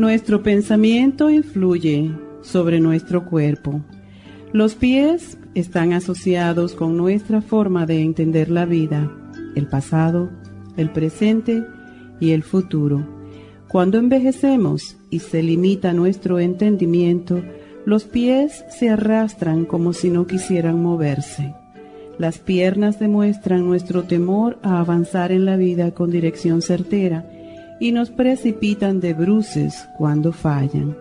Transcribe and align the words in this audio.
Nuestro 0.00 0.42
pensamiento 0.42 1.28
influye 1.28 2.10
sobre 2.40 2.80
nuestro 2.80 3.26
cuerpo. 3.26 3.82
Los 4.50 4.74
pies 4.74 5.36
están 5.54 5.92
asociados 5.92 6.74
con 6.74 6.96
nuestra 6.96 7.42
forma 7.42 7.84
de 7.84 8.00
entender 8.00 8.50
la 8.50 8.64
vida, 8.64 9.12
el 9.54 9.66
pasado, 9.66 10.30
el 10.78 10.88
presente 10.88 11.62
y 12.18 12.30
el 12.30 12.44
futuro. 12.44 13.06
Cuando 13.68 13.98
envejecemos 13.98 14.96
y 15.10 15.18
se 15.18 15.42
limita 15.42 15.92
nuestro 15.92 16.38
entendimiento, 16.38 17.42
los 17.84 18.04
pies 18.04 18.64
se 18.70 18.88
arrastran 18.88 19.66
como 19.66 19.92
si 19.92 20.08
no 20.08 20.26
quisieran 20.26 20.82
moverse. 20.82 21.54
Las 22.16 22.38
piernas 22.38 22.98
demuestran 22.98 23.66
nuestro 23.66 24.04
temor 24.04 24.58
a 24.62 24.80
avanzar 24.80 25.30
en 25.30 25.44
la 25.44 25.56
vida 25.56 25.90
con 25.90 26.10
dirección 26.10 26.62
certera 26.62 27.26
y 27.80 27.92
nos 27.92 28.10
precipitan 28.10 29.00
de 29.00 29.14
bruces 29.14 29.88
cuando 29.96 30.32
fallan. 30.32 30.96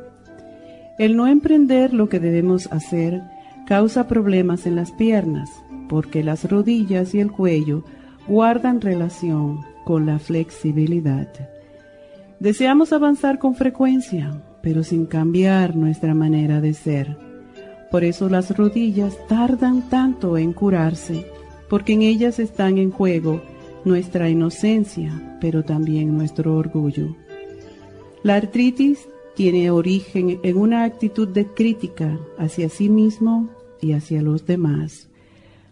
El 0.98 1.16
no 1.16 1.28
emprender 1.28 1.94
lo 1.94 2.10
que 2.10 2.20
debemos 2.20 2.68
hacer 2.72 3.22
causa 3.68 4.08
problemas 4.08 4.66
en 4.66 4.76
las 4.76 4.92
piernas, 4.94 5.50
porque 5.88 6.24
las 6.24 6.50
rodillas 6.50 7.14
y 7.14 7.20
el 7.20 7.32
cuello 7.32 7.84
guardan 8.28 8.82
relación 8.82 9.60
con 9.86 10.06
la 10.06 10.20
flexibilidad. 10.20 11.28
Deseamos 12.40 12.94
avanzar 12.94 13.38
con 13.38 13.56
frecuencia, 13.56 14.42
pero 14.62 14.84
sin 14.84 15.06
cambiar 15.06 15.76
nuestra 15.76 16.14
manera 16.14 16.62
de 16.62 16.74
ser. 16.74 17.18
Por 17.92 18.04
eso 18.04 18.30
las 18.30 18.56
rodillas 18.56 19.18
tardan 19.28 19.90
tanto 19.90 20.38
en 20.38 20.54
curarse, 20.54 21.26
porque 21.70 21.94
en 21.94 22.04
ellas 22.04 22.40
están 22.40 22.78
en 22.78 22.92
juego 22.92 23.42
nuestra 23.90 24.30
inocencia, 24.30 25.38
pero 25.42 25.66
también 25.66 26.16
nuestro 26.16 26.56
orgullo. 26.56 27.16
La 28.24 28.36
artritis 28.36 29.10
tiene 29.36 29.72
origen 29.72 30.40
en 30.44 30.58
una 30.58 30.84
actitud 30.84 31.28
de 31.28 31.48
crítica 31.48 32.20
hacia 32.38 32.70
sí 32.70 32.88
mismo 32.88 33.50
y 33.82 33.94
hacia 33.94 34.22
los 34.22 34.46
demás. 34.46 35.10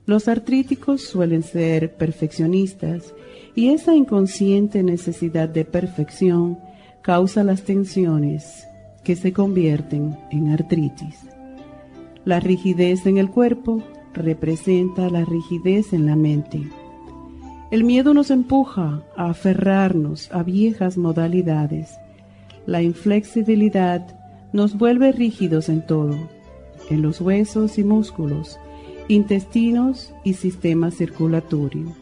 Los 0.08 0.28
artríticos 0.28 1.02
suelen 1.04 1.44
ser 1.44 1.96
perfeccionistas 1.96 3.14
y 3.54 3.70
esa 3.70 3.94
inconsciente 3.94 4.82
necesidad 4.82 5.48
de 5.48 5.64
perfección 5.64 6.58
causa 7.04 7.44
las 7.44 7.64
tensiones 7.64 8.66
que 9.04 9.16
se 9.16 9.32
convierten 9.32 10.18
en 10.32 10.54
artritis. 10.54 11.20
La 12.26 12.40
rigidez 12.40 13.06
en 13.06 13.20
el 13.20 13.30
cuerpo 13.30 13.84
representa 14.14 15.10
la 15.10 15.24
rigidez 15.24 15.94
en 15.94 16.08
la 16.08 16.16
mente. 16.16 16.68
El 17.70 17.84
miedo 17.84 18.14
nos 18.14 18.32
empuja 18.32 19.04
a 19.18 19.30
aferrarnos 19.30 20.32
a 20.32 20.42
viejas 20.42 20.98
modalidades. 20.98 21.98
La 22.66 22.82
inflexibilidad 22.82 24.08
nos 24.54 24.78
vuelve 24.78 25.12
rígidos 25.12 25.68
en 25.68 25.86
todo, 25.86 26.16
en 26.90 27.02
los 27.02 27.20
huesos 27.20 27.78
y 27.78 27.84
músculos, 27.84 28.58
intestinos 29.10 30.14
y 30.24 30.36
sistema 30.36 30.92
circulatorio. 30.92 31.94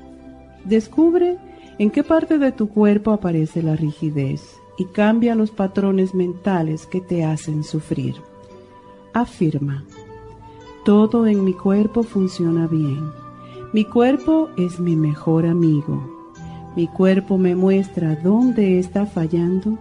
Descubre 0.65 1.37
en 1.79 1.89
qué 1.89 2.03
parte 2.03 2.37
de 2.37 2.51
tu 2.51 2.69
cuerpo 2.69 3.11
aparece 3.11 3.63
la 3.63 3.75
rigidez 3.75 4.43
y 4.77 4.85
cambia 4.85 5.33
los 5.33 5.49
patrones 5.49 6.13
mentales 6.13 6.85
que 6.85 7.01
te 7.01 7.23
hacen 7.25 7.63
sufrir. 7.63 8.13
Afirma, 9.13 9.83
todo 10.83 11.25
en 11.25 11.43
mi 11.43 11.53
cuerpo 11.53 12.03
funciona 12.03 12.67
bien 12.67 13.24
mi 13.75 13.83
cuerpo 13.83 14.47
es 14.55 14.79
mi 14.79 14.95
mejor 14.95 15.45
amigo. 15.45 16.01
Mi 16.77 16.87
cuerpo 16.87 17.37
me 17.37 17.55
muestra 17.55 18.15
dónde 18.15 18.79
está 18.79 19.05
fallando. 19.05 19.77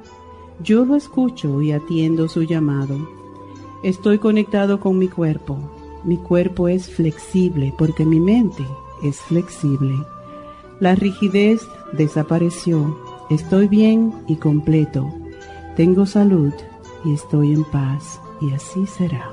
Yo 0.60 0.84
lo 0.84 0.96
escucho 0.96 1.62
y 1.62 1.70
atiendo 1.70 2.28
su 2.28 2.42
llamado. 2.42 2.98
Estoy 3.84 4.18
conectado 4.18 4.80
con 4.80 4.98
mi 4.98 5.06
cuerpo. 5.06 5.58
Mi 6.02 6.16
cuerpo 6.16 6.66
es 6.66 6.88
flexible 6.90 7.72
porque 7.78 8.04
mi 8.04 8.18
mente 8.18 8.66
es 9.04 9.20
flexible. 9.20 9.94
La 10.80 10.96
rigidez 10.96 11.64
desapareció. 11.92 12.98
Estoy 13.30 13.68
bien 13.68 14.12
y 14.26 14.34
completo. 14.34 15.08
Tengo 15.76 16.04
salud 16.04 16.52
y 17.04 17.12
estoy 17.14 17.52
en 17.52 17.62
paz. 17.62 18.20
Y 18.40 18.50
así 18.50 18.88
será. 18.88 19.32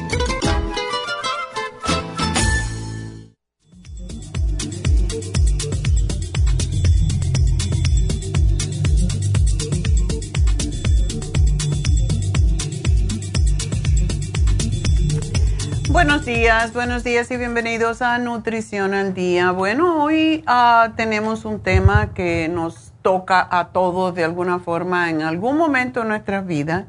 Buenos 16.72 17.04
días 17.04 17.30
y 17.30 17.36
bienvenidos 17.36 18.00
a 18.00 18.16
Nutrición 18.18 18.94
al 18.94 19.12
Día. 19.12 19.50
Bueno, 19.50 20.02
hoy 20.02 20.42
ah, 20.46 20.92
tenemos 20.96 21.44
un 21.44 21.60
tema 21.60 22.14
que 22.14 22.48
nos 22.48 22.94
toca 23.02 23.46
a 23.50 23.68
todos 23.68 24.14
de 24.14 24.24
alguna 24.24 24.58
forma 24.58 25.10
en 25.10 25.20
algún 25.20 25.58
momento 25.58 26.00
de 26.00 26.08
nuestras 26.08 26.46
vidas 26.46 26.86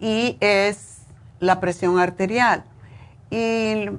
y 0.00 0.36
es 0.40 1.02
la 1.38 1.60
presión 1.60 2.00
arterial. 2.00 2.64
Y 3.30 3.90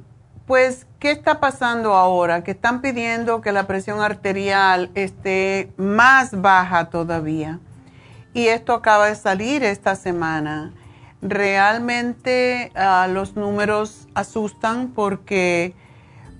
pues, 0.45 0.87
¿qué 0.99 1.11
está 1.11 1.39
pasando 1.39 1.93
ahora? 1.93 2.43
Que 2.43 2.51
están 2.51 2.81
pidiendo 2.81 3.39
que 3.39 3.53
la 3.53 3.67
presión 3.67 4.01
arterial 4.01 4.91
esté 4.93 5.71
más 5.77 6.41
baja 6.41 6.89
todavía. 6.89 7.61
Y 8.33 8.47
esto 8.47 8.73
acaba 8.73 9.07
de 9.07 9.15
salir 9.15 9.63
esta 9.63 9.95
semana. 9.95 10.73
Realmente 11.21 12.71
ah, 12.75 13.07
los 13.07 13.35
números 13.35 14.07
asustan 14.15 14.89
porque 14.89 15.75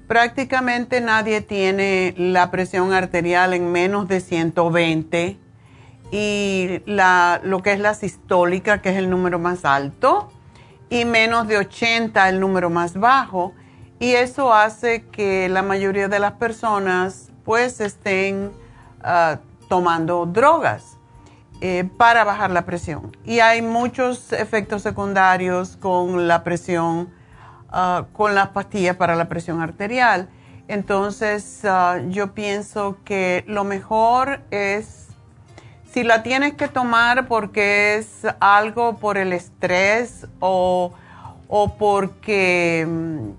prácticamente 0.07 1.01
nadie 1.01 1.41
tiene 1.41 2.15
la 2.17 2.49
presión 2.49 2.91
arterial 2.91 3.53
en 3.53 3.71
menos 3.71 4.07
de 4.07 4.19
120 4.19 5.37
y 6.11 6.81
la, 6.85 7.39
lo 7.43 7.61
que 7.61 7.73
es 7.73 7.79
la 7.79 7.93
sistólica, 7.93 8.81
que 8.81 8.89
es 8.89 8.97
el 8.97 9.09
número 9.09 9.37
más 9.37 9.65
alto, 9.65 10.31
y 10.89 11.05
menos 11.05 11.47
de 11.47 11.57
80 11.57 12.27
el 12.27 12.39
número 12.39 12.69
más 12.69 12.95
bajo. 12.95 13.53
Y 13.99 14.13
eso 14.13 14.51
hace 14.51 15.05
que 15.05 15.47
la 15.47 15.61
mayoría 15.61 16.07
de 16.07 16.19
las 16.19 16.33
personas 16.33 17.29
pues 17.45 17.79
estén 17.81 18.51
ah, 19.03 19.37
tomando 19.69 20.25
drogas 20.25 20.97
eh, 21.61 21.89
para 21.97 22.23
bajar 22.23 22.51
la 22.51 22.65
presión. 22.65 23.15
Y 23.23 23.39
hay 23.39 23.61
muchos 23.61 24.33
efectos 24.33 24.81
secundarios 24.81 25.77
con 25.77 26.27
la 26.27 26.43
presión 26.43 27.09
Ah, 27.73 28.07
con 28.11 28.35
las 28.35 28.49
pastillas 28.49 28.97
para 28.97 29.15
la 29.15 29.29
presión 29.29 29.61
arterial. 29.61 30.27
Entonces, 30.67 31.63
ah, 31.63 31.99
yo 32.09 32.33
pienso 32.33 32.97
que 33.05 33.45
lo 33.47 33.63
mejor 33.63 34.41
es, 34.51 35.07
si 35.89 36.03
la 36.03 36.21
tienes 36.21 36.55
que 36.55 36.67
tomar 36.67 37.27
porque 37.29 37.95
es 37.95 38.27
algo 38.41 38.97
por 38.97 39.17
el 39.17 39.31
estrés 39.31 40.27
o, 40.41 40.91
o 41.47 41.77
porque 41.77 42.85
mm, 42.85 43.29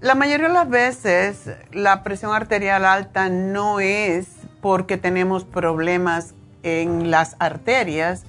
la 0.00 0.14
mayoría 0.14 0.46
de 0.46 0.54
las 0.54 0.68
veces 0.68 1.50
la 1.72 2.04
presión 2.04 2.32
arterial 2.32 2.84
alta 2.84 3.28
no 3.30 3.80
es 3.80 4.28
porque 4.60 4.96
tenemos 4.96 5.44
problemas 5.44 6.34
en 6.62 7.10
las 7.10 7.36
arterias, 7.38 8.24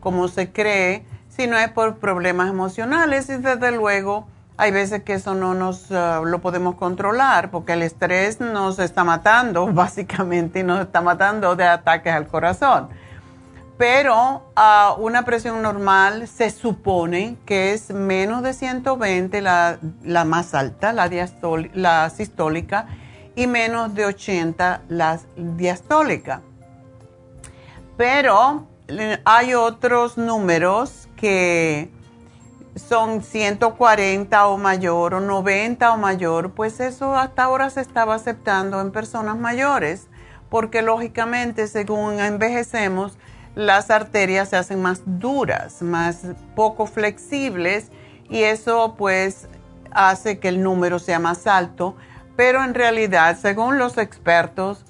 como 0.00 0.28
se 0.28 0.50
cree, 0.52 1.04
sino 1.28 1.56
es 1.56 1.70
por 1.70 1.98
problemas 1.98 2.50
emocionales 2.50 3.28
y 3.28 3.36
desde 3.36 3.70
luego 3.72 4.26
hay 4.56 4.72
veces 4.72 5.04
que 5.04 5.14
eso 5.14 5.34
no 5.34 5.54
nos 5.54 5.88
uh, 5.92 6.24
lo 6.24 6.40
podemos 6.40 6.74
controlar 6.74 7.50
porque 7.50 7.74
el 7.74 7.82
estrés 7.82 8.40
nos 8.40 8.80
está 8.80 9.04
matando 9.04 9.66
básicamente 9.72 10.60
y 10.60 10.62
nos 10.64 10.80
está 10.80 11.00
matando 11.00 11.54
de 11.54 11.64
ataques 11.64 12.12
al 12.12 12.26
corazón. 12.26 12.88
Pero 13.78 14.42
uh, 14.56 15.00
una 15.00 15.24
presión 15.24 15.62
normal 15.62 16.26
se 16.26 16.50
supone 16.50 17.36
que 17.46 17.72
es 17.72 17.90
menos 17.90 18.42
de 18.42 18.52
120 18.52 19.40
la, 19.40 19.78
la 20.02 20.24
más 20.24 20.52
alta, 20.54 20.92
la, 20.92 21.08
la 21.74 22.10
sistólica, 22.10 22.86
y 23.36 23.46
menos 23.46 23.94
de 23.94 24.06
80 24.06 24.82
la 24.88 25.20
diastólica. 25.36 26.42
Pero 27.98 28.68
hay 29.24 29.54
otros 29.54 30.16
números 30.16 31.08
que 31.16 31.90
son 32.76 33.24
140 33.24 34.46
o 34.46 34.56
mayor 34.56 35.14
o 35.14 35.20
90 35.20 35.92
o 35.92 35.98
mayor, 35.98 36.52
pues 36.52 36.78
eso 36.78 37.16
hasta 37.16 37.42
ahora 37.42 37.70
se 37.70 37.80
estaba 37.80 38.14
aceptando 38.14 38.80
en 38.80 38.92
personas 38.92 39.36
mayores, 39.36 40.06
porque 40.48 40.80
lógicamente 40.80 41.66
según 41.66 42.20
envejecemos, 42.20 43.18
las 43.56 43.90
arterias 43.90 44.50
se 44.50 44.56
hacen 44.56 44.80
más 44.80 45.02
duras, 45.04 45.82
más 45.82 46.22
poco 46.54 46.86
flexibles 46.86 47.90
y 48.30 48.44
eso 48.44 48.94
pues 48.96 49.48
hace 49.90 50.38
que 50.38 50.46
el 50.46 50.62
número 50.62 51.00
sea 51.00 51.18
más 51.18 51.48
alto, 51.48 51.96
pero 52.36 52.62
en 52.62 52.74
realidad, 52.74 53.36
según 53.36 53.76
los 53.76 53.98
expertos, 53.98 54.84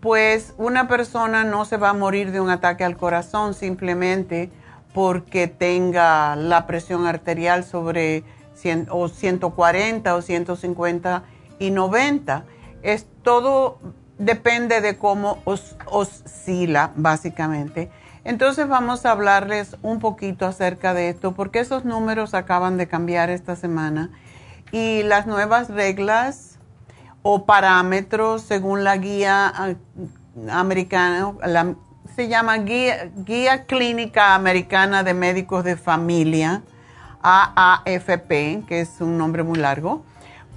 pues 0.00 0.54
una 0.58 0.88
persona 0.88 1.44
no 1.44 1.64
se 1.64 1.76
va 1.76 1.90
a 1.90 1.94
morir 1.94 2.30
de 2.32 2.40
un 2.40 2.50
ataque 2.50 2.84
al 2.84 2.96
corazón 2.96 3.54
simplemente 3.54 4.50
porque 4.94 5.48
tenga 5.48 6.36
la 6.36 6.66
presión 6.66 7.06
arterial 7.06 7.64
sobre 7.64 8.24
100, 8.54 8.88
o 8.90 9.08
140 9.08 10.14
o 10.14 10.22
150 10.22 11.22
y 11.58 11.70
90. 11.70 12.44
Es 12.82 13.06
todo 13.22 13.78
depende 14.18 14.80
de 14.80 14.98
cómo 14.98 15.42
oscila 15.44 16.92
básicamente. 16.96 17.90
Entonces 18.24 18.68
vamos 18.68 19.06
a 19.06 19.12
hablarles 19.12 19.76
un 19.82 20.00
poquito 20.00 20.46
acerca 20.46 20.94
de 20.94 21.08
esto 21.08 21.32
porque 21.32 21.60
esos 21.60 21.84
números 21.84 22.34
acaban 22.34 22.76
de 22.76 22.88
cambiar 22.88 23.30
esta 23.30 23.56
semana 23.56 24.10
y 24.70 25.02
las 25.02 25.26
nuevas 25.26 25.70
reglas 25.70 26.47
o 27.22 27.44
parámetros 27.44 28.42
según 28.42 28.84
la 28.84 28.96
guía 28.96 29.52
ah, 29.54 29.74
americana, 30.50 31.34
se 32.14 32.28
llama 32.28 32.56
Guía, 32.58 33.66
Clínica 33.66 34.34
Americana 34.34 35.02
de 35.02 35.14
Médicos 35.14 35.64
de 35.64 35.76
Familia, 35.76 36.62
AAFP, 37.22 38.66
que 38.66 38.80
es 38.80 39.00
un 39.00 39.18
nombre 39.18 39.42
muy 39.42 39.58
largo, 39.58 40.02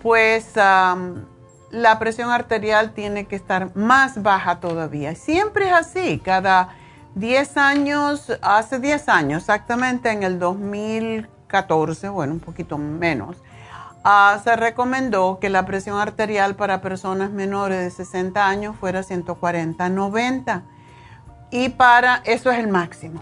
pues 0.01 0.55
la 0.55 1.99
presión 1.99 2.31
arterial 2.31 2.93
tiene 2.93 3.25
que 3.25 3.35
estar 3.35 3.75
más 3.75 4.21
baja 4.23 4.59
todavía. 4.59 5.15
Siempre 5.15 5.67
es 5.67 5.73
así, 5.73 6.19
cada 6.19 6.69
10 7.15 7.57
años, 7.57 8.37
hace 8.41 8.79
10 8.79 9.09
años, 9.09 9.43
exactamente 9.43 10.11
en 10.11 10.23
el 10.23 10.39
2014, 10.39 12.09
bueno, 12.09 12.33
un 12.33 12.39
poquito 12.39 12.77
menos, 12.77 13.37
ah, 14.03 14.39
se 14.43 14.55
recomendó 14.55 15.39
que 15.39 15.49
la 15.49 15.65
presión 15.65 15.97
arterial 15.99 16.55
para 16.55 16.81
personas 16.81 17.31
menores 17.31 17.79
de 17.79 17.89
60 17.91 18.47
años 18.47 18.75
fuera 18.79 19.01
140-90 19.01 20.63
y 21.51 21.69
para, 21.69 22.21
eso 22.25 22.49
es 22.49 22.59
el 22.59 22.69
máximo. 22.69 23.21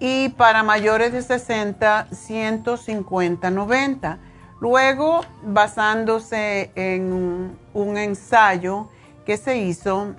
Y 0.00 0.30
para 0.30 0.62
mayores 0.62 1.12
de 1.12 1.22
60, 1.22 2.08
150, 2.12 3.50
90. 3.50 4.18
Luego, 4.60 5.20
basándose 5.42 6.70
en 6.74 7.56
un 7.74 7.96
ensayo 7.98 8.88
que 9.26 9.36
se 9.36 9.58
hizo, 9.58 10.14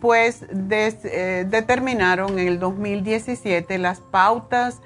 pues 0.00 0.44
eh, 0.50 1.46
determinaron 1.48 2.38
en 2.38 2.48
el 2.48 2.58
2017 2.58 3.78
las 3.78 4.00
pautas 4.00 4.80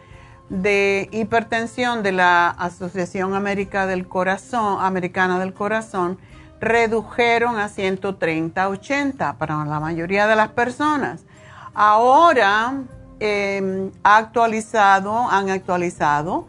de 0.48 1.08
hipertensión 1.12 2.02
de 2.02 2.12
la 2.12 2.48
Asociación 2.48 3.34
América 3.34 3.86
del 3.86 4.08
Corazón, 4.08 4.78
Americana 4.80 5.38
del 5.38 5.52
Corazón 5.52 6.18
redujeron 6.60 7.58
a 7.58 7.68
130-80 7.68 9.36
para 9.36 9.64
la 9.64 9.80
mayoría 9.80 10.26
de 10.26 10.36
las 10.36 10.48
personas. 10.48 11.24
Ahora 11.74 12.82
em, 13.20 13.90
actualizado, 14.02 15.28
han 15.30 15.50
actualizado 15.50 16.46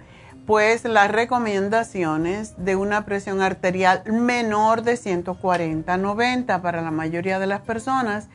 pues 0.48 0.84
las 0.84 1.12
recomendaciones 1.12 2.56
de 2.58 2.75
una 2.75 3.06
presión 3.06 3.41
arterial 3.41 4.01
menor 4.12 4.82
de 4.82 4.94
140-90 4.96 6.62
para 6.62 6.82
la 6.82 6.89
mayoría 6.89 7.38
de 7.38 7.46
las 7.46 7.62
personas. 7.62 8.29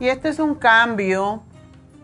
Y 0.00 0.08
este 0.08 0.30
es 0.30 0.38
un 0.38 0.54
cambio 0.54 1.42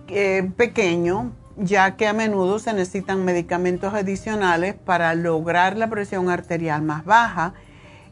eh, 0.08 0.50
pequeño, 0.58 1.32
ya 1.56 1.96
que 1.96 2.06
a 2.06 2.12
menudo 2.12 2.58
se 2.58 2.72
necesitan 2.72 3.24
medicamentos 3.24 3.94
adicionales 3.94 4.74
para 4.74 5.14
lograr 5.14 5.76
la 5.76 5.88
presión 5.88 6.28
arterial 6.28 6.82
más 6.82 7.04
baja 7.04 7.54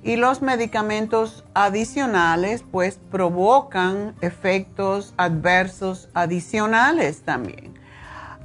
y 0.02 0.16
los 0.16 0.42
medicamentos 0.42 1.44
adicionales 1.54 2.64
pues 2.70 2.98
provocan 3.10 4.14
efectos 4.20 5.14
adversos 5.16 6.08
adicionales 6.14 7.22
también. 7.22 7.78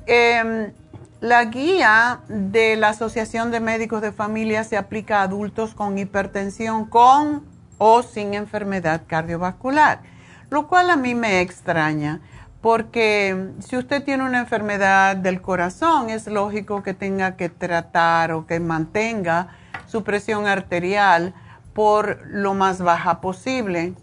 Em, 0.05 0.71
la 1.19 1.45
guía 1.45 2.21
de 2.27 2.75
la 2.75 2.89
Asociación 2.89 3.49
de 3.49 3.59
Médicos 3.59 4.01
de 4.01 4.11
Familia 4.11 4.63
se 4.63 4.77
aplica 4.77 5.19
a 5.19 5.23
adultos 5.23 5.73
con 5.73 5.97
hipertensión 5.97 6.85
con 6.85 7.43
o 7.79 8.03
sin 8.03 8.33
enfermedad 8.35 9.01
cardiovascular, 9.07 10.01
lo 10.49 10.67
cual 10.67 10.91
a 10.91 10.95
mí 10.95 11.15
me 11.15 11.41
extraña 11.41 12.21
porque 12.61 13.51
si 13.59 13.77
usted 13.77 14.03
tiene 14.03 14.23
una 14.23 14.39
enfermedad 14.39 15.15
del 15.15 15.41
corazón 15.41 16.09
es 16.09 16.27
lógico 16.27 16.83
que 16.83 16.93
tenga 16.93 17.35
que 17.35 17.49
tratar 17.49 18.31
o 18.31 18.45
que 18.47 18.59
mantenga 18.59 19.49
su 19.85 20.03
presión 20.03 20.47
arterial 20.47 21.33
por 21.73 22.25
lo 22.27 22.53
más 22.55 22.81
baja 22.81 23.21
posible. 23.21 23.93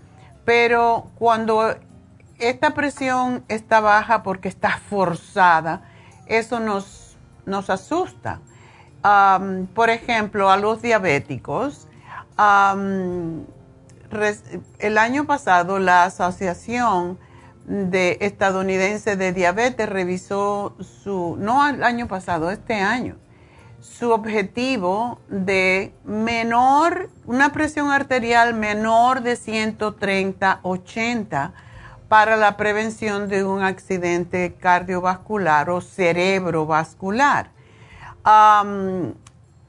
Pero 0.44 1.10
cuando 1.16 1.74
esta 2.38 2.70
presión 2.74 3.44
está 3.48 3.80
baja 3.80 4.22
porque 4.22 4.48
está 4.48 4.78
forzada, 4.78 5.82
eso 6.26 6.60
nos, 6.60 7.16
nos 7.46 7.70
asusta. 7.70 8.40
por 9.74 9.90
ejemplo, 9.90 10.50
a 10.50 10.56
los 10.56 10.82
diabéticos, 10.82 11.88
el 14.78 14.98
año 14.98 15.24
pasado 15.26 15.78
la 15.78 16.04
Asociación 16.04 17.18
de 17.66 18.18
Estadounidense 18.20 19.16
de 19.16 19.32
Diabetes 19.32 19.88
revisó 19.88 20.76
su, 20.80 21.36
no 21.38 21.66
el 21.68 21.82
año 21.82 22.06
pasado, 22.08 22.50
este 22.50 22.74
año, 22.74 23.16
su 23.80 24.10
objetivo 24.10 25.18
de 25.28 25.94
menor, 26.04 27.08
una 27.26 27.52
presión 27.52 27.90
arterial 27.90 28.52
menor 28.54 29.22
de 29.22 29.34
130-80 29.34 31.52
para 32.08 32.36
la 32.36 32.56
prevención 32.56 33.28
de 33.28 33.44
un 33.44 33.62
accidente 33.62 34.54
cardiovascular 34.54 35.68
o 35.70 35.80
cerebrovascular. 35.80 37.50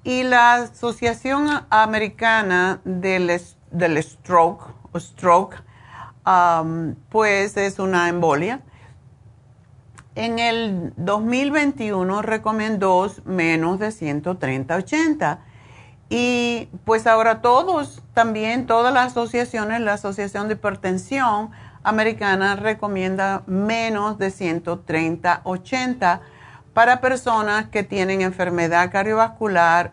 y 0.03 0.23
la 0.23 0.53
Asociación 0.53 1.65
Americana 1.69 2.81
del, 2.85 3.41
del 3.71 4.03
Stroke, 4.03 4.73
o 4.91 4.99
stroke 4.99 5.64
pues 7.09 7.57
es 7.57 7.79
una 7.79 8.09
embolia 8.09 8.61
en 10.15 10.39
el 10.39 10.93
2021 10.95 12.21
recomendó 12.21 13.11
menos 13.25 13.79
de 13.79 13.89
130-80. 13.89 15.39
Y 16.09 16.69
pues 16.85 17.07
ahora 17.07 17.41
todos, 17.41 18.01
también 18.13 18.65
todas 18.65 18.93
las 18.93 19.07
asociaciones, 19.07 19.81
la 19.81 19.93
Asociación 19.93 20.47
de 20.47 20.53
Hipertensión 20.53 21.51
Americana 21.83 22.55
recomienda 22.55 23.43
menos 23.45 24.17
de 24.17 24.27
130-80 24.27 26.21
para 26.73 27.01
personas 27.01 27.67
que 27.67 27.83
tienen 27.83 28.21
enfermedad 28.21 28.91
cardiovascular 28.91 29.91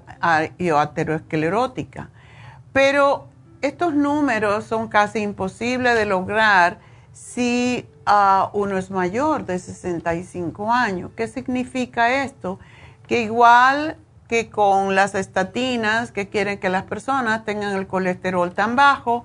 y 0.59 0.71
aterosclerótica. 0.71 2.11
Pero 2.73 3.29
estos 3.63 3.95
números 3.95 4.65
son 4.65 4.89
casi 4.89 5.21
imposibles 5.21 5.95
de 5.95 6.05
lograr 6.05 6.79
si 7.13 7.89
uno 8.53 8.77
es 8.77 8.91
mayor 8.91 9.47
de 9.47 9.59
65 9.59 10.73
años. 10.73 11.11
¿Qué 11.17 11.29
significa 11.29 12.25
esto? 12.25 12.59
Que 13.07 13.23
igual 13.23 13.97
que 14.29 14.51
con 14.51 14.95
las 14.95 15.15
estatinas 15.15 16.11
que 16.11 16.29
quieren 16.29 16.59
que 16.59 16.69
las 16.69 16.85
personas 16.85 17.45
tengan 17.45 17.77
el 17.77 17.87
colesterol 17.87 18.53
tan 18.53 18.77
bajo, 18.77 19.25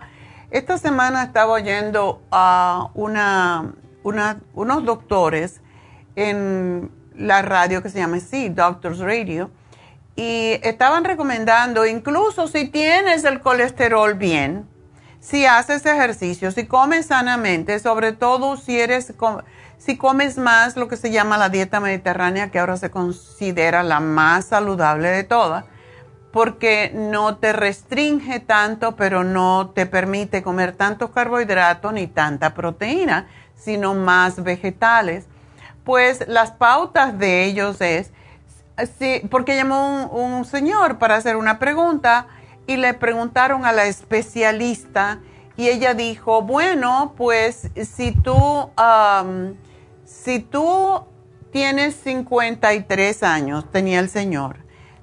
esta 0.52 0.78
semana 0.78 1.24
estaba 1.24 1.54
oyendo 1.54 2.22
a 2.32 2.90
una, 2.94 3.74
unos 4.04 4.86
doctores 4.86 5.62
en 6.16 6.92
la 7.16 7.42
radio 7.42 7.82
que 7.82 7.90
se 7.90 8.00
llama 8.00 8.20
sí, 8.20 8.50
Doctors 8.50 9.00
Radio, 9.00 9.50
y 10.18 10.60
estaban 10.64 11.06
recomendando, 11.06 11.86
incluso 11.86 12.48
si 12.48 12.66
tienes 12.66 13.24
el 13.24 13.40
colesterol 13.40 14.16
bien, 14.16 14.68
si 15.20 15.46
haces 15.46 15.86
ejercicio, 15.86 16.52
si 16.52 16.66
comes 16.66 17.06
sanamente, 17.06 17.80
sobre 17.80 18.14
todo 18.14 18.58
si 18.58 18.80
eres 18.80 19.14
si 19.78 19.96
comes 19.96 20.38
más 20.40 20.76
lo 20.76 20.88
que 20.88 20.98
se 20.98 21.12
llama 21.12 21.38
la 21.38 21.50
dieta 21.50 21.80
mediterránea, 21.80 22.50
que 22.50 22.58
ahora 22.58 22.78
se 22.78 22.90
considera 22.90 23.84
la 23.84 24.00
más 24.00 24.46
saludable 24.46 25.10
de 25.10 25.24
todas, 25.24 25.66
porque 26.32 26.92
no 26.96 27.38
te 27.38 27.54
restringe 27.54 28.40
tanto, 28.40 28.96
pero 28.96 29.24
no 29.24 29.70
te 29.70 29.86
permite 29.86 30.42
comer 30.42 30.76
tantos 30.76 31.12
carbohidratos 31.12 31.94
ni 31.94 32.08
tanta 32.08 32.56
proteína, 32.56 33.28
sino 33.56 33.94
más 33.94 34.44
vegetales. 34.44 35.26
Pues 35.84 36.28
las 36.28 36.52
pautas 36.52 37.18
de 37.20 37.46
ellos 37.46 37.80
es, 37.82 38.12
porque 39.30 39.56
llamó 39.56 40.10
un, 40.12 40.24
un 40.24 40.46
señor 40.46 40.98
para 40.98 41.16
hacer 41.16 41.36
una 41.36 41.60
pregunta, 41.60 42.28
y 42.68 42.76
le 42.76 42.94
preguntaron 42.94 43.66
a 43.66 43.72
la 43.72 43.86
especialista 43.86 45.22
y 45.56 45.70
ella 45.70 45.94
dijo, 45.94 46.44
bueno, 46.44 47.14
pues 47.18 47.70
si 47.82 48.12
tú, 48.12 48.70
si 50.06 50.40
tú 50.40 51.04
tienes 51.52 51.96
53 52.04 53.24
años, 53.24 53.72
tenía 53.72 54.00
el 54.00 54.10
señor, 54.10 54.58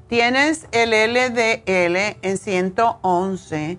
tienes 0.09 0.69
el 0.71 0.90
LDL 0.90 2.19
en 2.23 2.38
111, 2.38 3.78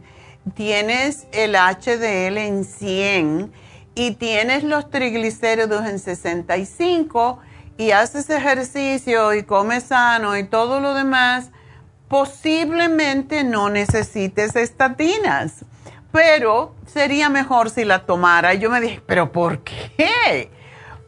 tienes 0.56 1.28
el 1.32 1.56
HDL 1.56 2.38
en 2.40 2.66
100 2.66 3.54
y 3.94 4.12
tienes 4.16 4.64
los 4.64 4.90
triglicéridos 4.90 5.86
en 5.86 6.00
65 6.00 7.40
y 7.78 7.92
haces 7.92 8.30
ejercicio 8.30 9.34
y 9.34 9.44
comes 9.44 9.86
sano 9.86 10.38
y 10.38 10.44
todo 10.44 10.80
lo 10.80 10.94
demás, 10.94 11.52
posiblemente 12.08 13.44
no 13.44 13.70
necesites 13.70 14.56
estatinas, 14.56 15.66
pero 16.12 16.76
sería 16.86 17.30
mejor 17.30 17.70
si 17.70 17.84
la 17.84 18.06
tomara. 18.06 18.54
Y 18.54 18.60
yo 18.60 18.70
me 18.70 18.80
dije, 18.80 19.02
¿pero 19.06 19.32
por 19.32 19.60
qué? 19.64 20.50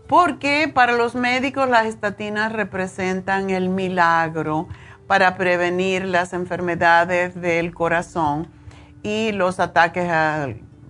Porque 0.07 0.71
para 0.74 0.93
los 0.93 1.15
médicos 1.15 1.69
las 1.69 1.86
estatinas 1.86 2.51
representan 2.51 3.50
el 3.50 3.69
milagro 3.69 4.67
para 5.07 5.38
prevenir 5.38 6.05
las 6.05 6.33
enfermedades 6.33 7.39
del 7.39 7.74
corazón 7.74 8.50
y 9.03 9.31
los 9.31 9.59
ataques 9.59 10.09
a 10.09 10.50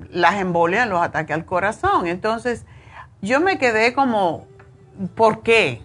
las 0.10 0.36
embolias, 0.36 0.88
los 0.88 1.02
ataques 1.02 1.36
al 1.36 1.46
corazón. 1.46 2.08
Entonces, 2.08 2.66
yo 3.22 3.40
me 3.40 3.58
quedé 3.58 3.94
como, 3.94 4.48
¿por 5.16 5.42
qué? 5.42 5.82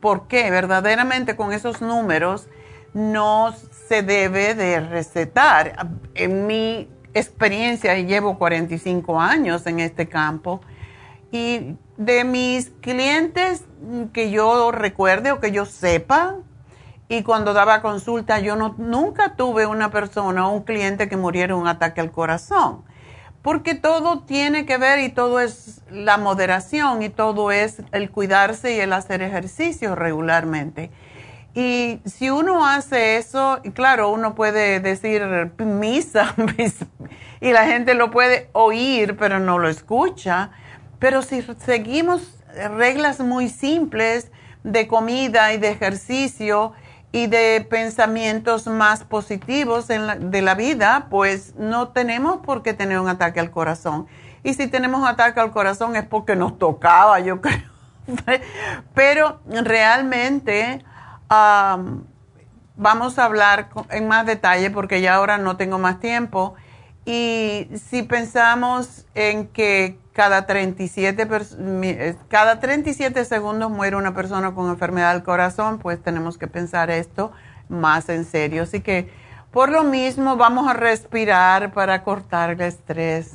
¿Por 0.00 0.26
qué? 0.28 0.50
Verdaderamente 0.50 1.36
con 1.36 1.52
esos 1.52 1.80
números 1.80 2.48
no 2.94 3.54
se 3.88 4.02
debe 4.02 4.54
de 4.54 4.80
recetar. 4.80 5.88
En 6.14 6.46
mi 6.46 6.88
experiencia, 7.14 7.94
llevo 7.98 8.38
45 8.38 9.20
años 9.20 9.66
en 9.66 9.80
este 9.80 10.08
campo, 10.08 10.60
y 11.30 11.76
de 11.96 12.24
mis 12.24 12.70
clientes 12.80 13.64
que 14.12 14.30
yo 14.30 14.70
recuerde 14.70 15.32
o 15.32 15.40
que 15.40 15.50
yo 15.50 15.66
sepa, 15.66 16.36
y 17.08 17.22
cuando 17.22 17.52
daba 17.52 17.82
consulta, 17.82 18.40
yo 18.40 18.56
no, 18.56 18.74
nunca 18.78 19.36
tuve 19.36 19.66
una 19.66 19.90
persona 19.90 20.48
o 20.48 20.52
un 20.52 20.62
cliente 20.64 21.08
que 21.08 21.16
muriera 21.16 21.54
de 21.54 21.60
un 21.60 21.68
ataque 21.68 22.00
al 22.00 22.10
corazón. 22.10 22.82
Porque 23.46 23.76
todo 23.76 24.22
tiene 24.22 24.66
que 24.66 24.76
ver 24.76 24.98
y 24.98 25.08
todo 25.08 25.38
es 25.38 25.80
la 25.88 26.16
moderación 26.16 27.04
y 27.04 27.10
todo 27.10 27.52
es 27.52 27.80
el 27.92 28.10
cuidarse 28.10 28.74
y 28.74 28.80
el 28.80 28.92
hacer 28.92 29.22
ejercicio 29.22 29.94
regularmente. 29.94 30.90
Y 31.54 32.00
si 32.06 32.28
uno 32.28 32.66
hace 32.66 33.18
eso, 33.18 33.60
claro, 33.72 34.10
uno 34.10 34.34
puede 34.34 34.80
decir 34.80 35.22
misa 35.58 36.34
y 37.40 37.52
la 37.52 37.66
gente 37.66 37.94
lo 37.94 38.10
puede 38.10 38.50
oír, 38.50 39.16
pero 39.16 39.38
no 39.38 39.60
lo 39.60 39.68
escucha. 39.68 40.50
Pero 40.98 41.22
si 41.22 41.40
seguimos 41.64 42.40
reglas 42.76 43.20
muy 43.20 43.48
simples 43.48 44.32
de 44.64 44.88
comida 44.88 45.52
y 45.52 45.58
de 45.58 45.70
ejercicio 45.70 46.72
y 47.16 47.28
de 47.28 47.66
pensamientos 47.70 48.66
más 48.66 49.02
positivos 49.02 49.88
de 49.88 50.42
la 50.42 50.54
vida, 50.54 51.06
pues 51.08 51.54
no 51.56 51.88
tenemos 51.88 52.44
por 52.44 52.62
qué 52.62 52.74
tener 52.74 53.00
un 53.00 53.08
ataque 53.08 53.40
al 53.40 53.50
corazón. 53.50 54.06
Y 54.42 54.52
si 54.52 54.66
tenemos 54.66 55.08
ataque 55.08 55.40
al 55.40 55.50
corazón 55.50 55.96
es 55.96 56.04
porque 56.04 56.36
nos 56.36 56.58
tocaba, 56.58 57.18
yo 57.20 57.40
creo. 57.40 57.62
Pero 58.92 59.40
realmente 59.48 60.84
vamos 62.76 63.18
a 63.18 63.24
hablar 63.24 63.70
en 63.88 64.08
más 64.08 64.26
detalle 64.26 64.70
porque 64.70 65.00
ya 65.00 65.14
ahora 65.14 65.38
no 65.38 65.56
tengo 65.56 65.78
más 65.78 66.00
tiempo. 66.00 66.54
Y 67.06 67.70
si 67.88 68.02
pensamos 68.02 69.06
en 69.14 69.48
que 69.48 69.98
cada 70.16 70.46
37, 70.46 71.28
eh, 71.28 72.16
cada 72.28 72.58
37 72.58 73.22
segundos 73.26 73.70
muere 73.70 73.96
una 73.96 74.14
persona 74.14 74.54
con 74.54 74.70
enfermedad 74.70 75.12
del 75.12 75.22
corazón, 75.22 75.78
pues 75.78 76.02
tenemos 76.02 76.38
que 76.38 76.46
pensar 76.46 76.90
esto 76.90 77.32
más 77.68 78.08
en 78.08 78.24
serio. 78.24 78.62
Así 78.62 78.80
que 78.80 79.10
por 79.50 79.68
lo 79.68 79.84
mismo 79.84 80.38
vamos 80.38 80.68
a 80.68 80.72
respirar 80.72 81.74
para 81.74 82.02
cortar 82.02 82.48
el 82.52 82.62
estrés. 82.62 83.34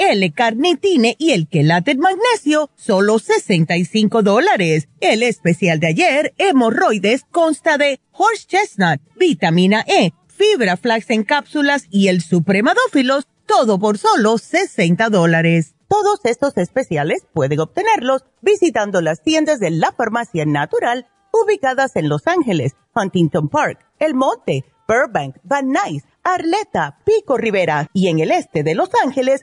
L-carnitine 0.00 1.14
y 1.18 1.32
el 1.32 1.46
quelate 1.46 1.94
magnesio, 1.94 2.70
solo 2.74 3.18
65 3.18 4.22
dólares. 4.22 4.88
El 5.00 5.22
especial 5.22 5.78
de 5.78 5.88
ayer, 5.88 6.34
hemorroides, 6.38 7.24
consta 7.30 7.76
de 7.76 8.00
horse 8.12 8.46
chestnut, 8.46 9.00
vitamina 9.16 9.84
E, 9.86 10.12
fibra 10.26 10.78
flax 10.78 11.10
en 11.10 11.22
cápsulas 11.22 11.86
y 11.90 12.08
el 12.08 12.22
supremadófilos, 12.22 13.28
todo 13.44 13.78
por 13.78 13.98
solo 13.98 14.38
60 14.38 15.10
dólares. 15.10 15.74
Todos 15.86 16.20
estos 16.24 16.56
especiales 16.56 17.26
pueden 17.34 17.60
obtenerlos 17.60 18.24
visitando 18.40 19.02
las 19.02 19.22
tiendas 19.22 19.60
de 19.60 19.70
la 19.70 19.92
farmacia 19.92 20.46
natural 20.46 21.08
ubicadas 21.30 21.94
en 21.96 22.08
Los 22.08 22.26
Ángeles, 22.26 22.74
Huntington 22.94 23.50
Park, 23.50 23.84
El 23.98 24.14
Monte, 24.14 24.64
Burbank, 24.88 25.36
Van 25.42 25.68
Nuys, 25.68 26.04
Arleta, 26.22 26.98
Pico 27.04 27.36
Rivera 27.36 27.90
y 27.92 28.08
en 28.08 28.18
el 28.20 28.30
este 28.30 28.62
de 28.62 28.74
Los 28.74 28.90
Ángeles 29.04 29.42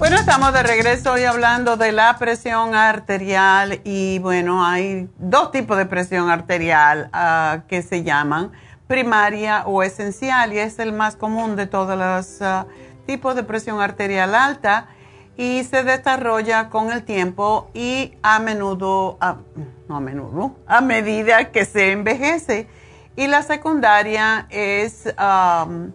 Bueno, 0.00 0.16
estamos 0.16 0.54
de 0.54 0.62
regreso 0.62 1.12
hoy 1.12 1.24
hablando 1.24 1.76
de 1.76 1.92
la 1.92 2.16
presión 2.16 2.74
arterial 2.74 3.82
y 3.84 4.18
bueno, 4.20 4.64
hay 4.64 5.10
dos 5.18 5.52
tipos 5.52 5.76
de 5.76 5.84
presión 5.84 6.30
arterial 6.30 7.10
uh, 7.12 7.66
que 7.68 7.82
se 7.82 8.02
llaman 8.02 8.50
primaria 8.86 9.64
o 9.66 9.82
esencial 9.82 10.54
y 10.54 10.58
es 10.58 10.78
el 10.78 10.94
más 10.94 11.16
común 11.16 11.54
de 11.54 11.66
todos 11.66 11.98
los 11.98 12.40
uh, 12.40 12.66
tipos 13.04 13.34
de 13.36 13.42
presión 13.42 13.82
arterial 13.82 14.34
alta 14.34 14.88
y 15.36 15.64
se 15.64 15.84
desarrolla 15.84 16.70
con 16.70 16.90
el 16.90 17.04
tiempo 17.04 17.70
y 17.74 18.14
a 18.22 18.38
menudo, 18.38 19.18
uh, 19.20 19.60
no 19.86 19.96
a 19.96 20.00
menudo, 20.00 20.56
a 20.66 20.80
medida 20.80 21.50
que 21.50 21.66
se 21.66 21.92
envejece. 21.92 22.68
Y 23.16 23.26
la 23.26 23.42
secundaria 23.42 24.46
es... 24.48 25.14
Um, 25.18 25.92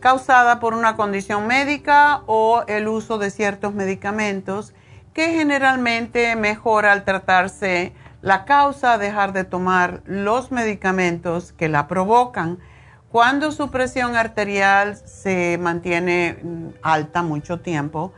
causada 0.00 0.60
por 0.60 0.74
una 0.74 0.96
condición 0.96 1.46
médica 1.46 2.22
o 2.26 2.64
el 2.68 2.88
uso 2.88 3.18
de 3.18 3.30
ciertos 3.30 3.74
medicamentos 3.74 4.74
que 5.12 5.32
generalmente 5.32 6.36
mejora 6.36 6.92
al 6.92 7.04
tratarse 7.04 7.92
la 8.22 8.44
causa, 8.44 8.98
dejar 8.98 9.32
de 9.32 9.44
tomar 9.44 10.02
los 10.04 10.50
medicamentos 10.52 11.52
que 11.52 11.68
la 11.68 11.88
provocan. 11.88 12.58
Cuando 13.10 13.52
su 13.52 13.70
presión 13.70 14.16
arterial 14.16 14.96
se 14.96 15.58
mantiene 15.60 16.38
mm, 16.42 16.68
alta 16.82 17.22
mucho 17.22 17.60
tiempo, 17.60 18.12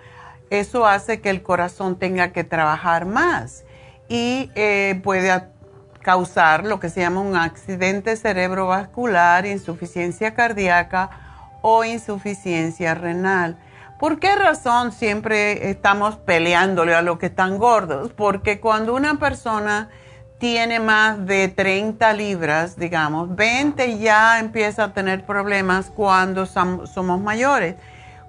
eso 0.51 0.87
hace 0.87 1.21
que 1.21 1.31
el 1.31 1.43
corazón 1.43 1.97
tenga 1.97 2.33
que 2.33 2.45
trabajar 2.45 3.07
más 3.07 3.65
y 4.09 4.51
eh, 4.57 5.01
puede 5.05 5.31
causar 6.03 6.65
lo 6.65 6.81
que 6.81 6.89
se 6.89 7.01
llama 7.01 7.21
un 7.21 7.37
accidente 7.37 8.17
cerebrovascular, 8.17 9.47
insuficiencia 9.47 10.35
cardíaca 10.35 11.30
o 11.63 11.85
insuficiencia 11.85 12.95
renal. 12.95 13.59
¿Por 13.99 14.19
qué 14.19 14.35
razón 14.35 14.93
siempre 14.93 15.71
estamos 15.71 16.17
peleándole 16.17 16.95
a 16.95 17.03
los 17.03 17.19
que 17.19 17.27
están 17.27 17.59
gordos? 17.59 18.13
Porque 18.13 18.59
cuando 18.59 18.95
una 18.95 19.19
persona 19.19 19.91
tiene 20.39 20.81
más 20.81 21.27
de 21.27 21.49
30 21.49 22.15
libras, 22.15 22.79
digamos, 22.79 23.37
20 23.37 23.99
ya 23.99 24.39
empieza 24.39 24.85
a 24.85 24.93
tener 24.95 25.27
problemas 25.27 25.91
cuando 25.95 26.47
somos 26.47 27.21
mayores. 27.21 27.77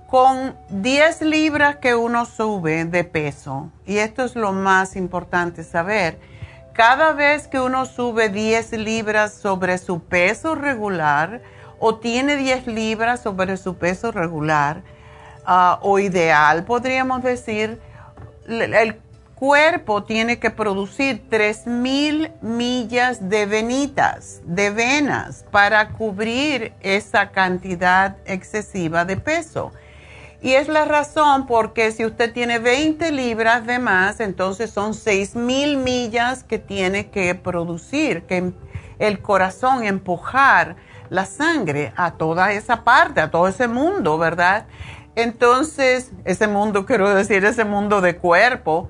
Con 0.07 0.57
10 0.67 1.21
libras 1.21 1.77
que 1.77 1.95
uno 1.95 2.25
sube 2.25 2.83
de 2.83 3.05
peso, 3.05 3.69
y 3.85 3.99
esto 3.99 4.25
es 4.25 4.35
lo 4.35 4.51
más 4.51 4.97
importante 4.97 5.63
saber, 5.63 6.19
cada 6.73 7.13
vez 7.13 7.47
que 7.47 7.61
uno 7.61 7.85
sube 7.85 8.27
10 8.27 8.73
libras 8.73 9.33
sobre 9.33 9.77
su 9.77 10.03
peso 10.03 10.55
regular, 10.55 11.41
o 11.81 11.95
tiene 11.95 12.37
10 12.37 12.67
libras 12.67 13.21
sobre 13.21 13.57
su 13.57 13.75
peso 13.75 14.11
regular 14.11 14.83
ah, 15.45 15.79
o 15.81 15.99
ideal, 15.99 16.63
podríamos 16.63 17.23
decir, 17.23 17.81
el 18.47 18.99
cuerpo 19.33 20.03
tiene 20.03 20.37
que 20.37 20.51
producir 20.51 21.23
3.000 21.27 22.39
millas 22.41 23.27
de 23.27 23.47
venitas, 23.47 24.41
de 24.45 24.69
venas, 24.69 25.43
para 25.49 25.89
cubrir 25.89 26.73
esa 26.81 27.31
cantidad 27.31 28.17
excesiva 28.25 29.03
de 29.03 29.17
peso. 29.17 29.71
Y 30.43 30.53
es 30.53 30.67
la 30.67 30.85
razón 30.85 31.47
porque 31.47 31.91
si 31.91 32.05
usted 32.05 32.31
tiene 32.31 32.59
20 32.59 33.11
libras 33.11 33.65
de 33.65 33.79
más, 33.79 34.19
entonces 34.19 34.69
son 34.69 34.93
6.000 34.93 35.77
millas 35.77 36.43
que 36.43 36.59
tiene 36.59 37.09
que 37.09 37.33
producir, 37.33 38.23
que 38.27 38.53
el 38.99 39.21
corazón 39.23 39.83
empujar 39.83 40.75
la 41.11 41.25
sangre 41.25 41.91
a 41.97 42.11
toda 42.11 42.53
esa 42.53 42.85
parte, 42.85 43.19
a 43.19 43.29
todo 43.29 43.49
ese 43.49 43.67
mundo, 43.67 44.17
¿verdad? 44.17 44.65
Entonces, 45.15 46.11
ese 46.23 46.47
mundo, 46.47 46.85
quiero 46.87 47.13
decir, 47.13 47.43
ese 47.43 47.65
mundo 47.65 47.99
de 47.99 48.15
cuerpo, 48.15 48.89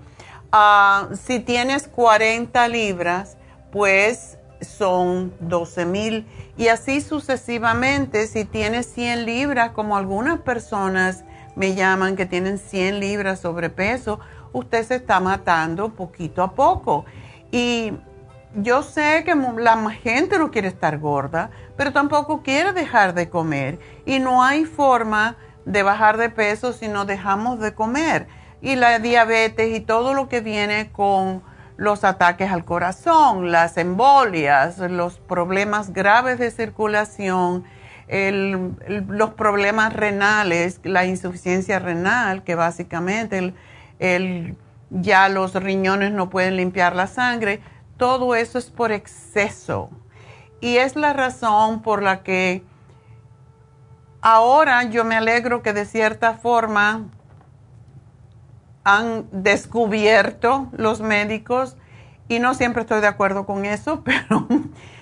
ah, 0.51 1.09
si 1.19 1.39
tienes 1.39 1.87
40 1.87 2.67
libras, 2.67 3.37
pues 3.71 4.37
son 4.61 5.33
12 5.39 5.85
mil. 5.85 6.27
Y 6.57 6.67
así 6.67 7.01
sucesivamente, 7.01 8.27
si 8.27 8.45
tienes 8.45 8.85
100 8.93 9.25
libras, 9.25 9.71
como 9.71 9.97
algunas 9.97 10.41
personas 10.41 11.23
me 11.55 11.73
llaman 11.73 12.15
que 12.15 12.27
tienen 12.27 12.59
100 12.59 12.99
libras 12.99 13.39
sobrepeso, 13.39 14.19
usted 14.53 14.85
se 14.85 14.95
está 14.97 15.19
matando 15.19 15.89
poquito 15.95 16.43
a 16.43 16.53
poco. 16.53 17.03
Y 17.51 17.93
yo 18.55 18.83
sé 18.83 19.23
que 19.23 19.33
la 19.35 19.89
gente 19.91 20.37
no 20.37 20.51
quiere 20.51 20.67
estar 20.67 20.97
gorda, 20.97 21.51
pero 21.77 21.93
tampoco 21.93 22.41
quiere 22.41 22.73
dejar 22.73 23.13
de 23.13 23.29
comer. 23.29 23.79
Y 24.05 24.19
no 24.19 24.43
hay 24.43 24.65
forma 24.65 25.37
de 25.65 25.83
bajar 25.83 26.17
de 26.17 26.29
peso 26.29 26.73
si 26.73 26.87
no 26.87 27.05
dejamos 27.05 27.59
de 27.59 27.73
comer. 27.73 28.27
Y 28.61 28.75
la 28.75 28.99
diabetes 28.99 29.75
y 29.75 29.79
todo 29.79 30.13
lo 30.13 30.27
que 30.27 30.41
viene 30.41 30.91
con 30.91 31.43
los 31.77 32.03
ataques 32.03 32.51
al 32.51 32.65
corazón, 32.65 33.51
las 33.51 33.77
embolias, 33.77 34.77
los 34.77 35.17
problemas 35.17 35.93
graves 35.93 36.37
de 36.37 36.51
circulación, 36.51 37.63
los 38.07 39.31
problemas 39.31 39.93
renales, 39.93 40.79
la 40.83 41.05
insuficiencia 41.05 41.79
renal, 41.79 42.43
que 42.43 42.55
básicamente 42.55 43.53
ya 44.89 45.29
los 45.29 45.55
riñones 45.55 46.11
no 46.11 46.29
pueden 46.29 46.57
limpiar 46.57 46.95
la 46.95 47.07
sangre 47.07 47.61
todo 48.01 48.33
eso 48.33 48.57
es 48.57 48.71
por 48.71 48.91
exceso. 48.91 49.91
Y 50.59 50.77
es 50.77 50.95
la 50.95 51.13
razón 51.13 51.83
por 51.83 52.01
la 52.01 52.23
que 52.23 52.63
ahora 54.21 54.81
yo 54.85 55.05
me 55.05 55.15
alegro 55.15 55.61
que 55.61 55.71
de 55.71 55.85
cierta 55.85 56.33
forma 56.33 57.03
han 58.83 59.27
descubierto 59.31 60.67
los 60.71 61.01
médicos 61.01 61.77
y 62.27 62.39
no 62.39 62.55
siempre 62.55 62.81
estoy 62.81 63.01
de 63.01 63.07
acuerdo 63.07 63.45
con 63.45 63.65
eso, 63.65 64.01
pero 64.03 64.47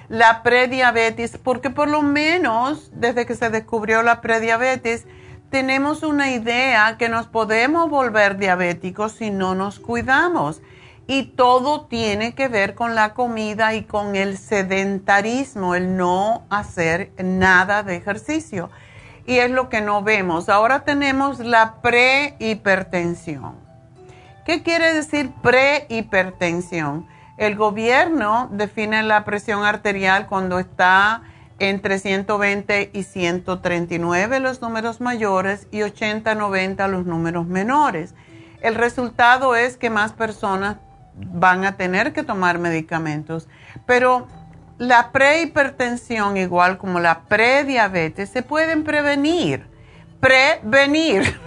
la 0.10 0.44
prediabetes, 0.44 1.38
porque 1.38 1.70
por 1.70 1.88
lo 1.88 2.02
menos 2.02 2.92
desde 2.94 3.26
que 3.26 3.36
se 3.36 3.50
descubrió 3.50 4.04
la 4.04 4.20
prediabetes, 4.20 5.08
tenemos 5.50 6.04
una 6.04 6.32
idea 6.32 6.98
que 6.98 7.08
nos 7.08 7.28
podemos 7.28 7.90
volver 7.90 8.38
diabéticos 8.38 9.14
si 9.14 9.32
no 9.32 9.56
nos 9.56 9.80
cuidamos. 9.80 10.62
Y 11.12 11.24
todo 11.24 11.88
tiene 11.88 12.36
que 12.36 12.50
ver 12.50 12.76
con 12.76 12.94
la 12.94 13.16
comida 13.16 13.74
y 13.74 13.82
con 13.82 14.16
el 14.16 14.38
sedentarismo, 14.38 15.74
el 15.74 15.98
no 15.98 16.46
hacer 16.52 17.14
nada 17.18 17.82
de 17.82 17.96
ejercicio. 17.96 18.70
Y 19.26 19.38
es 19.38 19.50
lo 19.50 19.70
que 19.70 19.82
no 19.82 20.04
vemos. 20.04 20.50
Ahora 20.50 20.82
tenemos 20.82 21.40
la 21.40 21.82
prehipertensión. 21.82 23.56
¿Qué 24.46 24.62
quiere 24.62 24.94
decir 24.94 25.32
prehipertensión? 25.42 27.08
El 27.38 27.56
gobierno 27.56 28.48
define 28.52 29.02
la 29.02 29.26
presión 29.26 29.64
arterial 29.64 30.28
cuando 30.28 30.60
está 30.60 31.24
entre 31.58 31.98
120 31.98 32.92
y 32.94 33.02
139 33.02 34.40
los 34.42 34.62
números 34.62 35.02
mayores 35.02 35.68
y 35.72 35.80
80-90 35.80 36.88
los 36.88 37.08
números 37.08 37.48
menores. 37.48 38.14
El 38.62 38.76
resultado 38.76 39.56
es 39.56 39.76
que 39.76 39.90
más 39.90 40.14
personas 40.14 40.78
van 41.20 41.66
a 41.66 41.78
tener 41.78 42.14
que 42.14 42.24
tomar 42.24 42.60
medicamentos. 42.60 43.48
Pero 43.86 44.28
la 44.78 45.12
prehipertensión, 45.12 46.38
igual 46.38 46.78
como 46.78 47.00
la 47.00 47.22
prediabetes, 47.22 48.30
se 48.30 48.44
pueden 48.44 48.84
prevenir. 48.84 49.68
Prevenir. 50.20 51.40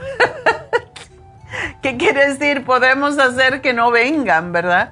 ¿Qué 1.83 1.97
quiere 1.97 2.29
decir? 2.29 2.65
Podemos 2.65 3.19
hacer 3.19 3.61
que 3.61 3.73
no 3.73 3.91
vengan, 3.91 4.53
¿verdad? 4.53 4.91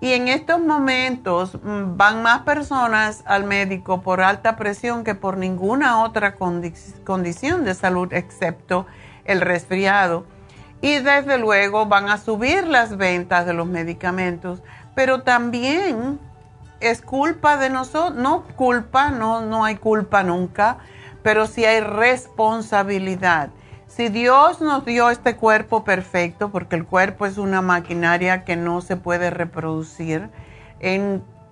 Y 0.00 0.12
en 0.12 0.28
estos 0.28 0.60
momentos 0.60 1.58
mm, 1.62 1.96
van 1.96 2.22
más 2.22 2.42
personas 2.42 3.22
al 3.26 3.44
médico 3.44 4.00
por 4.00 4.22
alta 4.22 4.56
presión 4.56 5.04
que 5.04 5.14
por 5.14 5.36
ninguna 5.36 6.02
otra 6.02 6.36
condición 6.36 7.64
de 7.64 7.74
salud 7.74 8.12
excepto 8.12 8.86
el 9.24 9.42
resfriado 9.42 10.24
y 10.80 10.98
desde 10.98 11.38
luego 11.38 11.86
van 11.86 12.08
a 12.08 12.18
subir 12.18 12.66
las 12.66 12.96
ventas 12.96 13.46
de 13.46 13.52
los 13.52 13.66
medicamentos, 13.66 14.62
pero 14.94 15.22
también 15.22 16.18
es 16.80 17.02
culpa 17.02 17.56
de 17.58 17.70
nosotros, 17.70 18.14
no 18.16 18.44
culpa, 18.56 19.10
no, 19.10 19.42
no 19.42 19.64
hay 19.64 19.76
culpa 19.76 20.22
nunca, 20.22 20.78
pero 21.22 21.46
sí 21.46 21.64
hay 21.64 21.80
responsabilidad. 21.80 23.50
Si 23.86 24.08
Dios 24.08 24.60
nos 24.60 24.84
dio 24.84 25.10
este 25.10 25.36
cuerpo 25.36 25.84
perfecto, 25.84 26.50
porque 26.50 26.76
el 26.76 26.86
cuerpo 26.86 27.26
es 27.26 27.36
una 27.38 27.60
maquinaria 27.60 28.44
que 28.44 28.56
no 28.56 28.80
se 28.80 28.96
puede 28.96 29.30
reproducir 29.30 30.30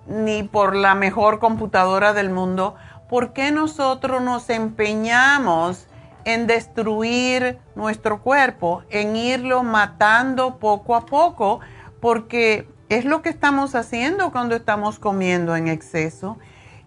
ni 0.07 0.43
por 0.43 0.75
la 0.75 0.95
mejor 0.95 1.39
computadora 1.39 2.13
del 2.13 2.31
mundo, 2.31 2.75
¿por 3.09 3.33
qué 3.33 3.51
nosotros 3.51 4.21
nos 4.21 4.49
empeñamos 4.49 5.85
en 6.33 6.47
destruir 6.47 7.57
nuestro 7.75 8.21
cuerpo, 8.21 8.83
en 8.89 9.15
irlo 9.15 9.63
matando 9.63 10.59
poco 10.59 10.95
a 10.95 11.05
poco, 11.05 11.59
porque 11.99 12.67
es 12.89 13.05
lo 13.05 13.21
que 13.21 13.29
estamos 13.29 13.75
haciendo 13.75 14.31
cuando 14.31 14.55
estamos 14.55 14.99
comiendo 14.99 15.55
en 15.55 15.67
exceso. 15.67 16.37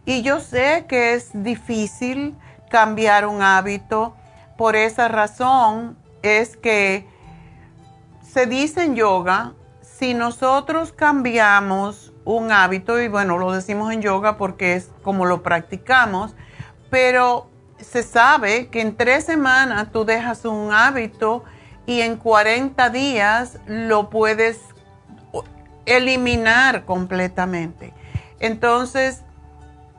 Y 0.04 0.22
yo 0.22 0.40
sé 0.40 0.86
que 0.88 1.14
es 1.14 1.30
difícil 1.32 2.36
cambiar 2.70 3.26
un 3.26 3.42
hábito, 3.42 4.14
por 4.56 4.76
esa 4.76 5.08
razón 5.08 5.96
es 6.22 6.56
que 6.56 7.06
se 8.22 8.46
dice 8.46 8.84
en 8.84 8.94
yoga, 8.94 9.54
si 9.82 10.14
nosotros 10.14 10.92
cambiamos 10.92 12.12
un 12.24 12.52
hábito, 12.52 13.00
y 13.00 13.08
bueno, 13.08 13.38
lo 13.38 13.52
decimos 13.52 13.92
en 13.92 14.02
yoga 14.02 14.36
porque 14.36 14.74
es 14.74 14.90
como 15.02 15.26
lo 15.26 15.42
practicamos, 15.42 16.34
pero 16.90 17.51
se 17.82 18.02
sabe 18.02 18.68
que 18.68 18.80
en 18.80 18.96
tres 18.96 19.24
semanas 19.24 19.92
tú 19.92 20.04
dejas 20.04 20.44
un 20.44 20.72
hábito 20.72 21.44
y 21.86 22.00
en 22.00 22.16
40 22.16 22.90
días 22.90 23.58
lo 23.66 24.10
puedes 24.10 24.60
eliminar 25.86 26.84
completamente. 26.84 27.92
Entonces, 28.38 29.22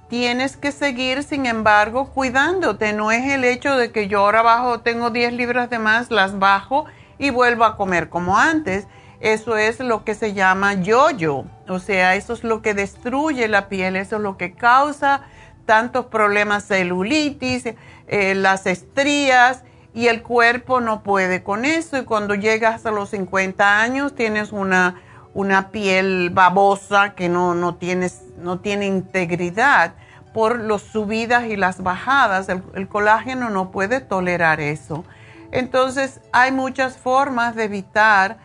tienes 0.10 0.58
que 0.58 0.72
seguir, 0.72 1.24
sin 1.24 1.46
embargo, 1.46 2.10
cuidándote. 2.12 2.94
No 2.94 3.12
es 3.12 3.32
el 3.32 3.44
hecho 3.44 3.76
de 3.76 3.92
que 3.92 4.08
yo 4.08 4.20
ahora 4.20 4.42
bajo, 4.42 4.80
tengo 4.82 5.10
10 5.10 5.34
libras 5.34 5.70
de 5.70 5.80
más, 5.80 6.12
las 6.12 6.40
bajo 6.40 6.86
y 7.18 7.30
vuelvo 7.30 7.66
a 7.66 7.76
comer 7.78 8.10
como 8.10 8.38
antes. 8.38 8.88
Eso 9.20 9.58
es 9.58 9.80
lo 9.80 10.04
que 10.04 10.16
se 10.16 10.34
llama 10.34 10.74
yo-yo. 10.74 11.46
O 11.68 11.80
sea, 11.80 12.16
eso 12.16 12.34
es 12.34 12.44
lo 12.44 12.62
que 12.62 12.74
destruye 12.74 13.48
la 13.48 13.70
piel, 13.70 13.96
eso 13.96 14.18
es 14.18 14.22
lo 14.22 14.38
que 14.38 14.54
causa 14.54 15.22
tantos 15.66 16.06
problemas 16.08 16.66
celulitis, 16.66 17.66
eh, 18.08 18.36
las 18.36 18.66
estrías 18.66 19.64
y 19.94 20.08
el 20.08 20.24
cuerpo 20.24 20.82
no 20.82 21.04
puede 21.04 21.44
con 21.44 21.66
eso 21.66 21.98
y 21.98 22.04
cuando 22.04 22.36
llegas 22.36 22.86
a 22.86 22.92
los 22.92 23.10
50 23.10 23.80
años 23.80 24.16
tienes 24.16 24.52
una, 24.52 25.02
una 25.34 25.70
piel 25.70 26.30
babosa 26.32 27.14
que 27.16 27.30
no, 27.30 27.54
no, 27.56 27.76
tienes, 27.76 28.24
no 28.38 28.60
tiene 28.60 28.88
integridad 28.88 29.94
por 30.34 30.60
las 30.60 30.82
subidas 30.82 31.46
y 31.46 31.56
las 31.56 31.84
bajadas. 31.84 32.50
El, 32.50 32.64
el 32.74 32.88
colágeno 32.88 33.50
no 33.50 33.70
puede 33.72 34.02
tolerar 34.02 34.60
eso. 34.60 35.06
Entonces 35.52 36.20
hay 36.32 36.52
muchas 36.52 36.98
formas 36.98 37.56
de 37.56 37.66
evitar 37.66 38.38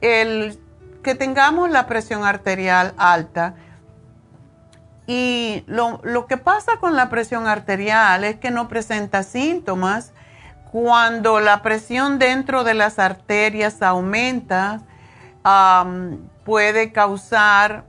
el 0.00 0.58
que 1.02 1.14
tengamos 1.16 1.70
la 1.70 1.86
presión 1.86 2.24
arterial 2.24 2.94
alta 2.96 3.54
y 5.06 5.64
lo, 5.66 6.26
que 6.26 6.36
pasa 6.36 6.78
con 6.80 6.96
la 6.96 7.10
presión 7.10 7.46
arterial 7.46 8.24
es 8.24 8.36
que 8.36 8.50
no 8.50 8.68
presenta 8.68 9.22
síntomas. 9.22 10.12
Cuando 10.72 11.40
la 11.40 11.62
presión 11.62 12.18
dentro 12.18 12.64
de 12.64 12.74
las 12.74 12.98
arterias 12.98 13.82
aumenta, 13.82 14.80
puede 16.44 16.92
causar 16.92 17.84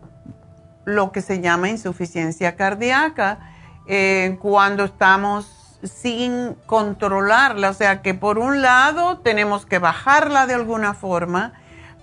lo 0.83 1.11
que 1.11 1.21
se 1.21 1.41
llama 1.41 1.69
insuficiencia 1.69 2.55
cardíaca 2.55 3.39
eh, 3.87 4.37
cuando 4.41 4.83
estamos 4.83 5.79
sin 5.83 6.55
controlarla. 6.65 7.69
O 7.69 7.73
sea 7.73 8.01
que 8.01 8.13
por 8.13 8.37
un 8.37 8.61
lado 8.61 9.19
tenemos 9.19 9.65
que 9.65 9.79
bajarla 9.79 10.47
de 10.47 10.53
alguna 10.53 10.93
forma, 10.93 11.53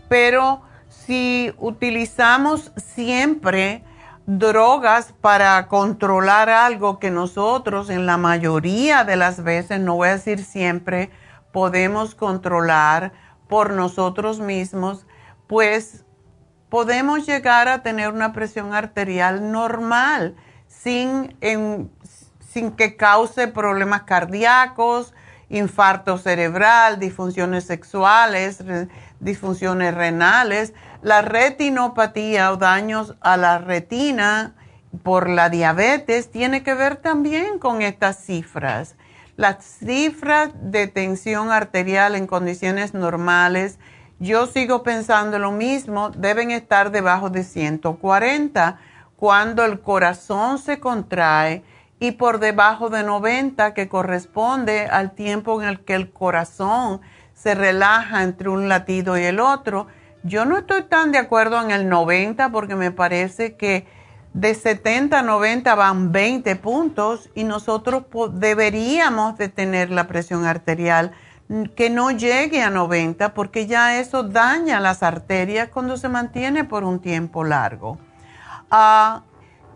pero 0.09 0.63
si 0.89 1.55
utilizamos 1.59 2.73
siempre 2.77 3.85
drogas 4.27 5.13
para 5.21 5.67
controlar 5.69 6.49
algo 6.49 6.99
que 6.99 7.11
nosotros 7.11 7.91
en 7.91 8.07
la 8.07 8.17
mayoría 8.17 9.05
de 9.05 9.17
las 9.17 9.43
veces, 9.43 9.81
no 9.81 9.97
voy 9.97 10.09
a 10.09 10.13
decir 10.13 10.45
siempre, 10.45 11.11
podemos 11.53 12.15
controlar 12.15 13.13
por 13.49 13.71
nosotros 13.71 14.41
mismos, 14.41 15.07
pues 15.47 16.05
podemos 16.69 17.27
llegar 17.27 17.69
a 17.69 17.83
tener 17.83 18.11
una 18.11 18.33
presión 18.33 18.73
arterial 18.75 19.53
normal 19.53 20.37
sin, 20.69 21.37
sin 22.41 22.73
que 22.73 22.97
cause 22.97 23.49
problemas 23.49 24.05
cardíacos, 24.05 25.13
infarto 25.51 26.17
cerebral, 26.17 26.99
disfunciones 26.99 27.65
sexuales, 27.65 28.65
disfunciones 29.21 29.95
renales 29.95 30.73
la 31.03 31.21
retinopatía 31.21 32.53
o 32.53 32.57
daños 32.57 33.15
a 33.21 33.37
la 33.37 33.59
retina 33.59 34.55
por 35.03 35.29
la 35.29 35.51
diabetes 35.51 36.31
tiene 36.31 36.63
que 36.63 36.75
ver 36.75 36.97
también 36.97 37.59
con 37.59 37.83
estas 37.83 38.17
cifras. 38.25 38.95
Las 39.37 39.65
cifras 39.65 40.51
de 40.55 40.87
tensión 40.87 41.51
arterial 41.51 42.15
en 42.15 42.27
condiciones 42.27 42.95
normales, 42.95 43.79
yo 44.21 44.47
sigo 44.47 44.85
pensando 44.85 45.39
lo 45.39 45.51
mismo, 45.51 46.11
deben 46.11 46.53
estar 46.53 46.93
debajo 46.93 47.31
de 47.31 47.43
140 47.43 48.79
cuando 49.17 49.65
el 49.65 49.81
corazón 49.81 50.59
se 50.59 50.79
contrae 50.79 51.65
y 51.99 52.13
por 52.13 52.39
debajo 52.39 52.91
de 52.91 53.03
90 53.03 53.75
que 53.75 53.89
corresponde 53.89 54.87
al 54.87 55.13
tiempo 55.13 55.61
en 55.61 55.69
el 55.69 55.81
que 55.81 55.95
el 55.95 56.11
corazón 56.11 57.01
se 57.35 57.55
relaja 57.55 58.23
entre 58.23 58.51
un 58.51 58.69
latido 58.69 59.19
y 59.19 59.23
el 59.23 59.41
otro 59.41 59.89
yo 60.23 60.45
no 60.45 60.59
estoy 60.59 60.83
tan 60.83 61.13
de 61.13 61.19
acuerdo 61.19 61.61
en 61.61 61.71
el 61.71 61.89
90 61.89 62.51
porque 62.51 62.77
me 62.77 62.91
parece 62.91 63.57
que 63.57 63.87
de 64.35 64.55
70 64.55 65.19
a 65.19 65.23
90 65.23 65.75
van 65.75 66.13
20 66.13 66.57
puntos 66.57 67.29
y 67.35 67.45
nosotros 67.45 68.05
deberíamos 68.33 69.37
de 69.37 69.49
tener 69.49 69.91
la 69.91 70.07
presión 70.07 70.47
arterial 70.47 71.13
que 71.75 71.91
no 71.91 72.11
llegue 72.11 72.63
a 72.63 72.71
90 72.71 73.35
porque 73.35 73.67
ya 73.67 73.99
eso 73.99 74.23
daña 74.23 74.81
las 74.81 75.03
arterias 75.03 75.69
cuando 75.69 75.97
se 75.97 76.09
mantiene 76.09 76.65
por 76.65 76.85
un 76.85 77.01
tiempo 77.01 77.45
largo. 77.45 77.99
Ah, 78.71 79.23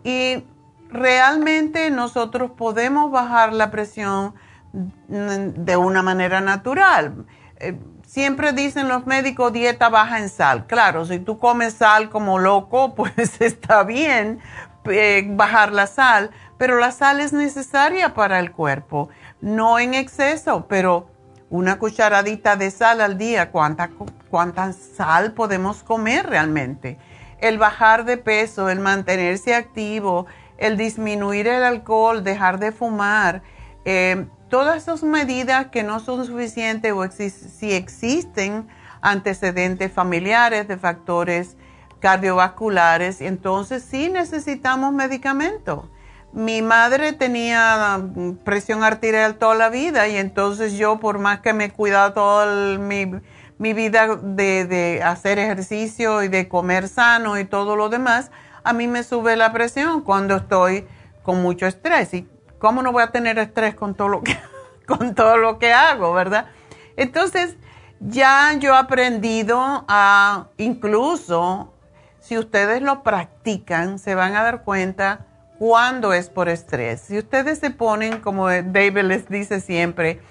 y 0.03 0.43
realmente 0.89 1.91
nosotros 1.91 2.51
podemos 2.51 3.11
bajar 3.11 3.53
la 3.53 3.69
presión 3.69 4.33
de 4.73 5.77
una 5.77 6.01
manera 6.01 6.41
natural. 6.41 7.25
Eh, 7.59 7.77
siempre 8.07 8.53
dicen 8.53 8.87
los 8.87 9.05
médicos 9.05 9.53
dieta 9.53 9.89
baja 9.89 10.17
en 10.17 10.29
sal. 10.29 10.65
Claro, 10.65 11.05
si 11.05 11.19
tú 11.19 11.37
comes 11.37 11.73
sal 11.73 12.09
como 12.09 12.39
loco, 12.39 12.95
pues 12.95 13.39
está 13.41 13.83
bien 13.83 14.39
eh, 14.85 15.27
bajar 15.29 15.71
la 15.73 15.85
sal, 15.85 16.31
pero 16.57 16.79
la 16.79 16.91
sal 16.91 17.19
es 17.19 17.33
necesaria 17.33 18.15
para 18.15 18.39
el 18.39 18.51
cuerpo, 18.51 19.09
no 19.41 19.77
en 19.77 19.93
exceso, 19.93 20.65
pero 20.67 21.09
una 21.49 21.77
cucharadita 21.77 22.55
de 22.55 22.71
sal 22.71 23.01
al 23.01 23.17
día, 23.17 23.51
¿cuánta, 23.51 23.89
cuánta 24.29 24.73
sal 24.73 25.33
podemos 25.33 25.83
comer 25.83 26.27
realmente? 26.27 26.97
El 27.39 27.57
bajar 27.57 28.05
de 28.05 28.17
peso, 28.17 28.69
el 28.69 28.79
mantenerse 28.79 29.53
activo, 29.53 30.25
el 30.57 30.75
disminuir 30.75 31.47
el 31.47 31.63
alcohol, 31.63 32.23
dejar 32.23 32.57
de 32.59 32.71
fumar, 32.71 33.43
eh, 33.85 34.25
todas 34.49 34.83
esas 34.83 35.03
medidas 35.03 35.67
que 35.67 35.83
no 35.83 35.99
son 35.99 36.25
suficientes 36.25 36.93
o 36.93 37.05
si 37.09 37.71
existen 37.73 38.67
antecedentes 39.01 39.91
familiares 39.91 40.67
de 40.67 40.77
factores 40.77 41.57
cardiovasculares, 41.99 43.21
entonces 43.21 43.83
sí 43.83 44.09
necesitamos 44.09 44.93
medicamentos. 44.93 45.85
Mi 46.33 46.61
madre 46.61 47.13
tenía 47.13 47.97
mm, 47.97 48.37
presión 48.43 48.83
arterial 48.83 49.35
toda 49.35 49.55
la 49.55 49.69
vida 49.69 50.07
y 50.07 50.17
entonces 50.17 50.73
yo, 50.73 50.99
por 50.99 51.19
más 51.19 51.39
que 51.39 51.53
me 51.53 51.65
he 51.65 51.71
cuidado 51.71 52.13
toda 52.13 52.77
mi, 52.77 53.11
mi, 53.57 53.73
vida 53.73 54.15
de, 54.17 54.65
de 54.65 55.01
hacer 55.03 55.39
ejercicio 55.39 56.23
y 56.23 56.27
de 56.27 56.47
comer 56.47 56.89
sano 56.89 57.39
y 57.39 57.45
todo 57.45 57.75
lo 57.75 57.89
demás, 57.89 58.29
a 58.63 58.73
mí 58.73 58.87
me 58.87 59.03
sube 59.03 59.35
la 59.35 59.51
presión 59.51 60.01
cuando 60.01 60.35
estoy 60.35 60.85
con 61.23 61.41
mucho 61.41 61.65
estrés. 61.65 62.13
Y 62.13 62.27
¿cómo 62.59 62.81
no 62.81 62.91
voy 62.91 63.03
a 63.03 63.11
tener 63.11 63.37
estrés 63.39 63.75
con 63.75 63.95
todo 63.95 64.09
lo 64.09 64.23
que, 64.23 64.37
con 64.87 65.15
todo 65.15 65.37
lo 65.37 65.59
que 65.59 65.73
hago, 65.73 66.13
verdad? 66.13 66.47
Entonces, 66.95 67.55
ya 67.99 68.53
yo 68.59 68.73
he 68.73 68.77
aprendido 68.77 69.85
a, 69.87 70.47
incluso 70.57 71.73
si 72.19 72.37
ustedes 72.37 72.81
lo 72.81 73.03
practican, 73.03 73.99
se 73.99 74.15
van 74.15 74.35
a 74.35 74.43
dar 74.43 74.63
cuenta 74.63 75.25
cuando 75.57 76.13
es 76.13 76.29
por 76.29 76.49
estrés. 76.49 77.01
Si 77.01 77.17
ustedes 77.17 77.59
se 77.59 77.71
ponen, 77.71 78.19
como 78.19 78.47
David 78.47 78.99
les 79.03 79.29
dice 79.29 79.59
siempre, 79.59 80.21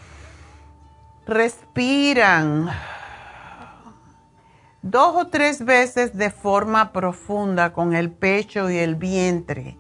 respiran 1.27 2.71
dos 4.83 5.17
o 5.17 5.27
tres 5.27 5.65
veces 5.65 6.17
de 6.17 6.31
forma 6.31 6.93
profunda 6.93 7.73
con 7.73 7.95
el 7.95 8.11
pecho 8.11 8.71
y 8.71 8.79
el 8.79 8.95
vientre 8.95 9.77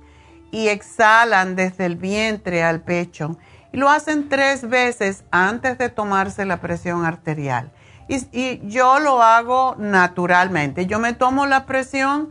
y 0.56 0.68
exhalan 0.68 1.54
desde 1.54 1.84
el 1.84 1.96
vientre 1.96 2.64
al 2.64 2.80
pecho. 2.80 3.36
Y 3.72 3.76
lo 3.76 3.90
hacen 3.90 4.30
tres 4.30 4.66
veces 4.66 5.22
antes 5.30 5.76
de 5.76 5.90
tomarse 5.90 6.46
la 6.46 6.62
presión 6.62 7.04
arterial. 7.04 7.70
Y, 8.08 8.66
yo 8.66 8.98
lo 8.98 9.22
hago 9.22 9.74
naturalmente. 9.76 10.86
Yo 10.86 10.98
me 10.98 11.12
tomo 11.12 11.44
la 11.44 11.66
presión 11.66 12.30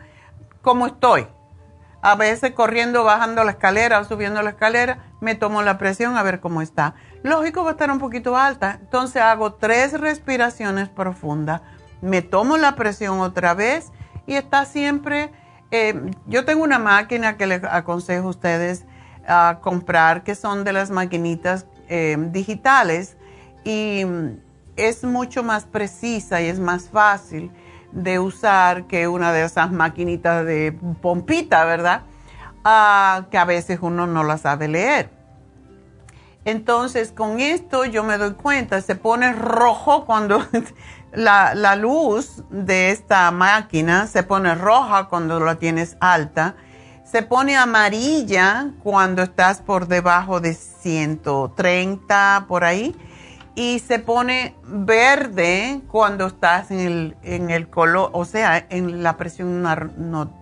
como 0.64 0.88
estoy. 0.88 1.28
A 2.02 2.16
veces 2.16 2.54
corriendo, 2.54 3.04
bajando 3.04 3.44
la 3.44 3.52
escalera 3.52 4.00
o 4.00 4.06
subiendo 4.06 4.42
la 4.42 4.50
escalera, 4.50 5.06
me 5.22 5.36
tomo 5.36 5.62
la 5.62 5.78
presión 5.78 6.18
a 6.18 6.24
ver 6.24 6.40
cómo 6.40 6.64
está. 6.64 6.96
Lógico 7.22 7.64
va 7.64 7.70
a 7.70 7.74
estar 7.74 7.92
un 7.92 8.00
poquito 8.00 8.36
alta. 8.36 8.80
Entonces 8.82 9.22
hago 9.22 9.54
tres 9.54 9.94
respiraciones 9.94 10.90
profundas. 10.90 11.62
Me 12.02 12.24
tomo 12.24 12.58
la 12.58 12.76
presión 12.76 13.20
otra 13.20 13.54
vez 13.54 13.92
y 14.26 14.34
está 14.34 14.66
siempre 14.66 15.32
eh, 15.72 16.12
yo 16.28 16.46
tengo 16.46 16.64
una 16.64 16.80
máquina 16.80 17.38
que 17.38 17.48
les 17.48 17.64
aconsejo 17.64 18.28
a 18.28 18.30
ustedes 18.30 18.86
a 19.28 19.60
comprar, 19.62 20.24
que 20.24 20.36
son 20.36 20.64
de 20.64 20.74
las 20.74 20.92
maquinitas 20.92 21.66
eh, 21.90 22.18
digitales 22.32 23.18
y 23.64 24.04
mm, 24.06 24.40
es 24.76 25.04
mucho 25.04 25.44
más 25.44 25.66
precisa 25.66 26.42
y 26.42 26.48
es 26.48 26.60
más 26.60 26.90
fácil 26.90 27.52
de 27.92 28.20
usar 28.20 28.88
que 28.88 29.08
una 29.08 29.32
de 29.32 29.44
esas 29.44 29.72
maquinitas 29.72 30.46
de 30.46 30.78
pompita, 31.02 31.64
¿verdad? 31.66 32.02
Ah, 32.64 33.26
que 33.32 33.38
a 33.38 33.46
veces 33.46 33.80
uno 33.82 34.06
no 34.06 34.24
la 34.24 34.38
sabe 34.38 34.68
leer. 34.68 35.10
Entonces, 36.44 37.12
con 37.12 37.40
esto 37.40 37.86
yo 37.86 38.04
me 38.04 38.18
doy 38.18 38.34
cuenta, 38.34 38.80
se 38.82 38.96
pone 38.96 39.34
rojo 39.34 40.06
cuando 40.06 40.46
la, 41.16 41.76
luz 41.76 42.44
de 42.50 42.92
esta 42.92 43.30
máquina 43.32 44.08
se 44.08 44.24
pone 44.24 44.56
roja 44.56 45.08
cuando 45.08 45.40
la 45.40 45.56
tienes 45.56 45.98
alta, 46.00 46.56
se 47.04 47.22
pone 47.22 47.56
amarilla 47.56 48.72
cuando 48.84 49.22
estás 49.22 49.62
por 49.62 49.88
debajo 49.88 50.40
de 50.40 50.54
130 50.54 52.46
por 52.48 52.64
ahí 52.64 52.96
y 53.56 53.80
se 53.80 54.00
pone 54.00 54.56
verde 54.64 55.82
cuando 55.88 56.28
estás 56.28 56.72
en 56.72 56.80
el, 56.80 57.18
en 57.24 57.50
el 57.50 57.70
color, 57.70 58.10
o 58.14 58.26
sea, 58.26 58.66
en 58.70 59.02
la 59.02 59.16
presión 59.18 59.64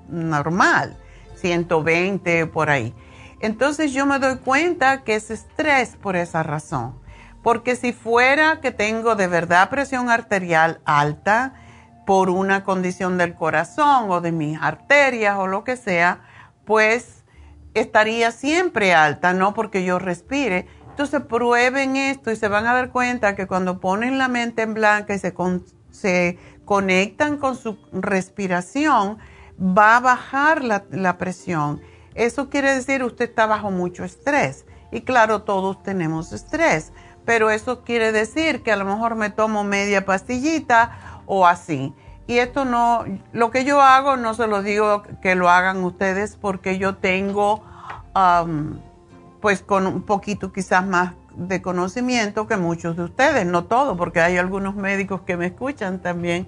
normal, 0.10 0.98
120 1.36 2.48
por 2.48 2.70
ahí. 2.70 2.94
Entonces 3.40 3.92
yo 3.92 4.06
me 4.06 4.20
doy 4.20 4.38
cuenta 4.38 5.04
que 5.04 5.16
es 5.16 5.30
estrés 5.30 5.96
por 5.98 6.16
esa 6.16 6.44
razón. 6.44 7.03
Porque 7.44 7.76
si 7.76 7.92
fuera 7.92 8.62
que 8.62 8.72
tengo 8.72 9.16
de 9.16 9.28
verdad 9.28 9.70
presión 9.70 10.10
arterial 10.10 10.80
alta 10.86 11.54
por 12.06 12.30
una 12.30 12.64
condición 12.64 13.18
del 13.18 13.36
corazón 13.36 14.10
o 14.10 14.22
de 14.22 14.32
mis 14.32 14.58
arterias 14.62 15.38
o 15.38 15.48
lo 15.48 15.66
que 15.66 15.76
sea, 15.76 16.22
pues 16.66 17.24
estaría 17.74 18.32
siempre 18.32 18.94
alta, 18.94 19.34
no 19.34 19.54
porque 19.54 19.84
yo 19.84 20.00
respire. 20.00 20.68
Entonces 20.90 21.22
prueben 21.22 21.98
esto 21.98 22.32
y 22.32 22.36
se 22.38 22.48
van 22.48 22.66
a 22.66 22.74
dar 22.74 22.92
cuenta 22.92 23.36
que 23.36 23.48
cuando 23.48 23.80
ponen 23.80 24.18
la 24.18 24.30
mente 24.30 24.62
en 24.62 24.74
blanca 24.74 25.14
y 25.14 25.20
se, 25.20 26.38
conectan 26.66 27.38
con 27.38 27.58
su 27.58 27.78
respiración, 27.92 29.18
va 29.60 29.98
a 29.98 30.00
bajar 30.00 30.64
la, 30.64 30.86
la 30.92 31.18
presión. 31.18 31.82
Eso 32.16 32.50
quiere 32.50 32.74
decir 32.74 33.04
usted 33.04 33.30
está 33.30 33.48
bajo 33.48 33.70
mucho 33.70 34.06
estrés. 34.06 34.66
Y 34.92 35.02
claro, 35.02 35.42
todos 35.42 35.82
tenemos 35.84 36.32
estrés 36.32 36.94
pero 37.26 37.50
eso 37.50 37.84
quiere 37.84 38.12
decir 38.12 38.64
que 38.64 38.72
a 38.72 38.76
lo 38.76 38.86
mejor 38.86 39.16
me 39.16 39.30
tomo 39.30 39.64
media 39.64 40.06
pastillita 40.06 41.22
o 41.26 41.48
así. 41.48 41.94
Y 42.26 42.38
esto 42.38 42.64
no, 42.64 43.04
lo 43.34 43.52
que 43.52 43.66
yo 43.66 43.82
hago 43.82 44.16
no 44.16 44.34
se 44.34 44.48
lo 44.48 44.62
digo 44.62 45.04
que 45.22 45.36
lo 45.36 45.50
hagan 45.50 45.84
ustedes 45.84 46.38
porque 46.40 46.78
yo 46.78 46.96
tengo, 46.96 47.64
pues 49.42 49.62
con 49.62 49.88
un 49.88 50.04
poquito 50.04 50.54
quizás 50.54 50.86
más 50.86 51.14
de 51.36 51.62
conocimiento 51.62 52.48
que 52.48 52.58
muchos 52.58 52.96
de 52.96 53.04
ustedes, 53.04 53.46
no 53.46 53.66
todo, 53.66 53.98
porque 53.98 54.22
hay 54.22 54.38
algunos 54.38 54.76
médicos 54.76 55.22
que 55.22 55.36
me 55.36 55.48
escuchan 55.48 56.00
también, 56.00 56.48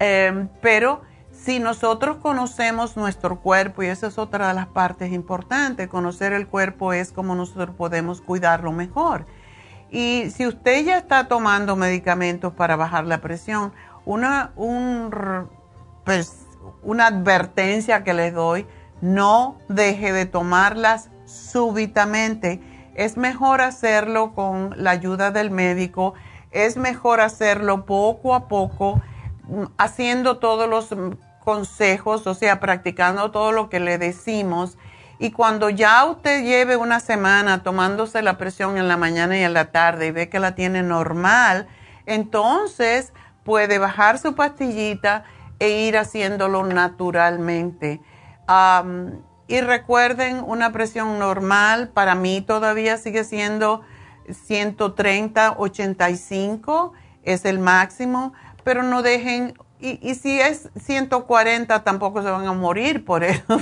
em, 0.00 0.48
pero 0.62 1.02
si 1.30 1.60
nosotros 1.60 2.16
conocemos 2.16 2.96
nuestro 2.96 3.40
cuerpo, 3.40 3.82
y 3.82 3.86
esa 3.86 4.06
es 4.06 4.18
otra 4.18 4.48
de 4.48 4.54
las 4.54 4.66
partes 4.66 5.12
importantes, 5.12 5.88
conocer 5.88 6.32
el 6.32 6.46
cuerpo 6.46 6.92
es 6.94 7.12
como 7.12 7.34
nosotros 7.34 7.76
podemos 7.76 8.22
cuidarlo 8.22 8.72
mejor. 8.72 9.26
Y 9.94 10.32
si 10.32 10.44
usted 10.44 10.84
ya 10.84 10.98
está 10.98 11.28
tomando 11.28 11.76
medicamentos 11.76 12.52
para 12.52 12.74
bajar 12.74 13.06
la 13.06 13.20
presión, 13.20 13.72
una, 14.04 14.50
pues, 16.04 16.48
una 16.82 17.06
advertencia 17.06 18.02
que 18.02 18.12
les 18.12 18.34
doy, 18.34 18.66
no 19.00 19.56
deje 19.68 20.12
de 20.12 20.26
tomarlas 20.26 21.10
súbitamente. 21.26 22.60
Es 22.96 23.16
mejor 23.16 23.60
hacerlo 23.60 24.34
con 24.34 24.74
la 24.76 24.90
ayuda 24.90 25.30
del 25.30 25.52
médico, 25.52 26.14
es 26.50 26.76
mejor 26.76 27.20
hacerlo 27.20 27.86
poco 27.86 28.34
a 28.34 28.48
poco, 28.48 29.00
haciendo 29.78 30.38
todos 30.38 30.68
los 30.68 30.92
consejos, 31.44 32.26
o 32.26 32.34
sea, 32.34 32.58
practicando 32.58 33.30
todo 33.30 33.52
lo 33.52 33.68
que 33.68 33.78
le 33.78 33.98
decimos 33.98 34.76
y 35.18 35.30
cuando 35.30 35.70
ya 35.70 36.04
usted 36.04 36.42
lleve 36.42 36.76
una 36.76 37.00
semana 37.00 37.62
tomándose 37.62 38.22
la 38.22 38.36
presión 38.36 38.78
en 38.78 38.88
la 38.88 38.96
mañana 38.96 39.38
y 39.38 39.42
en 39.42 39.54
la 39.54 39.70
tarde 39.70 40.08
y 40.08 40.10
ve 40.10 40.28
que 40.28 40.40
la 40.40 40.54
tiene 40.54 40.82
normal, 40.82 41.68
entonces 42.06 43.12
puede 43.44 43.78
bajar 43.78 44.18
su 44.18 44.34
pastillita 44.34 45.24
e 45.58 45.68
ir 45.86 45.96
haciéndolo 45.96 46.64
naturalmente. 46.64 48.00
y 49.46 49.60
recuerden, 49.60 50.42
una 50.44 50.72
presión 50.72 51.18
normal 51.18 51.88
para 51.88 52.14
mí 52.14 52.40
todavía 52.40 52.96
sigue 52.96 53.24
siendo 53.24 53.82
130, 54.30 55.54
85, 55.58 56.92
es 57.22 57.44
el 57.44 57.58
máximo, 57.58 58.32
pero 58.64 58.82
no 58.82 59.02
dejen 59.02 59.54
y, 59.84 60.14
si 60.14 60.40
es 60.40 60.70
140 60.76 61.84
tampoco 61.84 62.22
se 62.22 62.30
van 62.30 62.46
a 62.46 62.52
morir 62.52 63.04
por 63.04 63.22
eso, 63.24 63.60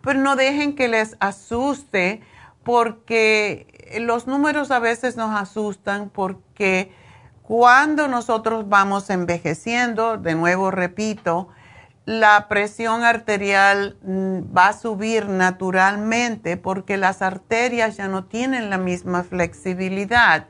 pero 0.00 0.20
no 0.20 0.36
dejen 0.36 0.76
que 0.76 0.88
les 0.88 1.16
asuste 1.20 2.22
porque 2.62 3.90
los 4.00 4.26
números 4.26 4.70
a 4.70 4.78
veces 4.78 5.16
nos 5.16 5.38
asustan 5.38 6.10
porque 6.10 6.92
cuando 7.42 8.08
nosotros 8.08 8.68
vamos 8.68 9.08
envejeciendo, 9.10 10.18
de 10.18 10.34
nuevo 10.34 10.70
repito, 10.70 11.48
la 12.04 12.46
presión 12.48 13.02
arterial 13.04 13.96
mm, 14.02 14.56
va 14.56 14.68
a 14.68 14.72
subir 14.72 15.28
naturalmente 15.28 16.56
porque 16.56 16.96
las 16.96 17.22
arterias 17.22 17.96
ya 17.96 18.08
no 18.08 18.24
tienen 18.24 18.70
la 18.70 18.78
misma 18.78 19.24
flexibilidad. 19.24 20.46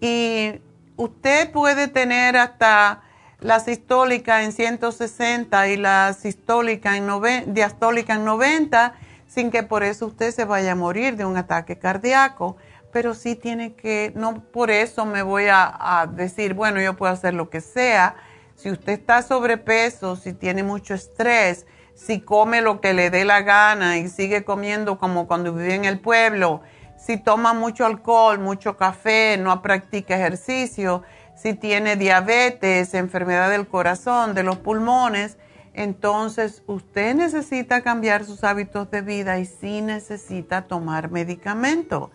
Y 0.00 0.60
usted 0.96 1.50
puede 1.52 1.88
tener 1.88 2.36
hasta 2.36 3.02
la 3.40 3.60
sistólica 3.60 4.42
en 4.42 4.52
160 4.52 5.68
y 5.68 5.76
la 5.76 6.12
sistólica 6.12 6.96
en 6.96 7.08
diastólica 7.54 8.14
en 8.14 8.24
90 8.24 8.94
sin 9.28 9.50
que 9.50 9.62
por 9.62 9.82
eso 9.84 10.06
usted 10.06 10.32
se 10.32 10.44
vaya 10.44 10.72
a 10.72 10.74
morir 10.74 11.16
de 11.16 11.24
un 11.24 11.36
ataque 11.36 11.78
cardíaco. 11.78 12.56
Pero 12.90 13.14
sí 13.14 13.36
tiene 13.36 13.74
que, 13.74 14.12
no 14.16 14.42
por 14.42 14.70
eso 14.70 15.04
me 15.04 15.22
voy 15.22 15.46
a, 15.48 16.00
a 16.00 16.06
decir, 16.06 16.54
bueno, 16.54 16.80
yo 16.80 16.96
puedo 16.96 17.12
hacer 17.12 17.34
lo 17.34 17.50
que 17.50 17.60
sea. 17.60 18.16
Si 18.56 18.70
usted 18.70 18.94
está 18.94 19.22
sobrepeso, 19.22 20.16
si 20.16 20.32
tiene 20.32 20.62
mucho 20.62 20.94
estrés, 20.94 21.66
si 21.94 22.20
come 22.20 22.62
lo 22.62 22.80
que 22.80 22.94
le 22.94 23.10
dé 23.10 23.24
la 23.26 23.42
gana 23.42 23.98
y 23.98 24.08
sigue 24.08 24.44
comiendo 24.44 24.98
como 24.98 25.26
cuando 25.26 25.52
vive 25.52 25.74
en 25.74 25.84
el 25.84 26.00
pueblo, 26.00 26.62
si 26.96 27.18
toma 27.18 27.52
mucho 27.52 27.84
alcohol, 27.84 28.38
mucho 28.38 28.76
café, 28.76 29.36
no 29.38 29.60
practica 29.62 30.16
ejercicio, 30.16 31.02
si 31.40 31.54
tiene 31.54 31.96
diabetes, 31.96 32.94
enfermedad 32.94 33.50
del 33.50 33.68
corazón, 33.68 34.34
de 34.34 34.42
los 34.42 34.58
pulmones, 34.58 35.36
entonces 35.72 36.62
usted 36.66 37.14
necesita 37.14 37.82
cambiar 37.82 38.24
sus 38.24 38.42
hábitos 38.42 38.90
de 38.90 39.02
vida 39.02 39.38
y 39.38 39.44
sí 39.44 39.80
necesita 39.80 40.62
tomar 40.62 41.10
medicamento. 41.10 42.10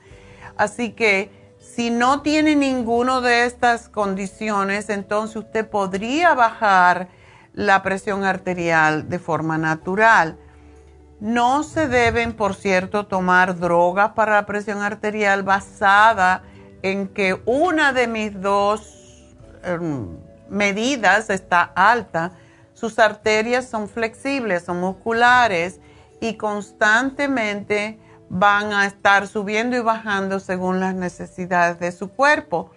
Así 0.58 0.92
que 0.92 1.32
si 1.60 1.90
no 1.90 2.22
tiene 2.22 2.58
ninguna 2.58 3.22
de 3.22 3.46
estas 3.46 3.88
condiciones, 3.88 4.90
entonces 4.90 5.38
usted 5.38 5.70
podría 5.70 6.34
bajar 6.34 7.08
la 7.54 7.82
presión 7.82 8.26
arterial 8.26 9.08
de 9.08 9.20
forma 9.20 9.58
natural. 9.58 10.38
No 11.22 11.64
se 11.64 11.88
deben, 11.88 12.34
por 12.34 12.56
cierto, 12.56 13.06
tomar 13.06 13.58
drogas 13.58 14.12
para 14.12 14.34
la 14.34 14.46
presión 14.46 14.82
arterial 14.82 15.44
basada 15.44 16.44
en 16.82 17.08
que 17.08 17.42
una 17.46 17.94
de 17.94 18.08
mis 18.08 18.42
dos 18.42 19.03
Em, 19.64 20.18
medidas 20.50 21.30
está 21.30 21.64
alta, 21.76 22.34
sus 22.74 23.00
arterias 23.00 23.66
son 23.66 23.88
flexibles, 23.88 24.64
son 24.64 24.80
musculares 24.80 25.80
y 26.20 26.36
constantemente 26.36 27.98
van 28.30 28.74
a 28.74 28.86
estar 28.86 29.28
subiendo 29.28 29.78
y 29.78 29.80
bajando 29.80 30.40
según 30.40 30.80
las 30.80 30.96
necesidades 30.96 31.80
de 31.80 31.92
su 31.92 32.10
cuerpo. 32.10 32.72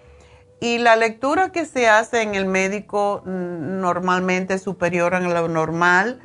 Y 0.61 0.79
la 0.79 0.97
lectura 0.97 1.51
que 1.51 1.65
se 1.65 1.89
hace 1.89 2.23
en 2.23 2.35
el 2.35 2.47
médico 2.47 3.23
mm, 3.25 3.81
normalmente 3.81 4.59
superior 4.59 5.15
a 5.15 5.21
lo 5.21 5.49
normal 5.49 6.21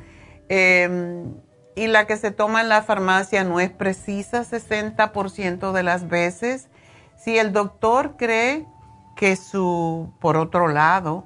em, 0.48 1.34
y 1.74 1.86
la 1.86 2.06
que 2.06 2.16
se 2.16 2.30
toma 2.30 2.60
en 2.60 2.68
la 2.68 2.82
farmacia 2.82 3.44
no 3.44 3.60
es 3.60 3.70
precisa 3.70 4.42
60% 4.44 5.72
de 5.72 5.82
las 5.82 6.08
veces. 6.08 6.68
Si 7.16 7.38
el 7.38 7.52
doctor 7.52 8.16
cree 8.16 8.66
que 9.22 9.36
su, 9.36 10.12
por 10.18 10.36
otro 10.36 10.66
lado, 10.66 11.24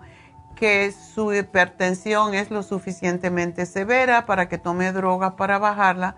que 0.54 0.92
su 0.92 1.32
hipertensión 1.32 2.34
es 2.34 2.50
lo 2.50 2.62
suficientemente 2.62 3.64
severa 3.64 4.26
para 4.26 4.50
que 4.50 4.58
tome 4.58 4.92
droga 4.92 5.34
para 5.36 5.58
bajarla, 5.58 6.16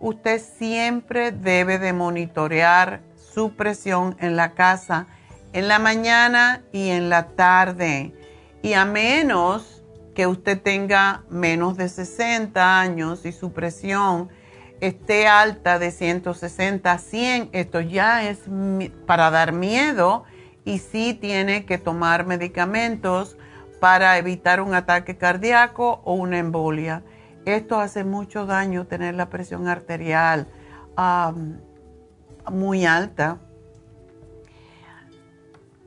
usted 0.00 0.40
siempre 0.40 1.30
debe 1.30 1.78
de 1.78 1.92
monitorear 1.92 3.02
su 3.14 3.54
presión 3.54 4.16
en 4.18 4.34
la 4.34 4.54
casa 4.54 5.06
en 5.52 5.68
la 5.68 5.78
mañana 5.78 6.62
y 6.72 6.88
en 6.88 7.08
la 7.10 7.28
tarde. 7.28 8.12
Y 8.60 8.72
a 8.72 8.84
menos 8.84 9.84
que 10.16 10.26
usted 10.26 10.60
tenga 10.60 11.22
menos 11.30 11.76
de 11.76 11.88
60 11.88 12.80
años 12.80 13.24
y 13.24 13.30
su 13.30 13.52
presión 13.52 14.30
esté 14.80 15.28
alta 15.28 15.78
de 15.78 15.92
160 15.92 16.90
a 16.90 16.98
100, 16.98 17.50
esto 17.52 17.80
ya 17.80 18.28
es 18.28 18.40
para 19.06 19.30
dar 19.30 19.52
miedo 19.52 20.24
y 20.64 20.78
sí 20.78 21.14
tiene 21.14 21.64
que 21.64 21.78
tomar 21.78 22.26
medicamentos 22.26 23.36
para 23.80 24.18
evitar 24.18 24.60
un 24.60 24.74
ataque 24.74 25.16
cardíaco 25.16 26.02
o 26.04 26.14
una 26.14 26.38
embolia. 26.38 27.02
Esto 27.46 27.80
hace 27.80 28.04
mucho 28.04 28.46
daño 28.46 28.86
tener 28.86 29.14
la 29.14 29.30
presión 29.30 29.68
arterial 29.68 30.48
muy 32.50 32.84
alta. 32.84 33.38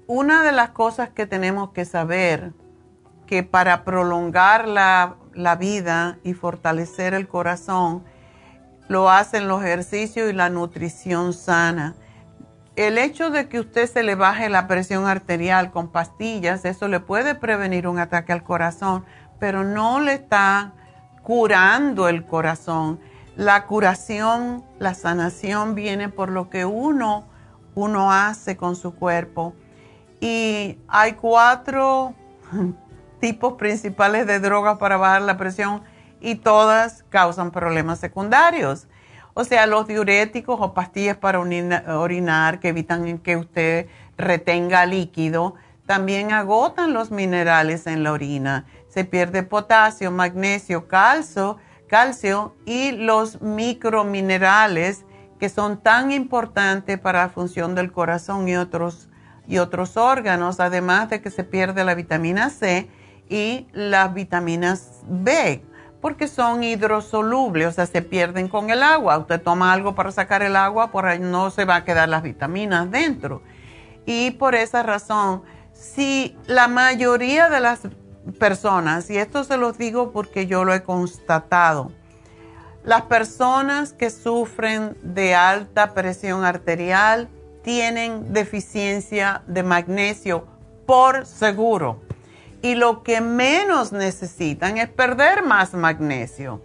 Una 0.07 0.43
de 0.43 0.51
las 0.51 0.71
cosas 0.71 1.09
que 1.09 1.27
tenemos 1.27 1.71
que 1.71 1.85
saber 1.85 2.53
que 3.27 3.43
para 3.43 3.85
prolongar 3.85 4.67
la, 4.67 5.15
la 5.33 5.55
vida 5.55 6.17
y 6.23 6.33
fortalecer 6.33 7.13
el 7.13 7.27
corazón, 7.27 8.03
lo 8.87 9.09
hacen 9.09 9.47
los 9.47 9.63
ejercicios 9.63 10.29
y 10.29 10.33
la 10.33 10.49
nutrición 10.49 11.33
sana 11.33 11.95
el 12.75 12.97
hecho 12.97 13.29
de 13.29 13.47
que 13.47 13.59
usted 13.59 13.89
se 13.89 14.03
le 14.03 14.15
baje 14.15 14.49
la 14.49 14.67
presión 14.67 15.05
arterial 15.05 15.71
con 15.71 15.89
pastillas, 15.89 16.65
eso 16.65 16.87
le 16.87 16.99
puede 16.99 17.35
prevenir 17.35 17.87
un 17.87 17.99
ataque 17.99 18.33
al 18.33 18.43
corazón, 18.43 19.05
pero 19.39 19.63
no 19.63 19.99
le 19.99 20.13
está 20.13 20.73
curando 21.21 22.07
el 22.09 22.25
corazón. 22.25 22.99
La 23.35 23.65
curación, 23.65 24.63
la 24.79 24.93
sanación 24.93 25.75
viene 25.75 26.09
por 26.09 26.29
lo 26.29 26.49
que 26.49 26.65
uno, 26.65 27.25
uno 27.75 28.11
hace 28.11 28.57
con 28.57 28.75
su 28.75 28.95
cuerpo. 28.95 29.53
Y 30.19 30.79
hay 30.87 31.13
cuatro 31.13 32.13
tipos 33.19 33.53
principales 33.53 34.25
de 34.25 34.39
drogas 34.39 34.77
para 34.77 34.97
bajar 34.97 35.21
la 35.21 35.37
presión 35.37 35.83
y 36.19 36.35
todas 36.35 37.03
causan 37.09 37.51
problemas 37.51 37.99
secundarios. 37.99 38.87
O 39.35 39.43
sea, 39.43 39.65
los 39.65 39.87
diuréticos 39.87 40.59
o 40.61 40.73
pastillas 40.73 41.17
para 41.17 41.39
orinar 41.39 42.59
que 42.59 42.69
evitan 42.69 43.17
que 43.19 43.35
usted 43.35 43.87
retenga 44.15 44.85
líquido, 44.85 45.55
también 45.87 46.31
agotan 46.31 46.93
los 46.93 47.09
minerales 47.09 47.87
en 47.87 48.03
la 48.03 48.11
orina. 48.11 48.65
Se 48.89 49.05
pierde 49.05 49.41
potasio, 49.41 50.11
magnesio, 50.11 50.87
calcio, 50.87 51.57
calcio 51.87 52.55
y 52.65 52.91
los 52.91 53.41
microminerales 53.41 55.03
que 55.39 55.49
son 55.49 55.81
tan 55.81 56.11
importantes 56.11 56.99
para 56.99 57.23
la 57.23 57.29
función 57.29 57.73
del 57.75 57.91
corazón 57.91 58.47
y 58.47 58.55
otros, 58.55 59.09
y 59.47 59.57
otros 59.57 59.97
órganos, 59.97 60.59
además 60.59 61.09
de 61.09 61.21
que 61.21 61.31
se 61.31 61.43
pierde 61.43 61.83
la 61.83 61.95
vitamina 61.95 62.49
C 62.49 62.87
y 63.29 63.67
las 63.73 64.13
vitaminas 64.13 65.01
B 65.07 65.63
porque 66.03 66.27
son 66.27 66.65
hidrosolubles, 66.65 67.65
o 67.65 67.71
sea, 67.71 67.85
se 67.85 68.01
pierden 68.01 68.49
con 68.49 68.69
el 68.69 68.83
agua. 68.83 69.17
Usted 69.17 69.41
toma 69.41 69.71
algo 69.71 69.95
para 69.95 70.11
sacar 70.11 70.43
el 70.43 70.57
agua, 70.57 70.91
por 70.91 71.05
ahí 71.05 71.17
no 71.17 71.49
se 71.49 71.63
va 71.63 71.77
a 71.77 71.85
quedar 71.85 72.09
las 72.09 72.23
vitaminas 72.23 72.91
dentro. 72.91 73.41
Y 74.05 74.31
por 74.31 74.53
esa 74.53 74.83
razón, 74.83 75.43
si 75.71 76.35
la 76.45 76.67
mayoría 76.67 77.47
de 77.47 77.61
las 77.61 77.79
personas, 78.37 79.09
y 79.09 79.17
esto 79.17 79.45
se 79.45 79.55
los 79.55 79.77
digo 79.77 80.11
porque 80.11 80.45
yo 80.45 80.65
lo 80.65 80.73
he 80.73 80.83
constatado, 80.83 81.93
las 82.83 83.03
personas 83.03 83.93
que 83.93 84.09
sufren 84.09 84.97
de 85.03 85.35
alta 85.35 85.93
presión 85.93 86.43
arterial 86.43 87.29
tienen 87.61 88.33
deficiencia 88.33 89.41
de 89.47 89.63
magnesio 89.63 90.47
por 90.85 91.25
seguro 91.25 92.01
y 92.63 92.75
lo 92.75 93.03
que 93.03 93.19
menos 93.19 93.91
necesitan 93.91 94.77
es 94.77 94.87
perder 94.87 95.43
más 95.43 95.73
magnesio. 95.73 96.63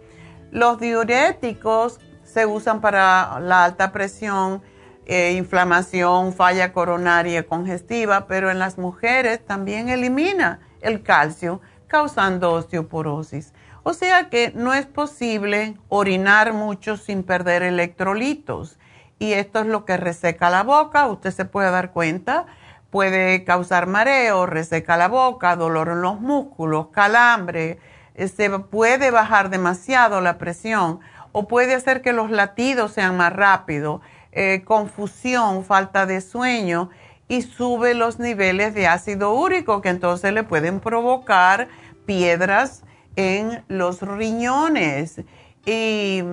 Los 0.49 0.79
diuréticos 0.79 1.99
se 2.23 2.45
usan 2.45 2.79
para 2.79 3.41
la 3.41 3.65
alta 3.65 3.91
presión, 3.91 4.63
eh, 5.05 5.33
inflamación, 5.33 6.31
falla 6.31 6.71
coronaria 6.71 7.45
congestiva, 7.45 8.27
pero 8.27 8.49
en 8.49 8.59
las 8.59 8.77
mujeres 8.77 9.45
también 9.45 9.89
elimina 9.89 10.61
el 10.79 11.03
calcio, 11.03 11.59
causando 11.87 12.53
osteoporosis. 12.53 13.53
O 13.83 13.91
sea 13.93 14.29
que 14.29 14.53
no 14.55 14.73
es 14.73 14.85
posible 14.85 15.75
orinar 15.89 16.53
mucho 16.53 16.95
sin 16.95 17.23
perder 17.23 17.61
electrolitos. 17.61 18.77
Y 19.17 19.33
esto 19.33 19.59
es 19.59 19.65
lo 19.65 19.83
que 19.83 19.97
reseca 19.97 20.49
la 20.49 20.63
boca, 20.63 21.07
usted 21.07 21.31
se 21.31 21.43
puede 21.43 21.71
dar 21.71 21.91
cuenta 21.91 22.45
puede 22.89 23.43
causar 23.43 23.87
mareo, 23.87 24.45
reseca 24.45 24.97
la 24.97 25.07
boca, 25.07 25.55
dolor 25.55 25.89
en 25.89 26.01
los 26.01 26.19
músculos, 26.19 26.87
calambre, 26.87 27.79
se 28.27 28.49
puede 28.59 29.11
bajar 29.11 29.49
demasiado 29.49 30.21
la 30.21 30.37
presión 30.37 30.99
o 31.31 31.47
puede 31.47 31.75
hacer 31.75 32.01
que 32.01 32.13
los 32.13 32.31
latidos 32.31 32.91
sean 32.93 33.15
más 33.15 33.33
rápidos, 33.33 34.01
eh, 34.31 34.63
confusión, 34.65 35.63
falta 35.63 36.05
de 36.05 36.21
sueño 36.21 36.89
y 37.27 37.43
sube 37.43 37.93
los 37.93 38.19
niveles 38.19 38.73
de 38.73 38.87
ácido 38.87 39.33
úrico 39.33 39.81
que 39.81 39.89
entonces 39.89 40.33
le 40.33 40.43
pueden 40.43 40.79
provocar 40.79 41.67
piedras 42.05 42.83
en 43.15 43.63
los 43.67 44.01
riñones 44.01 45.21
y, 45.65 46.23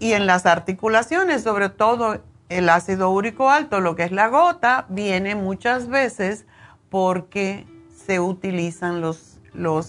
y 0.00 0.12
en 0.12 0.26
las 0.26 0.46
articulaciones, 0.46 1.42
sobre 1.42 1.68
todo 1.68 2.20
el 2.48 2.68
ácido 2.68 3.10
úrico 3.10 3.50
alto, 3.50 3.80
lo 3.80 3.96
que 3.96 4.04
es 4.04 4.12
la 4.12 4.28
gota, 4.28 4.86
viene 4.88 5.34
muchas 5.34 5.88
veces 5.88 6.46
porque 6.90 7.66
se 8.06 8.20
utilizan 8.20 9.00
los, 9.00 9.40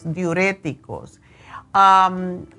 diuréticos. 0.05 1.20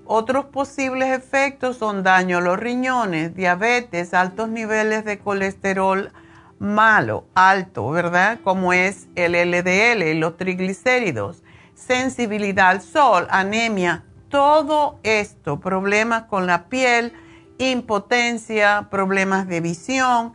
otros 0.05 0.45
posibles 0.47 1.09
efectos 1.17 1.79
son 1.79 2.03
daño 2.03 2.39
a 2.39 2.41
los 2.41 2.59
riñones, 2.59 3.35
diabetes, 3.35 4.15
altos 4.15 4.49
niveles 4.49 5.05
de 5.05 5.19
colesterol 5.19 6.13
malo, 6.59 7.25
alto, 7.35 7.91
¿verdad? 7.91 8.41
Como 8.45 8.73
es 8.73 9.09
el 9.15 9.33
LDL, 9.33 10.19
los 10.19 10.37
triglicéridos, 10.37 11.43
sensibilidad 11.75 12.69
al 12.69 12.83
sol, 12.83 13.27
anemia, 13.31 14.05
todo 14.29 14.99
esto, 15.03 15.61
problemas 15.61 16.25
con 16.25 16.47
la 16.47 16.65
piel, 16.69 17.13
impotencia, 17.59 18.89
problemas 18.91 19.49
de 19.49 19.61
visión, 19.61 20.33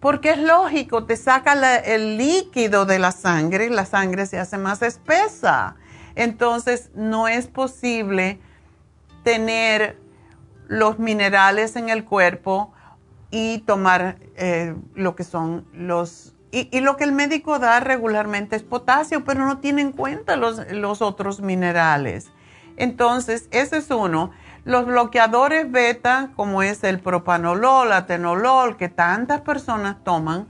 porque 0.00 0.30
es 0.30 0.38
lógico, 0.38 1.04
te 1.04 1.16
saca 1.16 1.54
el 1.78 2.16
líquido 2.16 2.84
de 2.84 2.98
la 2.98 3.12
sangre, 3.12 3.70
la 3.70 3.86
sangre 3.86 4.26
se 4.26 4.38
hace 4.38 4.58
más 4.58 4.82
espesa. 4.82 5.76
Entonces 6.14 6.90
no 6.94 7.28
es 7.28 7.46
posible 7.46 8.38
tener 9.22 9.98
los 10.68 10.98
minerales 10.98 11.76
en 11.76 11.88
el 11.88 12.04
cuerpo 12.04 12.72
y 13.30 13.58
tomar 13.58 14.18
eh, 14.36 14.74
lo 14.94 15.16
que 15.16 15.24
son 15.24 15.66
los... 15.72 16.34
Y, 16.52 16.80
lo 16.80 16.96
que 16.96 17.04
el 17.04 17.12
médico 17.12 17.58
da 17.58 17.80
regularmente 17.80 18.56
es 18.56 18.62
potasio, 18.62 19.24
pero 19.24 19.44
no 19.44 19.58
tiene 19.58 19.82
en 19.82 19.92
cuenta 19.92 20.36
los, 20.36 20.72
los 20.72 21.02
otros 21.02 21.40
minerales. 21.40 22.30
Entonces, 22.76 23.48
ese 23.50 23.78
es 23.78 23.90
uno. 23.90 24.30
Los 24.66 24.84
bloqueadores 24.84 25.70
beta, 25.70 26.30
como 26.34 26.60
es 26.60 26.82
el 26.82 26.98
propanolol, 26.98 27.92
atenolol, 27.92 28.76
que 28.76 28.88
tantas 28.88 29.42
personas 29.42 30.02
toman, 30.02 30.48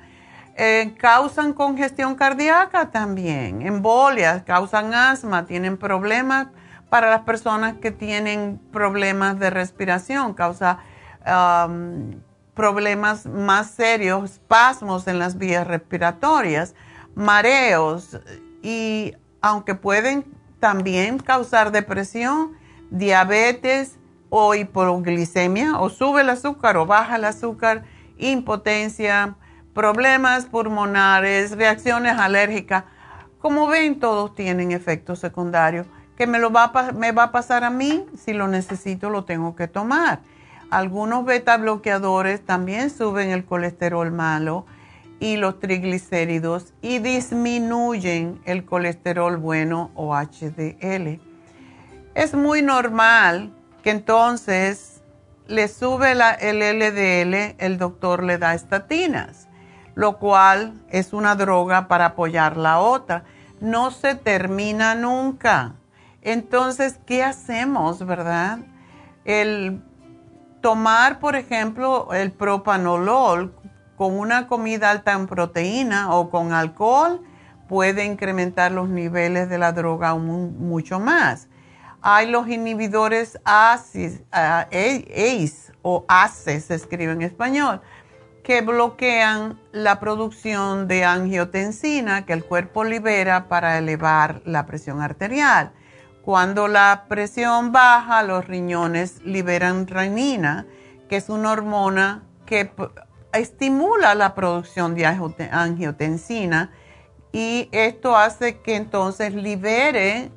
eh, 0.54 0.94
causan 0.98 1.52
congestión 1.52 2.14
cardíaca 2.14 2.90
también, 2.90 3.60
embolias, 3.60 4.42
causan 4.44 4.94
asma, 4.94 5.44
tienen 5.44 5.76
problemas 5.76 6.46
para 6.88 7.10
las 7.10 7.24
personas 7.24 7.74
que 7.74 7.90
tienen 7.90 8.58
problemas 8.72 9.38
de 9.38 9.50
respiración, 9.50 10.32
causa 10.32 10.78
problemas 12.54 13.26
más 13.26 13.72
serios, 13.72 14.30
espasmos 14.30 15.08
en 15.08 15.18
las 15.18 15.36
vías 15.36 15.66
respiratorias, 15.66 16.74
mareos 17.14 18.18
y 18.62 19.12
aunque 19.42 19.74
pueden 19.74 20.24
también 20.58 21.18
causar 21.18 21.70
depresión, 21.70 22.52
diabetes 22.90 23.98
o 24.29 24.55
hipoglicemia, 24.55 25.79
o 25.79 25.89
sube 25.89 26.22
el 26.22 26.31
azúcar 26.31 26.77
o 26.77 26.87
baja 26.87 27.16
el 27.16 27.24
azúcar, 27.24 27.85
impotencia, 28.18 29.37
problemas 29.74 30.47
pulmonares, 30.47 31.53
reacciones 31.53 32.18
alérgicas. 32.18 32.85
Como 33.39 33.66
ven, 33.66 34.01
todos 34.01 34.35
tienen 34.35 34.72
efectos 34.72 35.18
secundarios. 35.18 35.87
¿Qué 36.16 36.27
me, 36.27 36.39
lo 36.39 36.51
va 36.51 36.72
me 36.95 37.12
va 37.12 37.24
a 37.24 37.33
pasar 37.33 37.62
a 37.62 37.70
mí? 37.70 38.07
Si 38.16 38.33
lo 38.33 38.49
necesito, 38.49 39.11
lo 39.11 39.24
tengo 39.24 39.55
que 39.55 39.68
tomar. 39.68 40.20
Algunos 40.70 41.24
beta 41.24 41.57
bloqueadores 41.59 42.45
también 42.45 42.91
suben 42.91 43.31
el 43.31 43.45
colesterol 43.45 44.11
malo 44.11 44.66
y 45.20 45.37
los 45.37 45.61
triglicéridos 45.61 46.74
y 46.83 46.99
disminuyen 46.99 48.41
el 48.45 48.64
colesterol 48.64 49.37
bueno 49.37 49.91
o 49.95 50.14
HDL. 50.14 51.20
Es 52.14 52.35
muy 52.35 52.62
normal 52.62 53.53
entonces 53.91 55.03
le 55.47 55.68
sube 55.68 56.12
el 56.12 56.59
LDL, 56.59 57.57
el 57.59 57.78
doctor 57.78 58.22
le 58.22 58.39
da 58.39 58.55
estatinas, 58.55 59.49
lo 59.95 60.18
cual 60.18 60.74
es 60.89 61.12
una 61.12 61.37
droga 61.37 61.89
para 61.89 62.07
apoyar 62.07 62.57
la 62.57 62.80
otra. 62.80 63.24
No 63.61 63.91
se 63.91 64.14
termina 64.14 64.95
nunca. 64.95 65.74
Entonces, 66.22 66.99
¿qué 67.07 67.22
hacemos, 67.22 68.05
verdad? 68.05 68.59
El 69.24 69.82
tomar, 70.61 71.20
por 71.20 71.37
ejemplo, 71.37 72.12
el 72.12 72.32
propanolol 72.32 73.55
con 73.97 74.18
una 74.18 74.49
comida 74.49 74.91
alta 74.91 75.12
en 75.12 75.26
proteína 75.26 76.12
o 76.12 76.28
con 76.28 76.53
alcohol 76.53 77.22
puede 77.68 78.05
incrementar 78.05 78.72
los 78.72 78.89
niveles 78.89 79.49
de 79.49 79.59
la 79.59 79.72
droga 79.72 80.14
mucho 80.14 81.01
más. 81.01 81.49
Hay 82.09 82.28
los 82.28 82.46
inhibidores 82.46 83.36
ACE, 83.44 84.24
ACE 84.30 85.72
o 85.82 86.04
ACE 86.07 86.61
se 86.61 86.76
escribe 86.76 87.11
en 87.11 87.22
español, 87.22 87.80
que 88.44 88.61
bloquean 88.61 89.59
la 89.72 89.98
producción 89.98 90.86
de 90.86 91.04
angiotensina 91.04 92.24
que 92.24 92.32
el 92.32 92.44
cuerpo 92.44 92.84
libera 92.84 93.48
para 93.48 93.76
elevar 93.76 94.40
la 94.44 94.66
presión 94.66 95.02
arterial. 95.02 95.72
Cuando 96.22 96.68
la 96.68 97.07
presión 97.09 97.72
baja, 97.72 98.22
los 98.22 98.46
riñones 98.46 99.20
liberan 99.24 99.88
renina, 99.88 100.64
que 101.09 101.16
es 101.16 101.28
una 101.28 101.50
hormona 101.50 102.22
que 102.46 102.70
estimula 103.32 104.14
la 104.14 104.36
producción 104.36 104.94
de 104.94 105.07
angiotensina 105.07 106.70
y 107.32 107.68
esto 107.72 108.16
hace 108.16 108.61
que 108.61 108.76
entonces 108.76 109.34
libere 109.34 110.30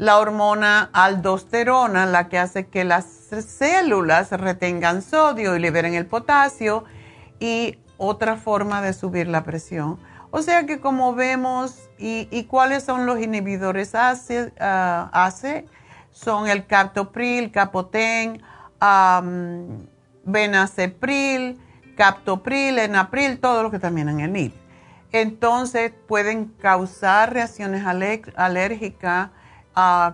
la 0.00 0.16
hormona 0.16 0.88
aldosterona, 0.94 2.06
la 2.06 2.30
que 2.30 2.38
hace 2.38 2.68
que 2.68 2.84
las 2.84 3.04
células 3.04 4.30
retengan 4.30 5.02
sodio 5.02 5.54
y 5.54 5.58
liberen 5.60 5.92
el 5.92 6.06
potasio 6.06 6.84
y 7.38 7.78
otra 7.98 8.36
forma 8.36 8.80
de 8.80 8.94
subir 8.94 9.28
la 9.28 9.44
presión. 9.44 9.98
O 10.30 10.40
sea 10.40 10.64
que 10.64 10.80
como 10.80 11.14
vemos, 11.14 11.90
¿y, 11.98 12.44
cuáles 12.44 12.84
son 12.84 13.04
los 13.04 13.20
inhibidores 13.20 13.94
ACE? 13.94 14.54
Uh, 14.58 15.68
son 16.12 16.48
el 16.48 16.66
captopril, 16.66 17.50
capoten, 17.50 18.40
um, 18.80 19.86
venacepril, 20.24 21.60
captopril, 21.94 22.78
enapril, 22.78 23.38
todo 23.38 23.62
lo 23.62 23.70
que 23.70 23.78
también 23.78 24.08
en 24.08 24.20
el 24.20 24.32
NIT. 24.32 24.54
Entonces 25.12 25.92
pueden 26.08 26.46
causar 26.46 27.34
reacciones 27.34 27.84
alérgicas 27.84 29.28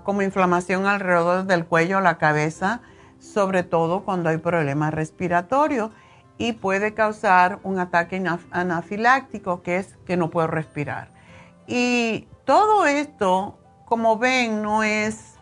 como 0.05 0.23
inflamación 0.23 0.87
alrededor 0.87 1.45
del 1.45 1.65
cuello 1.67 2.01
la 2.01 2.19
cabeza, 2.19 2.81
sobre 3.19 3.63
todo 3.63 4.05
cuando 4.05 4.29
hay 4.29 4.39
problemas 4.39 4.93
respiratorios 4.95 5.91
y 6.39 6.53
puede 6.53 6.95
causar 6.95 7.61
un 7.63 7.79
ataque 7.79 8.23
anafiláctico, 8.51 9.63
que 9.63 9.79
es 9.79 9.97
que 10.07 10.17
no 10.17 10.31
puedo 10.31 10.47
respirar. 10.47 11.11
Y 11.67 12.29
todo 12.45 12.87
esto, 12.87 13.59
como 13.87 14.19
ven, 14.19 14.63
no 14.63 14.83
es 14.83 15.35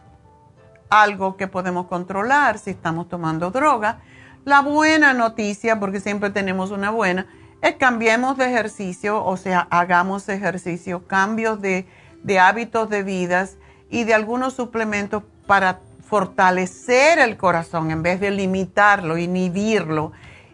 algo 0.89 1.37
que 1.37 1.49
podemos 1.49 1.87
controlar 1.87 2.59
si 2.59 2.71
estamos 2.71 3.09
tomando 3.09 3.51
droga. 3.51 3.99
La 4.45 4.61
buena 4.61 5.13
noticia, 5.13 5.81
porque 5.81 6.01
siempre 6.01 6.31
tenemos 6.31 6.71
una 6.71 6.91
buena, 6.91 7.27
es 7.61 7.77
cambiemos 7.77 8.37
de 8.37 8.47
ejercicio, 8.47 9.25
o 9.25 9.37
sea, 9.37 9.67
hagamos 9.71 10.29
ejercicio, 10.29 11.07
cambios 11.07 11.61
de, 11.61 11.87
de 12.23 12.39
hábitos 12.39 12.89
de 12.89 13.03
vidas 13.03 13.57
y 13.91 14.05
de 14.05 14.15
algunos 14.15 14.55
suplementos 14.55 15.23
para 15.47 15.81
fortalecer 16.09 17.19
el 17.19 17.37
corazón 17.37 17.91
en 17.91 18.03
vez 18.03 18.21
de 18.21 18.31
limitarlo, 18.31 19.19
inhibirlo. 19.19 20.13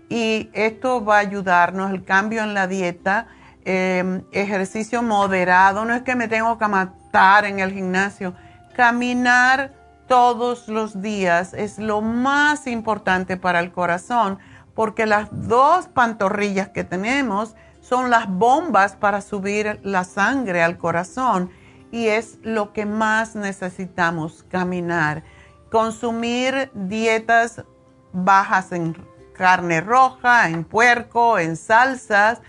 Y 0.09 0.51
esto 0.53 1.05
va 1.05 1.17
a 1.17 1.21
ayudarnos, 1.21 1.91
el 1.91 2.05
cambio 2.05 2.43
en 2.43 2.55
la 2.55 2.67
dieta, 2.67 3.29
em, 3.65 4.23
ejercicio 4.33 5.03
moderado, 5.03 5.85
no 5.85 5.95
es 5.95 6.03
que 6.03 6.17
me 6.17 6.29
tengo 6.29 6.59
que 6.59 6.67
matar 6.67 7.45
en 7.45 7.61
el 7.61 7.73
gimnasio, 7.73 8.35
caminar 8.75 9.73
todos 10.09 10.67
los 10.67 11.01
días 11.03 11.55
es 11.55 11.79
lo 11.79 12.01
más 12.01 12.67
importante 12.67 13.37
para 13.37 13.61
el 13.61 13.71
corazón, 13.71 14.41
porque 14.75 15.07
las 15.07 15.29
dos 15.31 15.87
pantorrillas 15.87 16.71
que 16.71 16.83
tenemos 16.83 17.55
son 17.81 18.11
las 18.11 18.29
bombas 18.29 18.97
para 18.97 19.21
subir 19.21 19.79
la 19.85 20.03
sangre 20.03 20.63
al 20.63 20.79
corazón 20.79 21.51
y 21.91 22.07
es 22.07 22.39
lo 22.43 22.73
que 22.73 22.87
más 22.87 23.35
necesitamos, 23.35 24.45
caminar. 24.49 25.23
Consumir 25.71 26.71
dietas 26.75 27.65
bajas 28.13 28.73
en 28.73 28.97
carne 29.35 29.81
roja, 29.81 30.49
en 30.49 30.65
puerco, 30.65 31.39
en 31.39 31.57
salsas, 31.57 32.41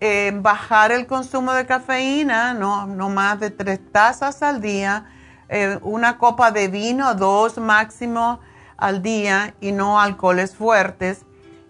eh, 0.00 0.32
bajar 0.34 0.92
el 0.92 1.06
consumo 1.06 1.52
de 1.52 1.66
cafeína, 1.66 2.54
no, 2.54 2.86
no 2.86 3.08
más 3.08 3.40
de 3.40 3.50
tres 3.50 3.80
tazas 3.90 4.42
al 4.42 4.60
día, 4.60 5.06
eh, 5.48 5.78
una 5.82 6.18
copa 6.18 6.50
de 6.50 6.68
vino, 6.68 7.14
dos 7.14 7.58
máximo 7.58 8.40
al 8.76 9.02
día 9.02 9.54
y 9.60 9.72
no 9.72 10.00
alcoholes 10.00 10.54
fuertes 10.54 11.24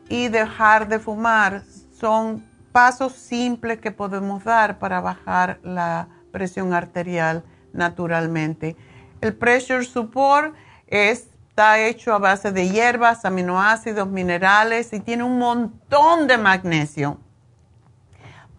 y 0.08 0.28
dejar 0.28 0.88
de 0.88 0.98
fumar. 0.98 1.62
Son 1.92 2.44
pasos 2.72 3.12
simples 3.12 3.80
que 3.80 3.92
podemos 3.92 4.44
dar 4.44 4.78
para 4.78 5.00
bajar 5.00 5.58
la 5.62 6.08
presión 6.30 6.74
arterial 6.74 7.44
naturalmente. 7.72 8.76
El 9.20 9.34
pressure 9.34 9.84
support 9.84 10.54
es 10.86 11.28
Está 11.58 11.80
hecho 11.80 12.14
a 12.14 12.18
base 12.18 12.52
de 12.52 12.68
hierbas, 12.68 13.24
aminoácidos, 13.24 14.06
minerales 14.06 14.92
y 14.92 15.00
tiene 15.00 15.24
un 15.24 15.40
montón 15.40 16.28
de 16.28 16.38
magnesio 16.38 17.18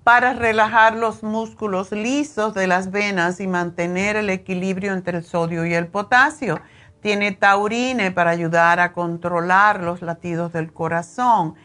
para 0.03 0.33
relajar 0.33 0.97
los 0.97 1.23
músculos 1.23 1.93
lisos 1.93 2.53
de 2.53 2.67
las 2.67 2.91
venas 2.91 3.39
y 3.39 3.47
mantener 3.47 4.17
el 4.17 4.29
equilibrio 4.29 4.91
entre 4.91 5.19
el 5.19 5.23
sodio 5.23 5.65
y 5.65 5.73
el 5.73 5.87
potasio. 5.87 6.59
Tiene 6.99 7.31
taurine 7.31 8.11
para 8.11 8.31
ayudar 8.31 8.81
a 8.81 8.91
controlar 8.91 9.81
los 9.81 10.01
latidos 10.01 10.51
del 10.51 10.73
corazón 10.73 11.55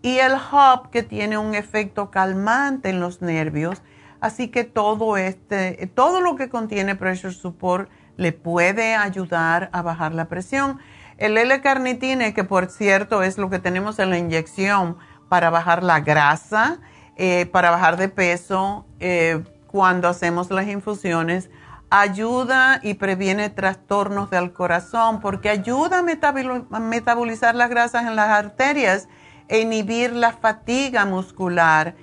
y 0.00 0.18
el 0.18 0.34
hop 0.34 0.90
que 0.90 1.02
tiene 1.02 1.38
un 1.38 1.56
efecto 1.56 2.12
calmante 2.12 2.90
en 2.90 3.00
los 3.00 3.20
nervios. 3.20 3.82
Así 4.24 4.48
que 4.48 4.64
todo 4.64 5.18
este, 5.18 5.86
todo 5.94 6.22
lo 6.22 6.34
que 6.34 6.48
contiene 6.48 6.96
Pressure 6.96 7.34
Support 7.34 7.90
le 8.16 8.32
puede 8.32 8.94
ayudar 8.94 9.68
a 9.74 9.82
bajar 9.82 10.14
la 10.14 10.28
presión. 10.28 10.78
El 11.18 11.36
L-carnitine, 11.36 12.32
que 12.32 12.42
por 12.42 12.70
cierto 12.70 13.22
es 13.22 13.36
lo 13.36 13.50
que 13.50 13.58
tenemos 13.58 13.98
en 13.98 14.08
la 14.08 14.16
inyección 14.16 14.96
para 15.28 15.50
bajar 15.50 15.82
la 15.82 16.00
grasa, 16.00 16.78
eh, 17.18 17.44
para 17.52 17.70
bajar 17.70 17.98
de 17.98 18.08
peso, 18.08 18.86
eh, 18.98 19.44
cuando 19.66 20.08
hacemos 20.08 20.50
las 20.50 20.68
infusiones, 20.68 21.50
ayuda 21.90 22.80
y 22.82 22.94
previene 22.94 23.50
trastornos 23.50 24.30
del 24.30 24.54
corazón 24.54 25.20
porque 25.20 25.50
ayuda 25.50 25.98
a, 25.98 26.80
metabolizar 26.80 27.54
las 27.54 27.68
grasas 27.68 28.06
en 28.06 28.16
las 28.16 28.30
arterias 28.30 29.06
e 29.48 29.60
inhibir 29.60 30.14
la 30.14 30.32
fatiga 30.32 31.04
muscular. 31.04 31.94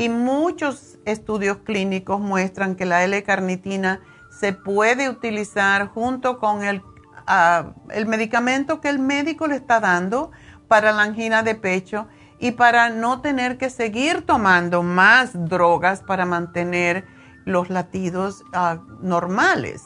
Y 0.00 0.08
muchos 0.08 0.98
estudios 1.04 1.58
clínicos 1.58 2.20
muestran 2.20 2.74
que 2.74 2.86
la 2.86 3.04
L-carnitina 3.04 4.00
se 4.30 4.54
puede 4.54 5.10
utilizar 5.10 5.88
junto 5.88 6.38
con 6.38 6.64
el, 6.64 6.80
ah, 7.26 7.74
el 7.90 8.06
medicamento 8.06 8.80
que 8.80 8.88
el 8.88 8.98
médico 8.98 9.46
le 9.46 9.56
está 9.56 9.78
dando 9.78 10.30
para 10.68 10.92
la 10.92 11.02
angina 11.02 11.42
de 11.42 11.54
pecho 11.54 12.08
y 12.38 12.52
para 12.52 12.88
no 12.88 13.20
tener 13.20 13.58
que 13.58 13.68
seguir 13.68 14.24
tomando 14.24 14.82
más 14.82 15.32
drogas 15.34 16.00
para 16.00 16.24
mantener 16.24 17.06
los 17.44 17.68
latidos 17.68 18.42
ah, 18.54 18.78
normales. 19.02 19.84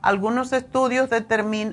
Algunos 0.00 0.54
estudios 0.54 1.10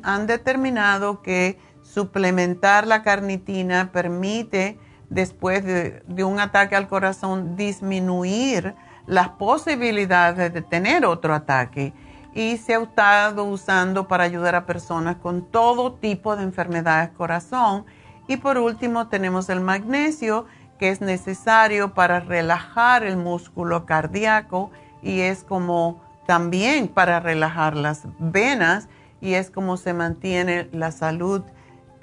han 0.03 0.27
determinado 0.27 1.21
que 1.21 1.57
suplementar 1.83 2.85
la 2.85 3.01
carnitina 3.01 3.93
permite, 3.93 4.77
después 5.09 5.63
de, 5.63 6.23
un 6.23 6.39
ataque 6.39 6.75
al 6.75 6.87
corazón, 6.87 7.55
disminuir 7.55 8.75
las 9.05 9.29
posibilidades 9.29 10.53
de 10.53 10.61
tener 10.61 11.05
otro 11.05 11.33
ataque. 11.33 11.93
Y 12.33 12.57
se 12.57 12.75
ha 12.75 12.81
estado 12.81 13.45
usando 13.45 14.07
para 14.07 14.23
ayudar 14.23 14.55
a 14.55 14.65
personas 14.65 15.15
con 15.17 15.43
todo 15.43 15.93
tipo 15.93 16.35
de 16.35 16.43
enfermedades 16.43 17.09
corazón. 17.11 17.85
Y 18.27 18.37
por 18.37 18.57
último 18.57 19.07
tenemos 19.07 19.49
el 19.49 19.61
magnesio, 19.61 20.45
que 20.77 20.89
es 20.89 21.01
necesario 21.01 21.93
para 21.93 22.19
relajar 22.19 23.03
el 23.03 23.17
músculo 23.17 23.85
cardíaco 23.85 24.69
y 25.01 25.21
es 25.21 25.43
como 25.43 26.01
también 26.27 26.87
para 26.87 27.19
relajar 27.19 27.75
las 27.75 28.03
venas 28.19 28.87
y 29.21 29.33
es 29.33 29.49
como 29.49 29.77
se 29.77 29.93
mantiene 29.93 30.69
la 30.71 30.91
salud 30.91 31.41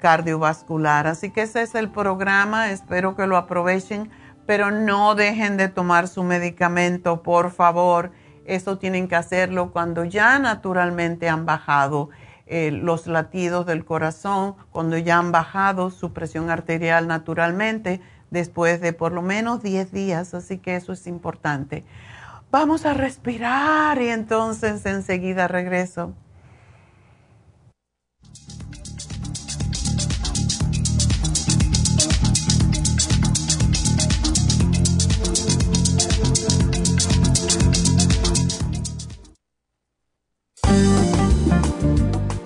cardiovascular. 0.05 1.07
Así 1.07 1.31
que 1.31 1.41
ese 1.41 1.63
es 1.63 1.73
el 1.73 1.89
programa, 1.89 2.69
espero 2.69 3.15
que 3.15 3.25
lo 3.25 3.37
aprovechen, 3.37 4.11
pero 4.45 4.69
no 4.69 5.15
dejen 5.15 5.57
de 5.57 5.67
tomar 5.67 6.07
su 6.07 6.21
medicamento, 6.21 7.23
por 7.23 7.49
favor. 7.49 8.11
Eso 8.45 8.77
tienen 8.77 9.07
que 9.07 9.15
hacerlo 9.15 9.71
cuando 9.71 10.05
ya 10.05 10.37
naturalmente 10.37 11.27
han 11.27 11.47
bajado 11.47 12.11
eh, 12.45 12.69
los 12.69 13.07
latidos 13.07 13.65
del 13.65 13.83
corazón, 13.83 14.53
cuando 14.69 14.95
ya 14.99 15.17
han 15.17 15.31
bajado 15.31 15.89
su 15.89 16.13
presión 16.13 16.51
arterial 16.51 17.07
naturalmente, 17.07 17.99
después 18.29 18.81
de 18.81 18.93
por 18.93 19.11
lo 19.11 19.23
menos 19.23 19.63
10 19.63 19.91
días, 19.91 20.35
así 20.35 20.59
que 20.59 20.75
eso 20.75 20.93
es 20.93 21.07
importante. 21.07 21.83
Vamos 22.51 22.85
a 22.85 22.93
respirar 22.93 23.99
y 23.99 24.09
entonces 24.09 24.85
enseguida 24.85 25.47
regreso. 25.47 26.13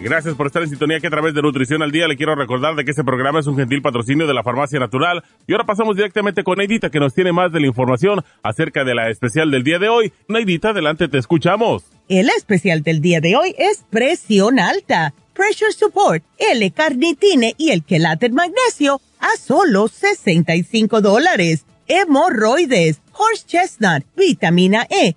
Gracias 0.00 0.36
por 0.36 0.46
estar 0.46 0.62
en 0.62 0.68
sintonía 0.68 1.00
que 1.00 1.08
a 1.08 1.10
través 1.10 1.34
de 1.34 1.42
Nutrición 1.42 1.82
al 1.82 1.90
Día 1.90 2.06
le 2.06 2.16
quiero 2.16 2.36
recordar 2.36 2.76
de 2.76 2.84
que 2.84 2.92
este 2.92 3.02
programa 3.02 3.40
es 3.40 3.48
un 3.48 3.56
gentil 3.56 3.82
patrocinio 3.82 4.28
de 4.28 4.34
la 4.34 4.44
Farmacia 4.44 4.78
Natural. 4.78 5.24
Y 5.48 5.52
ahora 5.52 5.66
pasamos 5.66 5.96
directamente 5.96 6.44
con 6.44 6.58
Neidita 6.58 6.88
que 6.88 7.00
nos 7.00 7.14
tiene 7.14 7.32
más 7.32 7.50
de 7.52 7.58
la 7.60 7.66
información 7.66 8.24
acerca 8.44 8.84
de 8.84 8.94
la 8.94 9.10
especial 9.10 9.50
del 9.50 9.64
día 9.64 9.80
de 9.80 9.88
hoy. 9.88 10.12
Neidita, 10.28 10.70
adelante, 10.70 11.08
te 11.08 11.18
escuchamos. 11.18 11.82
El 12.08 12.28
especial 12.30 12.82
del 12.84 13.00
día 13.00 13.20
de 13.20 13.34
hoy 13.34 13.56
es 13.58 13.84
presión 13.90 14.60
alta, 14.60 15.14
pressure 15.34 15.72
support, 15.72 16.22
L-carnitine 16.38 17.54
y 17.58 17.70
el 17.70 17.82
quelate 17.82 18.30
magnesio 18.30 19.00
a 19.18 19.36
solo 19.36 19.88
65 19.88 21.00
dólares. 21.00 21.64
Hemorroides, 21.88 23.00
horse 23.12 23.44
chestnut, 23.46 24.04
vitamina 24.16 24.86
E, 24.90 25.16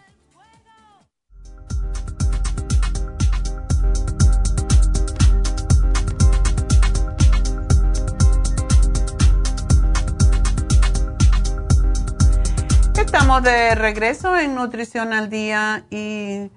Estamos 13.13 13.43
de 13.43 13.75
regreso 13.75 14.37
en 14.37 14.55
Nutrición 14.55 15.11
al 15.11 15.29
Día 15.29 15.83
y 15.89 16.49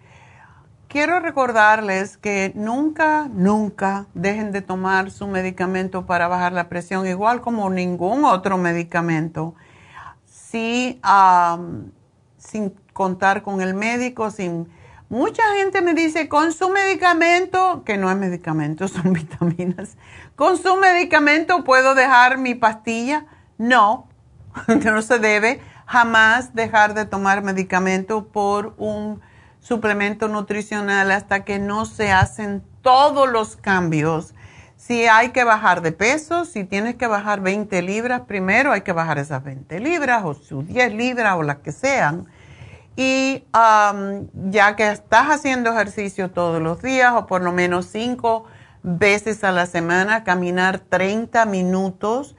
quiero 0.87 1.19
recordarles 1.19 2.17
que 2.17 2.53
nunca, 2.55 3.29
nunca 3.29 4.07
dejen 4.15 4.53
de 4.53 4.63
tomar 4.63 5.11
su 5.11 5.27
medicamento 5.27 6.07
para 6.07 6.29
bajar 6.29 6.53
la 6.53 6.69
presión, 6.69 7.09
igual 7.09 7.41
como 7.41 7.69
ningún 7.71 8.25
otro 8.25 8.57
medicamento. 8.57 9.57
Sí, 10.27 11.01
sin 12.39 12.73
contar 12.93 13.43
con 13.43 13.61
el 13.61 13.75
médico, 13.75 14.31
sin... 14.31 14.69
Mucha 15.09 15.43
gente 15.57 15.83
me 15.83 15.93
dice, 15.93 16.29
con 16.29 16.53
su 16.53 16.69
medicamento, 16.69 17.83
que 17.85 17.97
no 17.97 18.09
es 18.13 18.17
medicamento, 18.17 18.87
son 18.89 19.13
vitaminas, 19.13 19.97
con 20.37 20.57
su 20.57 20.77
medicamento 20.77 21.65
puedo 21.65 21.97
dejar 21.97 22.39
mi 22.39 22.55
pastilla. 22.55 23.27
No, 23.59 24.07
no 24.85 25.03
se 25.03 25.19
debe 25.19 25.74
jamás 25.87 26.55
dejar 26.55 26.95
de 26.95 27.05
tomar 27.05 27.43
medicamento 27.43 28.27
por 28.27 28.75
un 28.79 29.21
suplemento 29.61 30.29
nutricional 30.29 31.11
hasta 31.11 31.45
que 31.45 31.59
no 31.59 31.87
se 31.87 32.13
hacen 32.13 32.63
todos 32.83 33.29
los 33.29 33.57
cambios. 33.57 34.35
Si 34.77 35.07
hay 35.07 35.31
que 35.31 35.45
bajar 35.45 35.81
de 35.81 35.93
peso, 35.93 36.45
si 36.45 36.65
tienes 36.65 36.97
que 36.97 37.07
bajar 37.07 37.41
20 37.41 37.81
libras, 37.81 38.23
primero 38.23 38.73
hay 38.73 38.83
que 38.83 38.93
bajar 38.93 39.19
esas 39.19 39.43
20 39.43 39.81
libras 39.81 40.23
o 40.25 40.35
sus 40.35 40.67
10 40.67 40.93
libras 40.95 41.37
o 41.37 41.43
las 41.43 41.57
que 41.59 41.73
sean. 41.73 42.27
Y 42.97 43.45
ya 44.51 44.77
que 44.77 44.91
estás 44.91 45.29
haciendo 45.29 45.73
ejercicio 45.73 46.31
todos 46.31 46.61
los 46.61 46.83
días 46.83 47.15
o 47.15 47.27
por 47.27 47.43
lo 47.43 47.51
menos 47.51 47.87
5 47.87 48.45
veces 48.83 49.43
a 49.43 49.53
la 49.53 49.65
semana, 49.65 50.23
caminar 50.25 50.79
30 50.79 51.47
minutos. 51.47 52.37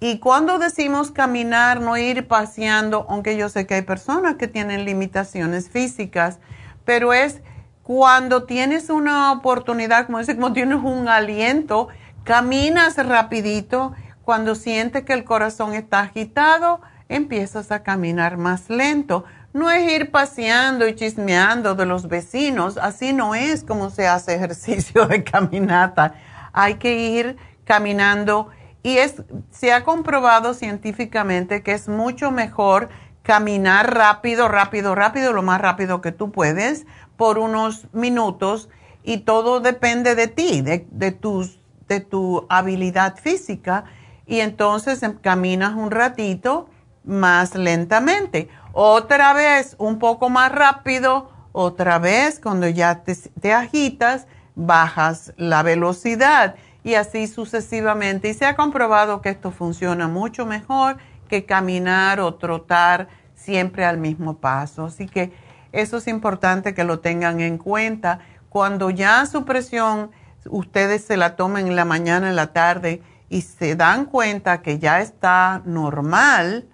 Y 0.00 0.18
cuando 0.18 0.58
decimos 0.58 1.10
caminar, 1.10 1.80
no 1.80 1.96
ir 1.96 2.28
paseando, 2.28 3.06
aunque 3.08 3.36
yo 3.36 3.48
sé 3.48 3.66
que 3.66 3.74
hay 3.74 3.82
personas 3.82 4.36
que 4.36 4.46
tienen 4.46 4.84
limitaciones 4.84 5.68
físicas, 5.68 6.38
pero 6.84 7.12
es 7.12 7.40
cuando 7.82 8.44
tienes 8.44 8.90
una 8.90 9.32
oportunidad, 9.32 10.06
como 10.06 10.18
dice, 10.18 10.36
como 10.36 10.52
tienes 10.52 10.78
un 10.84 11.08
aliento, 11.08 11.88
caminas 12.22 12.96
rapidito. 12.96 13.92
Cuando 14.22 14.54
sientes 14.54 15.04
que 15.04 15.14
el 15.14 15.24
corazón 15.24 15.72
está 15.72 16.00
agitado, 16.00 16.80
empiezas 17.08 17.72
a 17.72 17.82
caminar 17.82 18.36
más 18.36 18.68
lento. 18.68 19.24
No 19.54 19.70
es 19.70 19.90
ir 19.90 20.10
paseando 20.10 20.86
y 20.86 20.94
chismeando 20.94 21.74
de 21.74 21.86
los 21.86 22.06
vecinos, 22.06 22.76
así 22.76 23.14
no 23.14 23.34
es 23.34 23.64
como 23.64 23.90
se 23.90 24.06
hace 24.06 24.34
ejercicio 24.36 25.06
de 25.06 25.24
caminata. 25.24 26.14
Hay 26.52 26.74
que 26.74 26.94
ir 26.94 27.36
caminando 27.64 28.50
y 28.88 28.96
es, 28.96 29.22
se 29.50 29.74
ha 29.74 29.84
comprobado 29.84 30.54
científicamente 30.54 31.62
que 31.62 31.72
es 31.72 31.88
mucho 31.88 32.30
mejor 32.30 32.88
caminar 33.22 33.94
rápido, 33.94 34.48
rápido, 34.48 34.94
rápido, 34.94 35.34
lo 35.34 35.42
más 35.42 35.60
rápido 35.60 36.00
que 36.00 36.10
tú 36.10 36.32
puedes, 36.32 36.86
por 37.18 37.36
unos 37.36 37.86
minutos 37.92 38.70
y 39.02 39.18
todo 39.18 39.60
depende 39.60 40.14
de 40.14 40.28
ti, 40.28 40.62
de, 40.62 40.86
de, 40.90 41.12
tus, 41.12 41.60
de 41.86 42.00
tu 42.00 42.46
habilidad 42.48 43.16
física 43.18 43.84
y 44.26 44.40
entonces 44.40 45.02
em, 45.02 45.18
caminas 45.18 45.74
un 45.74 45.90
ratito 45.90 46.70
más 47.04 47.54
lentamente. 47.54 48.48
Otra 48.72 49.34
vez 49.34 49.76
un 49.76 49.98
poco 49.98 50.30
más 50.30 50.50
rápido, 50.50 51.30
otra 51.52 51.98
vez 51.98 52.40
cuando 52.40 52.66
ya 52.66 53.02
te, 53.02 53.14
te 53.14 53.52
agitas, 53.52 54.26
bajas 54.54 55.34
la 55.36 55.62
velocidad 55.62 56.54
y 56.88 56.94
así 56.94 57.26
sucesivamente. 57.26 58.30
Y 58.30 58.34
se 58.34 58.46
ha 58.46 58.56
comprobado 58.56 59.20
que 59.20 59.28
esto 59.28 59.50
funciona 59.50 60.08
mucho 60.08 60.46
mejor 60.46 60.96
que 61.28 61.44
caminar 61.44 62.18
o 62.18 62.34
trotar 62.34 63.08
siempre 63.34 63.84
al 63.84 63.98
mismo 63.98 64.38
paso. 64.38 64.86
Así 64.86 65.06
que 65.06 65.32
eso 65.72 65.98
es 65.98 66.08
importante 66.08 66.72
que 66.72 66.84
lo 66.84 67.00
tengan 67.00 67.40
en 67.40 67.58
cuenta. 67.58 68.20
Cuando 68.48 68.88
ya 68.88 69.26
su 69.26 69.44
presión, 69.44 70.10
ustedes 70.48 71.04
se 71.04 71.18
la 71.18 71.36
tomen 71.36 71.66
en 71.66 71.76
la 71.76 71.84
mañana, 71.84 72.30
en 72.30 72.36
la 72.36 72.54
tarde 72.54 73.02
y 73.28 73.42
se 73.42 73.76
dan 73.76 74.06
cuenta 74.06 74.62
que 74.62 74.78
ya 74.78 75.02
está 75.02 75.60
normal 75.66 76.68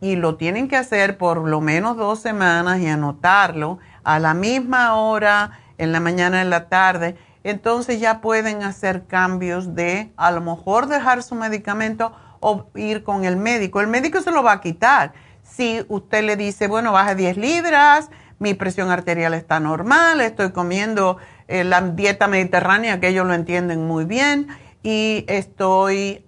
y 0.00 0.14
lo 0.14 0.36
tienen 0.36 0.68
que 0.68 0.76
hacer 0.76 1.18
por 1.18 1.38
lo 1.38 1.60
menos 1.60 1.96
dos 1.96 2.20
semanas 2.20 2.78
y 2.78 2.86
anotarlo 2.86 3.80
a 4.04 4.20
la 4.20 4.32
misma 4.32 4.94
hora, 4.94 5.58
en 5.78 5.90
la 5.90 5.98
mañana, 5.98 6.40
en 6.40 6.50
la 6.50 6.68
tarde, 6.68 7.16
entonces 7.50 8.00
ya 8.00 8.20
pueden 8.20 8.62
hacer 8.62 9.06
cambios 9.06 9.74
de 9.74 10.12
a 10.16 10.30
lo 10.32 10.40
mejor 10.40 10.86
dejar 10.86 11.22
su 11.22 11.34
medicamento 11.34 12.12
o 12.40 12.66
ir 12.74 13.04
con 13.04 13.24
el 13.24 13.36
médico. 13.36 13.80
El 13.80 13.86
médico 13.86 14.20
se 14.20 14.30
lo 14.30 14.42
va 14.42 14.52
a 14.52 14.60
quitar. 14.60 15.12
Si 15.42 15.84
usted 15.88 16.24
le 16.24 16.36
dice, 16.36 16.66
bueno, 16.66 16.92
baja 16.92 17.14
10 17.14 17.36
libras, 17.36 18.10
mi 18.38 18.54
presión 18.54 18.90
arterial 18.90 19.32
está 19.32 19.60
normal, 19.60 20.20
estoy 20.20 20.50
comiendo 20.50 21.18
eh, 21.46 21.62
la 21.62 21.80
dieta 21.80 22.26
mediterránea, 22.26 22.98
que 22.98 23.08
ellos 23.08 23.26
lo 23.26 23.34
entienden 23.34 23.86
muy 23.86 24.04
bien, 24.04 24.48
y 24.82 25.24
estoy 25.28 26.24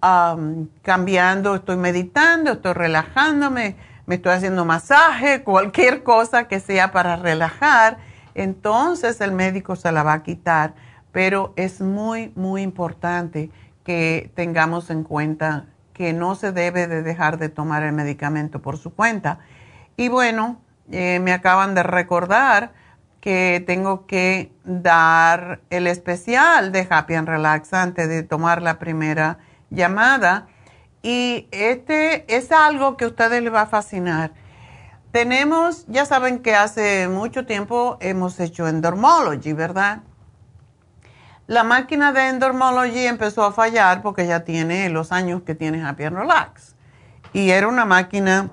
cambiando, 0.82 1.54
estoy 1.54 1.76
meditando, 1.76 2.52
estoy 2.52 2.72
relajándome, 2.72 3.76
me 4.06 4.16
estoy 4.16 4.32
haciendo 4.32 4.64
masaje, 4.64 5.42
cualquier 5.44 6.02
cosa 6.02 6.48
que 6.48 6.60
sea 6.60 6.92
para 6.92 7.16
relajar, 7.16 7.98
entonces 8.34 9.20
el 9.20 9.32
médico 9.32 9.76
se 9.76 9.92
la 9.92 10.02
va 10.02 10.14
a 10.14 10.22
quitar, 10.22 10.74
pero 11.12 11.52
es 11.56 11.80
muy, 11.80 12.32
muy 12.36 12.62
importante 12.62 13.50
que 13.84 14.30
tengamos 14.34 14.90
en 14.90 15.02
cuenta 15.02 15.66
que 15.92 16.12
no 16.12 16.34
se 16.34 16.52
debe 16.52 16.86
de 16.86 17.02
dejar 17.02 17.38
de 17.38 17.48
tomar 17.48 17.82
el 17.82 17.92
medicamento 17.92 18.62
por 18.62 18.76
su 18.78 18.94
cuenta. 18.94 19.40
Y 19.96 20.08
bueno, 20.08 20.60
eh, 20.90 21.18
me 21.20 21.32
acaban 21.32 21.74
de 21.74 21.82
recordar 21.82 22.72
que 23.20 23.62
tengo 23.66 24.06
que 24.06 24.52
dar 24.64 25.60
el 25.70 25.86
especial 25.86 26.70
de 26.70 26.86
Happy 26.88 27.14
and 27.14 27.28
Relax 27.28 27.74
antes 27.74 28.08
de 28.08 28.22
tomar 28.22 28.62
la 28.62 28.78
primera 28.78 29.38
llamada. 29.70 30.46
Y 31.02 31.48
este 31.50 32.24
es 32.34 32.52
algo 32.52 32.96
que 32.96 33.04
a 33.04 33.08
ustedes 33.08 33.42
les 33.42 33.52
va 33.52 33.62
a 33.62 33.66
fascinar. 33.66 34.32
Tenemos, 35.10 35.84
ya 35.88 36.04
saben 36.04 36.40
que 36.40 36.54
hace 36.54 37.08
mucho 37.08 37.46
tiempo 37.46 37.96
hemos 38.00 38.38
hecho 38.40 38.68
Endormology, 38.68 39.52
¿verdad? 39.52 40.02
La 41.48 41.64
máquina 41.64 42.12
de 42.12 42.28
Endormology 42.28 43.06
empezó 43.06 43.42
a 43.42 43.52
fallar 43.52 44.02
porque 44.02 44.26
ya 44.26 44.44
tiene 44.44 44.90
los 44.90 45.12
años 45.12 45.40
que 45.44 45.54
tiene 45.54 45.82
Happy 45.82 46.04
and 46.04 46.18
Relax. 46.18 46.76
Y 47.32 47.48
era 47.48 47.68
una 47.68 47.86
máquina 47.86 48.50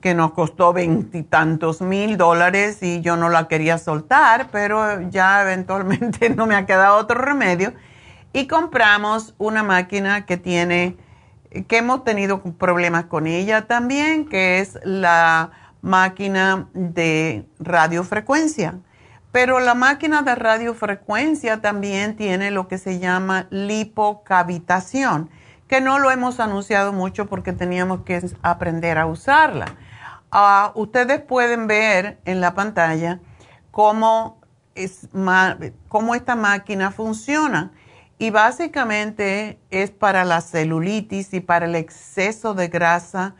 que 0.00 0.14
nos 0.14 0.32
costó 0.32 0.72
veintitantos 0.72 1.80
mil 1.80 2.16
dólares 2.16 2.84
y 2.84 3.00
yo 3.00 3.16
no 3.16 3.30
la 3.30 3.48
quería 3.48 3.78
soltar, 3.78 4.46
pero 4.52 5.00
ya 5.10 5.42
eventualmente 5.42 6.30
no 6.36 6.46
me 6.46 6.54
ha 6.54 6.66
quedado 6.66 6.98
otro 6.98 7.20
remedio. 7.20 7.72
Y 8.32 8.46
compramos 8.46 9.34
una 9.38 9.64
máquina 9.64 10.24
que 10.24 10.36
tiene, 10.36 10.96
que 11.66 11.78
hemos 11.78 12.04
tenido 12.04 12.40
problemas 12.40 13.06
con 13.06 13.26
ella 13.26 13.66
también, 13.66 14.28
que 14.28 14.60
es 14.60 14.78
la 14.84 15.50
máquina 15.82 16.68
de 16.74 17.44
radiofrecuencia. 17.58 18.78
Pero 19.34 19.58
la 19.58 19.74
máquina 19.74 20.22
de 20.22 20.36
radiofrecuencia 20.36 21.60
también 21.60 22.14
tiene 22.14 22.52
lo 22.52 22.68
que 22.68 22.78
se 22.78 23.00
llama 23.00 23.48
lipocavitación 23.50 25.28
que 25.66 25.80
no 25.80 25.98
lo 25.98 26.12
hemos 26.12 26.38
anunciado 26.38 26.92
mucho 26.92 27.26
porque 27.26 27.52
teníamos 27.52 28.02
que 28.02 28.24
aprender 28.42 28.96
a 28.96 29.06
usarla. 29.06 29.74
Ah, 30.30 30.70
ustedes 30.76 31.20
pueden 31.20 31.66
ver 31.66 32.20
en 32.24 32.40
la 32.40 32.54
pantalla 32.54 33.18
cómo, 33.72 34.38
es 34.76 35.08
cómo 35.88 36.14
esta 36.14 36.36
máquina 36.36 36.92
funciona. 36.92 37.72
Y 38.18 38.30
básicamente 38.30 39.58
es 39.70 39.90
para 39.90 40.24
la 40.24 40.42
celulitis 40.42 41.34
y 41.34 41.40
para 41.40 41.66
el 41.66 41.74
exceso 41.74 42.54
de 42.54 42.68
grasa 42.68 43.34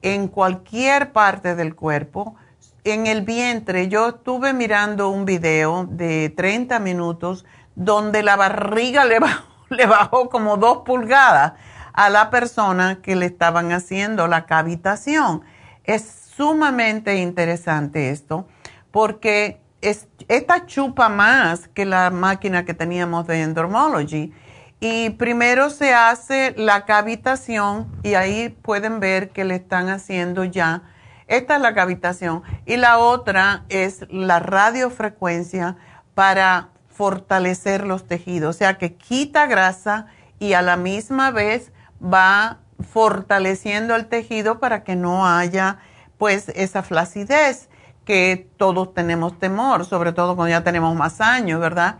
en 0.00 0.28
cualquier 0.28 1.10
parte 1.10 1.56
del 1.56 1.74
cuerpo. 1.74 2.36
En 2.84 3.06
el 3.06 3.22
vientre, 3.22 3.88
yo 3.88 4.08
estuve 4.08 4.54
mirando 4.54 5.10
un 5.10 5.26
video 5.26 5.86
de 5.90 6.32
30 6.34 6.78
minutos 6.78 7.44
donde 7.74 8.22
la 8.22 8.36
barriga 8.36 9.04
le 9.68 9.86
bajó 9.86 10.30
como 10.30 10.56
dos 10.56 10.78
pulgadas 10.78 11.52
a 11.92 12.08
la 12.08 12.30
persona 12.30 13.00
que 13.02 13.16
le 13.16 13.26
estaban 13.26 13.72
haciendo 13.72 14.26
la 14.28 14.46
cavitación. 14.46 15.42
Es 15.84 16.30
sumamente 16.36 17.16
interesante 17.16 18.10
esto 18.10 18.46
porque 18.90 19.60
esta 19.82 20.66
chupa 20.66 21.08
más 21.10 21.68
que 21.68 21.84
la 21.84 22.10
máquina 22.10 22.64
que 22.64 22.72
teníamos 22.72 23.26
de 23.26 23.42
Endormology. 23.42 24.32
Y 24.80 25.10
primero 25.10 25.68
se 25.68 25.92
hace 25.92 26.54
la 26.56 26.86
cavitación 26.86 27.86
y 28.02 28.14
ahí 28.14 28.48
pueden 28.48 29.00
ver 29.00 29.28
que 29.28 29.44
le 29.44 29.56
están 29.56 29.90
haciendo 29.90 30.44
ya. 30.44 30.82
Esta 31.30 31.54
es 31.54 31.62
la 31.62 31.74
cavitación. 31.74 32.42
Y 32.66 32.76
la 32.76 32.98
otra 32.98 33.64
es 33.68 34.04
la 34.10 34.40
radiofrecuencia 34.40 35.76
para 36.14 36.70
fortalecer 36.88 37.86
los 37.86 38.08
tejidos. 38.08 38.56
O 38.56 38.58
sea 38.58 38.78
que 38.78 38.96
quita 38.96 39.46
grasa 39.46 40.06
y 40.40 40.54
a 40.54 40.60
la 40.60 40.76
misma 40.76 41.30
vez 41.30 41.72
va 42.02 42.58
fortaleciendo 42.80 43.94
el 43.94 44.06
tejido 44.06 44.58
para 44.58 44.82
que 44.82 44.96
no 44.96 45.24
haya 45.24 45.78
pues 46.18 46.48
esa 46.50 46.82
flacidez 46.82 47.68
que 48.04 48.50
todos 48.56 48.92
tenemos 48.92 49.38
temor, 49.38 49.84
sobre 49.84 50.12
todo 50.12 50.34
cuando 50.34 50.50
ya 50.50 50.64
tenemos 50.64 50.96
más 50.96 51.20
años, 51.20 51.60
¿verdad? 51.60 51.98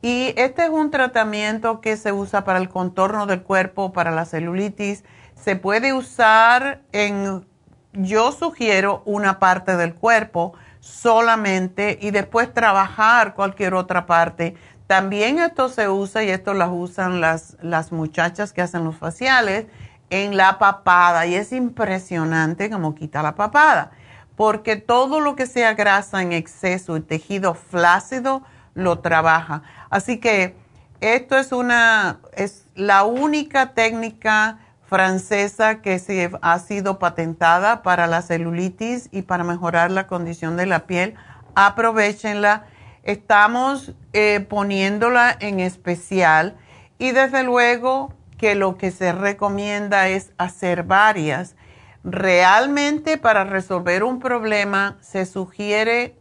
Y 0.00 0.32
este 0.36 0.64
es 0.64 0.70
un 0.70 0.90
tratamiento 0.90 1.82
que 1.82 1.98
se 1.98 2.12
usa 2.12 2.44
para 2.44 2.58
el 2.58 2.70
contorno 2.70 3.26
del 3.26 3.42
cuerpo, 3.42 3.92
para 3.92 4.10
la 4.10 4.24
celulitis. 4.24 5.04
Se 5.34 5.56
puede 5.56 5.92
usar 5.92 6.80
en, 6.92 7.44
yo 7.92 8.32
sugiero 8.32 9.02
una 9.04 9.38
parte 9.38 9.76
del 9.76 9.94
cuerpo 9.94 10.54
solamente 10.80 11.98
y 12.00 12.10
después 12.10 12.52
trabajar 12.54 13.34
cualquier 13.34 13.74
otra 13.74 14.06
parte 14.06 14.54
también 14.90 15.38
esto 15.38 15.68
se 15.68 15.88
usa 15.88 16.24
y 16.24 16.30
esto 16.30 16.52
las 16.52 16.70
usan 16.72 17.20
las, 17.20 17.56
las 17.62 17.92
muchachas 17.92 18.52
que 18.52 18.60
hacen 18.60 18.82
los 18.82 18.96
faciales 18.96 19.66
en 20.10 20.36
la 20.36 20.58
papada 20.58 21.26
y 21.26 21.36
es 21.36 21.52
impresionante 21.52 22.68
cómo 22.68 22.96
quita 22.96 23.22
la 23.22 23.36
papada, 23.36 23.92
porque 24.34 24.74
todo 24.74 25.20
lo 25.20 25.36
que 25.36 25.46
sea 25.46 25.74
grasa 25.74 26.22
en 26.22 26.32
exceso 26.32 26.96
y 26.96 27.02
tejido 27.02 27.54
flácido 27.54 28.42
lo 28.74 28.98
trabaja. 28.98 29.62
Así 29.90 30.18
que 30.18 30.56
Esto 31.00 31.38
es 31.38 31.52
una, 31.52 32.18
es 32.34 32.66
la 32.74 33.04
única 33.04 33.72
técnica 33.72 34.58
francesa 34.90 35.80
que 35.82 36.00
se 36.00 36.32
ha 36.42 36.58
sido 36.58 36.98
patentada 36.98 37.82
para 37.82 38.08
la 38.08 38.22
celulitis 38.22 39.08
y 39.12 39.22
para 39.22 39.44
mejorar 39.44 39.92
la 39.92 40.08
condición 40.08 40.56
de 40.56 40.66
la 40.66 40.80
piel. 40.80 41.14
Aprovechenla. 41.54 42.66
Estamos 43.04 43.94
eh, 44.12 44.40
poniéndola 44.40 45.34
en 45.38 45.60
especial 45.60 46.56
y 46.98 47.12
desde 47.12 47.44
luego 47.44 48.12
que 48.36 48.56
lo 48.56 48.76
que 48.76 48.90
se 48.90 49.12
recomienda 49.12 50.08
es 50.08 50.32
hacer 50.38 50.82
varias. 50.82 51.54
Realmente 52.02 53.16
para 53.16 53.44
resolver 53.44 54.02
un 54.02 54.18
problema 54.18 54.98
se 55.00 55.24
sugiere 55.24 56.16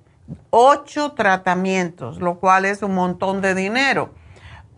ocho 0.51 1.13
tratamientos, 1.13 2.19
lo 2.19 2.39
cual 2.39 2.65
es 2.65 2.83
un 2.83 2.93
montón 2.93 3.41
de 3.41 3.55
dinero. 3.55 4.13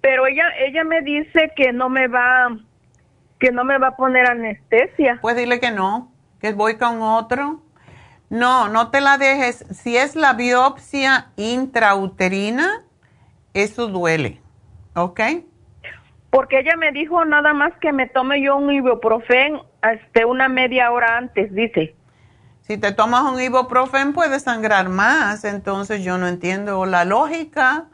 pero 0.00 0.26
ella, 0.26 0.44
ella 0.58 0.84
me 0.84 1.02
dice 1.02 1.52
que 1.56 1.72
no 1.72 1.88
me 1.88 2.08
va, 2.08 2.56
que 3.38 3.52
no 3.52 3.64
me 3.64 3.78
va 3.78 3.88
a 3.88 3.96
poner 3.96 4.30
anestesia. 4.30 5.18
Pues 5.20 5.36
dile 5.36 5.60
que 5.60 5.70
no, 5.70 6.12
que 6.40 6.52
voy 6.52 6.76
con 6.76 7.02
otro. 7.02 7.60
No, 8.30 8.68
no 8.68 8.90
te 8.90 9.00
la 9.00 9.18
dejes. 9.18 9.64
Si 9.70 9.96
es 9.96 10.16
la 10.16 10.32
biopsia 10.32 11.28
intrauterina, 11.36 12.84
eso 13.52 13.86
duele. 13.86 14.40
Ok. 14.94 15.20
Porque 16.30 16.58
ella 16.58 16.76
me 16.76 16.90
dijo 16.90 17.24
nada 17.24 17.52
más 17.52 17.72
que 17.80 17.92
me 17.92 18.08
tome 18.08 18.42
yo 18.42 18.56
un 18.56 18.72
ibuprofen 18.72 19.60
este, 19.92 20.24
una 20.24 20.48
media 20.48 20.90
hora 20.90 21.16
antes, 21.18 21.54
dice. 21.54 21.94
Si 22.62 22.78
te 22.78 22.92
tomas 22.92 23.30
un 23.30 23.40
ibuprofen 23.40 24.14
puedes 24.14 24.42
sangrar 24.42 24.88
más, 24.88 25.44
entonces 25.44 26.02
yo 26.02 26.16
no 26.16 26.26
entiendo 26.26 26.86
la 26.86 27.04
lógica, 27.04 27.84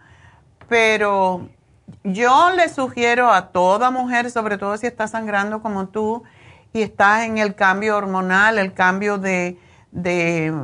pero 0.70 1.48
yo 2.04 2.50
le 2.50 2.68
sugiero 2.68 3.32
a 3.32 3.48
toda 3.48 3.90
mujer, 3.90 4.30
sobre 4.30 4.56
todo 4.56 4.76
si 4.76 4.86
está 4.86 5.08
sangrando 5.08 5.62
como 5.62 5.88
tú 5.88 6.22
y 6.72 6.82
estás 6.82 7.24
en 7.24 7.38
el 7.38 7.56
cambio 7.56 7.96
hormonal, 7.96 8.56
el 8.56 8.72
cambio 8.72 9.18
de, 9.18 9.58
de 9.90 10.54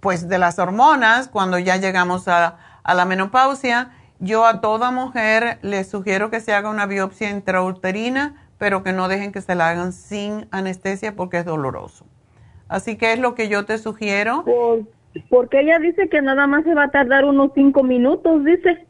pues 0.00 0.28
de 0.28 0.38
las 0.38 0.58
hormonas, 0.58 1.28
cuando 1.28 1.60
ya 1.60 1.76
llegamos 1.76 2.26
a, 2.26 2.58
a 2.82 2.94
la 2.94 3.04
menopausia, 3.04 3.92
yo 4.18 4.44
a 4.44 4.60
toda 4.60 4.90
mujer 4.90 5.60
le 5.62 5.84
sugiero 5.84 6.30
que 6.30 6.40
se 6.40 6.52
haga 6.52 6.68
una 6.68 6.86
biopsia 6.86 7.30
intrauterina, 7.30 8.48
pero 8.58 8.82
que 8.82 8.92
no 8.92 9.06
dejen 9.06 9.30
que 9.30 9.40
se 9.40 9.54
la 9.54 9.68
hagan 9.68 9.92
sin 9.92 10.48
anestesia 10.50 11.14
porque 11.14 11.38
es 11.38 11.44
doloroso. 11.44 12.06
Así 12.68 12.96
que 12.96 13.12
es 13.12 13.20
lo 13.20 13.36
que 13.36 13.48
yo 13.48 13.66
te 13.66 13.78
sugiero. 13.78 14.44
Porque 15.28 15.60
ella 15.60 15.78
dice 15.78 16.08
que 16.08 16.22
nada 16.22 16.46
más 16.46 16.64
se 16.64 16.74
va 16.74 16.84
a 16.84 16.90
tardar 16.90 17.24
unos 17.24 17.50
cinco 17.54 17.82
minutos, 17.82 18.44
dice. 18.44 18.86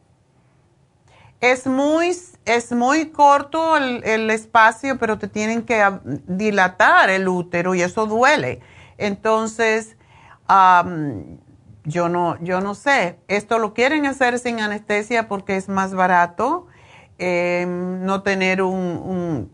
Es 1.40 1.66
muy, 1.66 2.10
es 2.44 2.72
muy 2.72 3.10
corto 3.10 3.76
el, 3.76 4.30
espacio, 4.30 4.98
pero 4.98 5.18
te 5.18 5.26
tienen 5.26 5.62
que 5.62 5.82
dilatar 6.26 7.08
el 7.08 7.28
útero 7.28 7.74
y 7.74 7.80
eso 7.80 8.06
duele. 8.06 8.60
Entonces, 8.98 9.96
yo 11.84 12.08
no, 12.10 12.38
yo 12.42 12.60
no 12.60 12.74
sé. 12.74 13.18
Esto 13.28 13.58
lo 13.58 13.72
quieren 13.72 14.04
hacer 14.04 14.38
sin 14.38 14.60
anestesia 14.60 15.28
porque 15.28 15.56
es 15.56 15.70
más 15.70 15.94
barato. 15.94 16.66
Eh, 17.18 17.64
no 17.66 18.22
tener 18.22 18.62
un, 18.62 19.50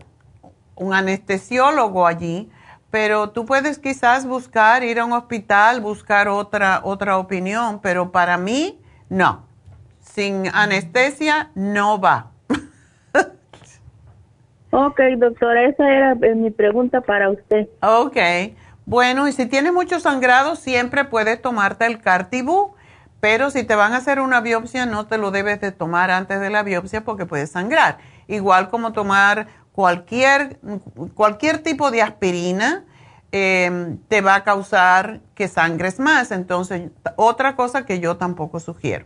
un, 0.77 0.95
anestesiólogo 0.95 2.07
allí, 2.07 2.49
pero 2.97 3.29
tú 3.29 3.45
puedes 3.45 3.79
quizás 3.79 4.27
buscar, 4.27 4.83
ir 4.83 5.01
a 5.01 5.05
un 5.05 5.13
hospital, 5.13 5.83
buscar 5.83 6.29
otra, 6.29 6.81
otra 6.83 7.19
opinión, 7.19 7.79
pero 7.83 8.11
para 8.11 8.39
mí, 8.39 8.81
no. 9.11 9.45
Sin 10.01 10.49
anestesia 10.55 11.51
no 11.55 12.01
va. 12.01 12.31
ok, 14.71 14.99
doctora, 15.19 15.65
esa 15.65 15.93
era 15.93 16.13
eh, 16.23 16.35
mi 16.35 16.51
pregunta 16.51 17.03
para 17.03 17.29
usted. 17.29 17.69
Ok. 17.83 18.17
Bueno, 18.87 19.29
y 19.29 19.33
si 19.33 19.45
tienes 19.45 19.75
mucho 19.75 20.01
sangrado, 20.01 20.57
siempre 20.57 21.05
puedes 21.05 21.43
tomarte 21.43 21.85
el 21.85 22.01
Cartibú, 22.01 22.77
pero 23.21 23.51
si 23.51 23.63
te 23.63 23.75
van 23.75 23.93
a 23.93 23.99
hacer 23.99 24.21
una 24.21 24.41
biopsia, 24.41 24.87
no 24.87 25.07
te 25.07 25.19
lo 25.19 25.33
debes 25.33 25.61
de 25.61 25.71
tomar 25.71 26.11
antes 26.11 26.41
de 26.41 26.49
la 26.49 26.63
biopsia 26.63 27.05
porque 27.05 27.27
puedes 27.27 27.51
sangrar. 27.51 27.99
Igual 28.27 28.71
como 28.71 28.95
tomar 28.95 29.49
cualquier, 29.77 30.59
cualquier 31.15 31.59
tipo 31.63 31.91
de 31.91 32.01
aspirina, 32.01 32.85
em, 33.31 33.99
te 34.09 34.23
va 34.23 34.37
a 34.37 34.43
causar 34.43 35.21
que 35.35 35.49
sangres 35.49 36.01
más. 36.01 36.31
Entonces, 36.31 36.91
otra 37.17 37.57
cosa 37.57 37.85
que 37.85 38.01
yo 38.01 38.17
tampoco 38.17 38.59
sugiero. 38.59 39.05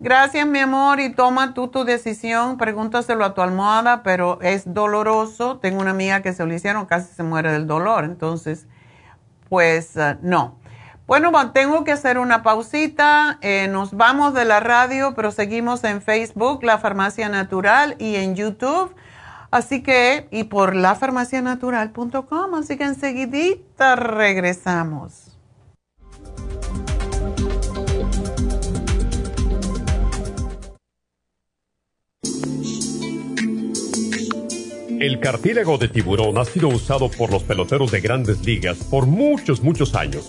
Gracias, 0.00 0.46
mi 0.46 0.58
amor, 0.58 1.00
y 1.00 1.10
toma 1.14 1.54
tú 1.54 1.68
tu 1.68 1.84
decisión. 1.84 2.58
Pregúntaselo 2.58 3.24
a 3.24 3.32
tu 3.32 3.40
almohada, 3.40 4.02
pero 4.02 4.38
es 4.42 4.74
doloroso. 4.74 5.56
Tengo 5.56 5.80
una 5.80 5.92
amiga 5.92 6.20
que 6.20 6.34
se 6.34 6.44
lo 6.44 6.52
hicieron, 6.52 6.84
casi 6.84 7.14
se 7.14 7.22
muere 7.22 7.50
del 7.50 7.66
dolor. 7.66 8.04
Entonces, 8.04 8.66
pues 9.48 9.96
eh, 9.96 10.18
no. 10.20 10.58
Bueno, 11.06 11.32
tengo 11.52 11.84
que 11.84 11.92
hacer 11.92 12.18
una 12.18 12.42
pausita. 12.42 13.38
Eh, 13.40 13.68
nos 13.68 13.94
vamos 13.94 14.34
de 14.34 14.44
la 14.44 14.60
radio, 14.60 15.14
pero 15.14 15.30
seguimos 15.30 15.82
en 15.84 16.02
Facebook, 16.02 16.62
La 16.62 16.76
Farmacia 16.76 17.30
Natural, 17.30 17.96
y 17.98 18.16
en 18.16 18.34
YouTube. 18.34 18.94
Así 19.54 19.84
que, 19.84 20.26
y 20.32 20.42
por 20.42 20.74
lafarmacianatural.com, 20.74 22.54
así 22.56 22.76
que 22.76 22.82
enseguidita 22.82 23.94
regresamos. 23.94 25.38
El 34.98 35.20
cartílago 35.20 35.78
de 35.78 35.86
tiburón 35.86 36.36
ha 36.38 36.44
sido 36.44 36.66
usado 36.66 37.08
por 37.08 37.30
los 37.30 37.44
peloteros 37.44 37.92
de 37.92 38.00
grandes 38.00 38.44
ligas 38.44 38.78
por 38.78 39.06
muchos, 39.06 39.62
muchos 39.62 39.94
años 39.94 40.28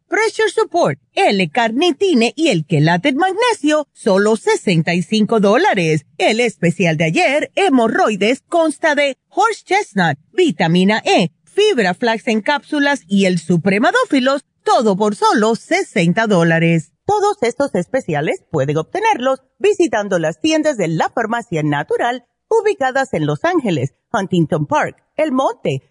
Pressure 0.11 0.49
Support, 0.49 0.99
L-Carnitine 1.13 2.33
y 2.35 2.49
el 2.49 2.65
Quelate 2.65 3.13
Magnesio, 3.13 3.87
solo 3.93 4.35
65 4.35 5.39
dólares. 5.39 6.05
El 6.17 6.41
especial 6.41 6.97
de 6.97 7.05
ayer, 7.05 7.51
hemorroides, 7.55 8.41
consta 8.41 8.93
de 8.93 9.17
Horse 9.29 9.63
Chestnut, 9.63 10.17
Vitamina 10.33 11.01
E, 11.05 11.31
Fibra 11.45 11.93
Flax 11.93 12.27
en 12.27 12.41
cápsulas 12.41 13.03
y 13.07 13.23
el 13.23 13.39
Supremadófilos, 13.39 14.43
todo 14.65 14.97
por 14.97 15.15
solo 15.15 15.55
60 15.55 16.27
dólares. 16.27 16.91
Todos 17.05 17.37
estos 17.41 17.73
especiales 17.73 18.43
pueden 18.51 18.75
obtenerlos 18.75 19.39
visitando 19.59 20.19
las 20.19 20.41
tiendas 20.41 20.75
de 20.75 20.89
la 20.89 21.09
Farmacia 21.09 21.63
Natural 21.63 22.25
ubicadas 22.49 23.13
en 23.13 23.25
Los 23.25 23.45
Ángeles, 23.45 23.93
Huntington 24.11 24.65
Park, 24.65 24.97
El 25.15 25.31
Monte, 25.31 25.90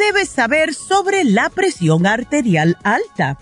Debes 0.00 0.30
saber 0.30 0.74
sobre 0.74 1.24
la 1.24 1.50
presión 1.50 2.06
arterial 2.06 2.78
alta? 2.82 3.38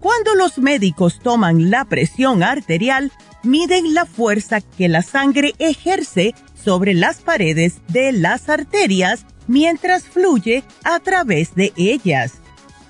Cuando 0.00 0.34
los 0.34 0.58
médicos 0.58 1.20
toman 1.22 1.70
la 1.70 1.84
presión 1.84 2.42
arterial, 2.42 3.12
miden 3.42 3.94
la 3.94 4.04
fuerza 4.04 4.60
que 4.60 4.88
la 4.88 5.02
sangre 5.02 5.54
ejerce 5.58 6.34
sobre 6.62 6.94
las 6.94 7.18
paredes 7.18 7.76
de 7.88 8.12
las 8.12 8.48
arterias 8.48 9.24
mientras 9.46 10.02
fluye 10.02 10.64
a 10.82 10.98
través 10.98 11.54
de 11.54 11.72
ellas. 11.76 12.34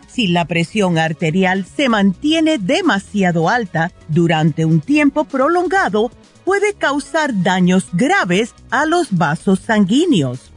Si 0.09 0.29
la 0.29 0.47
presión 0.47 0.97
arterial 0.97 1.67
se 1.67 1.89
mantiene 1.89 2.59
demasiado 2.59 3.49
alta 3.49 3.93
durante 4.09 4.65
un 4.65 4.81
tiempo 4.81 5.25
prolongado, 5.25 6.11
puede 6.45 6.75
causar 6.75 7.43
daños 7.43 7.89
graves 7.93 8.55
a 8.71 8.87
los 8.87 9.17
vasos 9.17 9.61
sanguíneos 9.61 10.54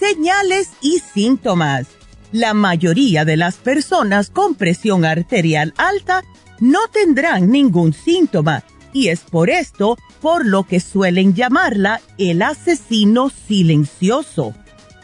señales 0.00 0.70
y 0.80 1.00
síntomas. 1.00 1.86
La 2.32 2.54
mayoría 2.54 3.24
de 3.24 3.36
las 3.36 3.56
personas 3.56 4.30
con 4.30 4.54
presión 4.54 5.04
arterial 5.04 5.74
alta 5.76 6.24
no 6.58 6.80
tendrán 6.90 7.50
ningún 7.50 7.92
síntoma 7.92 8.64
y 8.92 9.08
es 9.08 9.20
por 9.20 9.50
esto 9.50 9.98
por 10.20 10.46
lo 10.46 10.64
que 10.64 10.80
suelen 10.80 11.34
llamarla 11.34 12.00
el 12.18 12.42
asesino 12.42 13.30
silencioso. 13.30 14.54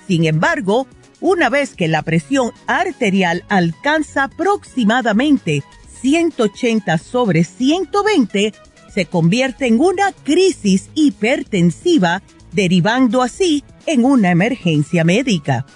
Sin 0.09 0.24
embargo, 0.24 0.86
una 1.20 1.51
vez 1.51 1.74
que 1.74 1.88
la 1.88 2.03
presión 2.03 2.53
arterial 2.66 3.44
alcanza 3.49 4.24
aproximadamente 4.24 5.62
180 6.01 6.99
sobre 6.99 7.44
120, 7.44 8.55
se 8.92 9.07
convierte 9.07 9.66
en 9.66 9.80
una 9.80 10.12
crisis 10.12 10.88
hipertensiva, 10.94 12.22
derivando 12.57 13.22
así 13.22 13.62
en 13.84 14.04
una 14.04 14.30
emergencia 14.30 15.04
médica. 15.04 15.66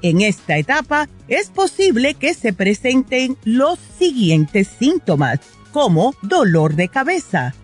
En 0.00 0.22
esta 0.22 0.56
etapa 0.56 1.08
es 1.28 1.50
posible 1.50 2.14
que 2.14 2.34
se 2.34 2.52
presenten 2.52 3.36
los 3.44 3.78
siguientes 3.98 4.66
síntomas, 4.66 5.38
como 5.72 6.14
dolor 6.22 6.74
de 6.74 6.88
cabeza, 6.88 7.54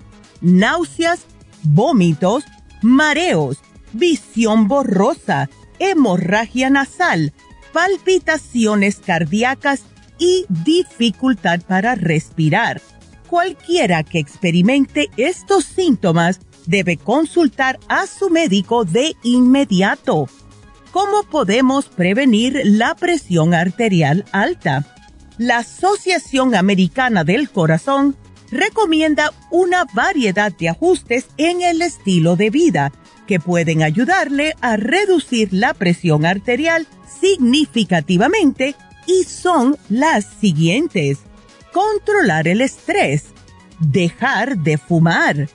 náuseas, 0.41 1.21
vómitos, 1.63 2.45
mareos, 2.83 3.59
visión 3.93 4.69
borrosa, 4.69 5.49
hemorragia 5.79 6.71
nasal, 6.71 7.33
palpitaciones 7.73 9.01
cardíacas 9.05 9.83
y 10.19 10.45
dificultad 10.49 11.61
para 11.63 11.95
respirar. 11.95 12.83
Cualquiera 13.29 14.05
que 14.05 14.19
experimente 14.19 15.09
estos 15.17 15.65
síntomas 15.65 16.41
debe 16.69 16.99
consultar 16.99 17.81
a 17.89 18.07
su 18.07 18.29
médico 18.29 18.85
de 18.85 19.17
inmediato. 19.23 20.29
¿Cómo 20.93 21.23
podemos 21.23 21.87
prevenir 21.87 22.61
la 22.65 22.95
presión 22.95 23.55
arterial 23.55 24.27
alta? 24.33 24.87
La 25.39 25.59
Asociación 25.59 26.55
Americana 26.55 27.25
del 27.25 27.49
Corazón 27.49 28.17
recomienda 28.51 29.33
una 29.51 29.87
variedad 29.95 30.53
de 30.53 30.69
ajustes 30.69 31.29
en 31.39 31.63
el 31.63 31.81
estilo 31.81 32.37
de 32.37 32.51
vida 32.51 32.93
que 33.27 33.41
pueden 33.41 33.83
ayudarle 33.83 34.55
a 34.61 34.77
reducir 34.77 35.53
la 35.53 35.73
presión 35.73 36.27
arterial 36.27 36.87
significativamente 37.21 38.75
y 39.07 39.25
son 39.25 39.77
las 39.89 40.27
siguientes. 40.41 41.19
Controlar 41.73 42.47
el 42.47 42.61
estrés, 42.61 43.27
dejar 43.79 44.59
de 44.59 44.77
fumar, 44.77 45.49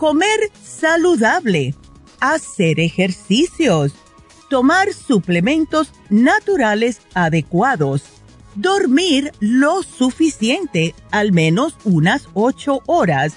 comer 0.00 0.50
saludable, 0.64 1.74
hacer 2.20 2.80
ejercicios, 2.80 3.92
tomar 4.48 4.94
suplementos 4.94 5.92
naturales 6.08 7.02
adecuados, 7.12 8.04
dormir 8.54 9.30
lo 9.40 9.82
suficiente, 9.82 10.94
al 11.10 11.32
menos 11.32 11.76
unas 11.84 12.28
ocho 12.32 12.80
horas, 12.86 13.34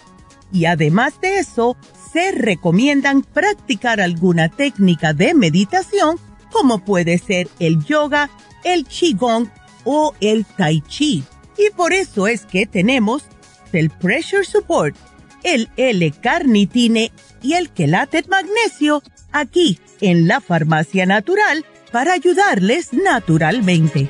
Y 0.53 0.65
además 0.65 1.19
de 1.19 1.39
eso, 1.39 1.75
se 2.13 2.31
recomiendan 2.31 3.23
practicar 3.23 3.99
alguna 3.99 4.49
técnica 4.49 5.11
de 5.11 5.33
meditación 5.33 6.19
como 6.51 6.85
puede 6.85 7.17
ser 7.17 7.49
el 7.59 7.83
yoga, 7.83 8.29
el 8.63 8.85
qigong 8.85 9.49
o 9.83 10.13
el 10.21 10.45
tai 10.45 10.81
chi. 10.81 11.23
Y 11.57 11.71
por 11.75 11.91
eso 11.91 12.27
es 12.27 12.45
que 12.45 12.67
tenemos 12.67 13.23
el 13.73 13.89
pressure 13.89 14.45
support, 14.45 14.95
el 15.43 15.69
L-carnitine 15.77 17.11
y 17.41 17.53
el 17.53 17.69
quelate 17.69 18.23
magnesio 18.27 19.03
aquí 19.31 19.79
en 20.01 20.27
la 20.27 20.41
farmacia 20.41 21.05
natural 21.05 21.65
para 21.91 22.13
ayudarles 22.13 22.93
naturalmente. 22.93 24.07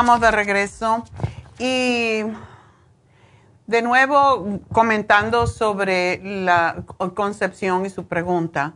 Estamos 0.00 0.22
de 0.22 0.30
regreso 0.30 1.04
y 1.58 2.22
de 3.66 3.82
nuevo 3.82 4.60
comentando 4.72 5.46
sobre 5.46 6.22
la 6.24 6.84
concepción 7.14 7.84
y 7.84 7.90
su 7.90 8.06
pregunta. 8.06 8.72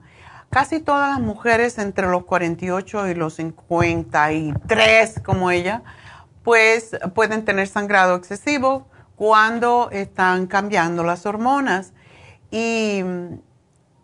Casi 0.51 0.81
todas 0.81 1.13
las 1.13 1.21
mujeres 1.21 1.79
entre 1.79 2.09
los 2.09 2.27
48 2.27 3.09
y 3.09 3.15
los 3.15 3.37
53, 3.37 5.21
como 5.25 5.51
ella, 5.51 5.83
pues 6.43 6.91
pueden 7.15 7.47
tener 7.47 7.69
sangrado 7.69 8.17
excesivo 8.17 8.87
cuando 9.17 9.89
están 9.93 10.47
cambiando 10.47 11.05
las 11.05 11.25
hormonas. 11.25 11.95
Y 12.51 13.03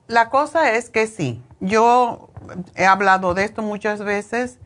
la 0.06 0.30
cosa 0.30 0.72
es 0.72 0.88
que 0.88 1.06
sí, 1.06 1.42
yo 1.60 2.30
he 2.76 2.86
hablado 2.86 3.34
de 3.34 3.44
esto 3.44 3.60
muchas 3.60 4.02
veces 4.02 4.58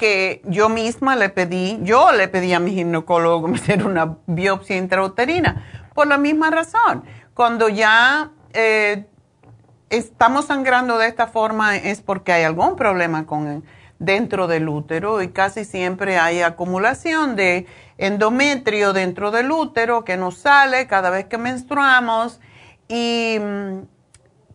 que 0.00 0.40
yo 0.46 0.70
misma 0.70 1.14
le 1.14 1.28
pedí, 1.28 1.78
yo 1.82 2.10
le 2.12 2.26
pedí 2.26 2.54
a 2.54 2.58
mi 2.58 2.72
ginecólogo 2.72 3.42
que 3.44 3.52
me 3.52 3.58
hiciera 3.58 3.84
una 3.84 4.16
biopsia 4.26 4.78
intrauterina, 4.78 5.62
por 5.94 6.06
la 6.06 6.16
misma 6.16 6.48
razón. 6.50 7.04
Cuando 7.34 7.68
ya 7.68 8.30
eh, 8.54 9.04
estamos 9.90 10.46
sangrando 10.46 10.96
de 10.96 11.06
esta 11.06 11.26
forma 11.26 11.76
es 11.76 12.00
porque 12.00 12.32
hay 12.32 12.44
algún 12.44 12.76
problema 12.76 13.26
con 13.26 13.62
dentro 13.98 14.46
del 14.46 14.70
útero 14.70 15.20
y 15.20 15.28
casi 15.28 15.66
siempre 15.66 16.18
hay 16.18 16.40
acumulación 16.40 17.36
de 17.36 17.66
endometrio 17.98 18.94
dentro 18.94 19.30
del 19.30 19.52
útero 19.52 20.02
que 20.06 20.16
nos 20.16 20.38
sale 20.38 20.86
cada 20.86 21.10
vez 21.10 21.26
que 21.26 21.36
menstruamos 21.36 22.40
y 22.88 23.36
mm, 23.38 23.80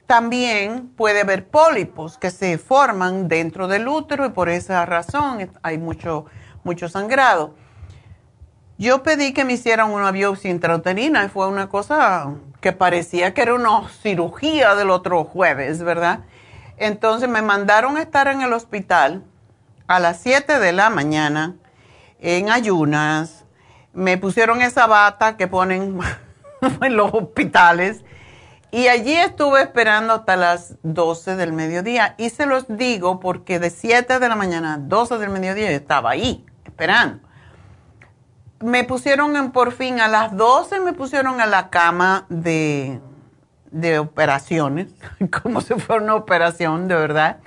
también 0.07 0.89
puede 0.95 1.21
haber 1.21 1.47
pólipos 1.47 2.17
que 2.17 2.29
se 2.29 2.57
forman 2.57 3.27
dentro 3.27 3.67
del 3.67 3.87
útero 3.87 4.25
y 4.25 4.29
por 4.29 4.49
esa 4.49 4.85
razón 4.85 5.49
hay 5.63 5.77
mucho, 5.77 6.25
mucho 6.63 6.89
sangrado. 6.89 7.55
Yo 8.77 9.03
pedí 9.03 9.33
que 9.33 9.45
me 9.45 9.53
hicieran 9.53 9.91
una 9.91 10.11
biopsia 10.11 10.51
intrauterina 10.51 11.25
y 11.25 11.29
fue 11.29 11.47
una 11.47 11.69
cosa 11.69 12.33
que 12.61 12.71
parecía 12.71 13.33
que 13.33 13.41
era 13.41 13.55
una 13.55 13.87
cirugía 13.89 14.75
del 14.75 14.89
otro 14.89 15.23
jueves, 15.23 15.81
¿verdad? 15.81 16.19
Entonces 16.77 17.29
me 17.29 17.41
mandaron 17.41 17.97
a 17.97 18.01
estar 18.01 18.27
en 18.27 18.41
el 18.41 18.53
hospital 18.53 19.23
a 19.87 19.99
las 19.99 20.19
7 20.21 20.59
de 20.59 20.73
la 20.73 20.89
mañana 20.89 21.55
en 22.19 22.49
ayunas. 22.51 23.45
Me 23.93 24.17
pusieron 24.17 24.61
esa 24.61 24.87
bata 24.87 25.37
que 25.37 25.47
ponen 25.47 25.99
en 26.81 26.95
los 26.95 27.13
hospitales 27.13 28.03
y 28.75 28.89
allí 28.89 29.13
estuve 29.13 29.61
esperando 29.61 30.15
hasta 30.15 30.35
las 30.35 30.75
12 30.83 31.37
del 31.37 31.53
mediodía. 31.53 32.13
Y 32.17 32.29
se 32.29 32.45
los 32.45 32.65
digo 32.67 33.21
porque 33.21 33.57
de 33.57 33.69
7 33.69 34.19
de 34.19 34.27
la 34.27 34.35
mañana 34.35 34.73
a 34.73 34.77
12 34.79 35.17
del 35.17 35.29
mediodía 35.29 35.71
estaba 35.71 36.09
ahí, 36.09 36.45
esperando. 36.65 37.25
Me 38.59 38.83
pusieron 38.83 39.53
por 39.53 39.71
fin 39.71 40.01
a 40.01 40.09
las 40.09 40.35
12, 40.35 40.81
me 40.81 40.91
pusieron 40.91 41.39
a 41.39 41.45
la 41.45 41.69
cama 41.69 42.25
de, 42.27 42.99
de 43.71 43.97
operaciones, 43.97 44.87
como 45.41 45.61
si 45.61 45.75
fuera 45.75 46.03
una 46.03 46.15
operación, 46.15 46.89
de 46.89 46.95
verdad. 46.95 47.37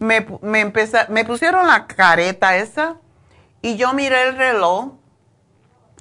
Me, 0.00 0.26
me, 0.42 0.72
me 1.08 1.24
pusieron 1.24 1.68
la 1.68 1.86
careta 1.86 2.56
esa 2.56 2.96
y 3.62 3.76
yo 3.76 3.92
miré 3.92 4.24
el 4.24 4.36
reloj. 4.36 4.94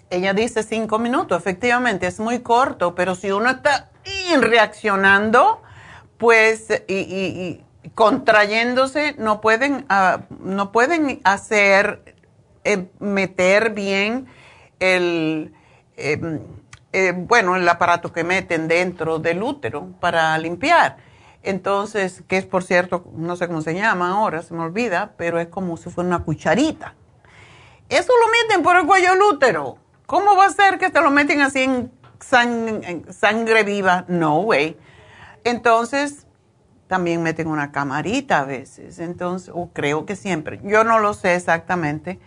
Ella 0.10 0.34
dice 0.34 0.64
5 0.64 0.99
minutos, 0.99 1.38
efectivamente, 1.38 2.08
es 2.08 2.20
muy 2.20 2.39
corto, 2.39 2.95
pero 2.95 3.16
si 3.16 3.32
uno 3.32 3.49
está 3.49 3.89
reaccionando, 4.39 5.62
pues, 6.18 6.68
y, 6.88 7.62
contrayéndose, 7.93 9.16
no 9.18 9.41
pueden, 9.41 9.86
ah, 9.89 10.22
no 10.39 10.72
pueden 10.72 11.20
hacer, 11.24 12.16
eh, 12.64 12.88
meter 12.99 13.72
bien 13.72 14.28
el, 14.80 15.53
em, 15.97 16.39
eh, 16.93 17.14
bueno, 17.16 17.55
el 17.55 17.68
aparato 17.68 18.12
que 18.14 18.24
meten 18.24 18.68
dentro 18.68 19.20
del 19.20 19.43
útero 19.43 19.89
para 19.99 20.38
limpiar. 20.38 20.97
Entonces, 21.43 22.24
que 22.28 22.38
es 22.38 22.45
por 22.45 22.64
cierto, 22.64 23.05
no 23.14 23.36
sé 23.36 23.47
cómo 23.47 23.62
se 23.62 23.74
llama 23.74 24.12
ahora, 24.12 24.41
se 24.41 24.53
me 24.53 24.64
olvida, 24.64 25.14
pero 25.18 25.39
es 25.39 25.47
como 25.47 25.78
si 25.78 25.89
fuera 25.89 26.08
una 26.08 26.24
cucharita. 26.24 26.95
Eso 27.89 28.12
lo 28.12 28.32
meten 28.32 28.64
por 28.64 28.76
el 28.78 28.86
cuello 28.86 29.12
del 29.12 29.22
útero. 29.22 29.78
¿Cómo 30.08 30.36
va 30.36 30.45
a 30.45 30.49
ser 30.49 30.80
que 30.80 30.89
te 30.89 31.01
lo 31.01 31.12
meten 31.12 31.41
así 31.41 31.64
en 31.64 31.91
sangre 33.12 33.64
viva, 33.64 34.05
no 34.08 34.39
way. 34.39 34.78
Entonces, 35.43 36.26
también 36.88 37.22
meten 37.22 37.47
una 37.47 37.72
camarita 37.72 38.39
a 38.39 38.45
veces, 38.45 38.99
entonces, 38.99 39.51
o 39.53 39.70
creo 39.74 40.05
que 40.05 40.16
siempre. 40.16 40.60
Yo 40.64 40.84
no 40.84 40.99
lo 40.99 41.14
sé 41.14 41.36
exactamente, 41.36 42.20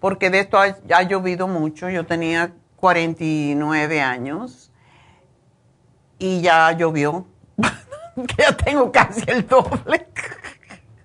porque 0.00 0.30
de 0.30 0.40
esto 0.40 0.58
ha, 0.58 0.76
ha 0.94 1.02
llovido 1.02 1.48
mucho. 1.48 1.88
Yo 1.88 2.06
tenía 2.06 2.52
49 2.76 4.00
años 4.00 4.70
y 6.18 6.40
ya 6.40 6.72
llovió, 6.72 7.26
ya 8.38 8.56
tengo 8.56 8.90
casi 8.92 9.22
el 9.26 9.46
doble. 9.46 10.06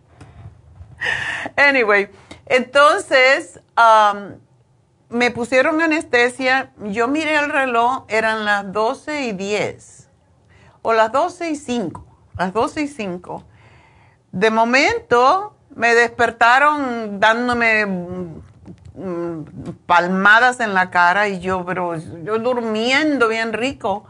anyway, 1.56 2.10
entonces, 2.46 3.60
um, 3.78 4.36
me 5.10 5.32
pusieron 5.32 5.82
anestesia, 5.82 6.72
yo 6.84 7.08
miré 7.08 7.36
el 7.36 7.50
reloj, 7.50 8.06
eran 8.08 8.46
las 8.46 8.72
12 8.72 9.24
y 9.24 9.32
10, 9.34 10.10
o 10.82 10.94
las 10.94 11.12
12 11.12 11.50
y 11.50 11.56
5, 11.56 12.06
las 12.38 12.54
12 12.54 12.82
y 12.82 12.88
5. 12.88 13.44
De 14.32 14.52
momento 14.52 15.56
me 15.76 15.96
despertaron 15.96 17.20
dándome 17.20 17.86
mm, 17.86 19.44
palmadas 19.88 20.60
en 20.60 20.74
la 20.74 20.92
cara 20.92 21.28
y 21.28 21.40
yo, 21.40 21.66
pero 21.66 21.96
yo 21.98 22.38
durmiendo 22.38 23.28
bien 23.28 23.54
rico. 23.54 24.06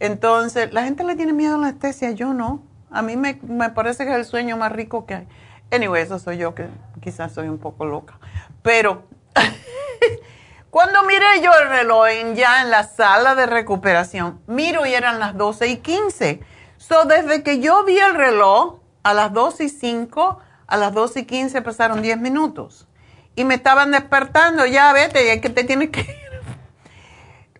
Entonces, 0.00 0.72
la 0.72 0.84
gente 0.84 1.04
le 1.04 1.14
tiene 1.14 1.32
miedo 1.32 1.54
a 1.54 1.58
la 1.58 1.68
anestesia, 1.68 2.10
yo 2.10 2.34
no. 2.34 2.62
A 2.90 3.00
mí 3.00 3.16
me, 3.16 3.38
me 3.42 3.70
parece 3.70 4.04
que 4.04 4.10
es 4.10 4.16
el 4.16 4.24
sueño 4.24 4.56
más 4.56 4.72
rico 4.72 5.06
que 5.06 5.14
hay. 5.14 5.28
Anyway, 5.70 6.02
eso 6.02 6.18
soy 6.18 6.36
yo 6.36 6.54
que 6.54 6.68
quizás 7.00 7.32
soy 7.32 7.48
un 7.48 7.58
poco 7.58 7.86
loca. 7.86 8.18
Pero 8.62 9.04
Cuando 10.74 11.04
miré 11.04 11.40
yo 11.40 11.52
el 11.62 11.68
reloj 11.68 12.34
ya 12.34 12.62
en 12.62 12.70
la 12.72 12.82
sala 12.82 13.36
de 13.36 13.46
recuperación, 13.46 14.40
miro 14.48 14.84
y 14.84 14.92
eran 14.92 15.20
las 15.20 15.36
12 15.36 15.68
y 15.68 15.76
15. 15.76 16.40
So, 16.78 17.04
desde 17.04 17.44
que 17.44 17.60
yo 17.60 17.84
vi 17.84 17.96
el 17.96 18.16
reloj, 18.16 18.80
a 19.04 19.14
las 19.14 19.32
12 19.32 19.62
y 19.62 19.68
5, 19.68 20.40
a 20.66 20.76
las 20.76 20.92
12 20.92 21.20
y 21.20 21.24
15 21.26 21.62
pasaron 21.62 22.02
10 22.02 22.18
minutos. 22.18 22.88
Y 23.36 23.44
me 23.44 23.54
estaban 23.54 23.92
despertando, 23.92 24.66
ya 24.66 24.92
vete, 24.92 25.24
ya 25.24 25.40
que 25.40 25.48
te 25.48 25.62
tienes 25.62 25.90
que 25.90 26.00
ir. 26.00 26.42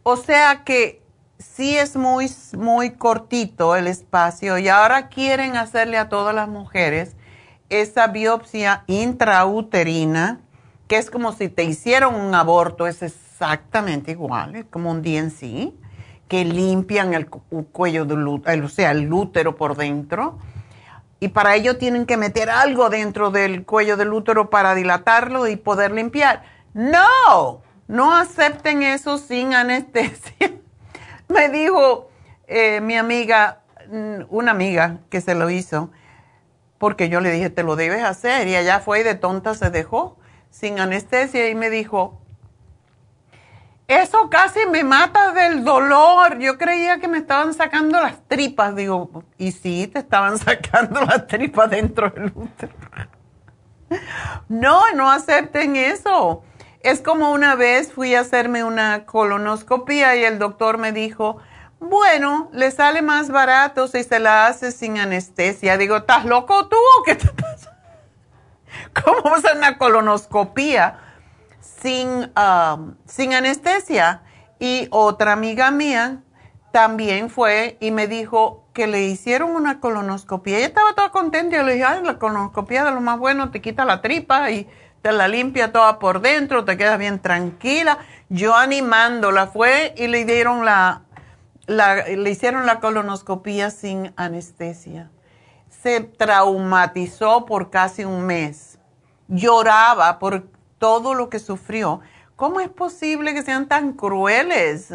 O 0.02 0.16
sea 0.16 0.64
que 0.64 1.00
sí 1.38 1.78
es 1.78 1.94
muy, 1.94 2.28
muy 2.58 2.96
cortito 2.96 3.76
el 3.76 3.86
espacio 3.86 4.58
y 4.58 4.68
ahora 4.68 5.08
quieren 5.08 5.56
hacerle 5.56 5.98
a 5.98 6.08
todas 6.08 6.34
las 6.34 6.48
mujeres 6.48 7.14
esa 7.68 8.08
biopsia 8.08 8.82
intrauterina 8.88 10.40
es 10.96 11.10
como 11.10 11.32
si 11.32 11.48
te 11.48 11.64
hicieron 11.64 12.14
un 12.14 12.34
aborto, 12.34 12.86
es 12.86 13.02
exactamente 13.02 14.12
igual, 14.12 14.56
es 14.56 14.64
como 14.66 14.90
un 14.90 15.02
DNC, 15.02 15.72
que 16.28 16.44
limpian 16.44 17.14
el 17.14 17.28
cuello 17.28 18.04
del 18.04 18.26
útero, 18.26 18.66
o 18.66 18.68
sea, 18.68 18.90
el 18.92 19.12
útero 19.12 19.56
por 19.56 19.76
dentro. 19.76 20.38
Y 21.20 21.28
para 21.28 21.54
ello 21.54 21.78
tienen 21.78 22.06
que 22.06 22.16
meter 22.16 22.50
algo 22.50 22.90
dentro 22.90 23.30
del 23.30 23.64
cuello 23.64 23.96
del 23.96 24.12
útero 24.12 24.50
para 24.50 24.74
dilatarlo 24.74 25.46
y 25.46 25.56
poder 25.56 25.92
limpiar. 25.92 26.42
No, 26.72 27.62
no 27.86 28.16
acepten 28.16 28.82
eso 28.82 29.18
sin 29.18 29.54
anestesia. 29.54 30.54
Me 31.28 31.48
dijo 31.48 32.08
eh, 32.46 32.80
mi 32.80 32.96
amiga, 32.96 33.60
mm, 33.90 34.24
una 34.28 34.50
amiga 34.50 34.98
que 35.08 35.20
se 35.20 35.34
lo 35.34 35.50
hizo, 35.50 35.90
porque 36.78 37.08
yo 37.08 37.20
le 37.20 37.30
dije, 37.30 37.48
te 37.48 37.62
lo 37.62 37.76
debes 37.76 38.02
hacer. 38.02 38.48
Y 38.48 38.56
allá 38.56 38.80
fue 38.80 39.00
y 39.00 39.02
de 39.02 39.14
tonta 39.14 39.54
se 39.54 39.70
dejó 39.70 40.18
sin 40.54 40.78
anestesia 40.78 41.48
y 41.48 41.54
me 41.56 41.68
dijo, 41.68 42.20
eso 43.88 44.30
casi 44.30 44.60
me 44.70 44.84
mata 44.84 45.32
del 45.32 45.64
dolor. 45.64 46.38
Yo 46.38 46.56
creía 46.56 47.00
que 47.00 47.08
me 47.08 47.18
estaban 47.18 47.52
sacando 47.54 48.00
las 48.00 48.22
tripas. 48.28 48.76
Digo, 48.76 49.24
y 49.36 49.50
sí, 49.50 49.88
te 49.88 49.98
estaban 49.98 50.38
sacando 50.38 51.00
las 51.00 51.26
tripas 51.26 51.70
dentro 51.70 52.08
del 52.10 52.32
útero. 52.34 52.72
No, 54.48 54.92
no 54.92 55.10
acepten 55.10 55.74
eso. 55.74 56.44
Es 56.80 57.00
como 57.00 57.32
una 57.32 57.56
vez 57.56 57.92
fui 57.92 58.14
a 58.14 58.20
hacerme 58.20 58.62
una 58.62 59.06
colonoscopia 59.06 60.14
y 60.16 60.24
el 60.24 60.38
doctor 60.38 60.78
me 60.78 60.92
dijo, 60.92 61.38
bueno, 61.80 62.48
le 62.52 62.70
sale 62.70 63.02
más 63.02 63.28
barato 63.28 63.88
si 63.88 64.04
se 64.04 64.20
la 64.20 64.46
hace 64.46 64.70
sin 64.70 64.98
anestesia. 64.98 65.76
Digo, 65.76 65.96
¿estás 65.96 66.24
loco 66.24 66.68
tú 66.68 66.76
o 66.76 67.02
qué 67.02 67.16
te? 67.16 67.26
¿Cómo 69.04 69.34
hacer 69.34 69.56
una 69.56 69.78
colonoscopía 69.78 70.98
sin, 71.60 72.32
um, 72.36 72.94
sin 73.06 73.34
anestesia? 73.34 74.22
Y 74.58 74.88
otra 74.90 75.32
amiga 75.32 75.70
mía 75.70 76.22
también 76.72 77.30
fue 77.30 77.76
y 77.80 77.90
me 77.90 78.08
dijo 78.08 78.64
que 78.72 78.86
le 78.86 79.02
hicieron 79.02 79.54
una 79.54 79.80
colonoscopia. 79.80 80.58
Ella 80.58 80.66
estaba 80.66 80.94
toda 80.94 81.10
contenta. 81.10 81.56
Yo 81.56 81.62
le 81.62 81.74
dije, 81.74 81.84
ay, 81.84 82.02
la 82.02 82.18
colonoscopia 82.18 82.84
de 82.84 82.90
lo 82.90 83.00
más 83.00 83.18
bueno, 83.18 83.50
te 83.50 83.60
quita 83.60 83.84
la 83.84 84.00
tripa 84.00 84.50
y 84.50 84.68
te 85.02 85.12
la 85.12 85.28
limpia 85.28 85.70
toda 85.70 85.98
por 85.98 86.20
dentro, 86.20 86.64
te 86.64 86.76
quedas 86.76 86.98
bien 86.98 87.20
tranquila. 87.20 87.98
Yo 88.28 88.54
animándola 88.56 89.46
fue 89.48 89.94
y 89.96 90.08
le 90.08 90.24
dieron 90.24 90.64
la, 90.64 91.02
la, 91.66 92.06
le 92.06 92.30
hicieron 92.30 92.66
la 92.66 92.80
colonoscopia 92.80 93.70
sin 93.70 94.12
anestesia 94.16 95.10
se 95.84 96.00
traumatizó 96.00 97.44
por 97.44 97.68
casi 97.68 98.06
un 98.06 98.24
mes. 98.24 98.78
Lloraba 99.28 100.18
por 100.18 100.48
todo 100.78 101.12
lo 101.12 101.28
que 101.28 101.38
sufrió. 101.38 102.00
¿Cómo 102.36 102.60
es 102.60 102.70
posible 102.70 103.34
que 103.34 103.42
sean 103.42 103.68
tan 103.68 103.92
crueles? 103.92 104.94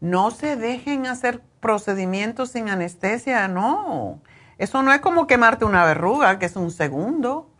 No 0.00 0.30
se 0.30 0.56
dejen 0.56 1.06
hacer 1.06 1.42
procedimientos 1.60 2.52
sin 2.52 2.70
anestesia, 2.70 3.48
no. 3.48 4.22
Eso 4.56 4.82
no 4.82 4.94
es 4.94 5.02
como 5.02 5.26
quemarte 5.26 5.66
una 5.66 5.84
verruga, 5.84 6.38
que 6.38 6.46
es 6.46 6.56
un 6.56 6.70
segundo. 6.70 7.50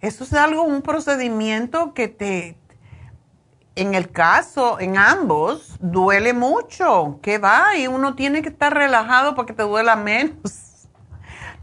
Eso 0.00 0.24
es 0.24 0.32
algo, 0.32 0.62
un 0.62 0.80
procedimiento 0.80 1.92
que 1.92 2.08
te, 2.08 2.56
en 3.76 3.94
el 3.94 4.10
caso, 4.10 4.80
en 4.80 4.96
ambos, 4.96 5.76
duele 5.78 6.32
mucho. 6.32 7.18
¿Qué 7.20 7.36
va? 7.36 7.76
Y 7.76 7.86
uno 7.86 8.14
tiene 8.14 8.40
que 8.40 8.48
estar 8.48 8.72
relajado 8.72 9.34
para 9.34 9.44
que 9.44 9.52
te 9.52 9.62
duela 9.62 9.94
menos. 9.94 10.63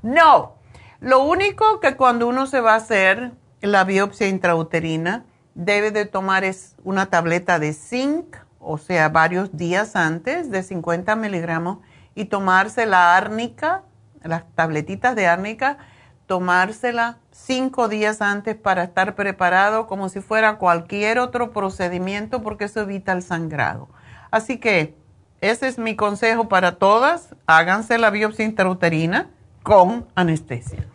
No, 0.01 0.55
lo 0.99 1.23
único 1.23 1.79
que 1.79 1.95
cuando 1.95 2.27
uno 2.27 2.47
se 2.47 2.59
va 2.59 2.73
a 2.73 2.77
hacer 2.77 3.33
la 3.61 3.83
biopsia 3.83 4.27
intrauterina, 4.27 5.25
debe 5.53 5.91
de 5.91 6.05
tomar 6.05 6.43
es 6.43 6.75
una 6.83 7.07
tableta 7.07 7.59
de 7.59 7.73
zinc, 7.73 8.35
o 8.59 8.77
sea, 8.77 9.09
varios 9.09 9.55
días 9.55 9.95
antes 9.95 10.49
de 10.49 10.63
50 10.63 11.15
miligramos, 11.15 11.79
y 12.15 12.25
tomarse 12.25 12.85
la 12.85 13.15
árnica, 13.15 13.83
las 14.23 14.43
tabletitas 14.55 15.15
de 15.15 15.27
árnica, 15.27 15.77
tomársela 16.25 17.17
cinco 17.31 17.87
días 17.87 18.21
antes 18.21 18.55
para 18.55 18.83
estar 18.83 19.15
preparado 19.15 19.87
como 19.87 20.09
si 20.09 20.21
fuera 20.21 20.57
cualquier 20.57 21.19
otro 21.19 21.51
procedimiento 21.51 22.41
porque 22.41 22.65
eso 22.65 22.81
evita 22.81 23.11
el 23.11 23.21
sangrado. 23.21 23.89
Así 24.31 24.57
que 24.57 24.95
ese 25.41 25.67
es 25.67 25.77
mi 25.77 25.95
consejo 25.95 26.47
para 26.47 26.77
todas, 26.77 27.35
háganse 27.47 27.97
la 27.97 28.11
biopsia 28.11 28.45
intrauterina 28.45 29.29
con 29.64 30.07
anestesia. 30.16 30.86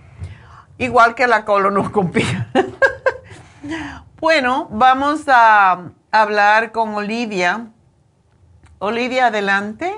Igual 0.78 1.14
que 1.14 1.26
la 1.26 1.44
colonoscopia. 1.44 2.48
bueno, 4.20 4.68
vamos 4.70 5.24
a 5.28 5.90
hablar 6.10 6.72
con 6.72 6.94
Olivia. 6.94 7.68
Olivia, 8.78 9.28
adelante. 9.28 9.90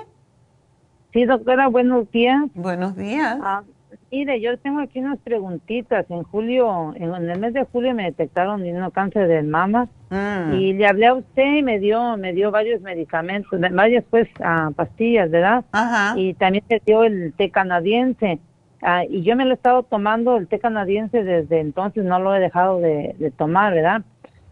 Sí, 1.11 1.25
doctora, 1.25 1.67
buenos 1.67 2.09
días. 2.11 2.43
Buenos 2.53 2.95
días. 2.95 3.37
Ah, 3.41 3.63
mire, 4.11 4.39
yo 4.39 4.57
tengo 4.57 4.79
aquí 4.79 4.99
unas 4.99 5.19
preguntitas. 5.19 6.05
En 6.09 6.23
julio, 6.23 6.93
en, 6.95 7.13
el 7.13 7.39
mes 7.39 7.53
de 7.53 7.65
julio 7.65 7.93
me 7.93 8.03
detectaron 8.03 8.61
un 8.61 8.91
cáncer 8.91 9.27
de 9.27 9.43
mama 9.43 9.89
mm. 10.09 10.53
y 10.53 10.73
le 10.73 10.87
hablé 10.87 11.07
a 11.07 11.15
usted 11.15 11.57
y 11.57 11.63
me 11.63 11.79
dio, 11.79 12.15
me 12.15 12.31
dio 12.31 12.51
varios 12.51 12.81
medicamentos, 12.81 13.59
varias 13.71 14.05
pues 14.09 14.29
ah, 14.41 14.71
pastillas, 14.75 15.29
¿verdad? 15.29 15.65
Ajá. 15.71 16.13
Y 16.17 16.35
también 16.35 16.63
me 16.69 16.81
dio 16.85 17.03
el 17.03 17.33
té 17.33 17.49
canadiense. 17.49 18.39
Ah, 18.81 19.03
y 19.03 19.23
yo 19.23 19.35
me 19.35 19.45
lo 19.45 19.51
he 19.51 19.55
estado 19.55 19.83
tomando 19.83 20.37
el 20.37 20.47
té 20.47 20.59
canadiense 20.59 21.23
desde 21.23 21.59
entonces, 21.59 22.05
no 22.05 22.19
lo 22.19 22.33
he 22.33 22.39
dejado 22.39 22.79
de, 22.79 23.33
tomar, 23.37 23.73
¿verdad? 23.73 24.01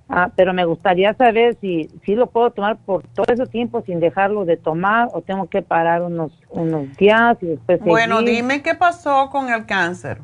Ah, 0.09 0.31
pero 0.35 0.53
me 0.53 0.65
gustaría 0.65 1.13
saber 1.13 1.57
si, 1.59 1.89
si 2.05 2.15
lo 2.15 2.27
puedo 2.27 2.51
tomar 2.51 2.77
por 2.77 3.03
todo 3.07 3.25
ese 3.33 3.45
tiempo 3.45 3.81
sin 3.85 3.99
dejarlo 3.99 4.45
de 4.45 4.57
tomar 4.57 5.09
o 5.13 5.21
tengo 5.21 5.47
que 5.49 5.61
parar 5.61 6.01
unos, 6.01 6.31
unos 6.49 6.95
días 6.97 7.37
y 7.41 7.47
después 7.47 7.79
Bueno, 7.81 8.21
dime 8.21 8.61
qué 8.61 8.75
pasó 8.75 9.29
con 9.29 9.49
el 9.49 9.65
cáncer. 9.65 10.19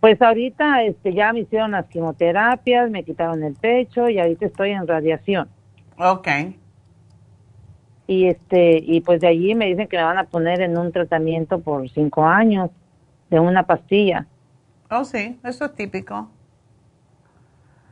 Pues 0.00 0.20
ahorita 0.22 0.82
este, 0.84 1.12
ya 1.12 1.32
me 1.32 1.40
hicieron 1.40 1.72
las 1.72 1.86
quimioterapias, 1.86 2.90
me 2.90 3.04
quitaron 3.04 3.42
el 3.42 3.54
pecho 3.54 4.08
y 4.08 4.20
ahorita 4.20 4.46
estoy 4.46 4.70
en 4.70 4.86
radiación. 4.86 5.48
Ok 5.98 6.28
y 8.08 8.26
este 8.26 8.82
y 8.82 9.02
pues 9.02 9.20
de 9.20 9.28
allí 9.28 9.54
me 9.54 9.66
dicen 9.66 9.86
que 9.86 9.98
me 9.98 10.02
van 10.02 10.18
a 10.18 10.24
poner 10.24 10.62
en 10.62 10.76
un 10.76 10.90
tratamiento 10.90 11.60
por 11.60 11.88
cinco 11.90 12.24
años 12.24 12.70
de 13.30 13.38
una 13.38 13.64
pastilla. 13.64 14.26
Oh 14.90 15.04
sí, 15.04 15.38
eso 15.44 15.66
es 15.66 15.74
típico. 15.74 16.30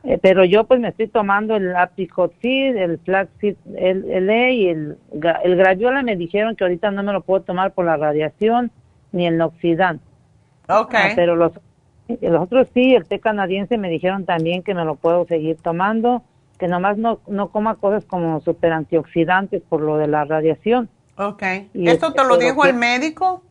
Eh, 0.03 0.17
pero 0.19 0.43
yo 0.43 0.63
pues 0.63 0.79
me 0.79 0.87
estoy 0.87 1.07
tomando 1.07 1.55
el 1.55 1.75
apricot-seed, 1.75 2.75
el 2.77 2.97
flaxseed 2.99 3.57
el, 3.75 4.09
el 4.09 4.29
e 4.29 4.53
y 4.53 4.67
el, 4.69 4.97
el 5.43 5.55
graviola 5.55 6.01
me 6.01 6.15
dijeron 6.15 6.55
que 6.55 6.63
ahorita 6.63 6.89
no 6.89 7.03
me 7.03 7.13
lo 7.13 7.21
puedo 7.21 7.43
tomar 7.43 7.73
por 7.73 7.85
la 7.85 7.95
radiación 7.95 8.71
ni 9.11 9.27
el 9.27 9.37
noxidant. 9.37 10.01
Okay. 10.67 11.11
Ah, 11.11 11.13
pero 11.15 11.35
los, 11.35 11.51
los 12.07 12.41
otros 12.41 12.69
sí, 12.73 12.95
el 12.95 13.05
té 13.05 13.19
canadiense 13.19 13.77
me 13.77 13.89
dijeron 13.89 14.25
también 14.25 14.63
que 14.63 14.73
me 14.73 14.83
lo 14.83 14.95
puedo 14.95 15.25
seguir 15.25 15.57
tomando 15.57 16.23
que 16.57 16.67
nomás 16.67 16.97
no, 16.97 17.19
no 17.27 17.49
coma 17.49 17.75
cosas 17.75 18.03
como 18.05 18.41
super 18.41 18.71
antioxidantes 18.71 19.61
por 19.61 19.81
lo 19.81 19.97
de 19.97 20.07
la 20.07 20.25
radiación. 20.25 20.89
Ok. 21.17 21.43
¿Esto 21.73 22.13
te 22.13 22.23
lo 22.23 22.37
dijo 22.37 22.65
el 22.65 22.73
médico? 22.73 23.43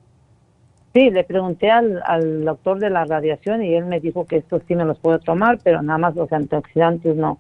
Sí, 0.94 1.10
le 1.10 1.24
pregunté 1.24 1.70
al, 1.70 2.02
al 2.06 2.44
doctor 2.44 2.78
de 2.78 2.90
la 2.90 3.04
radiación 3.04 3.62
y 3.62 3.74
él 3.74 3.84
me 3.84 4.00
dijo 4.00 4.26
que 4.26 4.36
estos 4.36 4.62
sí 4.66 4.74
me 4.74 4.84
los 4.84 4.98
puedo 4.98 5.18
tomar, 5.18 5.58
pero 5.62 5.82
nada 5.82 5.98
más 5.98 6.14
los 6.14 6.32
antioxidantes 6.32 7.16
no. 7.16 7.38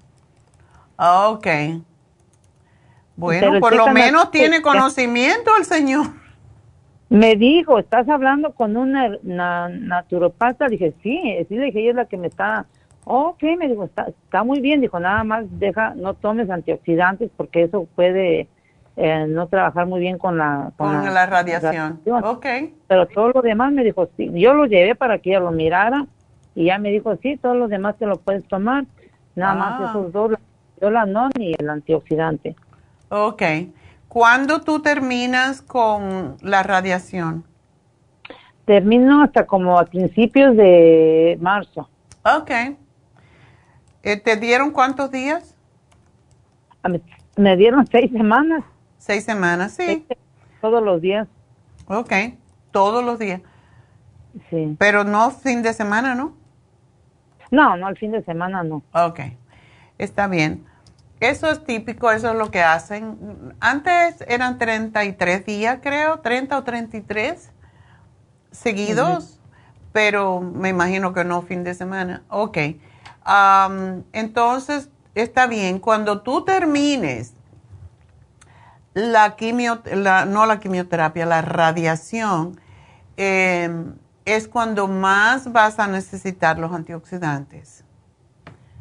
Ok. 0.98 1.46
Bueno, 3.16 3.60
por 3.60 3.74
lo 3.74 3.86
menos 3.88 4.30
tiene 4.30 4.60
conocimiento 4.60 5.50
el 5.58 5.64
señor. 5.64 6.06
Me 7.08 7.36
dijo, 7.36 7.78
¿estás 7.78 8.08
hablando 8.08 8.52
con 8.52 8.76
una, 8.76 9.16
una 9.22 9.68
naturopata? 9.68 10.66
Dije, 10.66 10.92
sí, 11.02 11.18
sí, 11.48 11.54
le 11.54 11.66
dije, 11.66 11.80
ella 11.80 11.90
es 11.90 11.96
la 11.96 12.04
que 12.06 12.16
me 12.16 12.26
está 12.26 12.66
Ok, 13.08 13.40
me 13.56 13.68
dijo, 13.68 13.84
está, 13.84 14.08
está 14.08 14.42
muy 14.42 14.60
bien, 14.60 14.80
dijo, 14.80 14.98
nada 14.98 15.22
más 15.22 15.44
deja, 15.60 15.94
no 15.94 16.14
tomes 16.14 16.50
antioxidantes 16.50 17.30
porque 17.36 17.62
eso 17.62 17.86
puede 17.94 18.48
eh, 18.96 19.26
no 19.28 19.46
trabajar 19.46 19.86
muy 19.86 20.00
bien 20.00 20.18
con 20.18 20.38
la... 20.38 20.72
Con, 20.76 20.92
la, 21.14 21.24
radiación. 21.24 22.00
Ok. 22.04 22.46
Pero 22.88 23.06
todo 23.06 23.28
lo 23.28 23.42
demás 23.42 23.70
me 23.70 23.84
dijo, 23.84 24.08
sí, 24.16 24.28
yo 24.34 24.54
lo 24.54 24.66
llevé 24.66 24.96
para 24.96 25.20
que 25.20 25.30
ella 25.30 25.38
lo 25.38 25.52
mirara 25.52 26.04
y 26.56 26.64
ya 26.64 26.78
me 26.78 26.90
dijo, 26.90 27.16
sí, 27.22 27.36
todos 27.36 27.56
los 27.56 27.70
demás 27.70 27.96
te 27.96 28.06
lo 28.06 28.16
puedes 28.16 28.44
tomar, 28.48 28.86
nada 29.36 29.54
más 29.54 29.80
ah. 29.80 29.86
esos 29.90 30.12
dos, 30.12 30.32
yo 30.80 30.90
la 30.90 31.06
no 31.06 31.28
ni 31.38 31.54
el 31.56 31.70
antioxidante. 31.70 32.56
Ok. 33.08 33.42
¿Cuándo 34.08 34.62
tú 34.62 34.80
terminas 34.80 35.62
con 35.62 36.38
la 36.42 36.64
radiación? 36.64 37.44
Termino 38.64 39.22
hasta 39.22 39.46
como 39.46 39.78
a 39.78 39.84
principios 39.84 40.56
de 40.56 41.38
marzo. 41.40 41.88
Ok. 42.24 42.50
Eh, 44.02 44.16
¿Te 44.16 44.36
dieron 44.36 44.70
cuántos 44.70 45.10
días? 45.10 45.54
Me 47.36 47.56
dieron 47.56 47.86
seis 47.86 48.10
semanas. 48.12 48.64
Seis 48.98 49.24
semanas, 49.24 49.72
sí. 49.72 50.06
Todos 50.60 50.82
los 50.82 51.00
días. 51.00 51.28
Ok, 51.86 52.12
todos 52.70 53.04
los 53.04 53.18
días. 53.18 53.40
Sí. 54.50 54.76
Pero 54.78 55.04
no 55.04 55.30
fin 55.30 55.62
de 55.62 55.72
semana, 55.72 56.14
¿no? 56.14 56.34
No, 57.50 57.76
no, 57.76 57.88
el 57.88 57.96
fin 57.96 58.12
de 58.12 58.22
semana 58.22 58.62
no. 58.62 58.82
Ok. 58.92 59.20
Está 59.98 60.26
bien. 60.26 60.64
Eso 61.20 61.50
es 61.50 61.64
típico, 61.64 62.10
eso 62.10 62.30
es 62.30 62.36
lo 62.36 62.50
que 62.50 62.62
hacen. 62.62 63.54
Antes 63.60 64.22
eran 64.28 64.58
33 64.58 65.46
días, 65.46 65.78
creo, 65.82 66.20
30 66.20 66.58
o 66.58 66.64
33 66.64 67.52
seguidos, 68.50 69.40
pero 69.92 70.40
me 70.40 70.68
imagino 70.68 71.14
que 71.14 71.24
no 71.24 71.40
fin 71.42 71.64
de 71.64 71.74
semana. 71.74 72.22
Ok. 72.28 72.58
Entonces, 74.12 74.90
está 75.14 75.46
bien. 75.46 75.78
Cuando 75.78 76.22
tú 76.22 76.44
termines 76.44 77.34
la 78.94 79.36
quimio, 79.36 79.82
no 80.28 80.46
la 80.46 80.60
quimioterapia, 80.60 81.26
la 81.26 81.42
radiación, 81.42 82.60
em, 83.16 83.94
es 84.24 84.48
cuando 84.48 84.88
más 84.88 85.52
vas 85.52 85.78
a 85.78 85.86
necesitar 85.86 86.58
los 86.58 86.72
antioxidantes. 86.72 87.84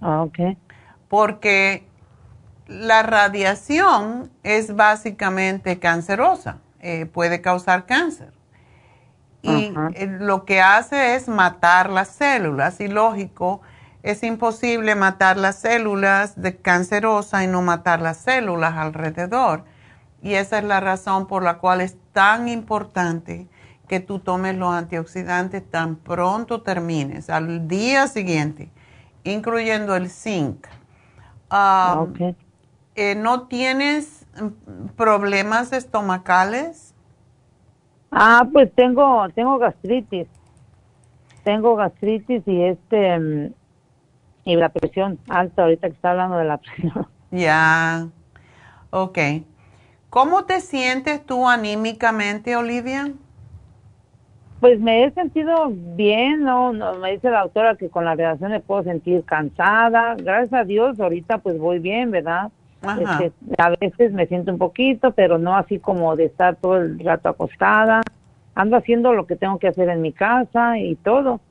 Ah, 0.02 0.22
ok. 0.22 0.58
Porque 1.10 1.88
la 2.68 3.04
radiación 3.04 4.32
es 4.44 4.76
básicamente 4.76 5.80
cancerosa, 5.80 6.60
eh, 6.80 7.06
puede 7.06 7.42
causar 7.42 7.86
cáncer. 7.86 8.34
Y 9.42 9.72
eh, 9.94 10.08
lo 10.20 10.46
que 10.46 10.60
hace 10.60 11.16
es 11.16 11.28
matar 11.28 11.90
las 11.92 12.08
células. 12.08 12.80
Y 12.80 12.88
lógico, 12.88 13.62
es 14.06 14.22
imposible 14.22 14.94
matar 14.94 15.36
las 15.36 15.62
células 15.62 16.40
de 16.40 16.56
cancerosa 16.58 17.44
y 17.44 17.48
no 17.48 17.64
matar 17.64 18.04
las 18.04 18.18
células 18.18 18.76
alrededor. 18.78 19.64
Y 20.22 20.36
esa 20.36 20.60
es 20.60 20.64
la 20.64 20.80
razón 20.80 21.26
por 21.26 21.42
la 21.42 21.58
cual 21.58 21.82
es 21.82 21.98
tan 22.14 22.48
importante 22.48 23.48
que 23.88 24.00
tú 24.00 24.20
tomes 24.20 24.56
los 24.58 24.72
antioxidantes 24.72 25.68
tan 25.72 25.96
pronto 25.96 26.62
termines, 26.62 27.32
al 27.32 27.68
día 27.68 28.06
siguiente, 28.06 28.70
incluyendo 29.24 29.96
el 29.96 30.12
zinc. 30.12 30.68
Ah, 31.50 32.06
eh, 32.94 33.16
¿No 33.16 33.48
tienes 33.48 34.28
mm, 34.40 34.90
problemas 34.96 35.74
estomacales? 35.74 36.94
Ah, 38.12 38.48
pues 38.54 38.72
tengo, 38.76 39.28
tengo 39.34 39.58
gastritis. 39.58 40.28
Tengo 41.44 41.76
gastritis 41.76 42.44
y 42.48 42.62
este 42.62 43.20
mm, 43.20 43.54
y 44.46 44.56
la 44.56 44.70
presión 44.70 45.20
alta 45.28 45.64
ahorita 45.64 45.90
que 45.90 45.96
está 45.96 46.12
hablando 46.12 46.38
de 46.38 46.46
la 46.46 46.58
presión. 46.60 47.08
Ya, 47.32 48.08
ok. 48.92 49.18
¿Cómo 50.10 50.46
te 50.46 50.62
sientes 50.62 51.26
tú 51.26 51.50
anímicamente, 51.50 52.56
Olivia? 52.56 53.12
Pues 54.62 54.80
me 54.80 55.04
he 55.04 55.12
sentido 55.12 55.70
bien, 55.70 56.44
no, 56.44 56.72
no, 56.72 56.94
me 56.96 57.12
dice 57.12 57.30
la 57.30 57.42
doctora 57.42 57.76
que 57.76 57.90
con 57.90 58.06
la 58.06 58.12
radiación 58.12 58.52
me 58.52 58.62
puedo 58.62 58.84
sentir 58.84 59.26
cansada. 59.26 60.16
Gracias 60.16 60.54
a 60.54 60.64
Dios, 60.64 61.00
ahorita 61.00 61.40
pues 61.40 61.60
voy 61.60 61.80
bien, 61.80 62.12
¿verdad? 62.12 62.50
Este, 63.00 63.34
a 63.58 63.72
veces 63.72 64.14
me 64.14 64.28
siento 64.28 64.52
un 64.52 64.58
poquito, 64.58 65.12
pero 65.12 65.38
no 65.38 65.56
así 65.56 65.80
como 65.80 66.16
de 66.16 66.26
estar 66.26 66.56
todo 66.56 66.78
el 66.78 67.00
rato 67.00 67.30
acostada. 67.30 68.02
Ando 68.54 68.78
haciendo 68.78 69.14
lo 69.14 69.26
que 69.26 69.36
tengo 69.36 69.60
que 69.60 69.68
hacer 69.68 69.90
en 69.90 70.02
mi 70.02 70.14
casa 70.14 70.78
y 70.78 70.96
todo. 70.96 71.42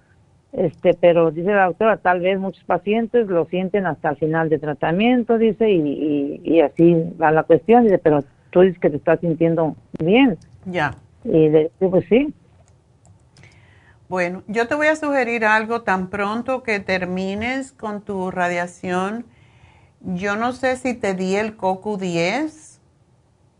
Este, 0.55 0.94
pero 0.94 1.31
dice 1.32 1.52
la 1.52 1.66
doctora, 1.66 1.97
tal 1.97 2.20
vez 2.20 2.39
muchos 2.39 2.62
pacientes 2.64 3.26
lo 3.26 3.44
sienten 3.47 3.86
hasta 3.86 4.10
el 4.10 4.16
final 4.16 4.48
de 4.48 4.59
tratamiento, 4.59 5.36
dice, 5.36 5.68
y, 5.70 6.40
y, 6.44 6.60
así 6.60 6.94
va 7.20 7.32
la 7.32 7.43
cuestión. 7.43 7.85
Dice, 7.85 7.98
pero 7.98 8.22
tú 8.51 8.60
dices 8.60 8.78
que 8.78 8.90
te 8.90 8.97
estás 8.97 9.20
sintiendo 9.20 9.74
bien. 9.98 10.39
Ya. 10.64 10.94
Y 11.24 11.48
le 11.48 11.70
pues 11.78 12.05
sí. 12.09 12.32
Bueno, 14.09 14.43
yo 14.47 14.68
te 14.68 14.74
voy 14.76 14.86
a 14.86 14.97
sugerir 14.97 15.44
algo 15.44 15.82
tan 15.82 16.09
pronto 16.09 16.62
que 16.62 16.78
termines 16.78 17.72
con 17.72 18.02
tu 18.02 18.31
radiación 18.31 19.24
yo 20.05 20.36
no 20.36 20.52
sé 20.52 20.76
si 20.76 20.94
te 20.94 21.14
di 21.14 21.36
el 21.36 21.56
COCU 21.56 21.97
10. 21.97 22.81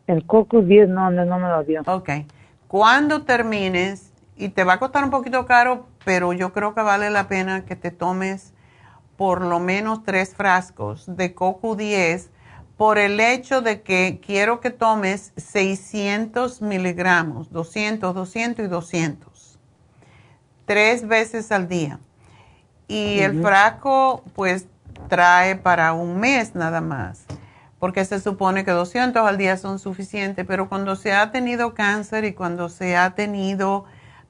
El 0.07 0.27
COCU 0.27 0.61
10 0.61 0.89
no, 0.91 1.11
no, 1.11 1.39
me 1.39 1.49
lo 1.49 1.65
dio. 1.65 1.83
Ok. 1.87 2.11
Cuando 2.69 3.23
termines, 3.23 4.13
y 4.37 4.51
te 4.51 4.65
va 4.65 4.75
a 4.75 4.79
costar 4.79 5.05
un 5.05 5.11
poquito 5.11 5.47
caro, 5.47 5.87
pero 6.05 6.33
yo 6.33 6.53
creo 6.53 6.75
que 6.75 6.83
vale 6.83 7.11
la 7.11 7.29
pena 7.29 7.65
que 7.65 7.77
te 7.77 7.91
tomes 7.91 8.53
por 9.17 9.43
lo 9.43 9.61
menos 9.61 10.03
tres 10.05 10.35
frascos 10.35 11.05
de 11.07 11.35
COCU 11.35 11.77
10 11.77 12.31
por 12.77 12.99
el 12.99 13.21
hecho 13.21 13.63
de 13.63 13.83
que 13.83 14.21
quiero 14.25 14.61
que 14.61 14.71
tomes 14.71 15.33
600 15.37 16.61
miligramos, 16.61 17.51
200, 17.53 18.15
200 18.15 18.65
y 18.65 18.69
200, 18.69 19.59
tres 20.67 21.07
veces 21.07 21.53
al 21.53 21.69
día. 21.69 22.01
Y 22.89 23.21
el 23.21 23.41
frasco, 23.41 24.25
pues 24.35 24.67
trae 25.09 25.57
para 25.57 25.93
un 25.93 26.19
mes 26.19 26.55
nada 26.55 26.81
más, 26.81 27.25
porque 27.79 28.05
se 28.05 28.21
supone 28.21 28.65
que 28.65 28.73
200 28.73 29.25
al 29.27 29.39
día 29.39 29.57
son 29.57 29.79
suficientes, 29.79 30.45
pero 30.47 30.69
cuando 30.69 30.97
se 30.97 31.13
ha 31.13 31.31
tenido 31.31 31.75
cáncer 31.75 32.25
y 32.25 32.33
cuando 32.33 32.69
se 32.69 32.97
ha 32.97 33.15
tenido 33.15 33.85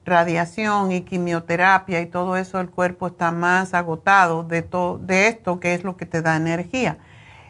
radiación 0.05 0.91
y 0.91 1.01
quimioterapia 1.01 1.99
y 2.01 2.05
todo 2.05 2.37
eso, 2.37 2.59
el 2.59 2.69
cuerpo 2.69 3.07
está 3.07 3.31
más 3.31 3.73
agotado 3.73 4.43
de, 4.43 4.61
todo 4.61 4.99
de 4.99 5.27
esto, 5.27 5.59
que 5.59 5.73
es 5.73 5.83
lo 5.83 5.97
que 5.97 6.05
te 6.05 6.21
da 6.21 6.35
energía. 6.35 6.97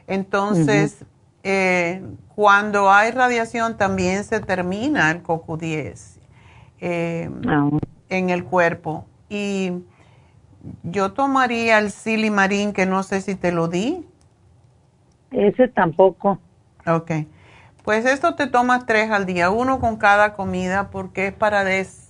Entonces, 0.07 1.03
eh, 1.43 2.01
cuando 2.33 2.91
hay 2.91 3.11
radiación 3.11 3.77
también 3.77 4.23
se 4.23 4.39
termina 4.39 5.11
el 5.11 5.21
CoQ10 5.21 6.17
eh, 6.79 7.29
ah. 7.47 7.69
en 8.09 8.29
el 8.29 8.45
cuerpo. 8.45 9.05
Y 9.29 9.73
yo 10.83 11.11
tomaría 11.11 11.77
el 11.79 11.91
silimarín, 11.91 12.73
que 12.73 12.85
no 12.85 13.03
sé 13.03 13.21
si 13.21 13.35
te 13.35 13.51
lo 13.51 13.67
di. 13.67 14.05
Ese 15.31 15.67
tampoco. 15.67 16.39
Ok. 16.87 17.11
Pues 17.83 18.05
esto 18.05 18.35
te 18.35 18.47
tomas 18.47 18.85
tres 18.85 19.11
al 19.11 19.25
día, 19.25 19.51
uno 19.51 19.79
con 19.79 19.97
cada 19.97 20.33
comida, 20.33 20.89
porque 20.89 21.27
es 21.27 21.33
para 21.33 21.63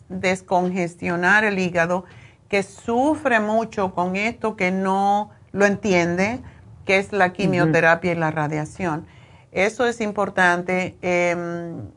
descongestionar 0.09 1.43
el 1.43 1.59
hígado, 1.59 2.05
que 2.49 2.63
sufre 2.63 3.39
mucho 3.39 3.93
con 3.93 4.15
esto, 4.15 4.55
que 4.55 4.71
no 4.71 5.31
lo 5.51 5.65
entiende, 5.65 6.41
que 6.85 6.97
es 6.97 7.11
la 7.11 7.33
quimioterapia 7.33 8.11
y 8.11 8.15
la 8.15 8.31
radiación. 8.31 9.07
Eso 9.51 9.85
es 9.85 10.01
importante. 10.01 10.95
Em, 11.01 11.89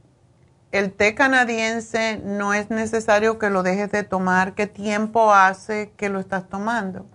el 0.71 0.93
té 0.93 1.15
canadiense 1.15 2.21
no 2.25 2.55
es 2.55 2.71
necesario 2.71 3.39
que 3.39 3.51
lo 3.51 3.63
dejes 3.63 3.91
de 3.91 4.05
tomar. 4.05 4.55
¿Qué 4.55 4.67
tiempo 4.67 5.33
hace 5.33 5.93
que 5.97 6.09
lo 6.09 6.21
estás 6.21 6.49
tomando? 6.49 7.07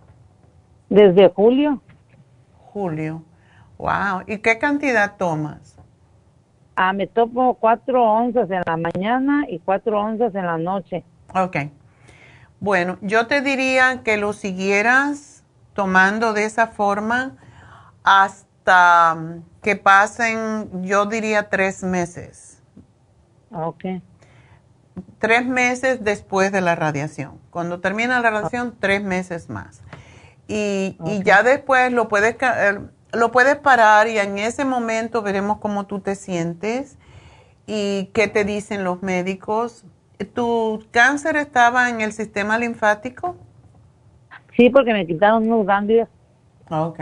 Desde 0.90 1.30
julio. 1.30 1.82
Julio. 2.72 3.24
Wow. 3.78 4.24
¿Y 4.28 4.40
qué 4.40 4.58
cantidad 4.60 5.18
tomas? 5.18 5.73
Ah, 6.76 6.94
me 6.94 7.08
tomo 7.08 7.56
cuatro 7.56 8.04
onzas 8.04 8.50
en 8.50 8.62
la 8.66 8.78
mañana 8.78 9.46
y 9.48 9.60
cuatro 9.60 10.00
onzas 10.00 10.34
en 10.36 10.46
la 10.46 10.58
noche. 10.58 11.04
Ok. 11.36 11.58
Bueno, 12.60 12.98
yo 13.02 13.28
te 13.28 13.42
diría 13.42 14.02
que 14.04 14.18
lo 14.18 14.34
siguieras 14.34 15.44
tomando 15.74 16.34
de 16.34 16.46
esa 16.46 16.68
forma 16.68 17.34
hasta 18.04 19.18
que 19.62 19.76
pasen, 19.76 20.84
yo 20.84 21.06
diría, 21.06 21.50
tres 21.50 21.84
meses 21.84 22.54
Ok. 23.54 23.86
Tres 25.20 25.46
meses 25.46 26.04
después 26.04 26.52
de 26.52 26.62
la 26.62 26.76
radiación. 26.76 27.40
Cuando 27.50 27.80
termina 27.80 28.20
la 28.20 28.30
radiación, 28.30 28.76
tres 28.80 29.04
meses 29.04 29.50
más. 29.50 29.82
Y, 30.48 30.98
ya 31.24 31.44
después 31.44 31.92
lo 31.94 32.10
puedes, 32.10 32.36
eh, 32.42 32.80
lo 33.14 33.32
puedes 33.32 33.56
parar 33.58 34.08
y 34.08 34.18
en 34.18 34.38
ese 34.40 34.66
momento 34.66 35.22
veremos 35.22 35.60
cómo 35.60 35.86
tú 35.86 36.00
te 36.00 36.16
sientes 36.16 36.98
y 37.68 38.10
qué 38.14 38.28
te 38.28 38.44
dicen 38.44 38.84
los 38.84 39.02
médicos. 39.04 39.86
¿Tu 40.34 40.84
cáncer 40.92 41.38
estaba 41.38 41.90
en 41.90 42.02
el 42.02 42.12
sistema 42.12 42.58
linfático? 42.58 43.36
Sí, 44.56 44.70
porque 44.70 44.94
me 44.94 45.06
quitaron 45.06 45.50
unos 45.50 45.66
ganglios. 45.66 46.08
Ok. 46.70 47.00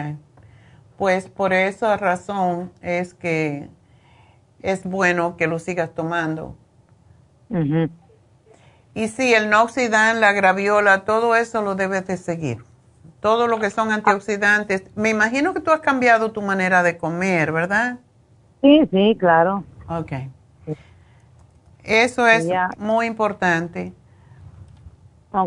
Pues 0.98 1.30
por 1.30 1.54
esa 1.54 1.98
razón 1.98 2.72
es 2.82 3.14
que 3.14 3.70
es 4.62 4.84
bueno 4.84 5.38
que 5.38 5.48
lo 5.48 5.60
sigas 5.60 5.94
tomando. 5.94 6.56
Y 8.94 9.08
sí, 9.08 9.34
el 9.34 9.50
noxidan, 9.50 10.22
la 10.22 10.32
graviola, 10.32 11.06
todo 11.06 11.36
eso 11.36 11.62
lo 11.62 11.76
debes 11.76 12.06
de 12.08 12.18
seguir. 12.18 12.64
Todo 13.22 13.48
lo 13.48 13.60
que 13.60 13.70
son 13.70 13.92
antioxidantes. 13.92 14.84
Me 14.96 15.10
imagino 15.10 15.54
que 15.54 15.62
tú 15.62 15.72
has 15.72 15.80
cambiado 15.80 16.32
tu 16.32 16.42
manera 16.42 16.84
de 16.84 16.98
comer, 16.98 17.52
¿verdad? 17.52 18.00
Sí, 18.62 18.88
sí, 18.92 19.16
claro. 19.20 19.64
Ok. 19.88 20.12
Eso 21.84 22.28
es 22.28 22.48
muy 22.78 23.06
importante. 23.06 23.94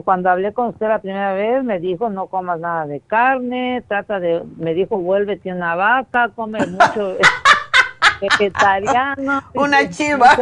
Cuando 0.04 0.30
hablé 0.30 0.52
con 0.54 0.68
usted 0.68 0.88
la 0.88 1.00
primera 1.00 1.34
vez, 1.34 1.62
me 1.62 1.78
dijo 1.78 2.08
no 2.08 2.28
comas 2.28 2.58
nada 2.58 2.86
de 2.86 3.00
carne, 3.00 3.84
trata 3.86 4.18
de, 4.18 4.42
me 4.56 4.72
dijo 4.72 4.96
vuélvete 4.96 5.52
una 5.52 5.74
vaca, 5.74 6.30
come 6.34 6.66
mucho 6.66 7.18
vegetariano. 8.20 9.42
Una 9.52 9.88
chiva. 9.90 10.38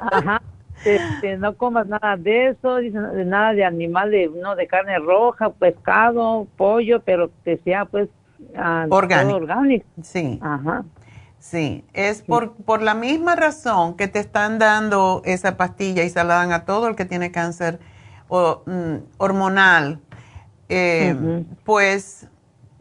Ajá. 0.00 0.40
Este, 0.84 1.36
no 1.36 1.56
comas 1.56 1.86
nada 1.86 2.16
de 2.16 2.48
eso, 2.48 2.80
nada 2.80 3.52
de 3.52 3.64
animal, 3.64 4.10
de, 4.10 4.28
no, 4.28 4.56
de 4.56 4.66
carne 4.66 4.98
roja, 4.98 5.50
pescado, 5.50 6.46
pollo, 6.56 7.00
pero 7.00 7.30
que 7.44 7.58
sea 7.58 7.84
pues 7.84 8.08
ah, 8.56 8.86
orgánico. 8.88 9.86
Sí. 10.02 10.38
Ajá. 10.40 10.84
Sí, 11.38 11.84
es 11.92 12.22
por, 12.22 12.54
por 12.56 12.82
la 12.82 12.94
misma 12.94 13.36
razón 13.36 13.96
que 13.96 14.08
te 14.08 14.18
están 14.18 14.58
dando 14.58 15.22
esa 15.24 15.56
pastilla 15.56 16.02
y 16.02 16.10
se 16.10 16.22
la 16.24 16.34
dan 16.34 16.52
a 16.52 16.64
todo 16.64 16.88
el 16.88 16.96
que 16.96 17.04
tiene 17.04 17.30
cáncer 17.30 17.78
mm, 18.28 18.96
hormonal. 19.18 20.00
Eh, 20.68 21.44
pues 21.64 22.28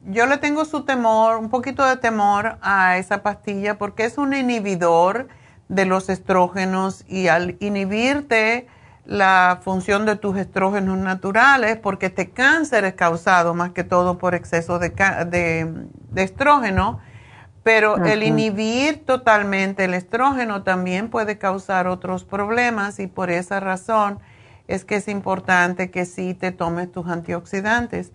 yo 0.07 0.25
le 0.25 0.37
tengo 0.37 0.65
su 0.65 0.83
temor, 0.83 1.37
un 1.37 1.49
poquito 1.49 1.85
de 1.85 1.97
temor 1.97 2.57
a 2.61 2.97
esa 2.97 3.21
pastilla 3.21 3.77
porque 3.77 4.05
es 4.05 4.17
un 4.17 4.33
inhibidor 4.33 5.27
de 5.69 5.85
los 5.85 6.09
estrógenos 6.09 7.03
y 7.07 7.27
al 7.27 7.57
inhibirte 7.59 8.67
la 9.05 9.59
función 9.63 10.05
de 10.05 10.17
tus 10.17 10.37
estrógenos 10.37 10.97
naturales, 10.97 11.77
porque 11.77 12.07
este 12.07 12.29
cáncer 12.29 12.83
es 12.83 12.93
causado 12.93 13.53
más 13.53 13.71
que 13.71 13.85
todo 13.85 14.17
por 14.17 14.35
exceso 14.35 14.79
de, 14.79 14.89
de, 14.89 16.23
estrógeno, 16.23 16.99
pero 17.63 17.97
el 18.05 18.23
inhibir 18.23 19.05
totalmente 19.05 19.85
el 19.85 19.93
estrógeno 19.93 20.63
también 20.63 21.09
puede 21.09 21.37
causar 21.37 21.87
otros 21.87 22.25
problemas 22.25 22.99
y 22.99 23.07
por 23.07 23.29
esa 23.29 23.59
razón 23.59 24.19
es 24.67 24.83
que 24.83 24.95
es 24.97 25.07
importante 25.07 25.89
que 25.89 26.05
sí 26.05 26.33
te 26.33 26.51
tomes 26.51 26.91
tus 26.91 27.07
antioxidantes. 27.07 28.11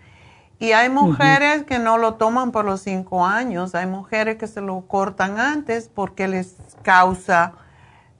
Y 0.62 0.70
hay 0.74 0.90
mujeres 0.90 1.64
que 1.64 1.80
no 1.80 1.98
lo 1.98 2.14
toman 2.14 2.52
por 2.52 2.64
los 2.64 2.82
cinco 2.82 3.26
años, 3.26 3.74
hay 3.74 3.86
mujeres 3.86 4.36
que 4.36 4.46
se 4.46 4.60
lo 4.60 4.82
cortan 4.82 5.40
antes 5.40 5.90
porque 5.92 6.28
les 6.28 6.54
causa 6.82 7.54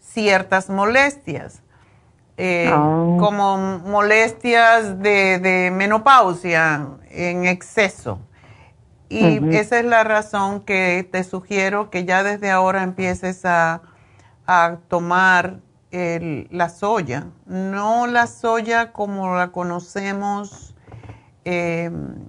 ciertas 0.01 0.69
molestias, 0.69 1.63
eh, 2.37 2.69
ah. 2.69 3.17
como 3.21 3.79
molestias 3.79 5.01
de, 5.01 5.71
menopausia 5.73 6.89
en 7.11 7.45
exceso. 7.45 8.19
Y 9.09 9.55
esa 9.55 9.79
es 9.79 9.85
la 9.85 10.03
razón 10.03 10.63
que 10.63 11.09
te 11.13 11.23
sugiero 11.23 11.91
que 11.91 12.05
ya 12.05 12.25
desde 12.25 12.51
ahora 12.51 12.83
empieces 12.83 13.45
a, 13.45 13.83
tomar 14.89 15.61
la 15.93 16.69
soya, 16.71 17.29
no 17.47 18.09
la 18.09 18.27
soya 18.27 18.91
como 18.93 19.37
la 19.37 19.53
conocemos. 19.53 20.72
Em, 21.45 22.27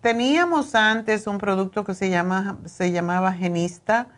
teníamos 0.00 0.74
antes 0.74 1.26
un 1.26 1.38
producto 1.38 1.84
que 1.84 1.94
se, 1.94 2.10
llama, 2.10 2.58
se 2.64 2.92
llamaba 2.92 3.32
Genista, 3.32 4.08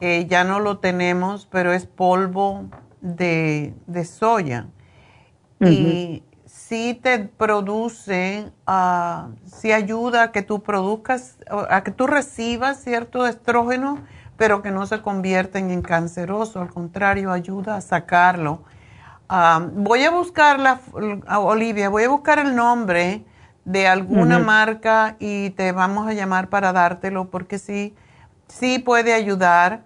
eh, 0.00 0.26
ya 0.28 0.44
no 0.44 0.60
lo 0.60 0.78
tenemos, 0.78 1.46
pero 1.46 1.72
es 1.72 1.86
polvo 1.86 2.66
de, 3.00 3.74
soya. 4.04 4.66
Y 5.60 6.22
sí 6.46 6.98
te 7.02 7.18
produce, 7.18 8.52
uh, 8.68 9.32
sí 9.44 9.72
ayuda 9.72 10.24
a 10.24 10.32
que 10.32 10.42
tú 10.42 10.62
produzcas, 10.62 11.36
a 11.48 11.82
que 11.82 11.90
tú 11.90 12.06
recibas 12.06 12.80
cierto 12.80 13.26
estrógeno, 13.26 13.98
pero 14.36 14.62
que 14.62 14.70
no 14.70 14.86
se 14.86 15.02
convierten 15.02 15.72
en 15.72 15.82
canceroso, 15.82 16.60
al 16.60 16.70
contrario, 16.70 17.32
ayuda 17.32 17.76
a 17.76 17.80
sacarlo. 17.80 18.62
Voy 19.72 20.04
a 20.04 20.10
buscar 20.10 20.58
la, 20.58 20.80
Olivia, 21.38 21.88
voy 21.88 22.04
a 22.04 22.08
buscar 22.08 22.38
el 22.38 22.56
nombre 22.56 23.24
de 23.64 23.86
alguna 23.86 24.38
marca 24.38 25.16
y 25.18 25.50
te 25.50 25.72
vamos 25.72 26.08
a 26.08 26.14
llamar 26.14 26.48
para 26.48 26.72
dártelo 26.72 27.28
porque 27.30 27.58
sí, 27.58 27.94
sí 28.48 28.78
puede 28.78 29.12
ayudar 29.12 29.82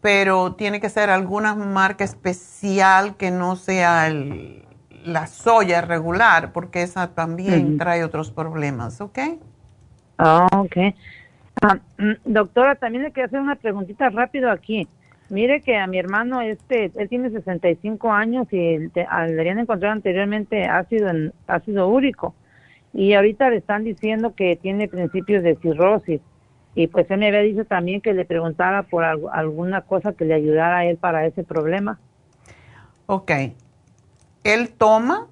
pero 0.00 0.54
tiene 0.54 0.80
que 0.80 0.88
ser 0.88 1.10
alguna 1.10 1.54
marca 1.54 2.04
especial 2.04 3.16
que 3.16 3.30
no 3.30 3.56
sea 3.56 4.08
la 5.04 5.26
soya 5.26 5.80
regular, 5.80 6.52
porque 6.52 6.82
esa 6.82 7.14
también 7.14 7.78
trae 7.78 8.04
otros 8.04 8.30
problemas, 8.30 9.00
¿ok? 9.00 9.18
Ah, 10.18 10.46
ok. 10.52 10.76
Ah, 11.62 11.78
mm, 11.98 12.12
doctora, 12.24 12.76
también 12.76 13.04
le 13.04 13.12
quiero 13.12 13.26
hacer 13.26 13.40
una 13.40 13.56
preguntita 13.56 14.08
rápido 14.10 14.50
aquí. 14.50 14.86
Mire 15.30 15.60
que 15.60 15.76
a 15.76 15.86
mi 15.86 15.98
hermano, 15.98 16.40
este, 16.40 16.90
él 16.94 17.08
tiene 17.08 17.30
65 17.30 18.10
años 18.10 18.46
y 18.50 18.78
le 18.78 19.06
habían 19.06 19.58
encontrado 19.58 19.92
anteriormente 19.92 20.64
ácido, 20.64 21.10
en, 21.10 21.34
ácido 21.46 21.88
úrico. 21.88 22.34
Y 22.94 23.12
ahorita 23.12 23.50
le 23.50 23.56
están 23.58 23.84
diciendo 23.84 24.34
que 24.34 24.56
tiene 24.56 24.88
principios 24.88 25.42
de 25.42 25.56
cirrosis. 25.56 26.22
Y 26.74 26.86
pues 26.86 27.10
él 27.10 27.18
me 27.18 27.28
había 27.28 27.40
dicho 27.40 27.64
también 27.66 28.00
que 28.00 28.14
le 28.14 28.24
preguntara 28.24 28.84
por 28.84 29.04
alguna 29.04 29.82
cosa 29.82 30.14
que 30.14 30.24
le 30.24 30.34
ayudara 30.34 30.78
a 30.78 30.84
él 30.86 30.96
para 30.96 31.26
ese 31.26 31.44
problema. 31.44 31.98
Ok. 33.06 33.32
¿Él 34.44 34.70
toma? 34.70 35.26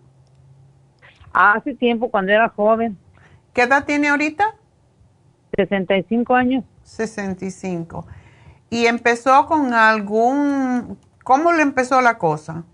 Hace 1.33 1.75
tiempo, 1.75 2.11
cuando 2.11 2.33
era 2.33 2.49
joven. 2.49 2.99
¿Qué 3.55 3.63
edad 3.63 3.85
tiene 3.87 4.09
ahorita? 4.09 4.57
65 5.57 6.35
años. 6.35 6.65
65. 6.83 8.07
¿Y 8.71 8.87
empezó 8.87 9.47
con 9.47 9.73
algún... 9.73 10.99
¿Cómo 11.25 11.53
le 11.53 11.63
empezó 11.63 12.01
la 12.01 12.19
cosa? 12.19 12.65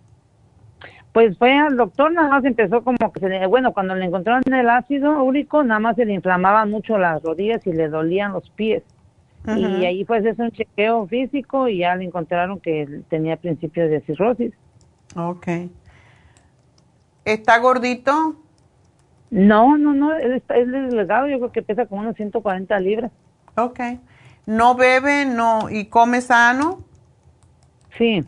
Pues 1.12 1.36
fue 1.36 1.52
al 1.58 1.76
doctor, 1.76 2.10
nada 2.10 2.28
más 2.28 2.44
empezó 2.44 2.82
como 2.82 3.12
que 3.12 3.20
se 3.20 3.28
le, 3.28 3.46
bueno, 3.46 3.72
cuando 3.72 3.94
le 3.94 4.06
encontraron 4.06 4.42
el 4.52 4.70
ácido 4.70 5.22
úrico, 5.22 5.62
nada 5.62 5.78
más 5.78 5.96
se 5.96 6.06
le 6.06 6.14
inflamaban 6.14 6.70
mucho 6.70 6.96
las 6.96 7.22
rodillas 7.22 7.66
y 7.66 7.72
le 7.72 7.88
dolían 7.88 8.32
los 8.32 8.48
pies. 8.50 8.82
Y 9.44 9.84
ahí 9.84 10.04
pues 10.04 10.24
es 10.24 10.38
un 10.38 10.52
chequeo 10.52 11.06
físico 11.08 11.66
y 11.66 11.78
ya 11.78 11.96
le 11.96 12.04
encontraron 12.04 12.60
que 12.60 13.02
tenía 13.08 13.36
principios 13.36 13.90
de 13.90 14.00
cirrosis. 14.02 14.52
Ok. 15.16 15.48
¿Está 17.24 17.58
gordito? 17.58 18.36
No, 19.30 19.76
no, 19.76 19.94
no, 19.94 20.14
él 20.14 20.32
está, 20.32 20.56
es 20.56 20.70
delgado, 20.70 21.26
yo 21.26 21.38
creo 21.38 21.52
que 21.52 21.62
pesa 21.62 21.86
como 21.86 22.02
unos 22.02 22.16
140 22.16 22.78
libras. 22.80 23.10
Ok. 23.56 23.80
¿No 24.46 24.74
bebe 24.74 25.24
no 25.24 25.70
y 25.70 25.86
come 25.86 26.20
sano? 26.20 26.78
Sí. 27.96 28.24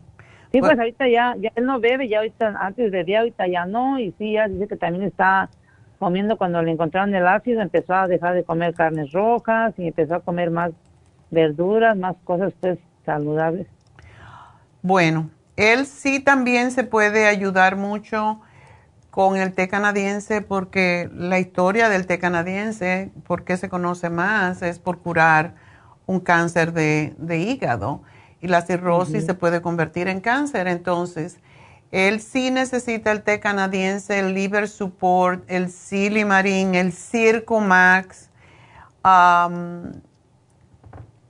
Sí, 0.53 0.61
pues, 0.61 0.79
ahorita 0.79 1.09
ya, 1.09 1.35
ya 1.37 1.51
él 1.57 1.67
no 1.67 1.81
bebe, 1.81 2.09
ya 2.09 2.19
ahorita 2.19 2.55
antes 2.61 2.93
bebía, 2.93 3.19
ahorita 3.19 3.49
ya 3.49 3.67
no, 3.67 3.99
y 3.99 4.13
sí, 4.19 4.35
ya 4.35 4.47
dice 4.47 4.69
que 4.69 4.77
también 4.77 5.03
está 5.03 5.51
comiendo 5.99 6.37
cuando 6.37 6.63
le 6.63 6.71
encontraron 6.71 7.13
el 7.13 7.27
ácido, 7.27 7.61
empezó 7.61 7.95
a 7.95 8.07
dejar 8.07 8.35
de 8.35 8.45
comer 8.45 8.73
carnes 8.75 9.11
rojas 9.11 9.75
y 9.79 9.89
empezó 9.89 10.15
a 10.15 10.21
comer 10.21 10.51
más 10.51 10.71
verduras, 11.31 11.97
más 11.97 12.15
cosas 12.23 12.53
pues 12.61 12.79
saludables. 13.05 13.67
Bueno, 14.83 15.31
él 15.57 15.87
sí 15.87 16.21
también 16.21 16.71
se 16.71 16.85
puede 16.85 17.27
ayudar 17.27 17.75
mucho 17.75 18.41
con 19.11 19.37
el 19.37 19.55
té 19.55 19.67
canadiense 19.67 20.41
porque 20.41 21.09
la 21.13 21.39
historia 21.39 21.89
del 21.89 22.07
té 22.07 22.19
canadiense, 22.19 23.11
porque 23.27 23.57
se 23.57 23.69
conoce 23.69 24.11
más, 24.11 24.63
es 24.63 24.79
por 24.79 24.99
curar 24.99 25.55
un 26.07 26.21
cáncer 26.21 26.73
de, 26.73 27.15
de 27.19 27.39
hígado 27.39 28.03
y 28.41 28.49
la 28.49 28.61
cirrosis 28.63 29.25
se 29.25 29.35
puede 29.35 29.63
convertir 29.63 30.07
en 30.09 30.21
cáncer. 30.21 30.69
Entonces, 30.69 31.39
él 31.95 32.21
sí 32.21 32.51
necesita 32.51 33.13
el 33.13 33.23
té 33.23 33.41
canadiense, 33.41 34.19
el 34.19 34.35
liver 34.35 34.69
support, 34.69 35.45
el 35.47 35.71
silimarín, 35.71 36.75
el 36.75 36.93
circo 36.93 37.61
max 37.61 38.31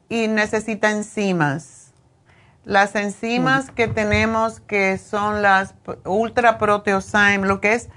y 0.09 0.29
necesita 0.29 0.91
enzimas. 0.91 1.93
Las 2.65 2.95
enzimas 2.95 3.71
que 3.71 3.89
tenemos 3.89 4.61
que 4.61 4.97
son 4.97 5.43
las 5.43 5.75
ultra 6.05 6.57
proteosyme, 6.57 7.47
lo 7.47 7.61
que 7.61 7.75
es 7.75 7.91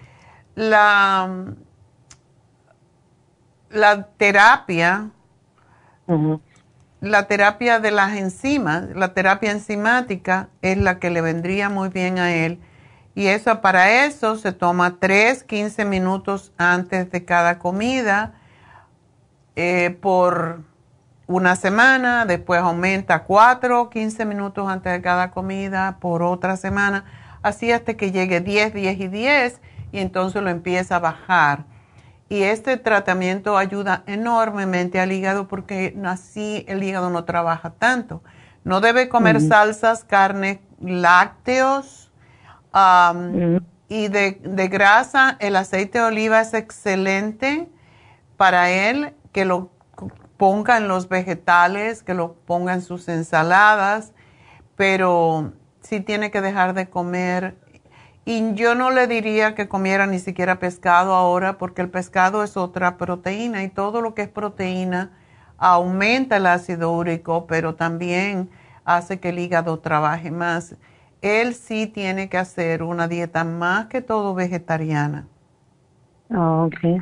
la, 0.55 1.45
la 3.69 4.07
terapia 4.17 5.09
la 6.99 7.27
terapia 7.27 7.79
de 7.79 7.91
las 7.91 8.15
enzimas, 8.15 8.89
la 8.95 9.13
terapia 9.13 9.51
enzimática 9.51 10.49
es 10.61 10.77
la 10.77 10.99
que 10.99 11.09
le 11.09 11.21
vendría 11.21 11.69
muy 11.69 11.89
bien 11.89 12.17
a 12.17 12.33
él. 12.33 12.59
Y 13.13 13.27
eso 13.27 13.61
para 13.61 14.05
eso 14.05 14.35
se 14.35 14.51
toma 14.51 14.97
3, 14.99 15.43
15 15.43 15.85
minutos 15.85 16.53
antes 16.57 17.09
de 17.11 17.25
cada 17.25 17.59
comida 17.59 18.33
eh, 19.55 19.97
por 20.01 20.61
una 21.25 21.55
semana, 21.55 22.25
después 22.25 22.61
aumenta 22.61 23.15
a 23.15 23.23
4, 23.23 23.89
15 23.89 24.25
minutos 24.25 24.69
antes 24.69 24.93
de 24.93 25.01
cada 25.01 25.31
comida 25.31 25.97
por 25.99 26.21
otra 26.23 26.57
semana, 26.57 27.05
así 27.41 27.71
hasta 27.71 27.95
que 27.95 28.11
llegue 28.11 28.39
10, 28.39 28.73
10 28.73 28.99
y 28.99 29.07
10 29.07 29.61
y 29.91 29.99
entonces 29.99 30.41
lo 30.41 30.49
empieza 30.49 30.97
a 30.97 30.99
bajar 30.99 31.65
y 32.29 32.43
este 32.43 32.77
tratamiento 32.77 33.57
ayuda 33.57 34.03
enormemente 34.05 34.99
al 34.99 35.11
hígado 35.11 35.47
porque 35.47 35.97
así 36.05 36.65
el 36.67 36.83
hígado 36.83 37.09
no 37.09 37.23
trabaja 37.23 37.71
tanto. 37.71 38.21
No 38.63 38.81
debe 38.81 39.07
comer 39.07 39.39
salsas, 39.39 40.03
carne, 40.03 40.61
lácteos 40.81 42.11
y 43.87 44.07
de, 44.09 44.41
de, 44.43 44.67
grasa. 44.67 45.37
El 45.39 45.55
aceite 45.55 45.99
de 45.99 46.05
oliva 46.05 46.41
es 46.41 46.53
excelente 46.53 47.69
para 48.35 48.69
él, 48.71 49.13
que 49.31 49.45
lo 49.45 49.71
ponga 50.35 50.77
en 50.77 50.89
los 50.89 51.07
vegetales, 51.07 52.03
que 52.03 52.13
lo 52.13 52.33
ponga 52.33 52.73
en 52.73 52.81
sus 52.81 53.07
ensaladas, 53.07 54.11
pero 54.75 55.53
sí 55.81 56.01
tiene 56.01 56.29
que 56.29 56.41
dejar 56.41 56.73
de 56.73 56.89
comer 56.89 57.55
Y 58.29 58.55
yo 58.55 58.75
no 58.75 58.91
le 58.91 59.07
diría 59.07 59.55
que 59.55 59.69
comiera 59.69 60.05
ni 60.05 60.19
siquiera 60.19 60.59
pescado 60.59 61.13
ahora, 61.13 61.57
porque 61.57 61.81
el 61.81 61.89
pescado 61.89 62.43
es 62.43 62.57
otra 62.57 62.97
proteína 62.97 63.63
y 63.63 63.69
todo 63.69 64.01
lo 64.01 64.15
que 64.15 64.23
es 64.23 64.27
proteína 64.27 65.11
aumenta 65.57 66.35
el 66.35 66.45
ácido 66.45 66.91
úrico, 66.91 67.47
pero 67.47 67.75
también 67.75 68.49
hace 68.83 69.21
que 69.21 69.29
el 69.29 69.39
hígado 69.39 69.79
trabaje 69.79 70.29
más. 70.29 70.75
Él 71.21 71.55
sí 71.55 71.87
tiene 71.87 72.27
que 72.27 72.37
hacer 72.37 72.83
una 72.83 73.07
dieta 73.07 73.45
más 73.45 73.85
que 73.85 74.01
todo 74.01 74.35
vegetariana. 74.35 75.25
Ah, 76.29 76.63
ok. 76.63 77.01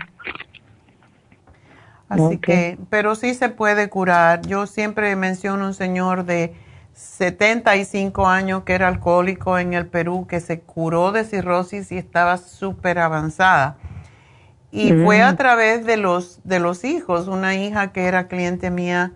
Así 2.07 2.37
que, 2.37 2.77
pero 2.91 3.15
sí 3.15 3.33
se 3.33 3.49
puede 3.49 3.89
curar. 3.89 4.43
Yo 4.45 4.67
siempre 4.67 5.15
menciono 5.15 5.65
un 5.65 5.73
señor 5.73 6.25
de 6.25 6.53
75 6.95 8.25
años 8.25 8.63
que 8.63 8.73
era 8.73 8.87
alcohólico 8.87 9.59
en 9.59 9.73
el 9.73 9.85
Perú, 9.85 10.27
que 10.27 10.39
se 10.39 10.61
curó 10.61 11.11
de 11.11 11.25
cirrosis 11.25 11.91
y 11.91 11.97
estaba 11.97 12.37
súper 12.37 12.99
avanzada. 12.99 13.75
Y 14.71 14.91
fue 15.03 15.21
a 15.21 15.35
través 15.35 15.85
de 15.85 15.97
los, 15.97 16.39
de 16.43 16.59
los 16.59 16.83
hijos. 16.83 17.27
Una 17.27 17.55
hija 17.55 17.91
que 17.91 18.05
era 18.05 18.27
cliente 18.27 18.71
mía 18.71 19.13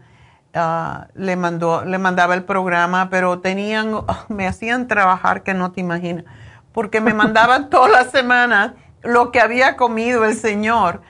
ah, 0.54 1.08
le, 1.16 1.36
mandó, 1.36 1.84
le 1.86 1.98
mandaba 1.98 2.34
el 2.34 2.44
programa, 2.44 3.10
pero 3.10 3.40
tenían, 3.40 3.94
me 4.28 4.46
hacían 4.46 4.88
trabajar 4.88 5.44
que 5.44 5.54
no 5.54 5.72
te 5.72 5.82
imaginas, 5.82 6.26
porque 6.74 7.02
me 7.02 7.14
mandaban 7.14 7.70
todas 7.70 7.92
las 7.92 8.12
semanas 8.12 8.74
lo 9.04 9.32
que 9.32 9.40
había 9.40 9.78
comido 9.78 10.26
el 10.26 10.36
señor. 10.36 11.02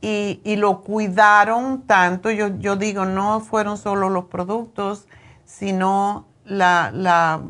Y, 0.00 0.40
y 0.44 0.56
lo 0.56 0.82
cuidaron 0.82 1.82
tanto, 1.82 2.30
yo, 2.30 2.56
yo 2.58 2.76
digo, 2.76 3.04
no 3.04 3.40
fueron 3.40 3.76
solo 3.76 4.10
los 4.10 4.26
productos, 4.26 5.08
sino 5.48 6.28
la, 6.44 6.90
la, 6.92 7.40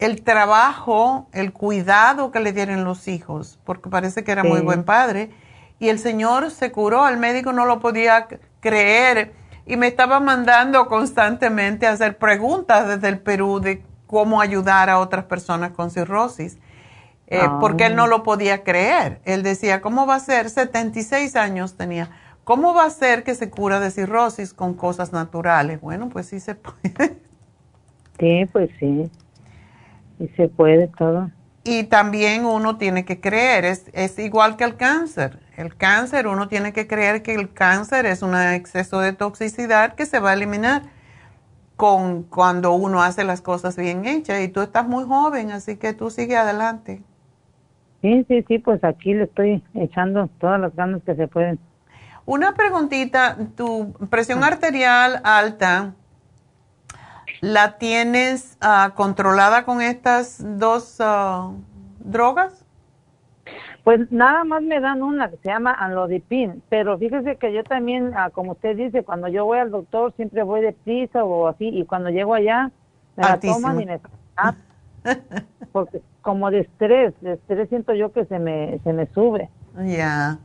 el 0.00 0.22
trabajo, 0.22 1.28
el 1.32 1.52
cuidado 1.52 2.32
que 2.32 2.40
le 2.40 2.52
dieron 2.52 2.84
los 2.84 3.06
hijos, 3.06 3.60
porque 3.64 3.88
parece 3.88 4.24
que 4.24 4.32
era 4.32 4.42
muy 4.42 4.60
buen 4.62 4.82
padre. 4.82 5.30
Y 5.78 5.88
el 5.88 6.00
señor 6.00 6.50
se 6.50 6.72
curó, 6.72 7.06
el 7.06 7.18
médico 7.18 7.52
no 7.52 7.66
lo 7.66 7.78
podía 7.78 8.26
creer 8.60 9.32
y 9.64 9.76
me 9.76 9.86
estaba 9.86 10.18
mandando 10.18 10.88
constantemente 10.88 11.86
a 11.86 11.92
hacer 11.92 12.18
preguntas 12.18 12.88
desde 12.88 13.08
el 13.08 13.20
Perú 13.20 13.60
de 13.60 13.84
cómo 14.08 14.40
ayudar 14.40 14.90
a 14.90 14.98
otras 14.98 15.26
personas 15.26 15.70
con 15.70 15.92
cirrosis, 15.92 16.58
eh, 17.28 17.48
porque 17.60 17.86
él 17.86 17.94
no 17.94 18.04
ah. 18.04 18.08
lo 18.08 18.24
podía 18.24 18.64
creer. 18.64 19.20
Él 19.24 19.44
decía, 19.44 19.80
¿cómo 19.80 20.04
va 20.04 20.16
a 20.16 20.20
ser? 20.20 20.50
76 20.50 21.36
años 21.36 21.76
tenía 21.76 22.10
¿Cómo 22.46 22.74
va 22.74 22.84
a 22.84 22.90
ser 22.90 23.24
que 23.24 23.34
se 23.34 23.50
cura 23.50 23.80
de 23.80 23.90
cirrosis 23.90 24.54
con 24.54 24.74
cosas 24.74 25.12
naturales? 25.12 25.80
Bueno, 25.80 26.08
pues 26.08 26.26
sí 26.26 26.38
se 26.38 26.54
puede. 26.54 27.18
Sí, 28.20 28.46
pues 28.52 28.70
sí. 28.78 29.10
Y 30.20 30.28
se 30.28 30.48
puede 30.48 30.86
todo. 30.86 31.28
Y 31.64 31.82
también 31.82 32.44
uno 32.44 32.78
tiene 32.78 33.04
que 33.04 33.20
creer, 33.20 33.64
es, 33.64 33.90
es 33.92 34.20
igual 34.20 34.56
que 34.56 34.62
el 34.62 34.76
cáncer. 34.76 35.40
El 35.56 35.74
cáncer, 35.74 36.28
uno 36.28 36.46
tiene 36.46 36.72
que 36.72 36.86
creer 36.86 37.24
que 37.24 37.34
el 37.34 37.52
cáncer 37.52 38.06
es 38.06 38.22
un 38.22 38.36
exceso 38.36 39.00
de 39.00 39.12
toxicidad 39.12 39.96
que 39.96 40.06
se 40.06 40.20
va 40.20 40.30
a 40.30 40.34
eliminar 40.34 40.82
con 41.74 42.22
cuando 42.22 42.74
uno 42.74 43.02
hace 43.02 43.24
las 43.24 43.40
cosas 43.40 43.76
bien 43.76 44.04
hechas. 44.04 44.40
Y 44.40 44.46
tú 44.46 44.60
estás 44.60 44.86
muy 44.86 45.02
joven, 45.02 45.50
así 45.50 45.78
que 45.78 45.94
tú 45.94 46.10
sigue 46.10 46.36
adelante. 46.36 47.02
Sí, 48.02 48.24
sí, 48.28 48.44
sí, 48.46 48.60
pues 48.60 48.84
aquí 48.84 49.14
le 49.14 49.24
estoy 49.24 49.64
echando 49.74 50.28
todas 50.38 50.60
las 50.60 50.76
ganas 50.76 51.02
que 51.02 51.16
se 51.16 51.26
pueden. 51.26 51.58
Una 52.26 52.54
preguntita, 52.54 53.36
tu 53.56 53.92
presión 54.10 54.42
arterial 54.42 55.20
alta, 55.22 55.94
¿la 57.40 57.78
tienes 57.78 58.58
ah, 58.60 58.94
controlada 58.96 59.64
con 59.64 59.80
estas 59.80 60.44
dos 60.58 60.96
ah, 60.98 61.52
drogas? 62.00 62.64
Pues 63.84 64.10
nada 64.10 64.42
más 64.42 64.60
me 64.60 64.80
dan 64.80 65.04
una 65.04 65.30
que 65.30 65.36
se 65.36 65.50
llama 65.50 65.72
anlodipin, 65.72 66.64
pero 66.68 66.98
fíjese 66.98 67.36
que 67.36 67.52
yo 67.52 67.62
también, 67.62 68.10
ah, 68.16 68.30
como 68.30 68.52
usted 68.52 68.76
dice, 68.76 69.04
cuando 69.04 69.28
yo 69.28 69.44
voy 69.44 69.60
al 69.60 69.70
doctor 69.70 70.12
siempre 70.16 70.42
voy 70.42 70.62
de 70.62 70.72
prisa 70.72 71.22
o 71.22 71.46
así, 71.46 71.68
y 71.68 71.84
cuando 71.84 72.10
llego 72.10 72.34
allá 72.34 72.72
me 73.14 73.22
la 73.22 73.38
toman 73.38 73.80
y 73.80 73.86
me... 73.86 74.00
porque 75.70 76.02
como 76.22 76.50
de 76.50 76.62
estrés, 76.62 77.14
de 77.20 77.34
estrés 77.34 77.68
siento 77.68 77.94
yo 77.94 78.12
que 78.12 78.24
se 78.24 78.40
me, 78.40 78.80
se 78.82 78.92
me 78.92 79.06
sube. 79.06 79.48
Ya. 79.84 80.40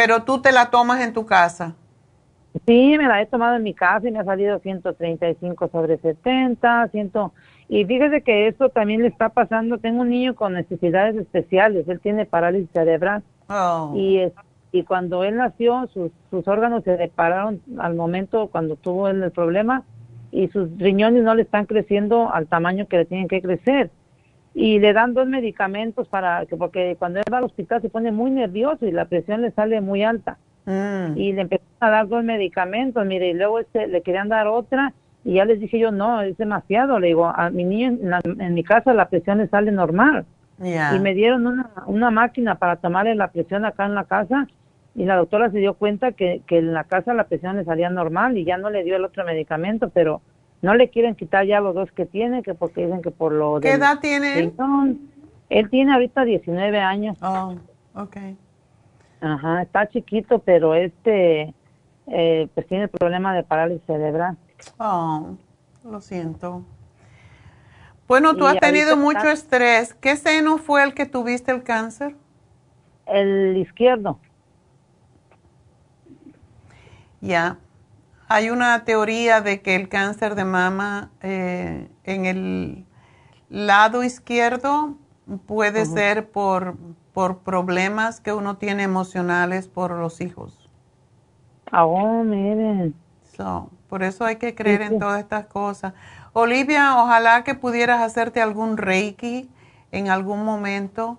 Pero 0.00 0.22
tú 0.22 0.40
te 0.40 0.50
la 0.50 0.70
tomas 0.70 1.02
en 1.02 1.12
tu 1.12 1.26
casa. 1.26 1.74
Sí, 2.66 2.96
me 2.96 3.06
la 3.06 3.20
he 3.20 3.26
tomado 3.26 3.56
en 3.56 3.62
mi 3.62 3.74
casa 3.74 4.08
y 4.08 4.10
me 4.10 4.20
ha 4.20 4.24
salido 4.24 4.58
135 4.58 5.68
sobre 5.68 5.98
70, 5.98 6.88
100. 6.88 7.12
Y 7.68 7.84
fíjese 7.84 8.22
que 8.22 8.48
esto 8.48 8.70
también 8.70 9.02
le 9.02 9.08
está 9.08 9.28
pasando. 9.28 9.76
Tengo 9.76 10.00
un 10.00 10.08
niño 10.08 10.34
con 10.34 10.54
necesidades 10.54 11.16
especiales. 11.16 11.86
Él 11.86 12.00
tiene 12.00 12.24
parálisis 12.24 12.70
cerebral. 12.72 13.22
Oh. 13.50 13.92
Y, 13.94 14.22
y 14.72 14.84
cuando 14.84 15.22
él 15.22 15.36
nació, 15.36 15.86
sus, 15.92 16.10
sus 16.30 16.48
órganos 16.48 16.82
se 16.84 16.96
separaron 16.96 17.60
al 17.78 17.94
momento 17.94 18.46
cuando 18.46 18.76
tuvo 18.76 19.06
él 19.08 19.22
el 19.22 19.32
problema 19.32 19.84
y 20.32 20.48
sus 20.48 20.70
riñones 20.78 21.24
no 21.24 21.34
le 21.34 21.42
están 21.42 21.66
creciendo 21.66 22.32
al 22.32 22.46
tamaño 22.46 22.88
que 22.88 22.96
le 22.96 23.04
tienen 23.04 23.28
que 23.28 23.42
crecer 23.42 23.90
y 24.54 24.78
le 24.78 24.92
dan 24.92 25.14
dos 25.14 25.26
medicamentos 25.26 26.08
para 26.08 26.46
que 26.46 26.56
porque 26.56 26.96
cuando 26.98 27.20
él 27.20 27.24
va 27.32 27.38
al 27.38 27.44
hospital 27.44 27.80
se 27.82 27.88
pone 27.88 28.10
muy 28.10 28.30
nervioso 28.30 28.86
y 28.86 28.90
la 28.92 29.04
presión 29.04 29.42
le 29.42 29.52
sale 29.52 29.80
muy 29.80 30.02
alta. 30.02 30.38
Mm. 30.66 31.16
y 31.16 31.32
le 31.32 31.40
empezaron 31.40 31.72
a 31.80 31.88
dar 31.88 32.08
dos 32.08 32.22
medicamentos 32.22 33.06
mire 33.06 33.30
y 33.30 33.32
luego 33.32 33.60
este 33.60 33.86
le 33.86 34.02
querían 34.02 34.28
dar 34.28 34.46
otra 34.46 34.92
y 35.24 35.34
ya 35.34 35.46
les 35.46 35.58
dije 35.58 35.78
yo 35.78 35.90
no 35.90 36.20
es 36.20 36.36
demasiado 36.36 37.00
le 37.00 37.08
digo 37.08 37.26
a 37.26 37.48
mi 37.48 37.64
niño 37.64 37.96
en, 38.38 38.54
mi 38.54 38.62
casa 38.62 38.92
la 38.92 39.08
presión 39.08 39.38
le 39.38 39.48
sale 39.48 39.72
normal 39.72 40.26
y 40.58 40.98
me 40.98 41.14
dieron 41.14 41.46
una, 41.46 41.70
una 41.86 42.10
máquina 42.10 42.56
para 42.56 42.76
tomarle 42.76 43.14
la 43.14 43.28
presión 43.28 43.64
acá 43.64 43.86
en 43.86 43.94
la 43.94 44.04
casa 44.04 44.46
y 44.94 45.06
la 45.06 45.16
doctora 45.16 45.50
se 45.50 45.58
dio 45.58 45.72
cuenta 45.74 46.12
que, 46.12 46.42
que 46.46 46.58
en 46.58 46.74
la 46.74 46.84
casa 46.84 47.14
la 47.14 47.24
presión 47.24 47.56
le 47.56 47.64
salía 47.64 47.88
normal 47.88 48.36
y 48.36 48.44
ya 48.44 48.58
no 48.58 48.68
le 48.68 48.84
dio 48.84 48.96
el 48.96 49.04
otro 49.06 49.24
medicamento 49.24 49.88
pero 49.88 50.20
no 50.62 50.74
le 50.74 50.90
quieren 50.90 51.14
quitar 51.14 51.46
ya 51.46 51.60
los 51.60 51.74
dos 51.74 51.90
que 51.92 52.06
tiene, 52.06 52.42
que 52.42 52.54
porque 52.54 52.84
dicen 52.84 53.02
que 53.02 53.10
por 53.10 53.32
lo 53.32 53.60
¿Qué 53.60 53.72
edad 53.72 54.00
tiene 54.00 54.38
él? 54.38 54.54
Él 55.48 55.68
tiene 55.68 55.92
ahorita 55.92 56.24
19 56.24 56.78
años. 56.78 57.18
Oh, 57.22 57.56
ok. 57.94 58.16
Ajá, 59.20 59.62
está 59.62 59.88
chiquito, 59.88 60.38
pero 60.38 60.74
este, 60.74 61.52
eh, 62.06 62.48
pues 62.54 62.66
tiene 62.68 62.84
el 62.84 62.90
problema 62.90 63.34
de 63.34 63.42
parálisis 63.42 63.84
cerebral. 63.86 64.36
Oh, 64.78 65.36
lo 65.84 66.00
siento. 66.00 66.64
Bueno, 68.06 68.34
tú 68.34 68.46
has 68.46 68.58
tenido 68.58 68.96
mucho 68.96 69.28
estrés. 69.28 69.94
¿Qué 69.94 70.16
seno 70.16 70.58
fue 70.58 70.82
el 70.82 70.94
que 70.94 71.06
tuviste 71.06 71.52
el 71.52 71.62
cáncer? 71.62 72.16
El 73.06 73.56
izquierdo. 73.56 74.18
Ya. 77.20 77.58
Hay 78.32 78.48
una 78.50 78.84
teoría 78.84 79.40
de 79.40 79.60
que 79.60 79.74
el 79.74 79.88
cáncer 79.88 80.36
de 80.36 80.44
mama 80.44 81.10
eh, 81.20 81.88
en 82.04 82.26
el 82.26 82.86
lado 83.48 84.04
izquierdo 84.04 84.94
puede 85.46 85.84
ser 85.84 86.30
por, 86.30 86.76
por 87.12 87.38
problemas 87.38 88.20
que 88.20 88.32
uno 88.32 88.56
tiene 88.56 88.84
emocionales 88.84 89.66
por 89.66 89.90
los 89.90 90.20
hijos. 90.20 90.70
Oh, 91.72 92.22
miren. 92.22 92.94
por 93.88 94.04
eso 94.04 94.24
hay 94.24 94.36
que 94.36 94.54
creer 94.54 94.82
en 94.82 95.00
todas 95.00 95.18
estas 95.18 95.46
cosas. 95.46 95.94
Olivia, 96.32 97.02
ojalá 97.02 97.42
que 97.42 97.56
pudieras 97.56 98.00
hacerte 98.00 98.40
algún 98.40 98.76
reiki 98.76 99.50
en 99.90 100.08
algún 100.08 100.44
momento, 100.44 101.18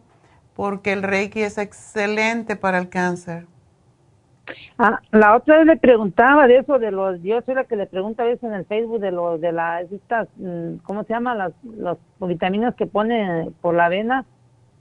porque 0.56 0.94
el 0.94 1.04
reiki 1.04 1.42
es 1.42 1.58
excelente 1.58 2.56
para 2.56 2.78
el 2.78 2.88
cáncer. 2.88 3.48
Ah, 4.78 5.00
la 5.12 5.36
otra 5.36 5.58
vez 5.58 5.66
le 5.66 5.78
preguntaba 5.78 6.48
de 6.48 6.58
eso, 6.58 6.80
de 6.80 6.92
los, 6.92 7.22
yo 7.22 7.42
soy 7.42 7.56
la 7.56 7.64
que 7.64 7.76
le 7.76 7.86
pregunta 7.88 8.24
a 8.24 8.28
veces 8.28 8.44
en 8.44 8.54
el 8.54 8.66
Facebook 8.66 9.00
de 9.00 9.12
los, 9.12 9.40
de 9.42 9.52
las, 9.52 9.92
estas, 9.92 10.28
mm, 10.38 10.78
¿cómo 10.84 11.04
se 11.04 11.14
llama? 11.14 11.36
Las, 11.36 11.54
las 11.64 11.98
vitaminas 12.20 12.76
que 12.76 12.88
pone 12.88 13.52
por 13.62 13.76
la 13.76 13.90
vena 13.90 14.26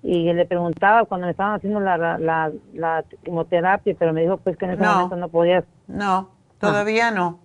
y 0.03 0.33
le 0.33 0.47
preguntaba 0.47 1.05
cuando 1.05 1.27
me 1.27 1.33
estaban 1.33 1.55
haciendo 1.55 1.81
la, 1.81 1.99
la, 1.99 2.51
la 2.73 3.05
quimioterapia, 3.25 3.95
pero 3.99 4.13
me 4.13 4.23
dijo 4.23 4.39
pues 4.39 4.57
que 4.57 4.65
en 4.65 4.73
ese 4.73 4.83
momento 4.83 5.17
no 5.17 5.29
podía. 5.29 5.65
No, 5.87 6.31
todavía 6.59 7.11
no. 7.11 7.39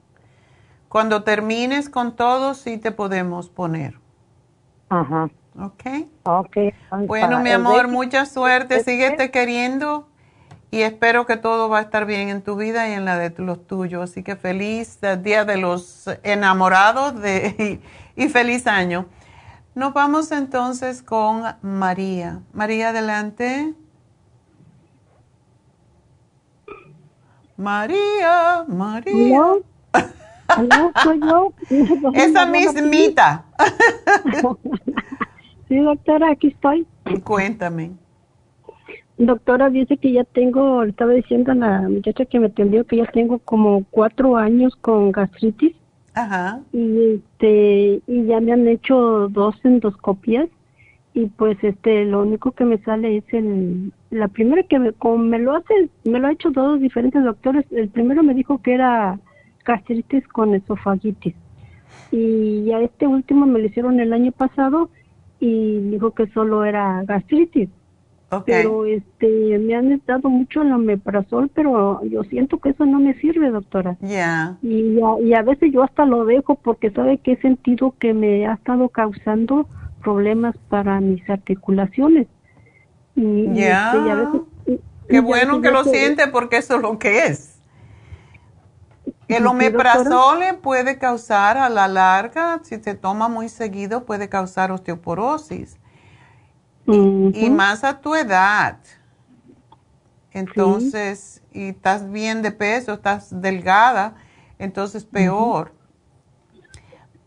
Cuando 0.87 1.23
termines 1.23 1.89
con 1.89 2.15
todo, 2.15 2.53
sí 2.53 2.77
te 2.77 2.91
podemos 2.91 3.49
poner. 3.49 3.95
Ajá. 4.89 5.29
Ok. 5.59 5.83
Ok. 6.23 6.57
Bueno, 7.07 7.41
mi 7.41 7.49
amor, 7.51 7.87
mucha 7.89 8.25
suerte. 8.25 8.81
Síguete 8.81 9.31
queriendo 9.31 10.07
y 10.75 10.81
espero 10.81 11.25
que 11.25 11.37
todo 11.37 11.69
va 11.69 11.79
a 11.79 11.81
estar 11.83 12.05
bien 12.05 12.27
en 12.27 12.41
tu 12.41 12.57
vida 12.57 12.89
y 12.89 12.91
en 12.91 13.05
la 13.05 13.17
de 13.17 13.33
los 13.41 13.65
tuyos. 13.65 14.11
Así 14.11 14.23
que 14.23 14.35
feliz 14.35 14.99
Día 15.23 15.45
de 15.45 15.55
los 15.55 16.09
Enamorados 16.21 17.21
de, 17.21 17.79
y, 18.17 18.27
feliz 18.27 18.67
año. 18.67 19.05
Nos 19.73 19.93
vamos 19.93 20.33
entonces 20.33 21.01
con 21.01 21.43
María. 21.61 22.41
María, 22.51 22.89
adelante. 22.89 23.73
María, 27.55 28.65
María. 28.67 29.43
¿Aló? 30.47 30.91
¿Soy 31.03 31.21
yo? 31.21 31.53
Esa 32.13 32.45
mismita. 32.45 33.45
Sí, 35.67 35.79
doctora, 35.79 36.29
aquí 36.29 36.49
estoy. 36.49 36.85
Cuéntame. 37.23 37.93
Doctora, 39.17 39.69
dice 39.69 39.97
que 39.97 40.11
ya 40.11 40.23
tengo, 40.25 40.83
le 40.83 40.89
estaba 40.89 41.13
diciendo 41.13 41.53
a 41.53 41.55
la 41.55 41.81
muchacha 41.89 42.25
que 42.25 42.39
me 42.39 42.47
atendió 42.47 42.85
que 42.85 42.97
ya 42.97 43.05
tengo 43.05 43.39
como 43.39 43.85
cuatro 43.89 44.35
años 44.35 44.75
con 44.75 45.11
gastritis. 45.11 45.75
Ajá. 46.13 46.61
Y 46.73 47.15
este, 47.15 48.01
y 48.07 48.25
ya 48.25 48.39
me 48.39 48.53
han 48.53 48.67
hecho 48.67 49.27
dos 49.29 49.55
endoscopias 49.63 50.49
y 51.15 51.27
pues 51.27 51.57
este, 51.63 52.03
lo 52.03 52.23
único 52.23 52.51
que 52.51 52.65
me 52.65 52.77
sale 52.79 53.17
es 53.17 53.23
el, 53.33 53.93
la 54.09 54.27
primera 54.27 54.63
que 54.63 54.79
me, 54.79 54.91
como 54.91 55.17
me 55.17 55.39
lo 55.39 55.55
hace, 55.55 55.89
me 56.03 56.19
lo 56.19 56.27
ha 56.27 56.33
hecho 56.33 56.51
dos 56.51 56.81
diferentes 56.81 57.23
doctores. 57.23 57.65
El 57.71 57.87
primero 57.87 58.21
me 58.21 58.33
dijo 58.33 58.61
que 58.61 58.73
era 58.73 59.17
gastritis 59.63 60.27
con 60.27 60.53
esofagitis. 60.53 61.33
Y 62.11 62.65
ya 62.65 62.81
este 62.81 63.07
último 63.07 63.45
me 63.45 63.59
lo 63.59 63.65
hicieron 63.65 64.01
el 64.01 64.11
año 64.11 64.33
pasado 64.33 64.89
y 65.39 65.79
dijo 65.89 66.11
que 66.11 66.27
solo 66.27 66.65
era 66.65 67.01
gastritis. 67.03 67.69
Pero 68.45 68.85
este 68.85 69.57
me 69.59 69.75
han 69.75 70.01
dado 70.05 70.29
mucho 70.29 70.61
el 70.61 70.71
omeprazol, 70.71 71.49
pero 71.53 72.03
yo 72.05 72.23
siento 72.23 72.59
que 72.59 72.69
eso 72.69 72.85
no 72.85 72.99
me 72.99 73.13
sirve, 73.19 73.49
doctora. 73.49 73.97
Ya. 74.01 74.57
Y, 74.61 74.99
a, 74.99 75.21
y 75.21 75.33
a 75.33 75.41
veces 75.41 75.71
yo 75.71 75.83
hasta 75.83 76.05
lo 76.05 76.25
dejo 76.25 76.55
porque 76.55 76.91
sabe 76.91 77.19
que 77.19 77.33
he 77.33 77.41
sentido 77.41 77.93
que 77.99 78.13
me 78.13 78.47
ha 78.47 78.53
estado 78.55 78.89
causando 78.89 79.67
problemas 80.03 80.55
para 80.69 80.99
mis 80.99 81.27
articulaciones. 81.29 82.27
Y, 83.15 83.53
ya. 83.53 83.93
Este, 83.93 84.81
Qué 85.07 85.19
bueno 85.19 85.61
que 85.61 85.71
lo 85.71 85.83
siente 85.83 86.27
porque 86.27 86.57
eso 86.57 86.75
es 86.75 86.81
lo 86.81 86.97
que 86.97 87.25
es. 87.25 87.59
El 89.27 89.47
omeprazol 89.47 90.39
puede 90.61 90.97
causar 90.97 91.57
a 91.57 91.69
la 91.69 91.87
larga, 91.87 92.59
si 92.63 92.77
se 92.77 92.93
toma 92.93 93.27
muy 93.27 93.49
seguido, 93.49 94.05
puede 94.05 94.29
causar 94.29 94.71
osteoporosis. 94.71 95.77
Y 96.87 97.49
más 97.49 97.83
a 97.83 97.99
tu 97.99 98.15
edad. 98.15 98.77
Entonces, 100.31 101.41
y 101.53 101.69
estás 101.69 102.11
bien 102.11 102.41
de 102.41 102.51
peso, 102.51 102.93
estás 102.93 103.41
delgada, 103.41 104.15
entonces 104.59 105.05
peor. 105.05 105.71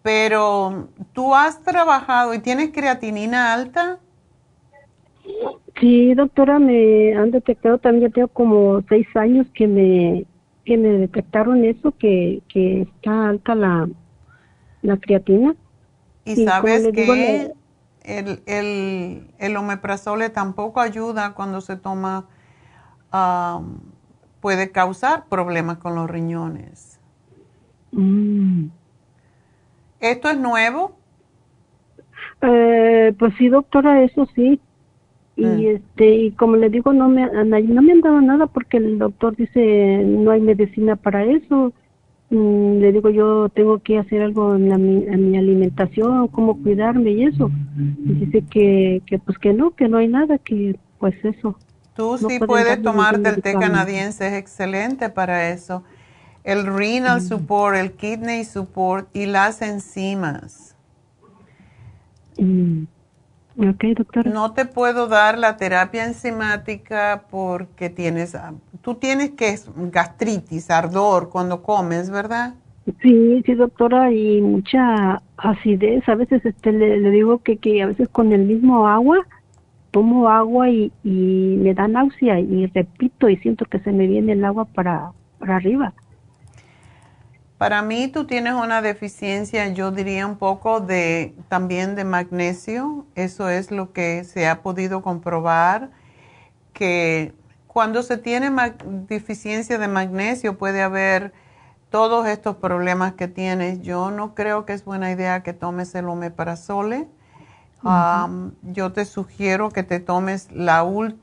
Pero, 0.03 0.89
¿tú 1.13 1.35
has 1.35 1.63
trabajado 1.63 2.35
y 2.35 2.39
tienes 2.39 2.71
creatinina 2.71 3.55
alta? 3.55 3.99
Sí, 5.81 6.15
doctora, 6.15 6.59
me 6.59 7.15
han 7.15 7.31
detectado 7.31 7.79
también, 7.79 8.13
tengo 8.13 8.29
como 8.29 8.83
seis 8.89 9.07
años 9.15 9.47
que 9.55 9.67
me, 9.67 10.25
que 10.65 10.77
me 10.77 10.89
detectaron 10.89 11.65
eso, 11.65 11.93
que, 11.99 12.43
que 12.49 12.83
está 12.83 13.29
alta 13.29 13.55
la, 13.55 13.89
la 14.83 14.97
creatina. 14.99 15.55
Y, 16.25 16.45
sabes 16.45 16.89
que 16.93 17.53
el, 18.09 18.43
el, 18.47 19.35
el 19.39 19.57
omeprazole 19.57 20.31
tampoco 20.31 20.81
ayuda 20.81 21.35
cuando 21.35 21.61
se 21.61 21.77
toma, 21.77 22.27
puede 24.41 24.71
causar 24.73 25.27
problemas 25.29 25.79
con 25.79 25.95
los 25.95 26.09
riñones. 26.11 27.01
Mm. 27.93 28.69
¿Esto 30.01 30.31
es 30.31 30.39
nuevo? 30.39 30.97
Eh, 32.43 33.15
pues 33.19 33.35
sí, 33.39 33.49
doctora, 33.49 34.03
eso 34.03 34.27
sí. 34.35 34.61
Y 35.37 35.45
Mm. 35.45 35.61
este 35.69 36.11
y 36.17 36.33
como 36.33 36.57
le 36.57 36.69
digo, 36.69 36.93
no 36.93 37.09
me, 37.09 37.27
no 37.27 37.83
me 37.83 37.93
han 37.93 38.01
dado 38.01 38.21
nada 38.21 38.47
porque 38.47 38.79
el 38.79 38.99
doctor 38.99 39.37
dice 39.37 40.03
no 40.05 40.31
hay 40.33 40.41
medicina 40.41 40.97
para 40.97 41.25
eso. 41.25 41.73
Mm, 42.31 42.81
le 42.81 42.93
digo 42.93 43.09
yo 43.09 43.49
tengo 43.49 43.79
que 43.79 43.99
hacer 43.99 44.21
algo 44.21 44.55
en, 44.55 44.69
la, 44.69 44.77
mi, 44.77 45.05
en 45.05 45.31
mi 45.31 45.39
alimentación, 45.39 46.29
cómo 46.29 46.61
cuidarme 46.63 47.13
y 47.13 47.25
eso. 47.25 47.51
Y 48.05 48.13
dice 48.13 48.45
que, 48.51 49.03
que 49.07 49.19
pues 49.19 49.39
que 49.39 49.53
no, 49.55 49.75
que 49.75 49.89
no 49.89 49.99
hay 49.99 50.09
nada, 50.09 50.39
que 50.39 50.79
pues 50.99 51.15
eso. 51.25 51.57
Tú 51.95 52.19
No 52.21 52.29
sí 52.29 52.39
puedes 52.39 52.83
tomarte 52.83 53.29
el 53.29 53.43
té 53.43 53.55
canadiense, 53.55 54.27
es 54.27 54.35
excelente 54.35 55.09
para 55.09 55.51
eso. 55.51 55.83
El 56.45 56.67
renal 56.67 57.21
support, 57.23 57.77
el 57.77 57.93
kidney 57.93 58.45
support 58.45 59.09
y 59.15 59.27
las 59.27 59.63
enzimas. 59.63 60.77
Mm. 62.39 62.85
Doctora. 63.59 64.31
No 64.31 64.53
te 64.53 64.67
puedo 64.67 65.09
dar 65.09 65.37
la 65.37 65.57
terapia 65.57 66.05
enzimática 66.05 67.25
porque 67.29 67.91
tienes, 67.91 68.37
ah, 68.37 68.55
tú 68.83 68.95
tienes 68.95 69.31
que 69.31 69.49
es 69.49 69.69
gastritis, 69.77 70.71
ardor 70.71 71.29
cuando 71.29 71.61
comes, 71.61 72.09
¿verdad? 72.09 72.55
Sí, 73.03 73.43
sí, 73.45 73.55
doctora, 73.55 74.13
y 74.13 74.41
mucha 74.43 75.21
acidez. 75.37 76.09
A 76.09 76.15
veces 76.15 76.47
este, 76.47 76.71
le, 76.71 77.01
le 77.01 77.11
digo 77.11 77.39
que, 77.39 77.57
que 77.57 77.83
a 77.83 77.87
veces 77.87 78.09
con 78.09 78.33
el 78.33 78.45
mismo 78.45 78.87
agua, 78.87 79.27
tomo 79.91 80.29
agua 80.29 80.71
y, 80.71 80.93
y 81.03 81.57
me 81.59 81.75
da 81.75 81.89
náusea 81.89 82.39
y 82.39 82.67
repito 82.67 83.29
y 83.29 83.39
siento 83.39 83.65
que 83.65 83.81
se 83.81 83.91
me 83.91 84.07
viene 84.07 84.35
el 84.35 84.45
agua 84.45 84.67
para, 84.67 85.11
para 85.41 85.57
arriba. 85.57 85.95
Para 87.59 87.83
mí 87.83 88.07
tú 88.07 88.25
tienes 88.25 88.55
una 88.55 88.81
deficiencia, 88.83 89.67
yo 89.69 89.91
diría 89.91 90.27
un 90.29 90.37
poco 90.37 90.81
de 90.81 91.35
también 91.49 91.97
de 91.97 92.05
magnesio. 92.05 93.05
Eso 93.17 93.49
es 93.49 93.73
lo 93.73 93.93
que 93.93 94.23
se 94.23 94.47
ha 94.47 94.63
podido 94.63 95.03
comprobar 95.03 95.91
que 96.73 97.35
cuando 97.67 98.05
se 98.05 98.17
tiene 98.17 98.53
deficiencia 99.09 99.77
de 99.77 99.89
magnesio 99.89 100.57
puede 100.57 100.83
haber 100.83 101.33
todos 101.91 102.29
estos 102.29 102.57
problemas 102.57 103.15
que 103.15 103.27
tienes. 103.27 103.83
Yo 103.83 104.13
no 104.13 104.37
creo 104.37 104.65
que 104.65 104.73
es 104.73 104.85
buena 104.85 105.11
idea 105.11 105.43
que 105.43 105.53
tomes 105.53 105.93
el 105.97 106.09
omeprazole. 106.09 107.09
Um, 107.83 108.53
yo 108.63 108.93
te 108.93 109.05
sugiero 109.05 109.71
que 109.71 109.83
te 109.83 109.99
tomes 109.99 110.51
la, 110.53 110.83
ul 110.85 111.19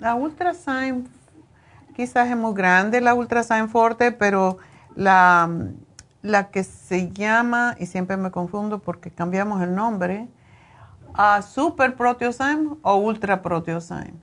la 0.00 0.14
Ultrasign, 0.14 1.08
quizás 1.94 2.28
es 2.30 2.36
muy 2.36 2.54
grande 2.54 3.00
la 3.02 3.14
Ultrasign 3.14 3.68
Forte, 3.68 4.10
pero 4.10 4.58
la, 4.96 5.48
la 6.22 6.50
que 6.50 6.64
se 6.64 7.10
llama, 7.12 7.76
y 7.78 7.86
siempre 7.86 8.16
me 8.16 8.30
confundo 8.30 8.78
porque 8.80 9.10
cambiamos 9.10 9.62
el 9.62 9.74
nombre, 9.74 10.28
a 11.14 11.42
Super 11.42 11.94
Proteosyme 11.94 12.76
o 12.82 12.96
Ultra 12.96 13.42
Proteosyme. 13.42 14.14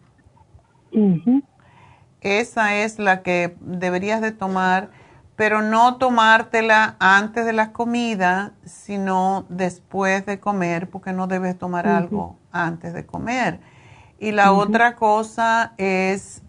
Esa 2.21 2.75
es 2.75 2.99
la 2.99 3.21
que 3.23 3.55
deberías 3.61 4.21
de 4.21 4.31
tomar, 4.31 4.89
pero 5.35 5.61
no 5.61 5.95
tomártela 5.95 6.95
antes 6.99 7.45
de 7.45 7.53
la 7.53 7.71
comida, 7.71 8.51
sino 8.65 9.45
después 9.49 10.25
de 10.25 10.39
comer, 10.39 10.89
porque 10.89 11.13
no 11.13 11.27
debes 11.27 11.57
tomar 11.57 11.87
algo 11.87 12.37
antes 12.51 12.93
de 12.93 13.05
comer. 13.05 13.59
Y 14.19 14.33
la 14.33 14.51
otra 14.51 14.95
cosa 14.95 15.73
es 15.77 16.43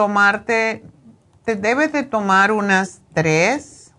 tomarte, 0.00 0.82
te 1.44 1.56
debes 1.56 1.92
de 1.92 2.04
tomar 2.04 2.52
unas 2.52 3.02
tres 3.12 3.92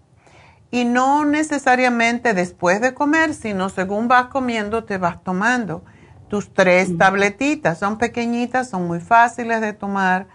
y 0.71 0.83
no 0.83 1.25
necesariamente 1.25 2.33
después 2.33 2.81
de 2.81 2.95
comer, 2.95 3.35
sino 3.35 3.69
según 3.69 4.07
vas 4.07 4.25
comiendo 4.25 4.83
te 4.83 4.97
vas 4.97 5.23
tomando 5.23 5.83
tus 6.27 6.51
tres 6.55 6.97
tabletitas. 6.97 7.77
Son 7.77 7.99
pequeñitas, 7.99 8.67
son 8.67 8.87
muy 8.87 8.99
fáciles 8.99 9.61
de 9.61 9.73
tomar, 9.73 10.25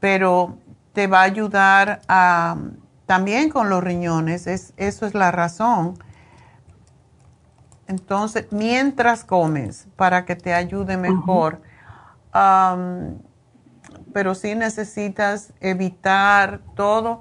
pero 0.00 0.56
te 0.94 1.06
va 1.06 1.20
a 1.20 1.24
ayudar 1.24 2.00
a, 2.08 2.56
también 3.04 3.50
con 3.50 3.68
los 3.68 3.84
riñones. 3.84 4.46
Es, 4.46 4.72
eso 4.78 5.04
es 5.04 5.12
la 5.12 5.30
razón. 5.30 5.98
Entonces, 7.88 8.46
mientras 8.52 9.24
comes, 9.24 9.86
para 9.96 10.24
que 10.24 10.34
te 10.34 10.54
ayude 10.54 10.96
mejor. 10.96 11.60
Pero 14.12 14.34
sí 14.34 14.54
necesitas 14.54 15.52
evitar 15.60 16.60
todo. 16.74 17.20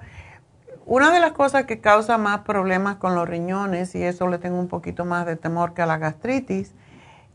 Una 0.85 1.11
de 1.11 1.19
las 1.19 1.33
cosas 1.33 1.65
que 1.65 1.79
causa 1.81 2.17
más 2.17 2.39
problemas 2.41 2.95
con 2.95 3.13
los 3.15 3.27
riñones, 3.29 3.93
y 3.95 4.03
eso 4.03 4.27
le 4.27 4.39
tengo 4.39 4.59
un 4.59 4.67
poquito 4.67 5.05
más 5.05 5.25
de 5.25 5.35
temor 5.35 5.73
que 5.73 5.81
a 5.83 5.85
la 5.85 5.97
gastritis, 5.97 6.73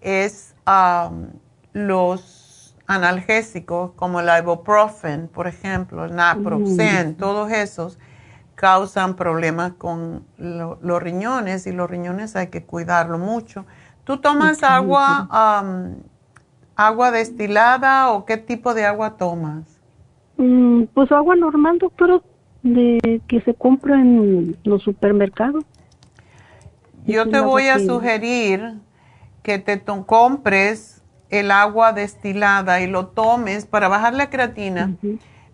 es 0.01 0.55
am, 0.64 1.31
los 1.72 2.76
analgésicos 2.86 3.93
como 3.97 4.20
el 4.20 4.28
ibuprofen, 4.39 5.28
por 5.28 5.47
ejemplo, 5.47 6.05
el 6.05 6.14
naproxen, 6.14 7.10
Mm. 7.10 7.14
todos 7.14 7.51
esos 7.51 7.98
causan 8.56 9.14
problemas 9.16 9.72
con 9.72 10.24
lo- 10.36 10.78
los 10.82 11.02
riñones 11.02 11.66
y 11.66 11.72
los 11.72 11.89
riñones 11.90 12.36
hay 12.36 12.48
que 12.48 12.64
cuidarlo 12.64 13.18
mucho. 13.18 13.64
¿Tú 14.05 14.18
tomas 14.20 14.62
agua, 14.62 15.26
agua 16.77 17.11
destilada 17.11 18.11
o 18.11 18.25
qué 18.25 18.37
tipo 18.37 18.75
de 18.75 18.85
agua 18.85 19.17
tomas? 19.17 19.81
Mm, 20.37 20.85
pues 20.95 21.13
agua 21.13 21.37
normal, 21.37 21.79
doctora, 21.79 22.21
de 22.63 23.21
que 23.29 23.41
se 23.43 23.55
compra 23.55 24.01
en 24.01 24.57
los 24.65 24.83
supermercados. 24.83 25.65
Yo 27.07 27.29
te 27.29 27.41
voy 27.41 27.69
a 27.69 27.79
sugerir 27.79 28.75
que 29.43 29.59
te 29.59 29.83
compres 30.07 31.03
el 31.29 31.51
agua 31.51 31.93
destilada 31.93 32.81
y 32.81 32.87
lo 32.87 33.09
tomes 33.09 33.67
para 33.67 33.89
bajar 33.89 34.15
la 34.15 34.31
creatina. 34.31 34.97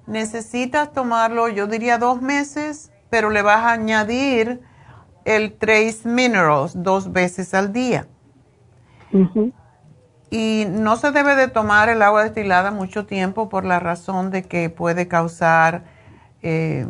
Necesitas 0.06 0.92
tomarlo, 0.92 1.48
yo 1.48 1.66
diría 1.66 1.98
dos 1.98 2.22
meses, 2.22 2.92
pero 3.10 3.30
le 3.30 3.42
vas 3.42 3.64
a 3.64 3.72
añadir 3.72 4.60
el 5.24 5.52
Trace 5.52 6.00
Minerals 6.04 6.80
dos 6.82 7.12
veces 7.12 7.52
al 7.54 7.72
día. 7.72 8.06
Y 10.30 10.64
no 10.68 10.96
se 10.96 11.10
debe 11.10 11.34
de 11.34 11.48
tomar 11.48 11.88
el 11.88 12.02
agua 12.02 12.22
destilada 12.22 12.70
mucho 12.70 13.04
tiempo 13.04 13.48
por 13.48 13.64
la 13.64 13.80
razón 13.80 14.30
de 14.30 14.44
que 14.44 14.70
puede 14.70 15.08
causar 15.08 15.82
eh, 16.42 16.86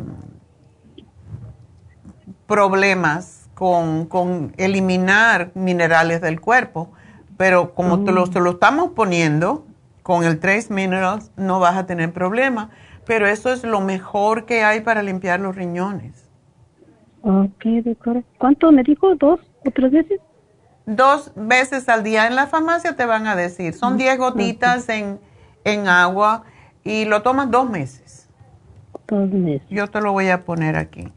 problemas 2.45 3.49
con, 3.55 4.53
eliminar 4.57 5.51
minerales 5.55 6.21
del 6.21 6.39
cuerpo. 6.39 6.91
Pero 7.37 7.73
como 7.73 8.03
te, 8.03 8.11
lo, 8.11 8.27
te 8.27 8.39
lo 8.39 8.51
estamos 8.51 8.91
poniendo 8.91 9.65
con 10.03 10.23
el 10.23 10.39
Trace 10.39 10.71
Minerals, 10.71 11.31
no 11.37 11.59
vas 11.59 11.75
a 11.75 11.85
tener 11.87 12.13
problema. 12.13 12.69
Pero 13.05 13.27
eso 13.27 13.51
es 13.51 13.63
lo 13.63 13.81
mejor 13.81 14.45
que 14.45 14.63
hay 14.63 14.81
para 14.81 15.01
limpiar 15.01 15.39
los 15.39 15.55
riñones. 15.55 16.29
Ok, 17.21 17.65
doctora. 17.83 18.23
¿Cuánto 18.37 18.71
me 18.71 18.83
dijo? 18.83 19.15
¿Dos 19.15 19.39
o 19.65 19.71
tres 19.71 19.91
veces? 19.91 20.19
Dos 20.85 21.31
veces 21.35 21.87
al 21.89 22.03
día 22.03 22.27
en 22.27 22.35
la 22.35 22.47
farmacia 22.47 22.95
te 22.95 23.05
van 23.05 23.27
a 23.27 23.35
decir. 23.35 23.73
Son 23.73 23.97
10 23.97 24.17
gotitas 24.17 24.89
en, 24.89 25.19
en 25.63 25.87
agua 25.87 26.43
y 26.83 27.05
lo 27.05 27.21
tomas 27.21 27.51
dos 27.51 27.69
meses. 27.69 28.27
Dos 29.07 29.29
meses. 29.29 29.67
Yo 29.69 29.87
te 29.87 30.01
lo 30.01 30.11
voy 30.11 30.29
a 30.29 30.43
poner 30.43 30.75
aquí. 30.75 31.11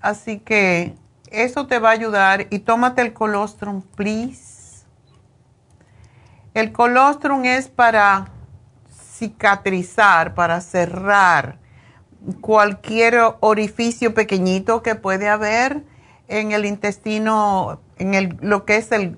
así 0.00 0.38
que 0.40 0.94
eso 1.30 1.66
te 1.66 1.78
va 1.78 1.90
a 1.90 1.92
ayudar 1.92 2.46
y 2.50 2.60
tómate 2.60 3.02
el 3.02 3.12
colostrum, 3.12 3.82
please. 3.82 4.84
El 6.54 6.72
colostrum 6.72 7.44
es 7.44 7.68
para 7.68 8.28
cicatrizar, 9.16 10.34
para 10.34 10.60
cerrar 10.60 11.58
cualquier 12.40 13.18
orificio 13.40 14.14
pequeñito 14.14 14.82
que 14.82 14.94
puede 14.94 15.28
haber 15.28 15.84
en 16.28 16.52
el 16.52 16.64
intestino, 16.64 17.80
en 17.98 18.14
el, 18.14 18.36
lo 18.40 18.64
que 18.64 18.76
es 18.76 18.92
el 18.92 19.16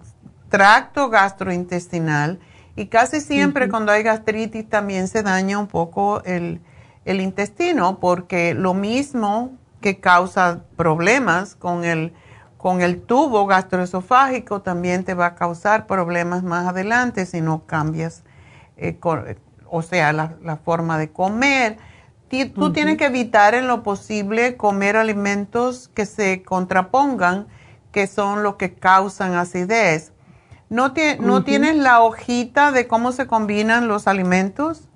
tracto 0.48 1.10
gastrointestinal. 1.10 2.38
Y 2.76 2.86
casi 2.86 3.20
siempre 3.20 3.68
cuando 3.68 3.92
hay 3.92 4.02
gastritis 4.02 4.68
también 4.68 5.08
se 5.08 5.22
daña 5.22 5.58
un 5.58 5.66
poco 5.66 6.22
el, 6.24 6.60
el, 7.04 7.20
intestino, 7.20 7.98
porque 7.98 8.54
lo 8.54 8.72
mismo 8.72 9.52
que 9.80 9.98
causa 9.98 10.62
problemas 10.76 11.56
con 11.56 11.84
el, 11.84 12.12
con 12.56 12.80
el 12.80 13.02
tubo 13.02 13.46
gastroesofágico 13.46 14.62
también 14.62 15.04
te 15.04 15.14
va 15.14 15.26
a 15.26 15.34
causar 15.34 15.86
problemas 15.86 16.44
más 16.44 16.66
adelante 16.68 17.26
si 17.26 17.40
no 17.40 17.66
cambias, 17.66 18.22
eh, 18.76 18.96
o 19.70 19.82
sea, 19.82 20.12
la, 20.12 20.34
la 20.42 20.56
forma 20.56 20.98
de 20.98 21.10
comer 21.10 21.78
Tú 22.54 22.72
tienes 22.72 22.98
que 22.98 23.06
evitar 23.06 23.54
en 23.54 23.66
lo 23.66 23.82
posible 23.82 24.56
comer 24.56 24.96
alimentos 24.96 25.88
que 25.88 26.04
se 26.04 26.42
contrapongan, 26.42 27.46
que 27.92 28.06
son 28.06 28.42
los 28.42 28.56
que 28.56 28.74
causan 28.74 29.34
acidez. 29.34 30.12
¿No, 30.70 30.92
¿no 31.20 31.44
tienes 31.44 31.76
la 31.76 32.02
hojita 32.02 32.72
de 32.72 32.86
cómo 32.86 33.12
se 33.12 33.26
combinan 33.26 33.88
los 33.88 34.06
alimentos? 34.06 34.86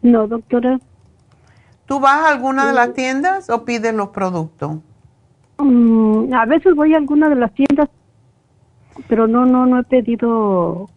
No, 0.00 0.26
doctora. 0.26 0.78
¿Tú 1.86 2.00
vas 2.00 2.24
a 2.24 2.28
alguna 2.28 2.66
de 2.66 2.72
las 2.72 2.94
tiendas 2.94 3.50
o 3.50 3.64
pides 3.64 3.94
los 3.94 4.08
productos? 4.08 4.78
Mm, 5.58 6.32
a 6.32 6.46
veces 6.46 6.74
voy 6.74 6.94
a 6.94 6.98
alguna 6.98 7.28
de 7.28 7.34
las 7.34 7.52
tiendas, 7.52 7.88
pero 9.08 9.26
no, 9.26 9.44
no, 9.44 9.66
no 9.66 9.80
he 9.80 9.84
pedido 9.84 10.88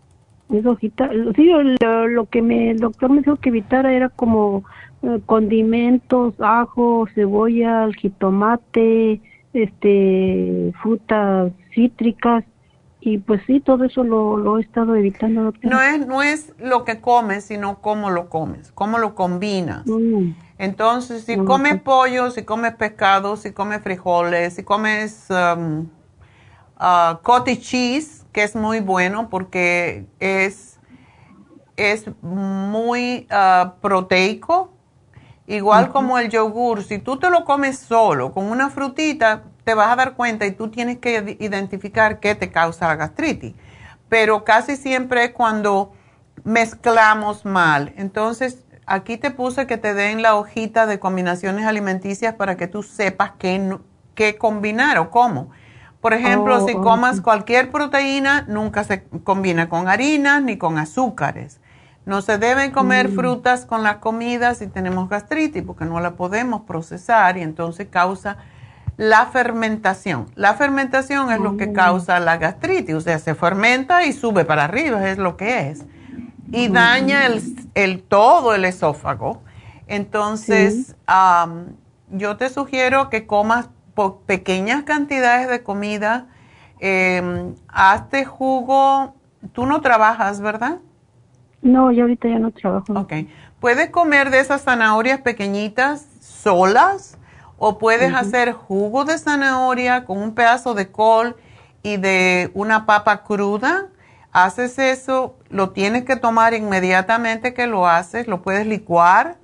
esa 0.49 0.69
hojita. 0.69 1.09
Sí, 1.35 1.51
lo, 1.81 2.07
lo 2.07 2.25
que 2.25 2.41
me, 2.41 2.71
el 2.71 2.79
doctor 2.79 3.09
me 3.09 3.21
dijo 3.21 3.38
que 3.38 3.49
evitara 3.49 3.93
era 3.93 4.09
como 4.09 4.63
eh, 5.03 5.19
condimentos, 5.25 6.35
ajo, 6.39 7.07
cebolla, 7.13 7.88
jitomate, 7.97 9.21
este, 9.53 10.73
frutas 10.82 11.52
cítricas 11.73 12.44
y 13.03 13.18
pues 13.18 13.41
sí, 13.48 13.60
todo 13.60 13.84
eso 13.84 14.03
lo, 14.03 14.38
lo 14.38 14.60
he 14.60 14.61
estado 14.61 14.95
evitando. 14.95 15.53
No 15.64 15.82
es, 15.82 16.06
no 16.06 16.22
es 16.22 16.53
lo 16.60 16.86
que 16.86 17.02
comes, 17.02 17.45
sino 17.45 17.82
cómo 17.82 18.11
lo 18.11 18.30
comes, 18.30 18.72
cómo 18.73 18.99
lo 18.99 19.15
combinas. 19.15 19.88
Mm. 19.88 20.34
Entonces, 20.60 21.23
si 21.23 21.36
comes 21.38 21.82
pollo, 21.82 22.30
si 22.30 22.44
comes 22.44 22.76
pescado, 22.76 23.36
si 23.38 23.52
comes 23.52 23.82
frijoles, 23.82 24.53
si 24.53 24.64
comes 24.64 25.26
um, 25.32 25.88
uh, 26.80 27.18
cottage 27.23 27.61
cheese, 27.61 28.23
que 28.32 28.44
es 28.44 28.56
muy 28.56 28.80
bueno 28.80 29.28
porque 29.30 30.06
es, 30.19 30.80
es 31.78 32.06
muy 32.22 33.28
uh, 33.32 33.72
proteico, 33.82 34.72
Igual 35.47 35.89
como 35.89 36.18
el 36.18 36.30
yogur, 36.30 36.84
si 36.84 36.99
tú 36.99 37.18
te 37.18 37.30
lo 37.30 37.43
comes 37.43 37.77
solo 37.80 38.31
con 38.31 38.45
una 38.45 38.69
frutita, 38.69 39.43
te 39.63 39.73
vas 39.73 39.91
a 39.91 39.95
dar 39.95 40.13
cuenta 40.13 40.45
y 40.45 40.51
tú 40.51 40.69
tienes 40.69 40.99
que 40.99 41.38
identificar 41.39 42.19
qué 42.19 42.35
te 42.35 42.51
causa 42.51 42.88
la 42.88 42.95
gastritis. 42.95 43.53
Pero 44.07 44.43
casi 44.43 44.76
siempre 44.76 45.26
es 45.26 45.31
cuando 45.31 45.93
mezclamos 46.43 47.45
mal. 47.45 47.93
Entonces, 47.97 48.65
aquí 48.85 49.18
te 49.18 49.31
puse 49.31 49.68
que 49.68 49.77
te 49.77 49.93
den 49.93 50.22
la 50.22 50.35
hojita 50.35 50.85
de 50.85 50.99
combinaciones 50.99 51.65
alimenticias 51.65 52.35
para 52.35 52.57
que 52.57 52.68
tú 52.68 52.84
sepas 52.84 53.31
qué, 53.38 53.77
qué 54.15 54.38
combinar 54.38 54.97
o 54.97 55.09
cómo. 55.09 55.51
Por 56.01 56.13
ejemplo, 56.13 56.68
si 56.68 56.73
oh, 56.73 56.81
comas 56.81 57.22
cualquier 57.22 57.72
proteína, 57.72 58.45
nunca 58.47 58.84
se 58.84 59.03
combina 59.23 59.69
con 59.69 59.88
harinas 59.88 60.41
ni 60.41 60.57
con 60.57 60.80
azúcares. 60.80 61.60
No 62.06 62.22
se 62.22 62.38
deben 62.38 62.72
comer 62.72 63.10
mm. 63.10 63.15
frutas 63.15 63.65
con 63.65 63.84
la 63.84 63.99
comida 63.99 64.56
si 64.56 64.68
tenemos 64.68 65.07
gastritis 65.10 65.64
porque 65.64 65.86
no 65.86 65.99
la 65.99 66.15
podemos 66.15 66.61
procesar 66.61 67.38
y 67.38 67.41
entonces 67.41 67.88
causa 67.90 68.38
la 68.98 69.28
fermentación. 69.28 70.28
La 70.36 70.56
fermentación 70.56 71.32
es 71.32 71.40
lo 71.40 71.57
que 71.57 71.68
mm. 71.68 71.73
causa 71.73 72.19
la 72.19 72.38
gastritis, 72.38 72.95
o 72.95 73.02
sea, 73.02 73.19
se 73.19 73.36
fermenta 73.36 74.06
y 74.06 74.14
sube 74.14 74.45
para 74.45 74.65
arriba, 74.65 75.10
es 75.10 75.18
lo 75.18 75.38
que 75.38 75.69
es. 75.69 75.86
Y 76.52 76.68
daña 76.68 77.28
el, 77.76 78.03
todo 78.03 78.53
el 78.53 78.65
esófago. 78.65 79.41
Entonces, 79.88 80.95
yo 82.10 82.38
te 82.38 82.49
sugiero 82.49 83.10
que 83.10 83.26
comas 83.26 83.69
pequeñas 84.26 84.84
cantidades 84.84 85.49
de 85.49 85.64
comida. 85.64 86.28
Eh, 86.80 87.53
hazte 87.69 88.26
jugo. 88.26 89.15
Tú 89.53 89.65
no 89.65 89.82
trabajas, 89.82 90.41
¿verdad? 90.41 90.80
No, 91.61 91.91
yo 91.91 92.03
ahorita 92.03 92.27
ya 92.27 92.39
no 92.39 92.51
trabajo. 92.51 92.93
Ok. 92.93 93.13
Puedes 93.59 93.89
comer 93.89 94.31
de 94.31 94.39
esas 94.39 94.63
zanahorias 94.63 95.21
pequeñitas 95.21 96.07
solas 96.19 97.17
o 97.57 97.77
puedes 97.77 98.13
hacer 98.13 98.53
jugo 98.53 99.05
de 99.05 99.19
zanahoria 99.19 100.05
con 100.05 100.17
un 100.17 100.33
pedazo 100.33 100.73
de 100.73 100.91
col 100.91 101.35
y 101.83 101.97
de 101.97 102.49
una 102.55 102.88
papa 102.88 103.23
cruda. 103.23 103.89
Haces 104.31 104.79
eso, 104.79 105.35
lo 105.49 105.69
tienes 105.69 106.03
que 106.05 106.15
tomar 106.15 106.55
inmediatamente 106.55 107.53
que 107.53 107.67
lo 107.67 107.88
haces, 107.88 108.27
lo 108.27 108.41
puedes 108.41 108.65
licuar 108.65 109.38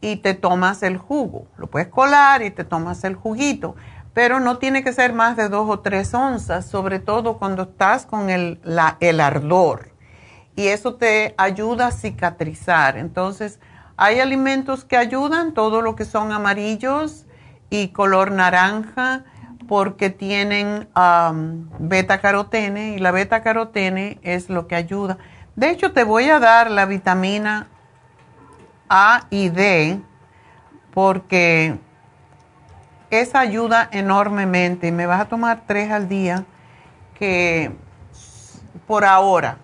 y 0.00 0.16
te 0.16 0.34
tomas 0.34 0.82
el 0.82 0.96
jugo. 0.96 1.46
Lo 1.56 1.68
puedes 1.68 1.88
colar 1.88 2.42
y 2.42 2.50
te 2.50 2.64
tomas 2.64 3.04
el 3.04 3.14
juguito, 3.14 3.76
pero 4.14 4.40
no 4.40 4.58
tiene 4.58 4.82
que 4.82 4.92
ser 4.92 5.12
más 5.12 5.36
de 5.36 5.48
dos 5.48 5.70
o 5.70 5.78
tres 5.78 6.12
onzas, 6.12 6.66
sobre 6.66 6.98
todo 6.98 7.38
cuando 7.38 7.62
estás 7.62 8.04
con 8.04 8.30
el, 8.30 8.58
la, 8.64 8.96
el 8.98 9.20
ardor 9.20 9.90
y 10.60 10.68
eso 10.68 10.96
te 10.96 11.34
ayuda 11.38 11.86
a 11.86 11.90
cicatrizar. 11.90 12.98
Entonces, 12.98 13.60
hay 13.96 14.20
alimentos 14.20 14.84
que 14.84 14.98
ayudan, 14.98 15.54
todo 15.54 15.80
lo 15.80 15.96
que 15.96 16.04
son 16.04 16.32
amarillos 16.32 17.24
y 17.70 17.88
color 17.88 18.30
naranja, 18.30 19.24
porque 19.66 20.10
tienen 20.10 20.86
beta 21.78 22.20
carotene 22.20 22.90
y 22.90 22.98
la 22.98 23.10
beta 23.10 23.42
carotene 23.42 24.18
es 24.22 24.50
lo 24.50 24.66
que 24.66 24.76
ayuda. 24.76 25.16
De 25.56 25.70
hecho, 25.70 25.92
te 25.92 26.04
voy 26.04 26.28
a 26.28 26.38
dar 26.38 26.70
la 26.70 26.84
vitamina 26.84 27.68
A 28.90 29.28
y 29.30 29.48
D 29.48 29.98
porque 30.92 31.78
esa 33.08 33.40
ayuda 33.40 33.88
enormemente. 33.92 34.92
Me 34.92 35.06
vas 35.06 35.22
a 35.22 35.24
tomar 35.24 35.62
tres 35.66 35.90
al 35.90 36.06
día 36.06 36.44
que 37.14 37.72
por 38.86 39.06
ahora 39.06 39.56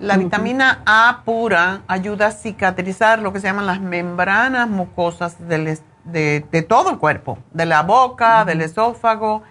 la 0.00 0.16
vitamina 0.16 0.82
A 0.86 1.22
pura 1.24 1.82
ayuda 1.86 2.28
a 2.28 2.30
cicatrizar 2.32 3.20
lo 3.20 3.32
que 3.32 3.40
se 3.40 3.46
llaman 3.46 3.66
las 3.66 3.80
membranas 3.80 4.68
mucosas 4.68 5.36
de, 5.38 6.66
todo 6.68 6.90
el 6.90 6.98
cuerpo, 6.98 7.38
de 7.52 7.66
la 7.66 7.82
boca, 7.82 8.44
del 8.44 8.60
esófago. 8.60 9.42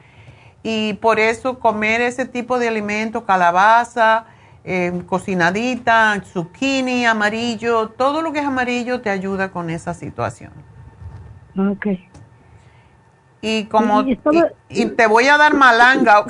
Y 0.61 0.93
por 0.93 1.19
eso 1.19 1.59
comer 1.59 2.01
ese 2.01 2.25
tipo 2.25 2.57
de 2.57 2.69
alimento, 2.69 3.25
calabaza, 3.25 4.25
eh, 4.63 5.03
cocinadita, 5.07 6.21
zucchini, 6.23 7.05
amarillo, 7.05 7.89
todo 7.89 8.21
lo 8.21 8.31
que 8.31 8.39
es 8.39 8.45
amarillo 8.45 9.01
te 9.01 9.09
ayuda 9.09 9.51
con 9.51 9.69
esa 9.69 9.93
situación. 9.93 10.51
Ok. 11.57 11.87
Y 13.41 13.65
como, 13.65 14.03
y, 14.69 14.85
te 14.85 15.07
voy 15.07 15.27
a 15.27 15.37
dar 15.37 15.53
malanga. 15.53 16.25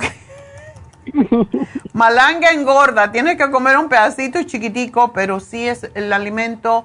Malanga 1.92 2.50
engorda, 2.50 3.12
tiene 3.12 3.36
que 3.36 3.50
comer 3.50 3.76
un 3.78 3.88
pedacito 3.88 4.42
chiquitico, 4.42 5.12
pero 5.12 5.40
sí 5.40 5.66
es 5.66 5.90
el 5.94 6.12
alimento 6.12 6.84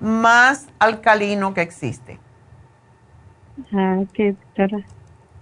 más 0.00 0.68
alcalino 0.78 1.54
que 1.54 1.62
existe. 1.62 2.18
Ah, 3.72 4.02
qué 4.12 4.34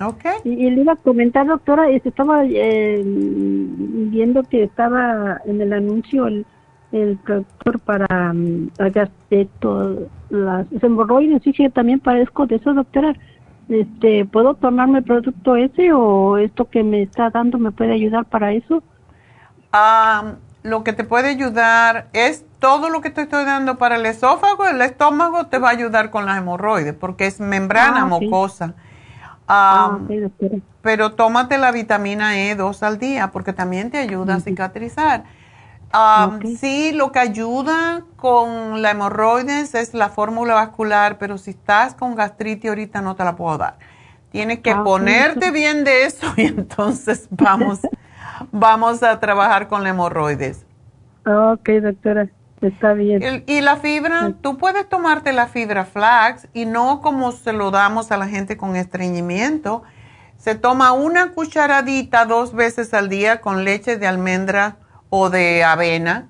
Okay. 0.01 0.35
Y, 0.45 0.71
le 0.71 0.83
iba 0.83 0.93
a 0.93 0.97
comentar, 0.97 1.45
doctora, 1.45 1.91
estaba 1.91 2.45
eh, 2.45 3.03
viendo 3.05 4.45
que 4.45 4.63
estaba 4.63 5.41
en 5.45 5.61
el 5.61 5.73
anuncio 5.73 6.29
el, 6.29 6.47
el 6.93 7.19
doctor 7.27 7.81
para 7.81 8.31
um, 8.31 8.71
las 10.31 10.67
hemorroides, 10.81 11.43
sí, 11.43 11.53
sí, 11.53 11.69
también 11.71 11.99
padezco 11.99 12.47
de 12.47 12.57
eso, 12.57 12.75
doctora. 12.75 13.13
Este, 13.69 14.25
¿Puedo 14.25 14.55
tomarme 14.55 14.99
el 14.99 15.05
producto 15.05 15.57
ese 15.57 15.93
o 15.93 16.39
esto 16.39 16.71
que 16.71 16.83
me 16.83 17.03
está 17.03 17.31
dando 17.31 17.59
me 17.59 17.71
puede 17.71 17.93
ayudar 17.93 18.25
para 18.25 18.53
eso? 18.53 18.83
Ah, 19.73 20.37
lo 20.63 20.85
que 20.85 20.95
te 20.95 21.05
puede 21.05 21.29
ayudar 21.29 22.09
es 22.15 22.47
todo 22.59 22.89
lo 22.89 23.01
que 23.03 23.11
te 23.11 23.23
estoy 23.23 23.45
dando 23.45 23.77
para 23.77 23.97
el 23.97 24.07
esófago, 24.07 24.67
el 24.67 24.81
estómago 24.81 25.47
te 25.47 25.59
va 25.59 25.69
a 25.69 25.73
ayudar 25.73 26.11
con 26.11 26.25
las 26.25 26.39
hemorroides 26.39 26.95
porque 26.95 27.27
es 27.27 27.41
membrana 27.41 28.03
ah, 28.03 28.07
mucosa. 28.07 28.75
Ah, 29.47 29.99
pero 30.83 31.13
tómate 31.13 31.59
la 31.59 31.71
vitamina 31.71 32.39
E 32.39 32.55
dos 32.55 32.83
al 32.83 32.99
día 32.99 33.31
porque 33.31 33.53
también 33.53 33.91
te 33.91 33.99
ayuda 33.99 34.37
a 34.37 34.41
cicatrizar. 34.41 35.25
Sí, 36.61 36.93
lo 36.93 37.13
que 37.13 37.19
ayuda 37.19 38.03
con 38.17 38.83
la 38.83 38.91
hemorroides 38.91 39.75
es 39.75 39.95
la 39.95 40.11
fórmula 40.11 40.55
vascular, 40.55 41.19
pero 41.19 41.39
si 41.39 41.53
estás 41.53 41.95
con 41.95 42.15
gastritis 42.15 42.69
ahorita 42.69 43.01
no 43.01 43.17
te 43.17 43.25
la 43.25 43.37
puedo 43.37 43.57
dar. 43.57 43.79
Tienes 44.31 44.59
que 44.59 44.73
ah, 44.73 44.85
ponerte 44.85 45.51
bien 45.51 45.85
de 45.85 46.05
eso 46.05 46.27
y 46.37 46.43
entonces 46.43 47.29
vamos, 47.31 47.81
vamos 48.53 49.03
a 49.03 49.19
trabajar 49.19 49.69
con 49.69 49.83
la 49.83 49.91
hemorroides. 49.91 50.67
Ok, 51.25 51.69
doctora, 51.83 52.29
está 52.61 52.93
bien. 52.93 53.45
y 53.47 53.61
la 53.63 53.77
fibra, 53.77 54.33
tú 54.43 54.59
puedes 54.59 54.87
tomarte 54.89 55.33
la 55.33 55.47
fibra 55.47 55.87
flax 55.87 56.49
y 56.53 56.67
no 56.67 57.01
como 57.01 57.33
se 57.33 57.55
lo 57.55 57.71
damos 57.71 58.13
a 58.13 58.19
la 58.19 58.29
gente 58.29 58.59
con 58.59 58.77
estreñimiento. 58.77 59.83
Se 60.37 60.55
toma 60.55 60.93
una 60.93 61.33
cucharadita 61.33 62.27
dos 62.27 62.53
veces 62.55 62.93
al 62.95 63.09
día 63.09 63.41
con 63.41 63.65
leche 63.65 63.97
de 63.97 64.07
almendra 64.07 64.77
o 65.11 65.31
de 65.31 65.65
avena, 65.65 66.29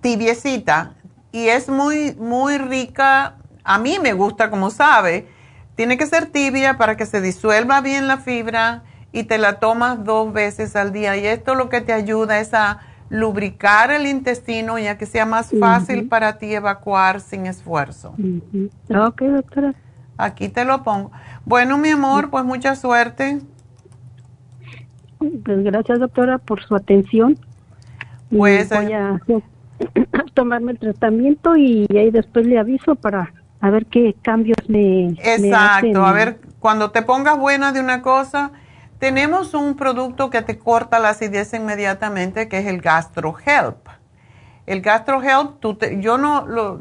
tibiecita, 0.00 0.94
y 1.32 1.48
es 1.48 1.68
muy, 1.68 2.14
muy 2.14 2.58
rica. 2.58 3.36
A 3.64 3.78
mí 3.78 3.98
me 4.02 4.12
gusta, 4.12 4.50
como 4.50 4.70
sabe, 4.70 5.28
tiene 5.74 5.98
que 5.98 6.06
ser 6.06 6.26
tibia 6.26 6.78
para 6.78 6.96
que 6.96 7.06
se 7.06 7.20
disuelva 7.20 7.80
bien 7.80 8.08
la 8.08 8.18
fibra 8.18 8.84
y 9.12 9.24
te 9.24 9.38
la 9.38 9.58
tomas 9.58 10.04
dos 10.04 10.32
veces 10.32 10.76
al 10.76 10.92
día. 10.92 11.16
Y 11.16 11.26
esto 11.26 11.54
lo 11.54 11.68
que 11.68 11.80
te 11.80 11.92
ayuda 11.92 12.38
es 12.40 12.54
a 12.54 12.80
lubricar 13.08 13.90
el 13.90 14.06
intestino 14.06 14.78
ya 14.78 14.98
que 14.98 15.06
sea 15.06 15.26
más 15.26 15.50
fácil 15.60 16.08
para 16.08 16.38
ti 16.38 16.54
evacuar 16.54 17.20
sin 17.20 17.46
esfuerzo. 17.46 18.14
Ok, 18.90 19.22
doctora. 19.22 19.74
Aquí 20.16 20.48
te 20.48 20.64
lo 20.64 20.82
pongo. 20.82 21.12
Bueno, 21.44 21.76
mi 21.76 21.90
amor, 21.90 22.30
pues 22.30 22.44
mucha 22.44 22.74
suerte. 22.74 23.40
Pues 25.18 25.64
gracias, 25.64 25.98
doctora, 25.98 26.38
por 26.38 26.62
su 26.64 26.74
atención. 26.74 27.38
Pues 28.30 28.68
voy 28.68 28.92
a, 28.92 29.20
tomarme 30.34 30.72
el 30.72 30.78
tratamiento 30.78 31.56
y 31.56 31.86
ahí 31.96 32.10
después 32.10 32.46
le 32.46 32.58
aviso 32.58 32.94
para 32.94 33.32
a 33.60 33.70
ver 33.70 33.86
qué 33.86 34.14
cambios 34.22 34.58
me 34.68 35.08
Exacto, 35.08 36.04
a 36.04 36.12
ver, 36.12 36.38
cuando 36.60 36.90
te 36.90 37.02
pongas 37.02 37.38
buena 37.38 37.72
de 37.72 37.80
una 37.80 38.02
cosa, 38.02 38.50
tenemos 38.98 39.54
un 39.54 39.76
producto 39.76 40.30
que 40.30 40.42
te 40.42 40.58
corta 40.58 40.98
la 40.98 41.10
acidez 41.10 41.52
inmediatamente, 41.54 42.48
que 42.48 42.58
es 42.58 42.66
el 42.66 42.80
GastroHelp. 42.80 43.88
El 44.66 44.82
GastroHelp, 44.82 45.60
tú 45.60 45.78
yo, 45.98 46.18
no 46.18 46.46
lo, 46.46 46.80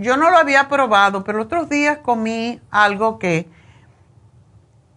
yo 0.00 0.16
no 0.16 0.30
lo 0.30 0.38
había 0.38 0.68
probado, 0.68 1.24
pero 1.24 1.42
otros 1.42 1.68
días 1.68 1.98
comí 1.98 2.60
algo 2.70 3.18
que 3.18 3.48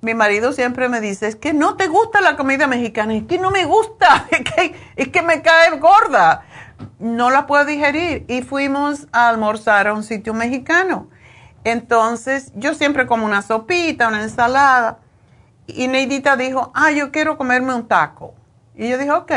mi 0.01 0.15
marido 0.15 0.51
siempre 0.51 0.89
me 0.89 0.99
dice, 0.99 1.27
es 1.27 1.35
que 1.35 1.53
no 1.53 1.75
te 1.75 1.87
gusta 1.87 2.21
la 2.21 2.35
comida 2.35 2.65
mexicana, 2.65 3.13
es 3.13 3.23
que 3.25 3.37
no 3.37 3.51
me 3.51 3.65
gusta, 3.65 4.25
es 4.31 4.41
que, 4.41 4.75
es 4.95 5.07
que 5.09 5.21
me 5.21 5.41
cae 5.43 5.77
gorda, 5.77 6.43
no 6.99 7.29
la 7.29 7.45
puedo 7.45 7.65
digerir. 7.65 8.25
Y 8.27 8.41
fuimos 8.41 9.07
a 9.11 9.29
almorzar 9.29 9.87
a 9.87 9.93
un 9.93 10.03
sitio 10.03 10.33
mexicano. 10.33 11.07
Entonces, 11.63 12.51
yo 12.55 12.73
siempre 12.73 13.05
como 13.05 13.25
una 13.25 13.43
sopita, 13.43 14.07
una 14.07 14.23
ensalada. 14.23 14.97
Y 15.67 15.87
Neidita 15.87 16.35
dijo, 16.35 16.71
ah, 16.73 16.89
yo 16.89 17.11
quiero 17.11 17.37
comerme 17.37 17.75
un 17.75 17.87
taco. 17.87 18.33
Y 18.75 18.89
yo 18.89 18.97
dije, 18.97 19.11
ok, 19.11 19.31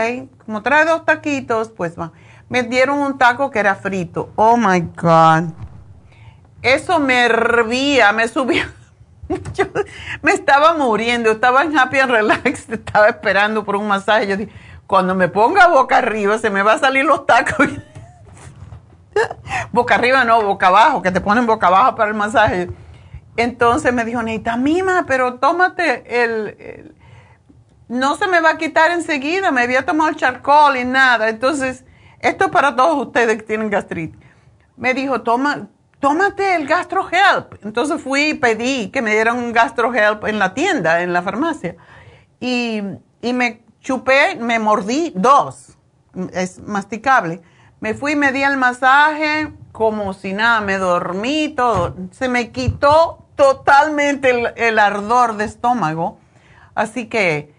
como 0.46 0.62
trae 0.62 0.86
dos 0.86 1.04
taquitos, 1.04 1.68
pues 1.68 1.98
va. 1.98 2.12
Me 2.48 2.62
dieron 2.62 2.98
un 2.98 3.18
taco 3.18 3.50
que 3.50 3.58
era 3.58 3.74
frito. 3.74 4.30
Oh 4.36 4.56
my 4.56 4.80
God. 4.96 5.52
Eso 6.62 6.98
me 6.98 7.26
hervía, 7.26 8.10
me 8.12 8.26
subía 8.26 8.72
Yo 9.54 9.64
me 10.22 10.32
estaba 10.32 10.74
muriendo, 10.74 11.30
estaba 11.30 11.62
en 11.62 11.76
Happy 11.76 11.98
and 11.98 12.10
Relax, 12.10 12.44
estaba 12.68 13.08
esperando 13.08 13.64
por 13.64 13.76
un 13.76 13.88
masaje. 13.88 14.26
Yo 14.26 14.36
dije, 14.36 14.52
cuando 14.86 15.14
me 15.14 15.28
ponga 15.28 15.68
boca 15.68 15.98
arriba, 15.98 16.38
se 16.38 16.50
me 16.50 16.62
va 16.62 16.74
a 16.74 16.78
salir 16.78 17.04
los 17.04 17.26
tacos. 17.26 17.68
boca 19.72 19.94
arriba 19.94 20.24
no, 20.24 20.42
boca 20.42 20.68
abajo, 20.68 21.02
que 21.02 21.10
te 21.10 21.20
ponen 21.20 21.46
boca 21.46 21.68
abajo 21.68 21.94
para 21.94 22.10
el 22.10 22.16
masaje. 22.16 22.70
Entonces 23.36 23.92
me 23.92 24.04
dijo, 24.04 24.22
Neita, 24.22 24.56
mima, 24.56 25.04
pero 25.06 25.34
tómate 25.34 26.22
el, 26.22 26.94
No 27.88 28.16
se 28.16 28.28
me 28.28 28.40
va 28.40 28.50
a 28.50 28.58
quitar 28.58 28.92
enseguida, 28.92 29.50
me 29.50 29.62
había 29.62 29.84
tomado 29.84 30.10
el 30.10 30.16
charcoal 30.16 30.76
y 30.76 30.84
nada. 30.84 31.28
Entonces, 31.28 31.84
esto 32.20 32.44
es 32.44 32.50
para 32.50 32.76
todos 32.76 33.06
ustedes 33.06 33.38
que 33.38 33.42
tienen 33.42 33.70
gastritis. 33.70 34.16
Me 34.76 34.94
dijo, 34.94 35.22
toma, 35.22 35.68
tómate 36.04 36.56
el 36.56 36.66
GastroHelp. 36.66 37.64
Entonces 37.64 37.98
fui 37.98 38.28
y 38.28 38.34
pedí 38.34 38.90
que 38.90 39.00
me 39.00 39.12
dieran 39.12 39.38
un 39.38 39.54
GastroHelp 39.54 40.26
en 40.26 40.38
la 40.38 40.52
tienda, 40.52 41.00
en 41.00 41.14
la 41.14 41.22
farmacia. 41.22 41.76
Y, 42.40 42.82
me 43.22 43.64
chupé, 43.80 44.36
me 44.38 44.58
mordí 44.58 45.14
dos. 45.16 45.78
Es 46.34 46.60
masticable. 46.60 47.40
Me 47.80 47.94
fui, 47.94 48.16
me 48.16 48.32
di 48.32 48.42
el 48.42 48.58
masaje 48.58 49.54
como 49.72 50.12
si 50.12 50.34
nada, 50.34 50.60
me 50.60 50.76
dormí 50.76 51.48
todo. 51.56 51.96
Se 52.10 52.28
me 52.28 52.52
quitó 52.52 53.26
totalmente 53.34 54.28
el, 54.28 54.52
el 54.56 54.78
ardor 54.78 55.38
de 55.38 55.46
estómago. 55.46 56.18
Así 56.74 57.06
que 57.06 57.54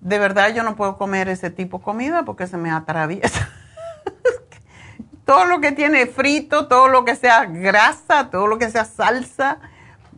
de 0.00 0.18
verdad 0.18 0.54
yo 0.54 0.62
no 0.62 0.76
puedo 0.76 0.96
comer 0.96 1.28
ese 1.28 1.50
tipo 1.50 1.76
de 1.76 1.84
comida 1.84 2.22
porque 2.24 2.46
se 2.46 2.56
me 2.56 2.70
atraviesa. 2.70 3.50
Todo 5.24 5.44
lo 5.44 5.60
que 5.60 5.72
tiene 5.72 6.06
frito, 6.06 6.66
todo 6.68 6.88
lo 6.88 7.04
que 7.04 7.16
sea 7.16 7.44
grasa, 7.46 8.30
todo 8.30 8.46
lo 8.46 8.58
que 8.58 8.70
sea 8.70 8.84
salsa, 8.84 9.58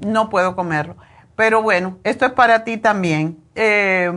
no 0.05 0.31
puedo 0.31 0.57
comerlo. 0.57 0.97
Pero 1.37 1.63
bueno, 1.63 1.99
esto 2.05 2.27
es 2.27 2.33
para 2.33 2.65
ti 2.65 2.77
también. 2.77 3.39
Eh, 3.55 4.13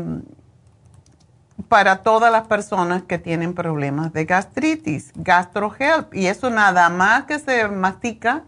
para 1.67 1.97
todas 1.97 2.31
las 2.31 2.47
personas 2.47 3.03
que 3.03 3.17
tienen 3.17 3.53
problemas 3.53 4.13
de 4.13 4.25
gastritis, 4.25 5.11
GastroHelp. 5.15 6.13
Y 6.13 6.27
eso 6.27 6.49
nada 6.49 6.89
más 6.89 7.23
que 7.23 7.39
se 7.39 7.67
mastica 7.67 8.43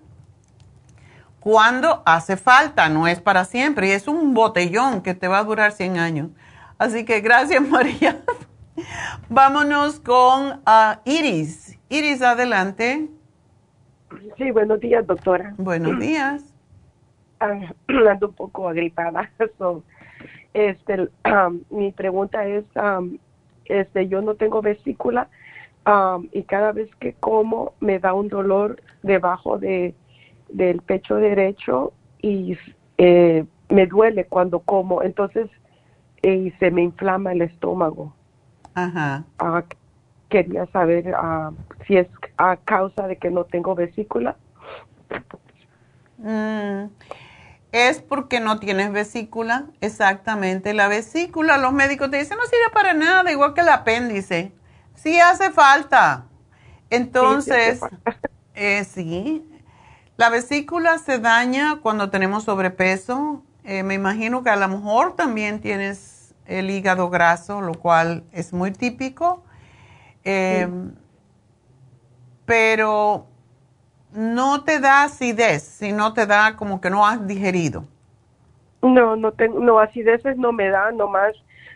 cuando 1.40 2.03
hace 2.06 2.38
falta, 2.38 2.90
no 2.90 3.07
es 3.07 3.20
para 3.20 3.45
siempre. 3.45 3.88
Y 3.88 3.91
es 3.91 4.07
un 4.07 4.34
botellón 4.34 5.02
que 5.02 5.14
te 5.14 5.28
va 5.28 5.40
a 5.40 5.44
durar 5.44 5.72
100 5.72 5.98
años. 5.98 6.30
Así 6.78 7.03
que 7.03 7.20
gracias, 7.22 7.61
María. 7.68 8.22
Vámonos 9.30 10.00
con 10.00 10.60
uh, 10.68 11.00
Iris. 11.06 11.78
Iris, 11.90 12.22
adelante. 12.22 13.08
Sí, 14.38 14.52
buenos 14.52 14.80
días, 14.80 15.06
doctora. 15.06 15.54
Buenos 15.58 16.00
días. 16.02 16.54
Ah, 17.40 17.60
ando 18.10 18.28
un 18.28 18.34
poco 18.34 18.70
agripada. 18.70 19.32
este, 20.54 21.10
mi 21.70 21.92
pregunta 21.92 22.46
es, 22.46 22.66
este, 23.66 24.08
yo 24.08 24.22
no 24.22 24.36
tengo 24.36 24.62
vesícula 24.62 25.30
y 26.32 26.44
cada 26.44 26.72
vez 26.72 26.94
que 27.00 27.14
como 27.14 27.74
me 27.80 27.98
da 27.98 28.14
un 28.14 28.28
dolor 28.28 28.80
debajo 29.02 29.58
de 29.58 29.96
del 30.50 30.82
pecho 30.82 31.16
derecho 31.16 31.94
y 32.22 32.58
eh, 32.98 33.46
me 33.70 33.86
duele 33.86 34.26
cuando 34.26 34.60
como, 34.60 35.04
entonces 35.04 35.50
y 36.22 36.52
se 36.60 36.72
me 36.72 36.82
inflama 36.84 37.32
el 37.32 37.42
estómago. 37.44 38.14
Ajá. 38.74 39.24
Ah, 39.40 39.64
quería 40.30 40.66
saber 40.68 41.14
ah, 41.16 41.52
si 41.88 41.98
es 41.98 42.08
a 42.38 42.58
causa 42.58 43.08
de 43.08 43.18
que 43.18 43.30
no 43.30 43.44
tengo 43.44 43.76
vesícula. 43.76 44.36
Mm, 46.18 46.86
es 47.72 48.02
porque 48.02 48.40
no 48.40 48.60
tienes 48.60 48.91
vesícula, 48.91 49.66
exactamente. 49.82 50.74
La 50.74 50.88
vesícula, 50.88 51.58
los 51.58 51.74
médicos 51.74 52.12
te 52.12 52.18
dicen, 52.18 52.38
no 52.38 52.44
sirve 52.44 52.72
para 52.74 52.94
nada, 52.94 53.32
igual 53.32 53.54
que 53.54 53.62
el 53.62 53.70
apéndice. 53.70 54.52
Sí 54.96 55.20
hace 55.20 55.52
falta. 55.52 56.26
Entonces, 56.90 57.82
eh, 58.56 58.84
sí, 58.84 59.46
la 60.18 60.30
vesícula 60.30 60.98
se 60.98 61.20
daña 61.20 61.80
cuando 61.82 62.10
tenemos 62.10 62.44
sobrepeso. 62.44 63.44
Eh, 63.64 63.84
me 63.84 63.94
imagino 63.94 64.44
que 64.44 64.50
a 64.50 64.56
lo 64.56 64.68
mejor 64.68 65.16
también 65.16 65.62
tienes 65.62 66.19
el 66.50 66.70
hígado 66.72 67.10
graso, 67.10 67.62
lo 67.62 67.76
cual 67.76 68.24
es 68.32 68.52
muy 68.52 68.72
típico. 68.72 69.44
Em, 70.24 70.94
pero 72.46 73.28
no 74.12 74.64
te 74.64 74.80
da 74.80 75.04
acidez, 75.04 75.64
sino 75.64 76.14
te 76.14 76.26
da 76.26 76.56
como 76.56 76.82
que 76.82 76.90
no 76.90 77.06
has 77.06 77.26
digerido. 77.26 77.86
No, 78.82 79.16
no 79.16 79.32
tengo, 79.34 79.60
no, 79.60 79.80
acideces 79.80 80.38
no 80.38 80.52
me 80.52 80.70
da, 80.70 80.92
nomás 80.92 81.34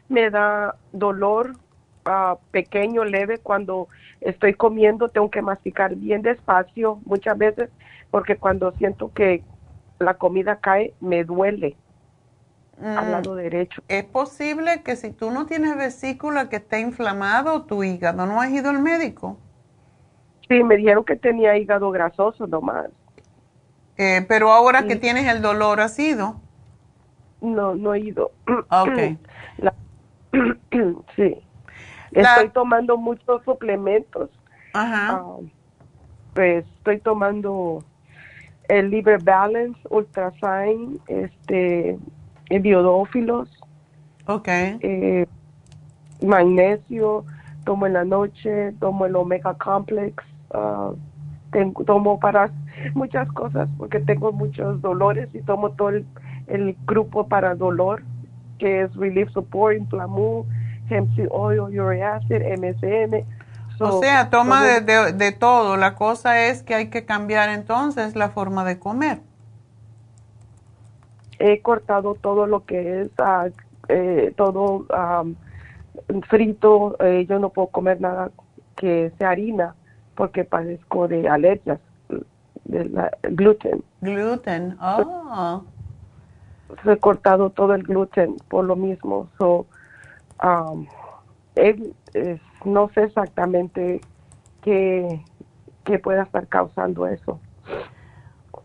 me 0.09 0.29
da 0.29 0.75
dolor 0.91 1.53
ah, 2.05 2.37
pequeño, 2.51 3.03
leve, 3.05 3.37
cuando 3.37 3.87
estoy 4.21 4.53
comiendo 4.53 5.09
tengo 5.09 5.29
que 5.29 5.41
masticar 5.41 5.95
bien 5.95 6.21
despacio 6.21 6.99
muchas 7.05 7.37
veces 7.37 7.69
porque 8.09 8.37
cuando 8.37 8.71
siento 8.73 9.11
que 9.13 9.43
la 9.99 10.13
comida 10.15 10.57
cae 10.57 10.93
me 11.01 11.23
duele 11.23 11.75
al 12.81 13.07
Mm, 13.07 13.11
lado 13.11 13.35
derecho. 13.35 13.81
Es 13.87 14.03
posible 14.03 14.81
que 14.83 14.95
si 14.95 15.11
tú 15.11 15.31
no 15.31 15.45
tienes 15.45 15.77
vesícula 15.77 16.49
que 16.49 16.57
esté 16.57 16.79
inflamado 16.79 17.63
tu 17.63 17.83
hígado, 17.83 18.25
¿no 18.25 18.41
has 18.41 18.49
ido 18.51 18.69
al 18.69 18.79
médico? 18.79 19.37
Sí, 20.47 20.63
me 20.63 20.75
dijeron 20.77 21.05
que 21.05 21.15
tenía 21.15 21.57
hígado 21.57 21.91
grasoso 21.91 22.47
nomás. 22.47 22.87
Eh, 23.97 24.25
pero 24.27 24.51
ahora 24.51 24.81
Sí. 24.81 24.87
que 24.89 24.95
tienes 24.95 25.27
el 25.27 25.41
dolor, 25.41 25.79
¿has 25.79 25.97
ido? 25.99 26.35
No, 27.41 27.75
no 27.75 27.93
he 27.93 27.99
ido. 27.99 28.31
Ok. 28.69 29.17
La- 29.57 29.73
sí. 31.15 31.37
La- 32.11 32.35
Estoy 32.35 32.49
tomando 32.49 32.97
muchos 32.97 33.43
suplementos. 33.43 34.29
Ajá. 34.73 35.13
Ah, 35.13 35.37
pues 36.33 36.65
estoy 36.77 36.99
tomando 36.99 37.83
el 38.67 38.89
Libre 38.89 39.17
Balance, 39.17 39.79
Ultrasign, 39.89 40.99
este, 41.07 41.97
biodófilos, 42.49 43.49
Ok. 44.27 44.47
eh, 44.47 45.25
magnesio, 46.21 47.25
tomo 47.65 47.87
en 47.87 47.93
la 47.93 48.05
noche, 48.05 48.73
tomo 48.79 49.05
el 49.05 49.15
Omega 49.15 49.53
Complex, 49.55 50.23
ah, 50.53 50.91
tengo, 51.51 51.83
tomo 51.83 52.19
para 52.19 52.49
muchas 52.95 53.27
cosas 53.31 53.69
porque 53.77 53.99
tengo 53.99 54.31
muchos 54.31 54.81
dolores 54.81 55.29
y 55.33 55.41
tomo 55.41 55.71
todo 55.71 55.89
el, 55.89 56.05
el 56.47 56.75
grupo 56.85 57.27
para 57.27 57.55
dolor 57.55 58.01
que 58.59 58.81
es 58.83 58.95
Relief 58.95 59.29
Support, 59.31 59.77
Inflamu, 59.77 60.45
Hemp 60.89 61.13
Seed 61.15 61.27
Oil, 61.31 61.59
Uric 61.79 62.01
Acid, 62.01 62.41
MSM. 62.57 63.25
o 63.79 63.99
sea, 64.01 64.29
toma 64.29 64.63
de- 64.63 65.11
de 65.13 65.31
todo. 65.31 65.75
La 65.77 65.95
cosa 65.95 66.45
es 66.45 66.63
que 66.63 66.75
hay 66.75 66.89
que 66.89 67.05
cambiar 67.05 67.49
entonces 67.49 68.15
la 68.15 68.29
forma 68.29 68.63
de 68.63 68.79
comer. 68.79 69.19
He 71.45 71.61
cortado 71.61 72.15
todo 72.15 72.47
lo 72.47 72.63
que 72.63 73.01
es 73.01 73.09
eh, 73.89 74.33
todo 74.37 74.85
am, 74.95 75.35
frito. 76.29 76.95
eh, 77.01 77.25
yo 77.27 77.37
no 77.39 77.49
puedo 77.49 77.67
comer 77.67 77.99
nada 77.99 78.31
que 78.77 79.11
sea 79.17 79.31
harina 79.31 79.75
porque 80.15 80.45
padezco 80.45 81.07
de 81.09 81.27
alergias 81.27 81.79
de 82.63 82.85
la, 82.85 83.11
gluten. 83.23 83.83
Gluten. 83.99 84.77
Oh. 84.81 85.63
He 86.85 86.97
cortado 86.97 87.49
todo 87.49 87.73
el 87.75 87.83
gluten 87.83 88.37
por 88.47 88.63
lo 88.63 88.75
mismo. 88.77 89.27
So, 89.37 89.65
am, 90.39 90.87
él, 91.55 91.93
es- 92.13 92.39
no 92.63 92.89
sé 92.93 93.03
exactamente 93.03 93.99
qué, 94.61 95.21
qué 95.83 95.99
pueda 95.99 96.23
estar 96.23 96.47
causando 96.47 97.05
eso. 97.05 97.37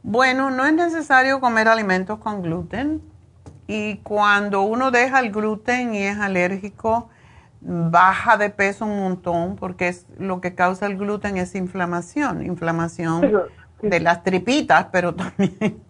Bueno, 0.02 0.50
no 0.50 0.64
es 0.64 0.72
necesario 0.72 1.40
comer 1.40 1.68
alimentos 1.68 2.18
con 2.18 2.42
gluten. 2.42 3.02
Y 3.66 3.96
cuando 3.98 4.62
uno 4.62 4.90
deja 4.90 5.20
el 5.20 5.30
gluten 5.30 5.94
y 5.94 6.04
es 6.04 6.18
alérgico, 6.18 7.10
baja 7.60 8.36
de 8.36 8.50
peso 8.50 8.84
un 8.86 8.98
montón 9.00 9.56
porque 9.56 9.88
es, 9.88 10.06
lo 10.18 10.40
que 10.40 10.54
causa 10.54 10.86
el 10.86 10.96
gluten 10.96 11.36
es 11.36 11.54
inflamación, 11.54 12.44
inflamación 12.44 13.30
de 13.82 14.00
las 14.00 14.22
tripitas, 14.22 14.86
pero 14.92 15.14
también, 15.16 15.82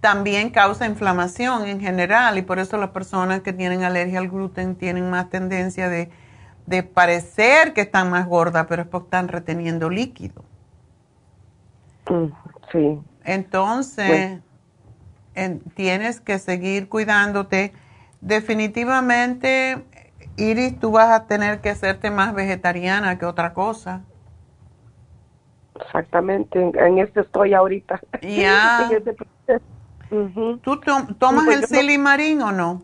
también 0.00 0.50
causa 0.50 0.86
inflamación 0.86 1.66
en 1.66 1.80
general 1.80 2.38
y 2.38 2.42
por 2.42 2.58
eso 2.58 2.76
las 2.76 2.90
personas 2.90 3.40
que 3.40 3.52
tienen 3.52 3.82
alergia 3.82 4.20
al 4.20 4.28
gluten 4.28 4.76
tienen 4.76 5.10
más 5.10 5.28
tendencia 5.30 5.88
de, 5.88 6.10
de 6.66 6.82
parecer 6.82 7.74
que 7.74 7.82
están 7.82 8.10
más 8.10 8.26
gordas, 8.26 8.66
pero 8.68 8.82
es 8.82 8.88
porque 8.88 9.06
están 9.06 9.28
reteniendo 9.28 9.90
líquido. 9.90 10.47
Mm, 12.08 12.32
Sí. 12.72 12.98
Entonces, 13.24 14.40
en- 15.34 15.60
tienes 15.74 16.20
que 16.20 16.38
seguir 16.38 16.88
cuidándote. 16.88 17.72
Definitivamente, 18.20 19.78
Iris, 20.36 20.78
tú 20.80 20.90
vas 20.92 21.10
a 21.10 21.26
tener 21.26 21.60
que 21.60 21.70
hacerte 21.70 22.10
más 22.10 22.34
vegetariana 22.34 23.18
que 23.18 23.26
otra 23.26 23.52
cosa. 23.54 24.02
Exactamente, 25.80 26.60
en, 26.60 26.76
en 26.78 26.98
esto 26.98 27.20
estoy 27.20 27.54
ahorita. 27.54 28.00
Ya. 28.22 28.88
¿Tú 30.62 30.76
to- 30.80 31.06
tomas 31.18 31.44
Pues 31.44 31.56
el 31.56 31.62
yo 31.62 31.68
no- 31.70 31.80
silimarín 31.80 32.42
o 32.42 32.52
no? 32.52 32.82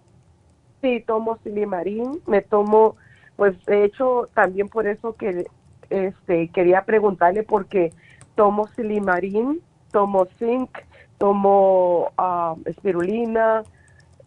Sí, 0.82 1.02
tomo 1.06 1.38
silimarín, 1.42 2.20
me 2.26 2.42
tomo, 2.42 2.96
pues 3.36 3.55
de 3.64 3.84
hecho 3.84 4.28
también 4.34 4.68
por 4.68 4.86
eso 4.86 5.16
que 5.16 5.46
este 5.90 6.48
quería 6.51 6.84
preguntarle 6.84 7.42
porque 7.42 7.92
tomo 8.35 8.66
silimarín, 8.69 9.61
tomo 9.93 10.27
zinc, 10.39 10.70
tomo 11.19 12.11
ah, 12.19 12.55
espirulina, 12.65 13.62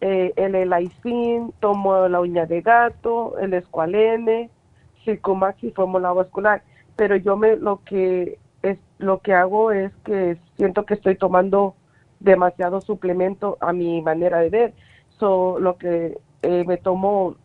eh, 0.00 0.32
el 0.36 0.54
elaicin, 0.54 1.52
tomo 1.60 2.08
la 2.08 2.20
uña 2.20 2.46
de 2.46 2.60
gato, 2.60 3.38
el 3.38 3.54
escualene, 3.54 4.50
circumax 5.04 5.62
y 5.64 5.70
fórmula 5.70 6.12
vascular, 6.12 6.62
pero 6.96 7.16
yo 7.16 7.36
me 7.36 7.56
lo 7.56 7.82
que 7.84 8.38
es 8.62 8.78
lo 8.98 9.20
que 9.20 9.34
hago 9.34 9.72
es 9.72 9.92
que 10.04 10.36
siento 10.56 10.84
que 10.84 10.94
estoy 10.94 11.16
tomando 11.16 11.74
demasiado 12.20 12.80
suplemento 12.80 13.56
a 13.60 13.72
mi 13.72 14.02
manera 14.02 14.38
de 14.38 14.50
ver. 14.50 14.74
So, 15.18 15.58
lo 15.58 15.78
que 15.78 16.18
eh, 16.42 16.64
me 16.66 16.76
tomo 16.76 17.36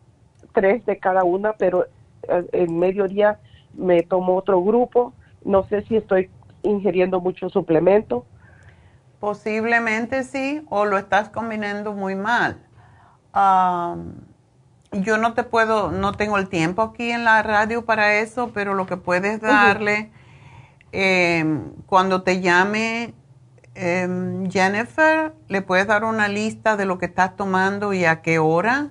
tres 0.52 0.84
de 0.86 0.98
cada 0.98 1.24
una, 1.24 1.54
pero 1.54 1.86
eh, 2.28 2.44
en 2.52 2.78
mediodía 2.78 3.38
me 3.74 4.02
tomo 4.02 4.36
otro 4.36 4.62
grupo. 4.62 5.12
No 5.44 5.64
sé 5.64 5.82
si 5.82 5.96
estoy 5.96 6.30
ingiriendo 6.64 7.20
mucho 7.20 7.48
suplemento. 7.48 8.26
Posiblemente 9.20 10.24
sí, 10.24 10.62
o 10.68 10.84
lo 10.84 10.98
estás 10.98 11.28
combinando 11.28 11.92
muy 11.92 12.14
mal. 12.14 12.58
Yo 14.92 15.18
no 15.18 15.34
te 15.34 15.42
puedo, 15.42 15.90
no 15.90 16.12
tengo 16.12 16.38
el 16.38 16.48
tiempo 16.48 16.82
aquí 16.82 17.10
en 17.10 17.24
la 17.24 17.42
radio 17.42 17.84
para 17.84 18.14
eso, 18.16 18.52
pero 18.54 18.74
lo 18.74 18.86
que 18.86 18.96
puedes 18.96 19.40
darle 19.40 20.12
em, 20.92 21.72
cuando 21.86 22.22
te 22.22 22.40
llame 22.40 23.14
em, 23.74 24.48
Jennifer, 24.48 25.34
le 25.48 25.62
puedes 25.62 25.88
dar 25.88 26.04
una 26.04 26.28
lista 26.28 26.76
de 26.76 26.84
lo 26.84 26.98
que 26.98 27.06
estás 27.06 27.34
tomando 27.34 27.92
y 27.92 28.04
a 28.04 28.22
qué 28.22 28.38
hora, 28.38 28.90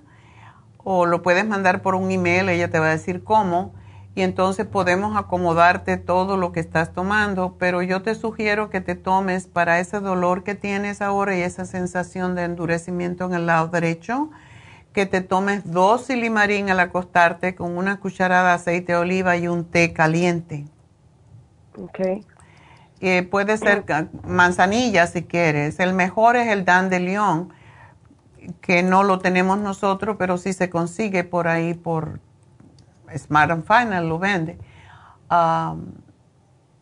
o 0.83 1.05
lo 1.05 1.21
puedes 1.21 1.47
mandar 1.47 1.81
por 1.81 1.95
un 1.95 2.11
email, 2.11 2.49
ella 2.49 2.69
te 2.69 2.79
va 2.79 2.87
a 2.87 2.89
decir 2.89 3.23
cómo, 3.23 3.73
y 4.15 4.21
entonces 4.21 4.67
podemos 4.67 5.17
acomodarte 5.17 5.97
todo 5.97 6.37
lo 6.37 6.51
que 6.51 6.59
estás 6.59 6.93
tomando, 6.93 7.55
pero 7.57 7.81
yo 7.81 8.03
te 8.03 8.13
sugiero 8.13 8.69
que 8.69 8.79
te 8.79 8.95
tomes 8.95 9.47
para 9.47 9.79
ese 9.79 9.99
dolor 9.99 10.43
que 10.43 10.53
tienes 10.53 11.01
ahora 11.01 11.35
y 11.35 11.41
esa 11.41 11.65
sensación 11.65 12.35
de 12.35 12.43
endurecimiento 12.43 13.25
en 13.25 13.33
el 13.33 13.47
lado 13.47 13.69
derecho, 13.69 14.29
que 14.93 15.07
te 15.07 15.21
tomes 15.21 15.71
dos 15.71 16.05
silimarín 16.05 16.69
al 16.69 16.79
acostarte 16.79 17.55
con 17.55 17.75
una 17.75 17.99
cucharada 17.99 18.49
de 18.49 18.55
aceite 18.55 18.91
de 18.91 18.99
oliva 18.99 19.35
y 19.35 19.47
un 19.47 19.65
té 19.65 19.93
caliente. 19.93 20.65
Okay. 21.75 22.23
Eh, 23.01 23.23
puede 23.23 23.57
ser 23.57 23.83
manzanilla 24.27 25.07
si 25.07 25.23
quieres. 25.23 25.79
El 25.79 25.93
mejor 25.93 26.35
es 26.35 26.47
el 26.49 26.65
Dan 26.65 26.89
de 26.89 26.99
León, 26.99 27.51
que 28.61 28.83
no 28.83 29.01
lo 29.01 29.17
tenemos 29.17 29.57
nosotros, 29.57 30.17
pero 30.19 30.37
sí 30.37 30.53
se 30.53 30.69
consigue 30.69 31.23
por 31.23 31.47
ahí 31.47 31.73
por 31.73 32.19
Smart 33.17 33.51
and 33.51 33.65
Final, 33.65 34.09
lo 34.09 34.19
vende. 34.19 34.57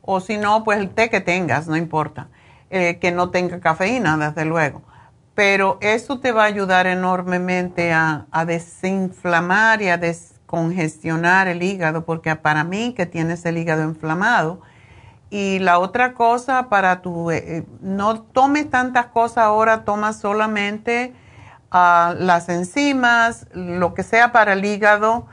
O 0.01 0.19
si 0.19 0.37
no, 0.37 0.63
pues 0.63 0.79
el 0.79 0.89
té 0.89 1.09
que 1.09 1.21
tengas, 1.21 1.67
no 1.67 1.77
importa. 1.77 2.27
Eh, 2.69 2.99
que 2.99 3.11
no 3.11 3.31
tenga 3.31 3.59
cafeína, 3.59 4.17
desde 4.17 4.45
luego. 4.45 4.81
Pero 5.35 5.77
eso 5.81 6.19
te 6.19 6.31
va 6.31 6.43
a 6.43 6.45
ayudar 6.45 6.87
enormemente 6.87 7.91
a, 7.91 8.27
a 8.31 8.45
desinflamar 8.45 9.81
y 9.81 9.89
a 9.89 9.97
descongestionar 9.97 11.49
el 11.49 11.63
hígado, 11.63 12.05
porque 12.05 12.33
para 12.37 12.63
mí 12.63 12.93
que 12.93 13.05
tienes 13.05 13.45
el 13.45 13.57
hígado 13.57 13.83
inflamado, 13.83 14.61
y 15.29 15.59
la 15.59 15.79
otra 15.79 16.13
cosa 16.13 16.69
para 16.69 17.01
tu, 17.01 17.31
eh, 17.31 17.43
eh, 17.45 17.63
no 17.81 18.21
tomes 18.21 18.69
tantas 18.69 19.07
cosas 19.07 19.39
ahora, 19.39 19.85
toma 19.85 20.13
solamente 20.13 21.13
ah, 21.71 22.13
las 22.17 22.49
enzimas, 22.49 23.47
lo 23.53 23.93
que 23.93 24.03
sea 24.03 24.31
para 24.31 24.53
el 24.53 24.63
hígado 24.63 25.27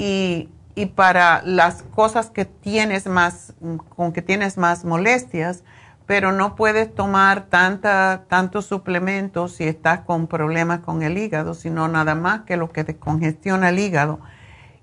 y, 0.00 0.48
para 0.96 1.42
las 1.44 1.82
cosas 1.82 2.30
que 2.30 2.46
tienes 2.46 3.06
más, 3.06 3.52
con 3.94 4.12
que 4.12 4.22
tienes 4.22 4.56
más 4.56 4.86
molestias, 4.86 5.62
pero 6.06 6.32
no 6.32 6.56
puedes 6.56 6.94
tomar 6.94 7.46
tanta, 7.50 8.24
tantos 8.28 8.64
suplementos 8.64 9.52
si 9.56 9.64
estás 9.64 10.00
con 10.00 10.26
problemas 10.26 10.80
con 10.80 11.02
el 11.02 11.18
hígado, 11.18 11.52
sino 11.52 11.86
nada 11.86 12.14
más 12.14 12.42
que 12.42 12.56
lo 12.56 12.70
que 12.70 12.82
te 12.84 12.96
congestiona 12.96 13.68
el 13.68 13.78
hígado. 13.78 14.20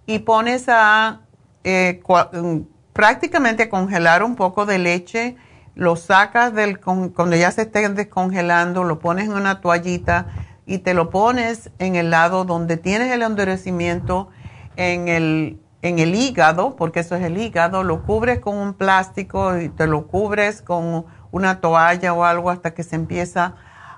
Y 0.06 0.20
pones 0.20 0.66
a 0.70 1.22
eh, 1.64 2.00
mm, 2.06 2.60
prácticamente 2.94 3.68
congelar 3.68 4.24
un 4.24 4.36
poco 4.36 4.68
de 4.68 4.78
leche 4.78 5.36
lo 5.74 5.96
sacas 5.96 6.56
del, 6.56 6.80
cuando 6.80 7.36
ya 7.36 7.52
se 7.52 7.62
esté 7.64 7.88
descongelando, 7.90 8.84
lo 8.84 8.98
pones 8.98 9.26
en 9.26 9.34
una 9.34 9.62
toallita 9.62 10.26
y 10.66 10.80
te 10.80 10.96
lo 10.96 11.12
pones 11.12 11.70
en 11.78 11.96
el 11.96 12.10
lado 12.10 12.46
donde 12.46 12.78
tienes 12.78 13.12
el 13.12 13.22
endurecimiento 13.22 14.30
en 14.78 15.08
el, 15.08 15.60
en 15.82 16.00
el 16.00 16.16
hígado, 16.16 16.76
porque 16.76 17.02
eso 17.02 17.16
es 17.16 17.24
el 17.24 17.38
hígado, 17.38 17.84
lo 17.84 18.04
cubres 18.04 18.40
con 18.40 18.56
un 18.56 18.74
plástico 18.74 19.58
y 19.58 19.70
te 19.70 19.88
lo 19.88 20.08
cubres 20.08 20.62
con 20.62 21.06
una 21.32 21.60
toalla 21.60 22.14
o 22.14 22.24
algo 22.24 22.50
hasta 22.50 22.74
que 22.74 22.84
se 22.84 22.96
empieza 22.96 23.56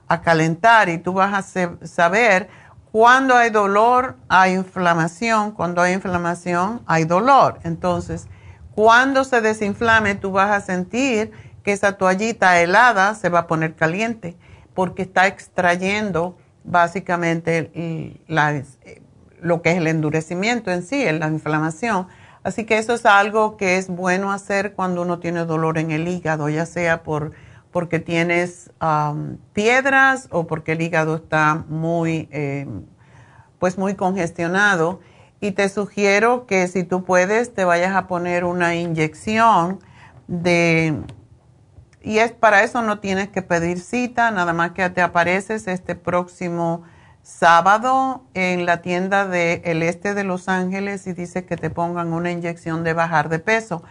a 0.07 0.21
calentar 0.21 0.89
y 0.89 0.97
tú 0.97 1.13
vas 1.13 1.53
a 1.55 1.85
saber 1.85 2.49
cuando 2.91 3.35
hay 3.35 3.51
dolor, 3.51 4.17
hay 4.27 4.53
inflamación, 4.53 5.51
cuando 5.51 5.81
hay 5.81 5.93
inflamación, 5.93 6.81
hay 6.87 7.05
dolor. 7.05 7.59
Entonces, 7.63 8.27
cuando 8.73 9.23
se 9.23 9.41
desinflame, 9.41 10.15
tú 10.15 10.31
vas 10.31 10.49
a 10.49 10.61
sentir 10.61 11.31
que 11.63 11.73
esa 11.73 11.97
toallita 11.97 12.59
helada 12.59 13.13
se 13.13 13.29
va 13.29 13.39
a 13.39 13.47
poner 13.47 13.75
caliente 13.75 14.37
porque 14.73 15.03
está 15.03 15.27
extrayendo 15.27 16.35
básicamente 16.63 17.69
lo 19.41 19.61
que 19.61 19.71
es 19.71 19.77
el 19.77 19.87
endurecimiento 19.87 20.71
en 20.71 20.83
sí, 20.83 21.03
la 21.11 21.27
inflamación. 21.27 22.07
Así 22.43 22.65
que 22.65 22.77
eso 22.77 22.93
es 22.93 23.05
algo 23.05 23.57
que 23.57 23.77
es 23.77 23.87
bueno 23.87 24.31
hacer 24.31 24.73
cuando 24.73 25.01
uno 25.01 25.19
tiene 25.19 25.45
dolor 25.45 25.77
en 25.77 25.91
el 25.91 26.07
hígado, 26.07 26.47
ya 26.49 26.65
sea 26.65 27.03
por, 27.03 27.31
porque 27.71 27.99
tienes 27.99 28.71
piedras 29.53 30.27
o 30.31 30.47
porque 30.47 30.73
el 30.73 30.81
hígado 30.81 31.15
está 31.15 31.65
muy, 31.67 32.29
eh, 32.31 32.67
pues 33.59 33.77
muy 33.77 33.95
congestionado 33.95 35.01
y 35.41 35.51
te 35.51 35.69
sugiero 35.69 36.45
que 36.45 36.67
si 36.67 36.83
tú 36.83 37.03
puedes 37.03 37.53
te 37.53 37.65
vayas 37.65 37.95
a 37.95 38.07
poner 38.07 38.43
una 38.43 38.75
inyección 38.75 39.79
de 40.27 40.95
y 42.01 42.19
es 42.19 42.31
para 42.31 42.63
eso 42.63 42.81
no 42.81 42.99
tienes 42.99 43.27
que 43.27 43.41
pedir 43.41 43.79
cita, 43.79 44.31
nada 44.31 44.53
más 44.53 44.71
que 44.71 44.89
te 44.89 45.01
apareces 45.01 45.67
este 45.67 45.95
próximo 45.95 46.83
sábado 47.21 48.23
en 48.33 48.65
la 48.65 48.81
tienda 48.81 49.27
del 49.27 49.83
este 49.83 50.13
de 50.13 50.23
Los 50.23 50.49
Ángeles 50.49 51.05
y 51.07 51.13
dice 51.13 51.45
que 51.45 51.57
te 51.57 51.69
pongan 51.69 52.13
una 52.13 52.31
inyección 52.31 52.83
de 52.83 52.93
bajar 52.93 53.29
de 53.29 53.39
peso 53.39 53.83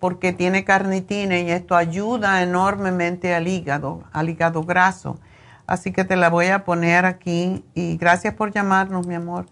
porque 0.00 0.32
tiene 0.32 0.64
carnitina 0.64 1.38
y 1.38 1.50
esto 1.50 1.76
ayuda 1.76 2.42
enormemente 2.42 3.34
al 3.34 3.48
hígado, 3.48 4.04
al 4.12 4.28
hígado 4.28 4.62
graso. 4.62 5.18
Así 5.66 5.92
que 5.92 6.04
te 6.04 6.16
la 6.16 6.30
voy 6.30 6.46
a 6.46 6.64
poner 6.64 7.04
aquí 7.06 7.64
y 7.74 7.96
gracias 7.96 8.34
por 8.34 8.52
llamarnos, 8.52 9.06
mi 9.06 9.14
amor. 9.14 9.46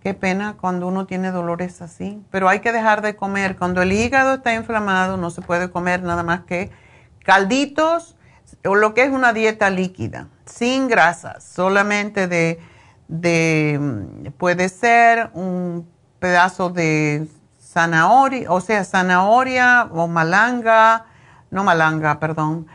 Qué 0.00 0.14
pena 0.14 0.56
cuando 0.60 0.86
uno 0.86 1.06
tiene 1.06 1.30
dolores 1.30 1.82
así, 1.82 2.22
pero 2.30 2.48
hay 2.48 2.60
que 2.60 2.72
dejar 2.72 3.02
de 3.02 3.16
comer. 3.16 3.56
Cuando 3.56 3.82
el 3.82 3.92
hígado 3.92 4.34
está 4.34 4.54
inflamado 4.54 5.16
no 5.16 5.30
se 5.30 5.42
puede 5.42 5.70
comer 5.70 6.02
nada 6.02 6.22
más 6.22 6.42
que 6.42 6.70
calditos 7.24 8.16
o 8.64 8.74
lo 8.74 8.94
que 8.94 9.02
es 9.02 9.10
una 9.10 9.32
dieta 9.32 9.70
líquida, 9.70 10.28
sin 10.44 10.88
grasas, 10.88 11.44
solamente 11.44 12.28
de, 12.28 12.60
de 13.08 14.32
puede 14.38 14.68
ser 14.68 15.30
un 15.34 15.88
pedazo 16.18 16.70
de 16.70 17.26
zanahoria, 17.60 18.50
o 18.50 18.60
sea, 18.60 18.84
zanahoria 18.84 19.88
o 19.92 20.06
malanga, 20.06 21.06
no 21.50 21.64
malanga, 21.64 22.20
perdón, 22.20 22.66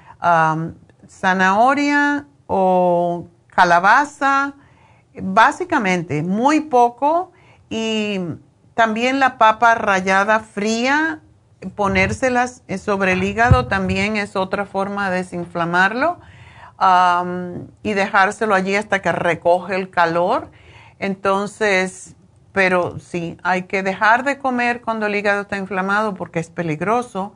zanahoria 1.07 2.25
o 2.47 3.27
calabaza 3.47 4.53
básicamente 5.21 6.21
muy 6.23 6.61
poco 6.61 7.31
y 7.69 8.19
también 8.73 9.19
la 9.19 9.37
papa 9.37 9.75
rallada 9.75 10.39
fría, 10.39 11.19
ponérselas 11.75 12.63
sobre 12.77 13.13
el 13.13 13.23
hígado 13.23 13.67
también 13.67 14.15
es 14.15 14.35
otra 14.35 14.65
forma 14.65 15.09
de 15.09 15.17
desinflamarlo 15.17 16.19
y 17.84 17.93
dejárselo 17.93 18.56
allí 18.56 18.76
hasta 18.76 19.01
que 19.01 19.11
recoge 19.11 19.76
el 19.76 19.89
calor. 19.89 20.49
Entonces, 20.99 22.15
pero 22.53 22.99
sí, 22.99 23.38
hay 23.43 23.64
que 23.64 23.84
dejar 23.84 24.23
de 24.23 24.38
comer 24.38 24.81
cuando 24.81 25.06
el 25.06 25.15
hígado 25.15 25.41
está 25.41 25.57
inflamado 25.57 26.14
porque 26.14 26.39
es 26.39 26.49
peligroso 26.49 27.34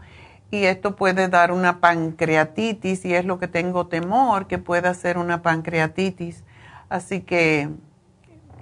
y 0.52 0.66
esto 0.66 0.96
puede 0.96 1.28
dar 1.28 1.52
una 1.52 1.80
pancreatitis 1.80 3.06
y 3.06 3.14
es 3.14 3.26
lo 3.26 3.40
que 3.40 3.48
tengo 3.48 3.88
temor 3.88 4.48
que 4.48 4.58
pueda 4.60 4.94
ser 4.94 5.18
una 5.18 5.42
pancreatitis 5.42 6.44
Así 6.94 7.22
que 7.22 7.70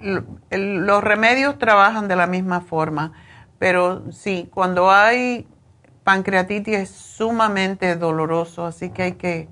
los 0.00 1.04
remedios 1.04 1.58
trabajan 1.58 2.08
de 2.08 2.16
la 2.16 2.26
misma 2.26 2.62
forma, 2.62 3.12
pero 3.58 4.10
sí, 4.10 4.48
cuando 4.54 4.90
hay 4.90 5.46
pancreatitis 6.02 6.74
es 6.74 6.88
sumamente 6.88 7.94
doloroso, 7.94 8.64
así 8.64 8.88
que 8.88 9.02
hay 9.02 9.12
que, 9.12 9.48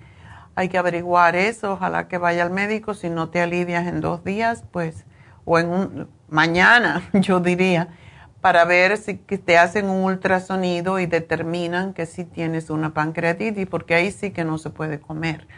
hay 0.61 0.69
que 0.69 0.77
averiguar 0.77 1.37
eso, 1.37 1.73
ojalá 1.73 2.07
que 2.07 2.19
vaya 2.19 2.43
al 2.43 2.51
médico, 2.51 2.93
si 2.93 3.09
no 3.09 3.31
te 3.31 3.41
alivias 3.41 3.87
en 3.87 4.03
dos 4.03 4.25
días, 4.25 4.63
pues, 4.71 5.07
o 5.47 5.59
en 5.59 5.71
un, 5.71 6.09
mañana, 6.29 7.03
yo 7.15 7.41
diría, 7.41 7.89
para 8.43 8.67
ver 8.67 8.99
si 8.99 9.15
te 9.15 9.57
hacen 9.57 9.89
un 9.89 10.05
ultrasonido 10.05 10.99
y 10.99 11.07
determinan 11.07 11.95
que 11.95 12.05
sí 12.05 12.27
tienes 12.27 12.69
una 12.69 12.93
pancreatitis, 12.93 13.67
porque 13.69 13.95
ahí 13.95 14.11
sí 14.11 14.33
que 14.33 14.45
no 14.45 14.59
se 14.59 14.69
puede 14.69 15.01
comer. 15.01 15.49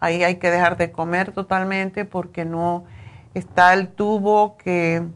Ahí 0.00 0.22
hay 0.22 0.36
que 0.36 0.50
dejar 0.50 0.76
de 0.76 0.92
comer 0.92 1.32
totalmente 1.32 2.04
porque 2.04 2.44
no 2.44 2.84
está 3.32 3.72
el 3.72 3.88
tubo 3.88 4.58
que, 4.58 5.08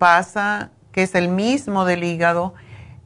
pasa, 0.00 0.70
que 0.90 1.04
es 1.04 1.14
el 1.14 1.28
mismo 1.28 1.84
del 1.84 2.02
hígado, 2.02 2.54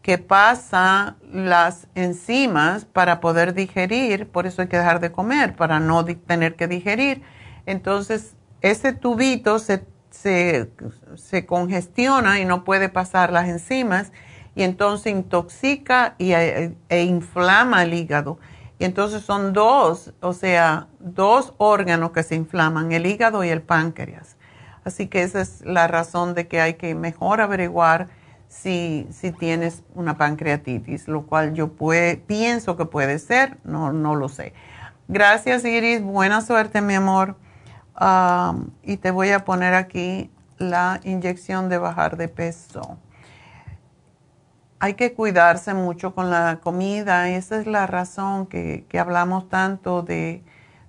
que 0.05 0.19
pasa 0.19 1.17
las 1.33 1.87
enzimas 1.95 2.85
para 2.85 3.21
poder 3.21 3.55
digerir, 3.55 4.29
por 4.29 4.47
eso 4.47 4.61
hay 4.61 4.69
que 4.69 4.77
dejar 4.77 5.01
de 5.01 5.11
comer, 5.11 5.57
para 5.57 5.81
no 5.81 6.05
tener 6.05 6.57
que 6.57 6.69
digerir. 6.69 7.23
Entonces, 7.65 8.37
ese 8.61 8.93
tubito 8.93 9.59
se, 9.59 9.87
se, 10.11 11.47
congestiona 11.47 12.39
y 12.39 12.45
no 12.45 12.65
puede 12.65 12.91
pasar 12.91 13.33
las 13.33 13.49
enzimas 13.49 14.13
y 14.55 14.65
entonces 14.65 15.11
intoxica 15.11 16.17
y, 16.19 16.33
e, 16.33 16.77
e 16.91 17.03
inflama 17.05 17.83
el 17.83 17.95
hígado. 17.95 18.39
Y 18.79 18.85
entonces 18.85 19.23
son 19.23 19.55
dos, 19.55 20.13
o 20.21 20.35
sea, 20.35 20.89
dos 20.99 21.55
órganos 21.57 22.11
que 22.11 22.25
se 22.25 22.35
inflaman, 22.35 22.93
el 22.93 23.07
hígado 23.07 23.43
y 23.43 23.49
el 23.49 23.63
páncreas. 23.63 24.37
Así 24.85 25.07
que 25.07 25.23
esa 25.23 25.41
es 25.41 25.63
la 25.63 25.89
razón 25.89 26.35
de 26.35 26.47
que 26.47 26.61
hay 26.61 26.75
que 26.75 26.95
mejor 26.95 27.41
averiguar 27.41 28.09
si, 28.55 29.07
si 29.11 29.33
tienes 29.33 29.83
una 29.95 30.17
pancreatitis, 30.17 31.09
lo 31.09 31.27
cual 31.27 31.55
yo 31.55 31.73
pienso 32.27 32.77
que 32.77 32.85
puede 32.85 33.19
ser, 33.19 33.59
no, 33.65 33.93
no 33.93 34.15
lo 34.15 34.29
sé. 34.29 34.55
Gracias 35.09 35.65
Iris, 35.65 36.03
buena 36.03 36.41
suerte 36.41 36.81
mi 36.81 36.95
amor. 36.95 37.37
y 38.83 38.97
te 38.97 39.11
voy 39.11 39.31
a 39.31 39.45
poner 39.45 39.75
aquí 39.75 40.31
la 40.59 41.01
inyección 41.05 41.69
de 41.69 41.79
bajar 41.79 42.17
de 42.17 42.29
peso 42.29 42.99
hay 44.85 44.95
que 44.95 45.15
cuidarse 45.15 45.73
mucho 45.73 46.15
con 46.15 46.29
la 46.29 46.61
comida. 46.63 47.31
Esa 47.31 47.59
es 47.59 47.67
la 47.67 47.87
razón 47.87 48.47
que, 48.47 48.85
hablamos 49.01 49.49
tanto 49.49 50.03
de, 50.03 50.43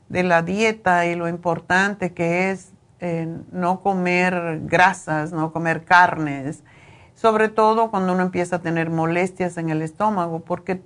la 0.09 0.41
dieta 0.41 1.05
y 1.05 1.15
lo 1.15 1.29
importante 1.29 2.13
que 2.13 2.51
es 2.51 2.73
eh, 2.99 3.25
no 3.53 3.79
comer 3.79 4.59
grasas, 4.63 5.31
no 5.31 5.53
comer 5.53 5.85
carnes, 5.85 6.61
sobre 7.25 7.49
todo 7.49 7.89
cuando 7.89 8.13
uno 8.13 8.21
empieza 8.21 8.57
a 8.57 8.59
tener 8.59 8.91
molestias 8.91 9.57
en 9.57 9.71
el 9.71 9.81
estómago, 9.81 10.41
porque 10.41 10.83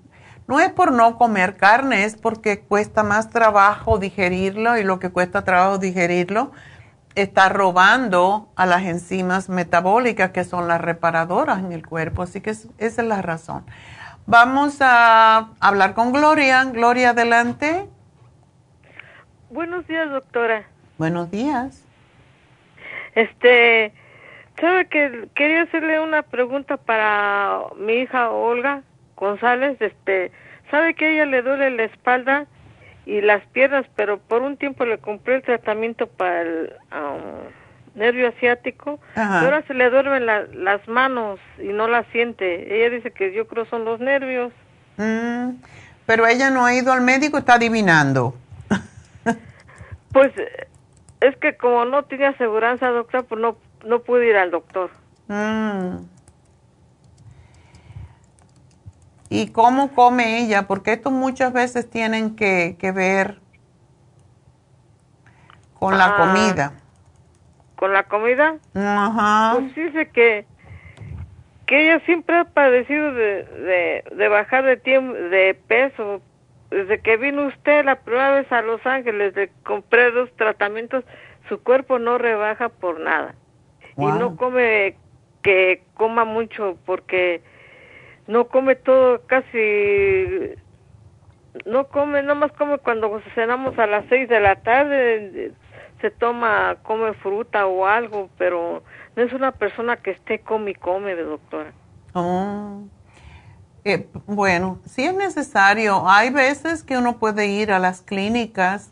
no 0.48 0.62
es 0.62 0.72
por 0.72 0.94
no 0.94 1.18
comer 1.18 1.58
carne, 1.58 2.06
es 2.06 2.16
porque 2.16 2.62
cuesta 2.62 3.04
más 3.04 3.30
trabajo 3.30 3.98
digerirlo 3.98 4.78
y 4.78 4.86
lo 4.86 5.00
que 5.00 5.10
cuesta 5.10 5.44
trabajo 5.44 5.80
digerirlo 5.80 6.54
está 7.14 7.50
robando 7.50 8.48
a 8.56 8.66
las 8.66 8.84
enzimas 8.84 9.50
metabólicas 9.50 10.32
que 10.32 10.46
son 10.46 10.70
las 10.70 10.80
reparadoras 10.80 11.60
en 11.60 11.74
el 11.74 11.86
cuerpo. 11.86 12.22
Así 12.22 12.40
que 12.40 12.52
esa 12.52 12.70
es 12.78 12.98
la 13.00 13.22
razón. 13.22 13.66
Vamos 14.26 14.78
a 14.80 15.50
hablar 15.60 15.94
con 15.94 16.14
Gloria. 16.14 16.64
Gloria, 16.64 17.10
adelante. 17.10 17.86
Buenos 19.50 19.86
días, 19.88 20.10
doctora. 20.10 20.64
Buenos 20.98 21.30
días. 21.32 21.84
Este, 23.14 23.92
¿sabe 24.60 24.88
que 24.88 25.28
quería 25.36 25.64
hacerle 25.64 26.00
una 26.00 26.22
pregunta 26.24 26.78
para 26.78 27.62
mi 27.78 27.94
hija 27.94 28.30
Olga 28.30 28.84
González? 29.16 29.82
Este, 29.82 30.32
¿sabe 30.72 30.94
que 30.94 31.06
a 31.06 31.10
ella 31.10 31.26
le 31.26 31.42
duele 31.42 31.72
la 31.72 31.84
espalda? 31.84 32.48
y 33.10 33.22
las 33.22 33.44
piernas, 33.48 33.88
pero 33.96 34.20
por 34.20 34.44
un 34.44 34.56
tiempo 34.56 34.86
le 34.86 35.00
compré 35.00 35.38
el 35.38 35.42
tratamiento 35.42 36.06
para 36.06 36.42
el 36.42 36.74
um, 36.92 38.00
nervio 38.00 38.30
asiático, 38.30 39.00
ahora 39.16 39.64
se 39.66 39.74
le 39.74 39.90
duermen 39.90 40.28
las 40.28 40.88
manos 40.88 41.40
y 41.58 41.70
no 41.70 41.88
las 41.88 42.06
siente. 42.12 42.76
Ella 42.76 42.96
dice 42.96 43.10
que 43.10 43.34
yo 43.34 43.48
creo 43.48 43.66
son 43.66 43.84
los 43.84 44.00
nervios. 44.00 44.54
Mm, 44.98 45.56
pero 46.06 46.28
ella 46.28 46.52
no 46.52 46.66
ha 46.66 46.76
ido 46.76 46.94
al 46.94 47.02
médico, 47.02 47.40
está 47.40 47.56
adivinando. 47.56 48.36
pues 50.14 50.32
es 51.22 51.36
que 51.38 51.58
como 51.58 51.86
no 51.86 52.04
tiene 52.04 52.28
aseguranza, 52.28 52.90
doctor, 52.90 53.26
pues 53.26 53.42
no, 53.42 53.58
no 53.86 54.00
pude 54.02 54.28
ir 54.30 54.36
al 54.38 54.52
doctor. 54.52 54.90
Mm. 55.28 55.98
¿Y 59.30 59.52
cómo 59.52 59.94
come 59.94 60.40
ella? 60.40 60.64
Porque 60.68 60.94
esto 60.94 61.12
muchas 61.12 61.54
veces 61.54 61.90
tienen 61.90 62.36
que, 62.36 62.76
que 62.80 62.92
ver 62.92 63.40
con 65.78 65.98
la 65.98 66.06
Ah. 66.06 66.18
comida. 66.18 66.74
¿Con 67.76 67.94
la 67.94 68.04
comida? 68.04 68.56
Ajá. 68.74 69.54
Pues 69.60 69.76
dice 69.76 70.10
que, 70.10 70.46
que 71.68 71.84
ella 71.86 72.04
siempre 72.06 72.40
ha 72.40 72.46
padecido 72.46 73.14
de, 73.14 73.44
de, 73.44 74.04
de 74.16 74.28
bajar 74.28 74.66
de, 74.66 74.78
tiempo, 74.78 75.14
de 75.14 75.54
peso. 75.68 76.22
Desde 76.72 77.00
que 77.00 77.18
vino 77.18 77.48
usted 77.48 77.86
la 77.86 77.96
primera 77.98 78.32
vez 78.32 78.52
a 78.52 78.62
Los 78.62 78.86
Ángeles, 78.86 79.36
le 79.36 79.50
compré 79.64 80.12
dos 80.12 80.30
tratamientos, 80.36 81.04
su 81.48 81.62
cuerpo 81.64 81.98
no 82.00 82.18
rebaja 82.18 82.70
por 82.70 83.00
nada. 83.00 83.34
Y 84.00 84.20
no 84.20 84.36
come 84.36 84.96
que 85.42 85.84
coma 85.94 86.26
mucho 86.26 86.78
porque 86.86 87.42
no 88.28 88.48
come 88.48 88.76
todo 88.76 89.22
casi 89.26 90.56
no 91.66 91.88
come 91.88 92.22
nomás 92.22 92.52
come 92.54 92.78
cuando 92.78 93.22
cenamos 93.34 93.78
a 93.80 93.88
las 93.88 94.06
seis 94.10 94.28
de 94.30 94.40
la 94.40 94.58
tarde 94.58 95.54
se 96.02 96.12
toma 96.12 96.78
come 96.84 97.14
fruta 97.14 97.66
o 97.68 97.86
algo 97.86 98.30
pero 98.38 98.84
no 99.16 99.24
es 99.24 99.34
una 99.34 99.54
persona 99.54 99.98
que 99.98 100.12
esté 100.12 100.40
come 100.40 100.72
y 100.72 100.76
come 100.76 101.16
doctora 101.16 101.72
Oh. 102.14 102.84
Eh, 103.84 104.08
bueno, 104.26 104.80
si 104.86 105.06
es 105.06 105.16
necesario, 105.16 106.08
hay 106.10 106.32
veces 106.32 106.84
que 106.84 106.98
uno 106.98 107.18
puede 107.18 107.48
ir 107.48 107.72
a 107.72 107.80
las 107.80 108.02
clínicas 108.02 108.92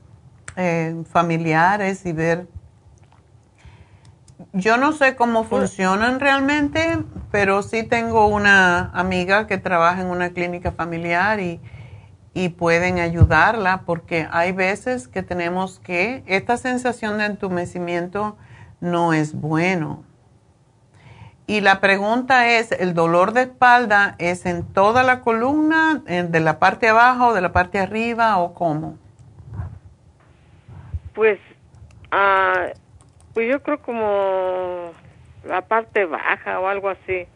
eh, 0.55 0.95
familiares 1.11 2.05
y 2.05 2.13
ver. 2.13 2.47
Yo 4.53 4.77
no 4.77 4.91
sé 4.91 5.15
cómo 5.15 5.43
funcionan 5.43 6.19
realmente, 6.19 6.99
pero 7.31 7.61
sí 7.61 7.83
tengo 7.83 8.27
una 8.27 8.91
amiga 8.93 9.47
que 9.47 9.57
trabaja 9.57 10.01
en 10.01 10.07
una 10.07 10.29
clínica 10.29 10.71
familiar 10.71 11.39
y, 11.39 11.59
y 12.33 12.49
pueden 12.49 12.99
ayudarla 12.99 13.81
porque 13.85 14.27
hay 14.31 14.51
veces 14.51 15.07
que 15.07 15.23
tenemos 15.23 15.79
que, 15.79 16.23
esta 16.27 16.57
sensación 16.57 17.17
de 17.17 17.25
entumecimiento 17.25 18.37
no 18.79 19.13
es 19.13 19.33
bueno. 19.33 20.03
Y 21.45 21.61
la 21.61 21.79
pregunta 21.79 22.49
es, 22.49 22.71
¿el 22.73 22.93
dolor 22.93 23.31
de 23.31 23.43
espalda 23.43 24.15
es 24.17 24.45
en 24.45 24.65
toda 24.65 25.03
la 25.03 25.21
columna, 25.21 26.01
de 26.05 26.39
la 26.39 26.59
parte 26.59 26.89
abajo, 26.89 27.33
de 27.33 27.41
la 27.41 27.53
parte 27.53 27.79
arriba 27.79 28.37
o 28.37 28.53
cómo? 28.53 28.97
pues 31.17 31.39
ah 32.11 32.67
pues 33.38 33.51
yo 33.51 33.61
creo 33.61 33.80
como 33.84 34.93
la 35.45 35.61
parte 35.61 36.05
baja 36.05 36.59
o 36.59 36.65
algo 36.68 36.89
así 36.89 37.27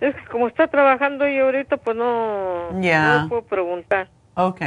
es 0.00 0.12
que 0.16 0.24
como 0.32 0.48
está 0.48 0.66
trabajando 0.66 1.24
ella 1.26 1.44
ahorita 1.44 1.76
pues 1.76 1.96
no 1.96 2.70
Ya. 2.80 3.20
no 3.22 3.28
puedo 3.28 3.42
preguntar 3.42 4.08
Ok. 4.34 4.60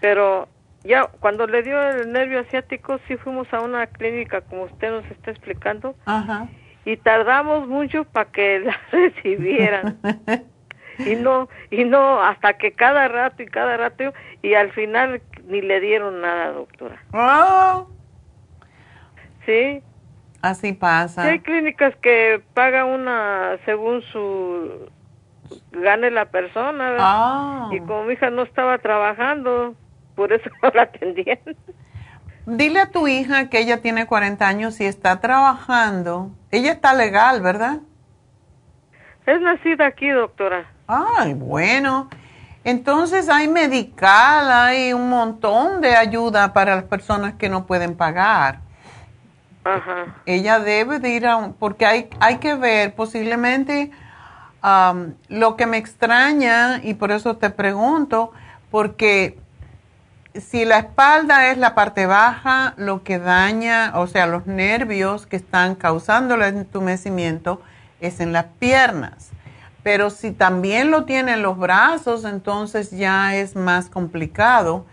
Pero 0.00 0.46
ya 0.84 1.06
cuando 1.18 1.48
le 1.48 1.64
dio 1.64 1.80
el 1.90 2.12
nervio 2.12 2.38
asiático, 2.38 3.00
sí 3.08 3.16
fuimos 3.16 3.52
a 3.52 3.60
una 3.62 3.88
clínica, 3.88 4.42
como 4.42 4.62
usted 4.62 4.92
nos 4.92 5.04
está 5.10 5.32
explicando, 5.32 5.96
Ajá. 6.04 6.46
y 6.84 6.96
tardamos 6.98 7.66
mucho 7.66 8.04
para 8.04 8.30
que 8.30 8.60
la 8.64 8.76
recibieran. 8.92 9.98
y 11.00 11.16
no, 11.16 11.48
y 11.72 11.82
no, 11.82 12.22
hasta 12.22 12.52
que 12.58 12.70
cada 12.70 13.08
rato 13.08 13.42
y 13.42 13.46
cada 13.46 13.76
rato, 13.76 14.12
y 14.40 14.54
al 14.54 14.70
final 14.70 15.20
ni 15.48 15.62
le 15.62 15.80
dieron 15.80 16.20
nada, 16.20 16.52
doctora. 16.52 17.02
Oh, 17.12 17.88
Sí, 19.46 19.82
así 20.42 20.68
sí 20.68 20.72
pasa. 20.74 21.22
hay 21.22 21.40
clínicas 21.40 21.94
que 21.96 22.42
pagan 22.54 22.88
una 22.88 23.58
según 23.64 24.02
su 24.12 24.90
gane 25.72 26.10
la 26.10 26.26
persona. 26.26 26.96
Ah. 26.98 27.68
Y 27.72 27.80
como 27.80 28.04
mi 28.04 28.14
hija 28.14 28.30
no 28.30 28.42
estaba 28.42 28.78
trabajando, 28.78 29.74
por 30.14 30.32
eso 30.32 30.50
no 30.62 30.70
la 30.74 30.82
atendían. 30.82 31.38
Dile 32.44 32.80
a 32.80 32.90
tu 32.90 33.06
hija 33.06 33.48
que 33.48 33.60
ella 33.60 33.80
tiene 33.80 34.06
40 34.06 34.46
años 34.46 34.80
y 34.80 34.84
está 34.84 35.20
trabajando. 35.20 36.30
Ella 36.50 36.72
está 36.72 36.92
legal, 36.92 37.40
¿verdad? 37.40 37.78
Es 39.26 39.40
nacida 39.40 39.86
aquí, 39.86 40.08
doctora. 40.08 40.66
Ay, 40.88 41.34
bueno. 41.34 42.10
Entonces 42.64 43.28
hay 43.28 43.48
medical, 43.48 44.50
hay 44.50 44.92
un 44.92 45.08
montón 45.08 45.80
de 45.80 45.96
ayuda 45.96 46.52
para 46.52 46.76
las 46.76 46.84
personas 46.84 47.34
que 47.34 47.48
no 47.48 47.66
pueden 47.66 47.96
pagar. 47.96 48.60
Ella 50.26 50.58
debe 50.58 50.98
de 50.98 51.10
ir 51.10 51.26
a 51.26 51.36
un, 51.36 51.52
porque 51.52 51.86
hay, 51.86 52.10
hay 52.20 52.38
que 52.38 52.54
ver 52.54 52.94
posiblemente 52.94 53.90
lo 55.28 55.56
que 55.56 55.66
me 55.66 55.76
extraña 55.76 56.80
y 56.82 56.94
por 56.94 57.10
eso 57.10 57.36
te 57.36 57.50
pregunto, 57.50 58.32
porque 58.70 59.38
si 60.34 60.64
la 60.64 60.78
espalda 60.78 61.50
es 61.50 61.58
la 61.58 61.74
parte 61.74 62.06
baja, 62.06 62.74
lo 62.76 63.02
que 63.02 63.18
daña, 63.18 63.92
o 63.96 64.06
sea, 64.06 64.26
los 64.26 64.46
nervios 64.46 65.26
que 65.26 65.36
están 65.36 65.74
causando 65.74 66.36
el 66.36 66.42
entumecimiento 66.42 67.60
es 68.00 68.20
en 68.20 68.32
las 68.32 68.46
piernas. 68.58 69.30
Pero 69.82 70.10
si 70.10 70.30
también 70.30 70.90
lo 70.90 71.04
tiene 71.04 71.32
en 71.32 71.42
los 71.42 71.58
brazos, 71.58 72.24
entonces 72.24 72.92
ya 72.92 73.34
es 73.34 73.56
más 73.56 73.88
complicado 73.90 74.86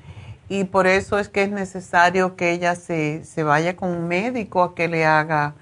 y 0.50 0.66
por 0.66 0.88
eso 0.88 1.20
es 1.20 1.30
que 1.30 1.44
es 1.44 1.52
necesario 1.52 2.36
que 2.36 2.52
ella 2.52 2.76
se, 2.76 3.24
se 3.24 3.44
vaya 3.44 3.76
con 3.76 3.90
un 3.90 4.08
médico 4.08 4.64
a 4.64 4.76
que 4.76 4.88
le 4.88 5.06
haga 5.06 5.54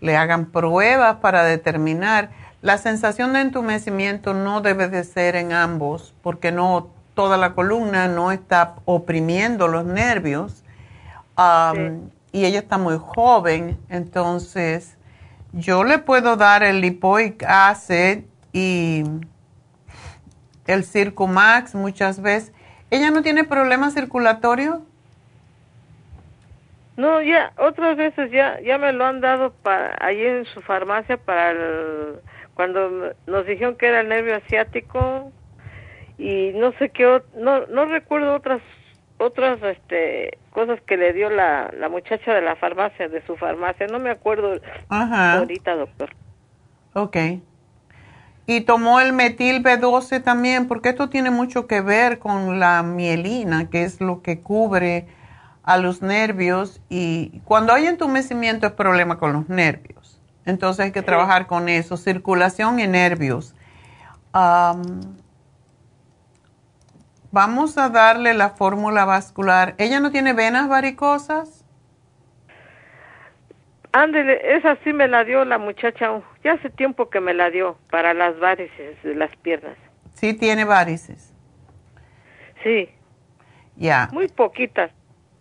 le 0.00 0.16
hagan 0.16 0.46
pruebas 0.46 1.16
para 1.16 1.44
determinar. 1.44 2.30
La 2.62 2.78
sensación 2.78 3.32
de 3.32 3.40
entumecimiento 3.40 4.34
no 4.34 4.60
debe 4.60 4.88
de 4.88 5.04
ser 5.04 5.36
en 5.36 5.52
ambos 5.52 6.14
porque 6.22 6.52
no 6.52 6.88
toda 7.14 7.36
la 7.36 7.54
columna 7.54 8.08
no 8.08 8.32
está 8.32 8.76
oprimiendo 8.84 9.68
los 9.68 9.84
nervios 9.84 10.62
um, 11.36 12.08
y 12.32 12.44
ella 12.44 12.60
está 12.60 12.78
muy 12.78 12.98
joven. 12.98 13.78
Entonces 13.88 14.96
yo 15.52 15.84
le 15.84 15.98
puedo 15.98 16.36
dar 16.36 16.62
el 16.62 16.80
lipoic 16.80 17.44
acid 17.44 18.24
y 18.52 19.04
el 20.66 20.84
Circumax 20.84 21.74
muchas 21.74 22.20
veces 22.20 22.52
¿Ella 22.90 23.10
no 23.10 23.22
tiene 23.22 23.44
problemas 23.44 23.94
circulatorios? 23.94 24.78
No, 26.96 27.22
ya, 27.22 27.52
otras 27.56 27.96
veces 27.96 28.30
ya, 28.30 28.60
ya 28.60 28.76
me 28.76 28.92
lo 28.92 29.06
han 29.06 29.20
dado 29.20 29.52
para, 29.62 29.96
allí 30.00 30.22
en 30.22 30.44
su 30.46 30.60
farmacia 30.60 31.16
para 31.16 31.52
el, 31.52 32.20
cuando 32.54 33.14
nos 33.26 33.46
dijeron 33.46 33.76
que 33.76 33.86
era 33.86 34.00
el 34.00 34.08
nervio 34.08 34.36
asiático 34.36 35.32
y 36.18 36.52
no 36.54 36.72
sé 36.72 36.90
qué, 36.90 37.22
no, 37.36 37.66
no 37.68 37.86
recuerdo 37.86 38.34
otras, 38.34 38.60
otras, 39.18 39.62
este, 39.62 40.38
cosas 40.52 40.78
que 40.82 40.98
le 40.98 41.14
dio 41.14 41.30
la, 41.30 41.72
la 41.78 41.88
muchacha 41.88 42.34
de 42.34 42.42
la 42.42 42.56
farmacia, 42.56 43.08
de 43.08 43.24
su 43.26 43.36
farmacia, 43.36 43.86
no 43.86 43.98
me 43.98 44.10
acuerdo 44.10 44.60
Ajá. 44.90 45.38
ahorita, 45.38 45.76
doctor. 45.76 46.10
Ok. 46.92 47.16
Y 48.46 48.62
tomó 48.62 49.00
el 49.00 49.12
metil 49.12 49.62
B12 49.62 50.22
también, 50.22 50.66
porque 50.66 50.90
esto 50.90 51.08
tiene 51.08 51.30
mucho 51.30 51.66
que 51.66 51.80
ver 51.80 52.18
con 52.18 52.58
la 52.58 52.82
mielina, 52.82 53.70
que 53.70 53.84
es 53.84 54.00
lo 54.00 54.22
que 54.22 54.40
cubre 54.40 55.06
a 55.62 55.76
los 55.76 56.02
nervios. 56.02 56.80
Y 56.88 57.40
cuando 57.44 57.72
hay 57.72 57.86
entumecimiento 57.86 58.66
es 58.66 58.72
problema 58.72 59.18
con 59.18 59.32
los 59.32 59.48
nervios. 59.48 60.20
Entonces 60.44 60.86
hay 60.86 60.92
que 60.92 61.02
trabajar 61.02 61.46
con 61.46 61.68
eso, 61.68 61.96
circulación 61.96 62.80
y 62.80 62.86
nervios. 62.86 63.54
Am, 64.32 65.00
vamos 67.30 67.78
a 67.78 67.88
darle 67.88 68.34
la 68.34 68.50
fórmula 68.50 69.04
vascular. 69.04 69.74
¿Ella 69.78 70.00
no 70.00 70.10
tiene 70.10 70.32
venas 70.32 70.68
varicosas? 70.68 71.59
Ándele, 73.92 74.56
esa 74.56 74.76
sí 74.84 74.92
me 74.92 75.08
la 75.08 75.24
dio 75.24 75.44
la 75.44 75.58
muchacha, 75.58 76.20
ya 76.44 76.52
hace 76.52 76.70
tiempo 76.70 77.10
que 77.10 77.20
me 77.20 77.34
la 77.34 77.50
dio 77.50 77.76
para 77.90 78.14
las 78.14 78.38
varices 78.38 79.02
de 79.02 79.14
las 79.16 79.34
piernas. 79.36 79.76
Sí, 80.14 80.32
tiene 80.34 80.64
varices. 80.64 81.34
Sí, 82.62 82.88
Ya. 83.76 84.08
muy 84.12 84.28
poquitas. 84.28 84.90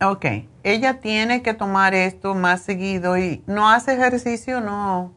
Ok, 0.02 0.26
ella 0.64 1.00
tiene 1.02 1.44
que 1.44 1.54
tomar 1.54 1.94
esto 1.94 2.34
más 2.34 2.62
seguido 2.64 3.18
y 3.18 3.44
no 3.48 3.70
hace 3.70 3.94
ejercicio, 3.94 4.62
no, 4.62 5.14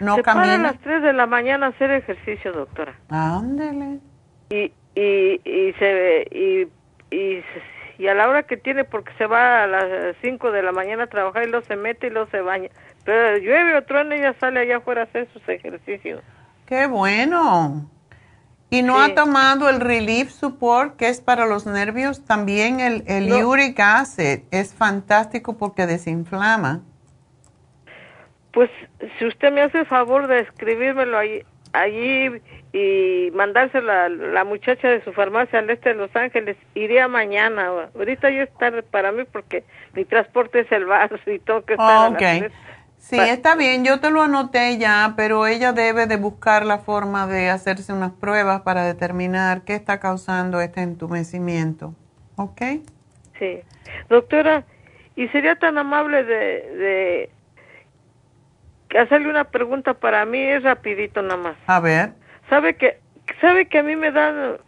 no 0.00 0.14
Se 0.16 0.22
para 0.22 0.40
a 0.40 0.46
camina. 0.46 0.62
las 0.72 0.80
3 0.80 1.02
de 1.02 1.12
la 1.12 1.26
mañana 1.26 1.66
a 1.66 1.68
hacer 1.70 1.90
ejercicio, 1.90 2.52
doctora. 2.52 2.94
Ándele. 3.08 3.98
Y, 4.50 4.72
y, 4.94 5.40
y 5.44 5.72
se 5.78 6.28
y, 6.30 6.68
y, 7.14 7.40
se- 7.42 7.81
y 7.98 8.08
a 8.08 8.14
la 8.14 8.28
hora 8.28 8.42
que 8.44 8.56
tiene, 8.56 8.84
porque 8.84 9.12
se 9.18 9.26
va 9.26 9.62
a 9.64 9.66
las 9.66 10.16
5 10.22 10.50
de 10.52 10.62
la 10.62 10.72
mañana 10.72 11.04
a 11.04 11.06
trabajar 11.08 11.44
y 11.44 11.50
luego 11.50 11.64
se 11.66 11.76
mete 11.76 12.06
y 12.08 12.10
luego 12.10 12.28
se 12.30 12.40
baña. 12.40 12.68
Pero 13.04 13.38
llueve 13.38 13.76
o 13.76 13.82
truena, 13.84 14.14
ella 14.14 14.34
sale 14.40 14.60
allá 14.60 14.78
afuera 14.78 15.02
a 15.02 15.04
hacer 15.04 15.28
sus 15.32 15.46
ejercicios. 15.48 16.22
Qué 16.66 16.86
bueno. 16.86 17.88
¿Y 18.70 18.82
no 18.82 18.96
Sí. 19.04 19.10
ha 19.10 19.14
tomado 19.14 19.68
el 19.68 19.80
Relief 19.80 20.30
Support, 20.30 20.96
que 20.96 21.08
es 21.08 21.20
para 21.20 21.46
los 21.46 21.66
nervios? 21.66 22.24
También 22.24 22.80
el, 22.80 23.04
el 23.06 23.28
No. 23.28 23.48
Uric 23.50 23.78
Acid 23.78 24.40
es 24.50 24.72
fantástico 24.74 25.58
porque 25.58 25.86
desinflama. 25.86 26.80
Pues 28.52 28.70
si 29.18 29.26
usted 29.26 29.52
me 29.52 29.62
hace 29.62 29.80
el 29.80 29.86
favor 29.86 30.26
de 30.26 30.40
escribírmelo 30.40 31.18
ahí 31.18 31.42
allí 31.72 32.40
y 32.72 33.30
mandársela 33.34 34.06
a 34.06 34.08
la 34.08 34.44
muchacha 34.44 34.88
de 34.88 35.02
su 35.04 35.12
farmacia 35.12 35.58
al 35.58 35.70
este 35.70 35.90
de 35.90 35.94
Los 35.94 36.14
Ángeles. 36.16 36.56
Iría 36.74 37.08
mañana. 37.08 37.70
Ahorita 37.94 38.30
ya 38.30 38.44
es 38.44 38.54
tarde 38.58 38.82
para 38.82 39.12
mí 39.12 39.24
porque 39.30 39.64
mi 39.94 40.04
transporte 40.04 40.60
es 40.60 40.72
el 40.72 40.86
bus 40.86 41.20
y 41.26 41.38
tengo 41.38 41.62
que 41.64 41.74
estar. 41.74 42.12
ok. 42.12 42.52
Sí, 42.96 43.18
está 43.18 43.56
bien, 43.56 43.84
yo 43.84 43.98
te 43.98 44.12
lo 44.12 44.22
anoté 44.22 44.78
ya, 44.78 45.14
pero 45.16 45.48
ella 45.48 45.72
debe 45.72 46.06
de 46.06 46.16
buscar 46.16 46.64
la 46.64 46.78
forma 46.78 47.26
de 47.26 47.50
hacerse 47.50 47.92
unas 47.92 48.12
pruebas 48.12 48.60
para 48.60 48.84
determinar 48.84 49.62
qué 49.62 49.74
está 49.74 49.98
causando 49.98 50.60
este 50.60 50.82
entumecimiento. 50.82 51.96
¿Ok? 52.36 52.62
Sí. 53.40 53.60
Doctora, 54.08 54.64
¿y 55.16 55.26
sería 55.28 55.56
tan 55.56 55.78
amable 55.78 56.22
de, 56.22 56.34
de 56.76 57.30
hacerle 58.98 59.28
una 59.28 59.44
pregunta 59.44 59.94
para 59.94 60.24
mí? 60.24 60.40
Es 60.40 60.62
rapidito 60.62 61.22
nada 61.22 61.36
más. 61.36 61.56
A 61.66 61.80
ver. 61.80 62.12
¿Sabe 62.48 62.76
que, 62.76 62.98
sabe 63.40 63.66
que 63.66 63.78
a 63.78 63.82
mí 63.82 63.96
me 63.96 64.10
da, 64.10 64.58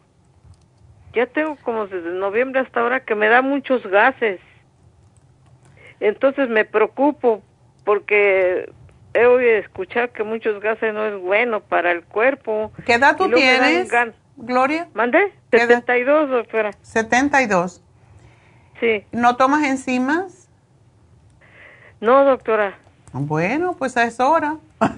ya 1.12 1.26
tengo 1.26 1.56
como 1.56 1.86
desde 1.86 2.10
noviembre 2.10 2.60
hasta 2.60 2.80
ahora 2.80 3.00
que 3.00 3.14
me 3.14 3.28
da 3.28 3.42
muchos 3.42 3.86
gases? 3.86 4.40
Entonces 6.00 6.48
me 6.48 6.64
preocupo 6.64 7.42
porque 7.84 8.70
he 9.14 9.26
oído 9.26 9.58
escuchar 9.58 10.10
que 10.10 10.24
muchos 10.24 10.60
gases 10.60 10.92
no 10.92 11.06
es 11.06 11.20
bueno 11.20 11.60
para 11.60 11.92
el 11.92 12.04
cuerpo. 12.04 12.72
¿Qué 12.84 12.94
edad 12.94 13.16
tú 13.16 13.30
tienes, 13.30 13.90
Gloria? 14.36 14.88
¿Mandé? 14.94 15.32
72, 15.52 16.30
doctora. 16.30 16.72
72. 16.82 17.82
Sí. 18.80 19.04
¿No 19.12 19.36
tomas 19.36 19.64
enzimas? 19.64 20.48
No, 22.00 22.24
doctora. 22.24 22.76
Bueno, 23.16 23.76
pues 23.78 23.96
es 23.96 24.18
hora. 24.18 24.56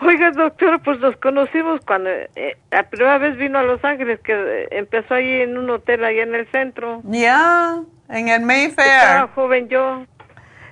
Oiga, 0.00 0.30
doctora, 0.30 0.78
pues 0.78 0.98
nos 1.00 1.14
conocimos 1.18 1.82
cuando 1.86 2.08
eh, 2.08 2.56
la 2.70 2.88
primera 2.88 3.18
vez 3.18 3.36
vino 3.36 3.58
a 3.58 3.62
Los 3.62 3.84
Ángeles, 3.84 4.18
que 4.20 4.32
eh, 4.32 4.68
empezó 4.70 5.12
ahí 5.14 5.42
en 5.42 5.58
un 5.58 5.68
hotel 5.68 6.02
ahí 6.02 6.18
en 6.18 6.34
el 6.34 6.50
centro. 6.50 7.02
Ya, 7.04 7.82
en 8.08 8.28
el 8.28 8.40
Mayfair. 8.40 8.88
Estaba 8.88 9.28
joven 9.34 9.68
yo. 9.68 10.06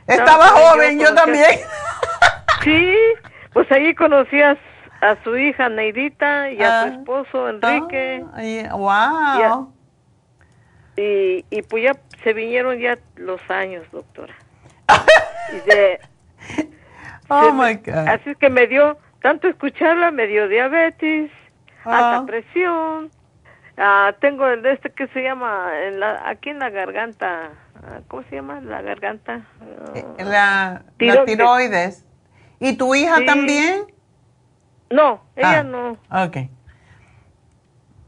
Estaba, 0.06 0.46
joven, 0.48 0.98
yo, 0.98 1.14
también. 1.14 1.44
Sí, 2.64 2.94
pues 3.54 3.70
ahí 3.72 3.94
conocí 3.94 4.40
a, 4.42 4.56
su 5.24 5.36
hija 5.36 5.68
Neidita 5.70 6.50
y 6.50 6.62
a 6.62 6.82
su 6.82 6.86
ah. 6.86 6.88
esposo 6.88 7.48
Enrique. 7.48 8.24
wow. 8.72 9.72
Y, 10.96 11.44
y, 11.50 11.62
pues 11.62 11.84
ya 11.84 11.96
se 12.22 12.32
vinieron 12.34 12.78
ya 12.78 12.98
los 13.16 13.40
años, 13.50 13.84
doctora. 13.92 14.34
oh 17.28 17.52
my 17.52 17.74
God. 17.74 18.08
Así 18.08 18.34
que 18.36 18.50
me 18.50 18.66
dio, 18.66 18.98
tanto 19.22 19.48
escucharla, 19.48 20.10
me 20.10 20.26
dio 20.26 20.48
diabetes, 20.48 21.30
alta 21.84 22.16
ah. 22.16 22.26
presión. 22.26 23.10
Ah, 23.76 24.14
tengo 24.20 24.46
el 24.46 24.62
de 24.62 24.72
este 24.72 24.90
que 24.90 25.06
se 25.08 25.22
llama, 25.22 25.70
en 25.86 26.00
la, 26.00 26.28
aquí 26.28 26.50
en 26.50 26.58
la 26.58 26.68
garganta, 26.68 27.50
Ah, 27.82 28.00
¿cómo 28.08 28.22
se 28.24 28.36
llama? 28.36 28.60
La 28.60 28.82
garganta. 28.82 29.46
Eh, 29.94 30.24
la, 30.24 30.82
tiroides. 30.98 32.04
¿Y 32.58 32.76
tu 32.76 32.94
hija 32.94 33.24
también? 33.24 33.86
No, 34.90 35.22
ella 35.34 35.60
ah, 35.60 35.62
no. 35.62 35.92
Ok. 36.10 36.50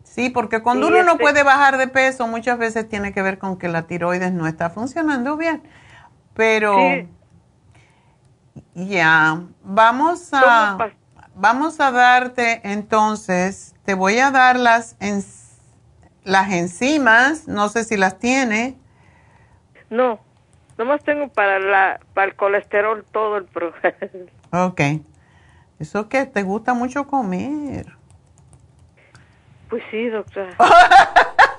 Sí, 0.02 0.28
porque 0.28 0.62
cuando 0.62 0.88
uno 0.88 1.02
no 1.04 1.12
este 1.12 1.22
puede 1.22 1.42
bajar 1.42 1.78
de 1.78 1.88
peso, 1.88 2.26
muchas 2.26 2.59
veces 2.59 2.86
tiene 2.86 3.14
que 3.14 3.22
ver 3.22 3.38
con 3.38 3.59
que 3.59 3.68
la 3.68 3.86
tiroides 3.86 4.32
no 4.32 4.46
está 4.46 4.68
funcionando 4.68 5.38
bien. 5.38 5.62
Pero 6.34 6.76
ya, 8.74 9.42
vamos 9.62 10.30
a 10.32 10.78
vamos 11.34 11.80
a 11.80 11.90
darte 11.90 12.60
entonces, 12.64 13.74
te 13.84 13.94
voy 13.94 14.18
a 14.18 14.30
dar 14.30 14.59
las 14.59 14.96
las 16.24 16.52
enzimas, 16.52 17.48
no 17.48 17.68
sé 17.68 17.84
si 17.84 17.96
las 17.96 18.18
tiene. 18.18 18.76
No, 19.90 20.20
nomás 20.78 21.02
tengo 21.02 21.28
para, 21.28 21.59
la, 21.59 22.00
para 22.14 22.28
el 22.28 22.36
colesterol 22.36 23.04
todo 23.12 23.36
el 23.36 23.44
programa. 23.44 23.96
Ok. 24.54 24.80
¿Eso 25.78 26.10
que 26.10 26.26
¿Te 26.26 26.42
gusta 26.42 26.74
mucho 26.74 27.06
comer? 27.06 27.86
Pues 29.70 29.82
sí, 29.90 30.09
doctora. 30.09 30.54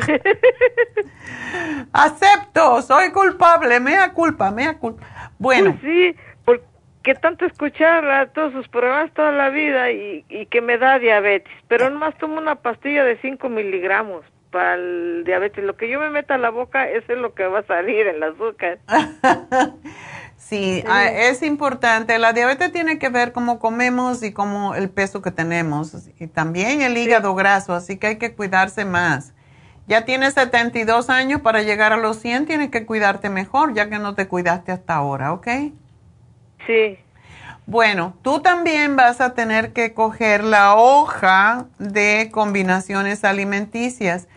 Acepto, 1.92 2.82
soy 2.82 3.10
culpable, 3.10 3.80
mea 3.80 4.12
culpa, 4.12 4.50
mea 4.50 4.78
culpa. 4.78 5.06
Bueno. 5.38 5.76
Pues 5.80 5.82
sí, 5.82 6.16
porque 6.44 7.14
tanto 7.14 7.44
escuchar 7.46 8.04
a 8.10 8.26
todos 8.28 8.52
sus 8.52 8.68
programas 8.68 9.12
toda 9.14 9.32
la 9.32 9.50
vida 9.50 9.90
y, 9.90 10.24
y 10.28 10.46
que 10.46 10.60
me 10.60 10.78
da 10.78 10.98
diabetes, 10.98 11.52
pero 11.68 11.90
nomás 11.90 12.16
tomo 12.18 12.38
una 12.38 12.56
pastilla 12.56 13.04
de 13.04 13.18
5 13.20 13.48
miligramos 13.48 14.24
para 14.50 14.74
el 14.74 15.22
diabetes. 15.24 15.64
Lo 15.64 15.76
que 15.76 15.88
yo 15.88 15.98
me 15.98 16.10
meta 16.10 16.34
a 16.34 16.38
la 16.38 16.50
boca, 16.50 16.88
eso 16.88 17.12
es 17.12 17.18
lo 17.18 17.34
que 17.34 17.44
va 17.46 17.60
a 17.60 17.66
salir, 17.66 18.06
el 18.06 18.22
azúcar. 18.22 18.78
sí, 20.36 20.84
ah, 20.88 21.06
es 21.06 21.42
importante. 21.42 22.18
La 22.18 22.32
diabetes 22.32 22.72
tiene 22.72 22.98
que 22.98 23.08
ver 23.08 23.32
cómo 23.32 23.58
comemos 23.58 24.22
y 24.22 24.32
cómo 24.32 24.74
el 24.74 24.90
peso 24.90 25.22
que 25.22 25.30
tenemos. 25.30 25.94
Y 26.18 26.26
también 26.26 26.82
el 26.82 26.96
hígado 26.96 27.34
graso, 27.34 27.74
así 27.74 27.98
que 27.98 28.08
hay 28.08 28.18
que 28.18 28.34
cuidarse 28.34 28.84
más. 28.84 29.32
Ya 29.90 30.06
tienes 30.06 30.34
72 30.34 31.10
años, 31.10 31.42
para 31.42 31.62
llegar 31.62 31.92
a 31.92 31.98
los 31.98 32.18
100 32.18 32.46
tienes 32.46 32.70
que 32.70 32.86
cuidarte 32.86 33.28
mejor, 33.28 33.74
ya 33.74 33.90
que 33.90 33.98
no 33.98 34.14
te 34.14 34.26
cuidaste 34.28 34.72
hasta 34.72 34.94
ahora, 34.94 35.32
¿ok? 35.34 35.48
Sí. 36.66 36.98
Bueno, 37.66 38.14
tú 38.22 38.40
también 38.40 38.96
vas 38.96 39.20
a 39.20 39.34
tener 39.34 39.74
que 39.74 39.92
coger 39.92 40.44
la 40.44 40.76
hoja 40.76 41.66
de 41.78 42.30
combinaciones 42.32 43.24
alimenticias 43.24 44.28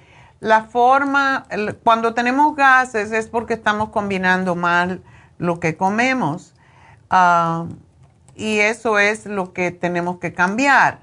la 0.44 0.64
forma, 0.64 1.46
cuando 1.86 2.14
tenemos 2.14 2.54
gases 2.58 3.14
es 3.14 3.28
porque 3.28 3.54
estamos 3.54 3.90
combinando 3.90 4.56
mal 4.56 5.02
lo 5.38 5.62
que 5.62 5.78
comemos. 5.78 6.54
Ah, 7.10 7.68
y 8.36 8.60
eso 8.60 9.00
es 9.00 9.26
lo 9.26 9.54
que 9.54 9.72
tenemos 9.72 10.18
que 10.18 10.34
cambiar 10.34 11.00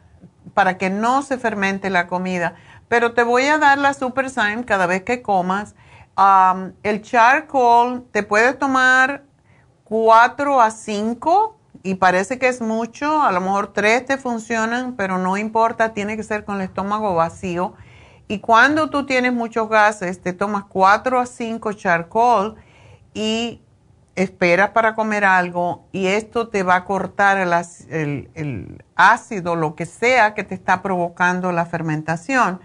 para 0.52 0.76
que 0.76 0.90
no 0.90 1.22
se 1.22 1.38
fermente 1.38 1.88
la 1.88 2.06
comida. 2.06 2.54
Pero 2.90 3.14
te 3.14 3.22
voy 3.22 3.44
a 3.44 3.56
dar 3.56 3.78
la 3.78 3.94
Super 3.94 4.28
Sign 4.28 4.64
cada 4.64 4.84
vez 4.84 5.04
que 5.04 5.22
comas. 5.22 5.74
Ah, 6.16 6.72
el 6.82 7.00
charcoal 7.00 8.04
te 8.10 8.22
puede 8.22 8.52
tomar 8.52 9.22
4 9.84 10.60
a 10.60 10.70
5 10.70 11.56
y 11.84 11.94
parece 11.94 12.38
que 12.38 12.48
es 12.48 12.60
mucho. 12.60 13.22
A 13.22 13.32
lo 13.32 13.40
mejor 13.40 13.72
3 13.72 14.04
te 14.04 14.18
funcionan, 14.18 14.96
pero 14.96 15.18
no 15.18 15.38
importa, 15.38 15.94
tiene 15.94 16.16
que 16.16 16.24
ser 16.24 16.44
con 16.44 16.56
el 16.56 16.62
estómago 16.62 17.14
vacío 17.14 17.74
y 18.30 18.38
cuando 18.38 18.90
tú 18.90 19.06
tienes 19.06 19.32
muchos 19.32 19.68
gases, 19.68 20.20
te 20.20 20.32
tomas 20.32 20.62
4 20.68 21.18
a 21.18 21.26
5 21.26 21.72
charcoal 21.72 22.54
y 23.14 23.60
esperas 24.14 24.70
para 24.70 24.94
comer 24.94 25.24
algo 25.24 25.84
y 25.90 26.06
esto 26.06 26.48
te 26.48 26.62
va 26.62 26.76
a 26.76 26.84
cortar 26.84 27.38
el, 27.38 28.84
ácido, 28.94 29.56
lo 29.56 29.74
que 29.74 29.86
sea 29.86 30.34
que 30.34 30.44
te 30.44 30.54
está 30.54 30.82
provocando 30.82 31.50
la 31.50 31.66
fermentación. 31.66 32.60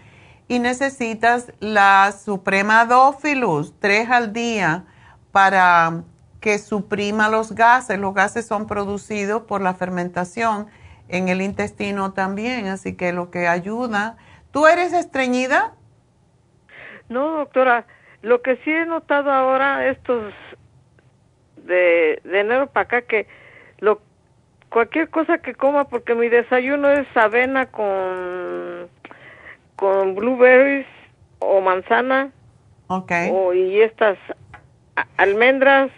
Y 0.47 0.59
necesitas 0.59 1.51
la 1.59 2.11
Suprema 2.11 2.85
Dófilus, 2.85 3.73
3 3.80 4.09
al 4.09 4.34
día, 4.34 4.85
para 5.31 6.03
que 6.39 6.59
suprima 6.59 7.30
los 7.30 7.53
gases. 7.53 7.97
Los 7.97 8.13
gases 8.13 8.45
son 8.45 8.67
producidos 8.67 9.43
por 9.43 9.61
la 9.61 9.73
fermentación 9.73 10.67
en 11.07 11.30
el 11.30 11.41
intestino 11.41 12.13
también, 12.13 12.67
así 12.67 12.95
que 12.95 13.11
lo 13.11 13.31
que 13.31 13.47
ayuda 13.47 14.17
¿Tú 14.55 14.67
eres 14.67 14.93
estreñida? 14.93 15.73
No, 17.09 17.39
doctora. 17.39 17.85
Lo 18.22 18.41
que 18.41 18.55
sí 18.63 18.72
he 18.72 18.85
notado 18.85 19.30
ahora, 19.30 19.89
estos 19.89 20.34
de, 21.57 22.22
enero 22.23 22.67
para 22.67 22.84
acá, 22.85 23.01
que 23.01 23.27
lo 23.80 23.99
cualquier 24.69 25.09
cosa 25.09 25.39
que 25.39 25.55
coma, 25.55 25.89
porque 25.89 26.15
mi 26.15 26.30
desayuno 26.30 26.89
es 26.89 27.05
avena 27.17 27.65
con, 27.65 28.88
con 29.76 30.15
blueberries 30.15 30.88
o 31.39 31.61
manzana. 31.61 32.31
Ok. 32.88 33.11
O, 33.31 33.53
y 33.53 33.81
estas 33.81 34.18
almendras. 35.18 35.91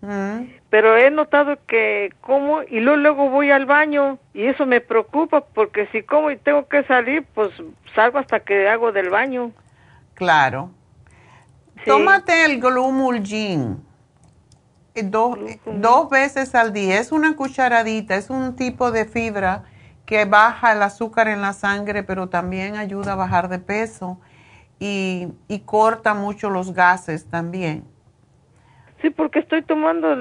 Mm 0.00 0.44
pero 0.74 0.96
he 0.96 1.08
notado 1.08 1.56
que 1.68 2.12
como 2.20 2.64
y 2.64 2.80
luego, 2.80 2.96
luego 2.96 3.30
voy 3.30 3.52
al 3.52 3.64
baño 3.64 4.18
y 4.32 4.46
eso 4.46 4.66
me 4.66 4.80
preocupa 4.80 5.42
porque 5.42 5.86
si 5.92 6.02
como 6.02 6.32
y 6.32 6.36
tengo 6.36 6.66
que 6.66 6.82
salir, 6.82 7.24
pues 7.32 7.50
salgo 7.94 8.18
hasta 8.18 8.40
que 8.40 8.68
hago 8.68 8.90
del 8.90 9.08
baño. 9.08 9.52
Claro. 10.14 10.72
Tómate 11.86 12.44
el 12.44 12.60
Glumulgin 12.60 13.84
eh, 14.96 15.04
dos, 15.04 15.38
dos 15.64 16.10
veces 16.10 16.56
al 16.56 16.72
día. 16.72 16.98
Es 16.98 17.12
una 17.12 17.36
cucharadita, 17.36 18.16
es 18.16 18.28
un 18.28 18.56
tipo 18.56 18.90
de 18.90 19.04
fibra 19.04 19.62
que 20.06 20.24
baja 20.24 20.72
el 20.72 20.82
azúcar 20.82 21.28
en 21.28 21.40
la 21.40 21.52
sangre, 21.52 22.02
pero 22.02 22.28
también 22.28 22.76
ayuda 22.76 23.12
a 23.12 23.16
bajar 23.16 23.48
de 23.48 23.58
peso 23.58 24.18
y, 24.78 25.28
y 25.48 25.60
corta 25.60 26.14
mucho 26.14 26.50
los 26.50 26.74
gases 26.74 27.26
también. 27.30 27.84
Sí, 29.00 29.10
porque 29.10 29.38
estoy 29.40 29.62
tomando 29.62 30.16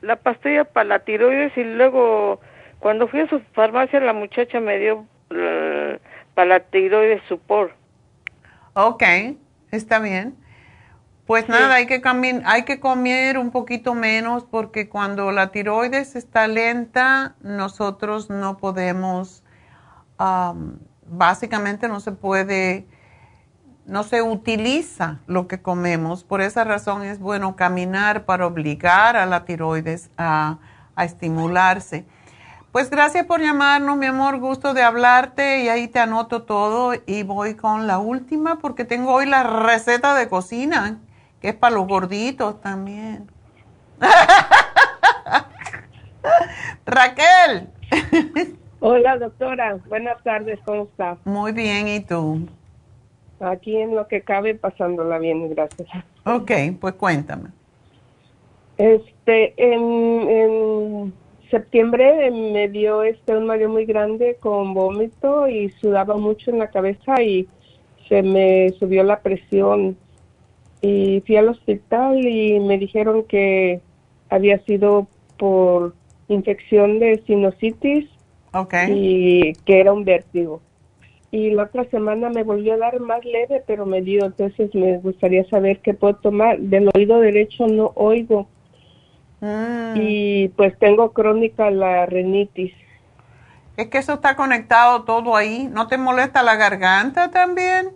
la 0.00 0.16
pastilla 0.16 0.64
para 0.64 0.84
la 0.84 0.98
tiroides 1.00 1.56
y 1.56 1.64
luego 1.64 2.40
Cuando 2.78 3.08
fui 3.08 3.20
a 3.20 3.28
su 3.28 3.40
farmacia, 3.52 4.00
la 4.00 4.12
muchacha 4.12 4.60
me 4.60 4.78
dio 4.78 4.98
uh, 4.98 5.98
para 6.34 6.48
la 6.48 6.60
tiroides 6.60 7.22
supor. 7.28 7.72
Ok, 8.74 9.02
está 9.70 9.98
bien. 9.98 10.36
Pues 11.26 11.48
nada, 11.48 11.74
hay 11.74 11.86
que, 11.86 12.00
hay 12.44 12.62
que 12.62 12.78
comer 12.78 13.36
un 13.36 13.50
poquito 13.50 13.94
menos 13.94 14.44
porque 14.44 14.88
cuando 14.88 15.32
la 15.32 15.50
tiroides 15.50 16.14
está 16.14 16.46
lenta, 16.46 17.34
nosotros 17.40 18.30
no 18.30 18.58
podemos, 18.58 19.42
básicamente 21.08 21.88
no 21.88 21.98
se 21.98 22.12
puede, 22.12 22.86
no 23.86 24.04
se 24.04 24.22
utiliza 24.22 25.18
lo 25.26 25.48
que 25.48 25.60
comemos. 25.60 26.22
Por 26.22 26.40
esa 26.40 26.62
razón 26.62 27.02
es 27.02 27.18
bueno 27.18 27.56
caminar 27.56 28.24
para 28.24 28.46
obligar 28.46 29.16
a 29.16 29.26
la 29.26 29.44
tiroides 29.44 30.10
a, 30.16 30.58
a 30.94 31.04
estimularse. 31.04 32.04
Pues 32.70 32.88
gracias 32.88 33.26
por 33.26 33.40
llamarnos, 33.40 33.96
mi 33.96 34.06
amor, 34.06 34.38
gusto 34.38 34.74
de 34.74 34.84
hablarte 34.84 35.64
y 35.64 35.68
ahí 35.68 35.88
te 35.88 35.98
anoto 35.98 36.44
todo 36.44 36.92
y 37.04 37.24
voy 37.24 37.56
con 37.56 37.88
la 37.88 37.98
última 37.98 38.60
porque 38.60 38.84
tengo 38.84 39.12
hoy 39.12 39.26
la 39.26 39.42
receta 39.42 40.14
de 40.14 40.28
cocina 40.28 41.00
que 41.40 41.48
es 41.48 41.54
para 41.54 41.74
los 41.74 41.86
gorditos 41.86 42.60
también. 42.60 43.30
Raquel. 46.86 47.68
Hola, 48.80 49.18
doctora. 49.18 49.78
Buenas 49.88 50.22
tardes, 50.22 50.58
¿cómo 50.64 50.84
está? 50.84 51.16
Muy 51.24 51.52
bien, 51.52 51.88
¿y 51.88 52.00
tú? 52.00 52.48
Aquí 53.40 53.76
en 53.76 53.94
lo 53.94 54.06
que 54.08 54.22
cabe, 54.22 54.54
pasándola 54.54 55.18
bien, 55.18 55.50
gracias. 55.50 55.88
Ok, 56.24 56.50
pues 56.80 56.94
cuéntame. 56.94 57.50
Este, 58.78 59.54
en, 59.56 61.12
septiembre 61.50 62.30
me 62.30 62.68
dio 62.68 63.02
este 63.02 63.36
un 63.36 63.46
mareo 63.46 63.68
muy 63.68 63.86
grande 63.86 64.36
con 64.40 64.74
vómito 64.74 65.48
y 65.48 65.70
sudaba 65.70 66.16
mucho 66.16 66.50
en 66.50 66.58
la 66.58 66.70
cabeza 66.70 67.22
y 67.22 67.48
se 68.08 68.22
me 68.22 68.70
subió 68.78 69.04
la 69.04 69.20
presión 69.20 69.96
y 70.86 71.22
fui 71.26 71.36
al 71.36 71.48
hospital 71.48 72.18
y 72.26 72.60
me 72.60 72.78
dijeron 72.78 73.24
que 73.24 73.80
había 74.30 74.58
sido 74.64 75.08
por 75.36 75.94
infección 76.28 76.98
de 76.98 77.22
sinusitis 77.26 78.08
y 78.88 79.52
que 79.64 79.80
era 79.80 79.92
un 79.92 80.04
vértigo. 80.04 80.60
Y 81.32 81.50
la 81.50 81.64
otra 81.64 81.84
semana 81.90 82.30
me 82.30 82.44
volvió 82.44 82.74
a 82.74 82.78
dar 82.78 83.00
más 83.00 83.24
leve, 83.24 83.62
pero 83.66 83.84
me 83.84 84.00
dio, 84.00 84.24
entonces 84.24 84.72
me 84.74 84.98
gustaría 84.98 85.44
saber 85.48 85.80
qué 85.80 85.92
puedo 85.92 86.14
tomar. 86.16 86.58
Del 86.58 86.88
oído 86.94 87.18
derecho 87.20 87.66
no 87.66 87.92
oigo. 87.96 88.46
Mm. 89.40 89.96
Y 89.96 90.48
pues 90.50 90.78
tengo 90.78 91.12
crónica 91.12 91.70
la 91.70 92.06
renitis. 92.06 92.72
Es 93.76 93.88
que 93.88 93.98
eso 93.98 94.14
está 94.14 94.36
conectado 94.36 95.02
todo 95.02 95.36
ahí. 95.36 95.68
¿No 95.70 95.88
te 95.88 95.98
molesta 95.98 96.42
la 96.42 96.56
garganta 96.56 97.30
también? 97.30 97.90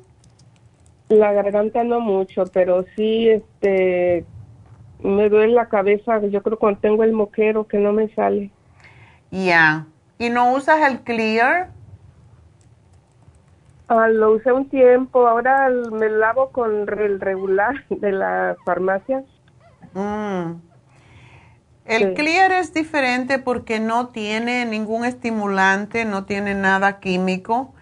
La 1.10 1.32
garganta 1.32 1.84
no 1.84 2.00
mucho, 2.00 2.44
pero 2.52 2.84
sí, 2.94 3.28
este, 3.28 4.24
me 5.02 5.28
duele 5.28 5.54
la 5.54 5.68
cabeza, 5.68 6.20
yo 6.20 6.42
creo 6.42 6.58
cuando 6.58 6.80
tengo 6.80 7.04
el 7.04 7.12
moquero 7.12 7.66
que 7.66 7.78
no 7.78 7.92
me 7.92 8.08
sale. 8.14 8.50
Ya. 9.30 9.86
¿Y 10.18 10.30
no 10.30 10.52
usas 10.52 10.88
el 10.88 11.00
Clear? 11.00 11.70
Ah, 13.88 14.06
lo 14.06 14.32
usé 14.32 14.52
un 14.52 14.68
tiempo, 14.68 15.26
ahora 15.26 15.68
me 15.90 16.08
lavo 16.08 16.50
con 16.50 16.88
el 16.88 17.20
regular 17.20 17.84
de 17.88 18.12
la 18.12 18.56
farmacia. 18.64 19.24
Mm. 19.94 20.60
El 21.86 22.14
Clear 22.14 22.52
es 22.52 22.72
diferente 22.72 23.40
porque 23.40 23.80
no 23.80 24.10
tiene 24.10 24.64
ningún 24.64 25.04
estimulante, 25.04 26.04
no 26.04 26.24
tiene 26.24 26.54
nada 26.54 27.00
químico. 27.00 27.74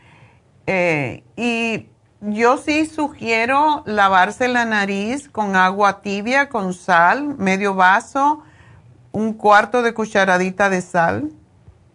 Eh, 0.67 1.25
y 1.37 1.89
yo 2.21 2.59
sí 2.59 2.87
sugiero 2.87 3.83
lavarse 3.87 4.49
la 4.49 4.65
nariz 4.65 5.29
con 5.29 5.57
agua 5.57 6.01
tibia, 6.03 6.49
con 6.49 6.75
sal, 6.75 7.37
medio 7.39 7.75
vaso, 7.75 8.43
un 9.13 9.35
cuarto 9.35 9.83
de 9.83 9.95
cucharadita 9.95 10.69
de 10.69 10.83
sal. 10.83 11.31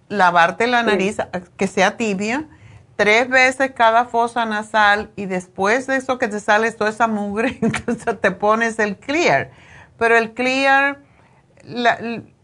Lavarte 0.10 0.68
la 0.68 0.84
nariz 0.84 1.18
que 1.58 1.68
sea 1.68 1.98
tibia 1.98 2.48
tres 2.96 3.28
veces 3.28 3.72
cada 3.76 4.06
fosa 4.06 4.46
nasal 4.46 5.12
y 5.16 5.26
después 5.26 5.88
de 5.88 5.98
eso 5.98 6.18
que 6.18 6.28
te 6.28 6.40
sale 6.40 6.72
toda 6.72 6.90
esa 6.90 7.08
mugre, 7.08 7.58
entonces 7.62 8.20
te 8.22 8.32
pones 8.32 8.80
el 8.80 8.98
clear. 8.98 9.52
Pero 9.98 10.18
el 10.18 10.34
clear, 10.34 11.00
la, 11.64 11.98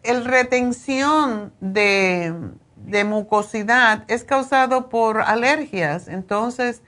el 0.04 0.26
retención 0.26 1.54
de, 1.60 2.34
de 2.76 3.04
mucosidad 3.04 4.04
es 4.08 4.24
causado 4.24 4.90
por 4.90 5.22
alergias. 5.22 6.08
Entonces, 6.08 6.82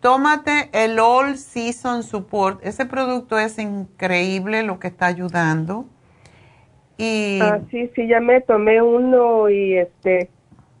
tómate 0.00 0.70
el 0.72 0.98
All 0.98 1.36
Season 1.36 2.02
Support. 2.02 2.64
Ese 2.64 2.86
producto 2.86 3.38
es 3.38 3.58
increíble 3.58 4.62
lo 4.62 4.78
que 4.78 4.88
está 4.88 5.06
ayudando. 5.06 5.86
Y 6.98 7.40
ah, 7.42 7.60
sí, 7.70 7.90
sí, 7.94 8.08
ya 8.08 8.20
me 8.20 8.40
tomé 8.40 8.80
uno 8.80 9.50
y 9.50 9.76
este 9.76 10.30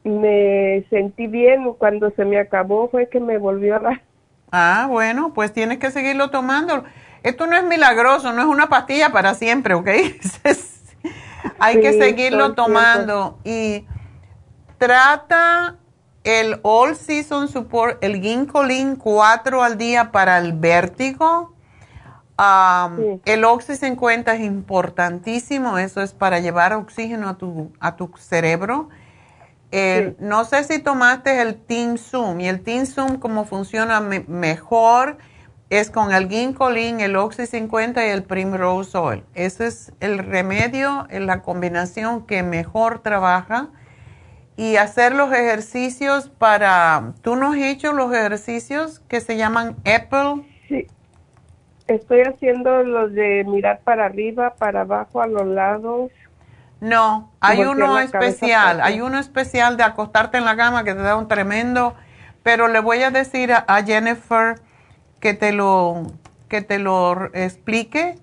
me 0.04 0.84
sentí 0.88 1.26
bien. 1.26 1.72
Cuando 1.74 2.10
se 2.12 2.24
me 2.24 2.38
acabó 2.38 2.88
fue 2.88 3.08
que 3.08 3.20
me 3.20 3.38
volvió 3.38 3.76
a 3.76 3.80
dar. 3.80 4.02
Ah, 4.50 4.86
bueno, 4.88 5.32
pues 5.34 5.52
tienes 5.52 5.78
que 5.78 5.90
seguirlo 5.90 6.30
tomando. 6.30 6.84
Esto 7.22 7.46
no 7.46 7.56
es 7.56 7.64
milagroso, 7.64 8.32
no 8.32 8.40
es 8.40 8.46
una 8.46 8.68
pastilla 8.68 9.10
para 9.10 9.34
siempre, 9.34 9.74
¿ok? 9.74 9.88
Hay 11.58 11.80
que 11.80 11.92
seguirlo 11.92 12.54
tomando 12.54 13.38
y 13.44 13.84
trata 14.78 15.76
el 16.26 16.58
All 16.62 16.96
Season 16.96 17.46
Support, 17.46 18.02
el 18.02 18.20
Ginkolin 18.20 18.96
4 18.96 19.62
al 19.62 19.78
día 19.78 20.10
para 20.10 20.38
el 20.38 20.52
vértigo. 20.52 21.54
El 23.24 23.44
Oxy 23.44 23.76
50 23.76 24.34
es 24.34 24.40
importantísimo, 24.40 25.78
eso 25.78 26.02
es 26.02 26.12
para 26.12 26.40
llevar 26.40 26.74
oxígeno 26.74 27.28
a 27.28 27.38
tu, 27.38 27.72
a 27.78 27.96
tu 27.96 28.10
cerebro. 28.18 28.88
No 30.18 30.44
sé 30.44 30.64
si 30.64 30.80
tomaste 30.80 31.40
el 31.40 31.54
Team 31.54 31.96
Zoom 31.96 32.40
y 32.40 32.48
el 32.48 32.60
Team 32.60 32.86
Zoom 32.86 33.18
como 33.18 33.44
funciona 33.44 34.00
mejor 34.00 35.18
es 35.70 35.90
con 35.90 36.12
el 36.12 36.28
Ginkolin, 36.28 37.00
el 37.00 37.14
Oxy 37.16 37.46
50 37.46 38.04
y 38.04 38.10
el 38.10 38.24
Primrose 38.24 38.98
Oil. 38.98 39.24
Ese 39.34 39.68
es 39.68 39.92
el 40.00 40.18
remedio, 40.18 41.06
la 41.10 41.42
combinación 41.42 42.26
que 42.26 42.42
mejor 42.42 42.98
trabaja 42.98 43.70
y 44.56 44.76
hacer 44.76 45.14
los 45.14 45.32
ejercicios 45.32 46.28
para... 46.28 47.12
¿Tú 47.22 47.36
no 47.36 47.52
has 47.52 47.58
hecho 47.58 47.92
los 47.92 48.12
ejercicios 48.12 49.00
que 49.00 49.20
se 49.20 49.36
llaman 49.36 49.76
Apple? 49.84 50.44
Sí. 50.68 50.86
Estoy 51.86 52.22
haciendo 52.22 52.82
los 52.82 53.12
de 53.12 53.44
mirar 53.44 53.80
para 53.84 54.06
arriba, 54.06 54.54
para 54.54 54.80
abajo, 54.80 55.20
a 55.20 55.26
los 55.26 55.46
lados. 55.46 56.10
No, 56.80 57.32
hay 57.40 57.62
uno 57.62 57.98
especial, 57.98 58.80
hay 58.82 59.00
uno 59.00 59.18
especial 59.18 59.76
de 59.76 59.82
acostarte 59.82 60.38
en 60.38 60.44
la 60.44 60.56
cama 60.56 60.84
que 60.84 60.94
te 60.94 61.00
da 61.00 61.16
un 61.16 61.28
tremendo, 61.28 61.94
pero 62.42 62.68
le 62.68 62.80
voy 62.80 63.02
a 63.02 63.10
decir 63.10 63.52
a, 63.52 63.64
a 63.66 63.82
Jennifer 63.82 64.56
que 65.20 65.32
te 65.32 65.52
lo 65.52 66.02
que 66.48 66.62
te 66.62 66.78
lo 66.78 67.30
explique 67.34 68.16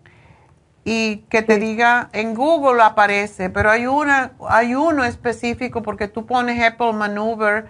y 0.86 1.18
que 1.30 1.42
te 1.42 1.60
diga, 1.60 2.10
en 2.12 2.36
Google 2.36 2.82
aparece, 2.82 3.50
pero 3.50 3.70
hay, 3.70 3.88
una, 3.88 4.34
hay 4.50 4.76
uno 4.76 5.06
específico 5.06 5.82
porque 5.82 6.08
tú 6.08 6.26
pones 6.26 6.62
Apple 6.62 6.94
Maneuver 6.94 7.68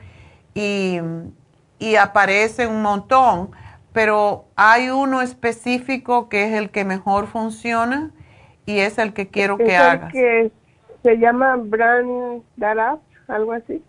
y, 0.56 1.00
y 1.78 1.96
aparece 1.96 2.66
un 2.66 2.82
montón, 2.82 3.52
pero 3.92 4.46
hay 4.56 4.90
uno 4.90 5.22
específico 5.22 6.28
que 6.28 6.46
es 6.46 6.54
el 6.54 6.72
que 6.72 6.86
mejor 6.86 7.28
funciona 7.28 8.12
y 8.66 8.80
es 8.80 8.98
el 8.98 9.14
que 9.14 9.28
quiero 9.28 9.58
que 9.58 9.78
hagas. 9.78 10.12
que 10.12 10.52
se 11.04 11.18
llama 11.18 11.58
Brand 11.58 12.42
Darab, 12.56 13.00
algo 13.28 13.54
así. 13.54 13.84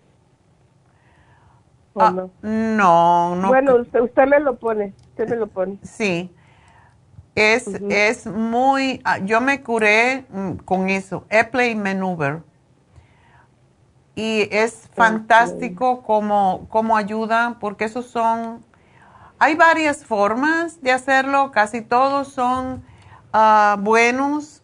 Ah, 1.97 2.11
no? 2.11 2.31
no? 2.43 3.37
no, 3.37 3.49
Bueno, 3.49 3.77
usted, 3.77 4.01
usted 4.01 4.27
me 4.27 4.41
lo 4.41 4.57
pone, 4.57 4.93
usted 5.11 5.29
me 5.29 5.37
lo 5.37 5.47
pone. 5.47 5.79
Sí. 5.83 6.31
Es, 7.35 7.66
es 7.66 8.27
muy, 8.27 9.01
ah, 9.05 9.19
yo 9.19 9.40
me 9.40 9.61
curé 9.62 10.24
mm, 10.31 10.52
con 10.65 10.89
eso, 10.89 11.24
Apple 11.31 11.74
Maneuver. 11.74 12.43
Y 14.15 14.48
es 14.52 14.89
fantástico 14.94 16.02
como, 16.02 16.69
como 16.69 16.97
ayuda, 16.97 17.56
porque 17.59 17.86
esos 17.86 18.06
son, 18.06 18.65
hay 19.40 19.56
varias 19.56 20.05
formas 20.05 20.81
de 20.81 20.93
hacerlo, 20.93 21.51
casi 21.51 21.82
todos 21.82 22.28
son 22.28 22.85
ah, 23.32 23.77
buenos, 23.81 24.62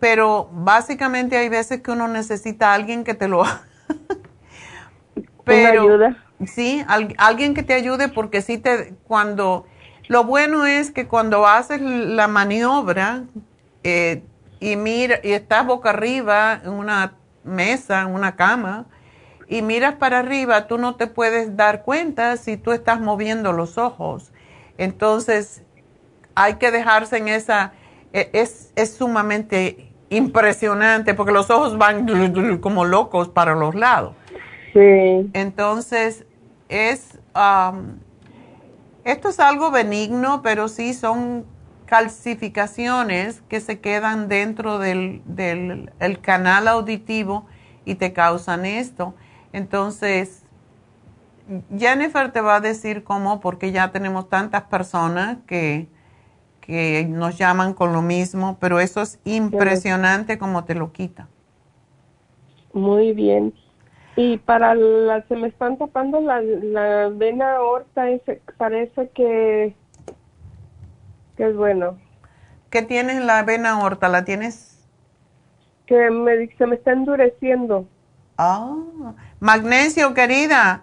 pero 0.00 0.50
básicamente 0.52 1.36
hay 1.36 1.48
veces 1.48 1.80
que 1.80 1.92
uno 1.92 2.08
necesita 2.08 2.72
a 2.72 2.74
alguien 2.74 3.04
que 3.04 3.14
te 3.14 3.28
lo 3.28 3.44
haga. 3.44 3.62
pero, 5.44 5.82
ayuda. 5.82 6.16
Sí, 6.44 6.84
alguien 7.16 7.54
que 7.54 7.62
te 7.62 7.72
ayude 7.72 8.08
porque 8.08 8.42
si 8.42 8.58
te, 8.58 8.94
cuando 9.04 9.66
lo 10.08 10.24
bueno 10.24 10.66
es 10.66 10.90
que 10.90 11.06
cuando 11.06 11.46
haces 11.46 11.80
la 11.80 12.28
maniobra 12.28 13.24
eh, 13.82 14.22
y 14.60 14.76
mira 14.76 15.20
y 15.22 15.32
estás 15.32 15.66
boca 15.66 15.90
arriba 15.90 16.60
en 16.64 16.72
una 16.72 17.14
mesa, 17.44 18.02
en 18.02 18.14
una 18.14 18.36
cama, 18.36 18.86
y 19.48 19.62
miras 19.62 19.94
para 19.94 20.18
arriba, 20.18 20.66
tú 20.66 20.78
no 20.78 20.96
te 20.96 21.06
puedes 21.06 21.56
dar 21.56 21.82
cuenta 21.82 22.36
si 22.36 22.56
tú 22.56 22.72
estás 22.72 23.00
moviendo 23.00 23.52
los 23.52 23.78
ojos. 23.78 24.32
Entonces, 24.76 25.62
hay 26.34 26.54
que 26.54 26.70
dejarse 26.70 27.18
en 27.18 27.28
esa, 27.28 27.72
e, 28.12 28.30
es, 28.32 28.72
es 28.74 28.94
sumamente 28.94 29.92
impresionante 30.08 31.14
porque 31.14 31.32
los 31.32 31.50
ojos 31.50 31.78
van 31.78 32.58
como 32.60 32.84
locos 32.84 33.28
para 33.28 33.54
los 33.54 33.74
lados. 33.74 34.14
Sí. 34.72 35.30
Entonces, 35.32 36.24
es, 36.68 37.18
um, 37.34 37.98
esto 39.06 39.28
es 39.28 39.38
algo 39.38 39.70
benigno, 39.70 40.42
pero 40.42 40.66
sí 40.66 40.92
son 40.92 41.46
calcificaciones 41.86 43.40
que 43.48 43.60
se 43.60 43.78
quedan 43.80 44.28
dentro 44.28 44.78
del, 44.78 45.22
del 45.24 45.92
el 46.00 46.20
canal 46.20 46.66
auditivo 46.66 47.46
y 47.84 47.94
te 47.94 48.12
causan 48.12 48.66
esto. 48.66 49.14
Entonces, 49.52 50.42
Jennifer 51.78 52.32
te 52.32 52.40
va 52.40 52.56
a 52.56 52.60
decir 52.60 53.04
cómo, 53.04 53.38
porque 53.40 53.70
ya 53.70 53.92
tenemos 53.92 54.28
tantas 54.28 54.64
personas 54.64 55.38
que, 55.46 55.86
que 56.60 57.06
nos 57.08 57.38
llaman 57.38 57.74
con 57.74 57.92
lo 57.92 58.02
mismo, 58.02 58.56
pero 58.58 58.80
eso 58.80 59.02
es 59.02 59.20
impresionante 59.24 60.36
como 60.36 60.64
te 60.64 60.74
lo 60.74 60.92
quita. 60.92 61.28
Muy 62.72 63.12
bien. 63.12 63.54
Y 64.16 64.38
para 64.38 64.74
la, 64.74 65.22
se 65.28 65.36
me 65.36 65.48
están 65.48 65.76
tapando 65.76 66.20
la, 66.20 66.40
la 66.40 67.10
vena 67.10 67.56
aorta, 67.56 68.08
ese, 68.08 68.40
parece 68.56 69.10
que, 69.10 69.74
que 71.36 71.48
es 71.48 71.54
bueno. 71.54 71.98
¿Qué 72.70 72.82
tienes 72.82 73.16
en 73.16 73.26
la 73.26 73.42
vena 73.42 73.72
aorta? 73.72 74.08
¿La 74.08 74.24
tienes? 74.24 74.78
Que 75.86 76.10
me, 76.10 76.48
se 76.56 76.66
me 76.66 76.76
está 76.76 76.92
endureciendo. 76.92 77.86
Ah, 78.38 78.74
magnesio, 79.38 80.14
querida. 80.14 80.82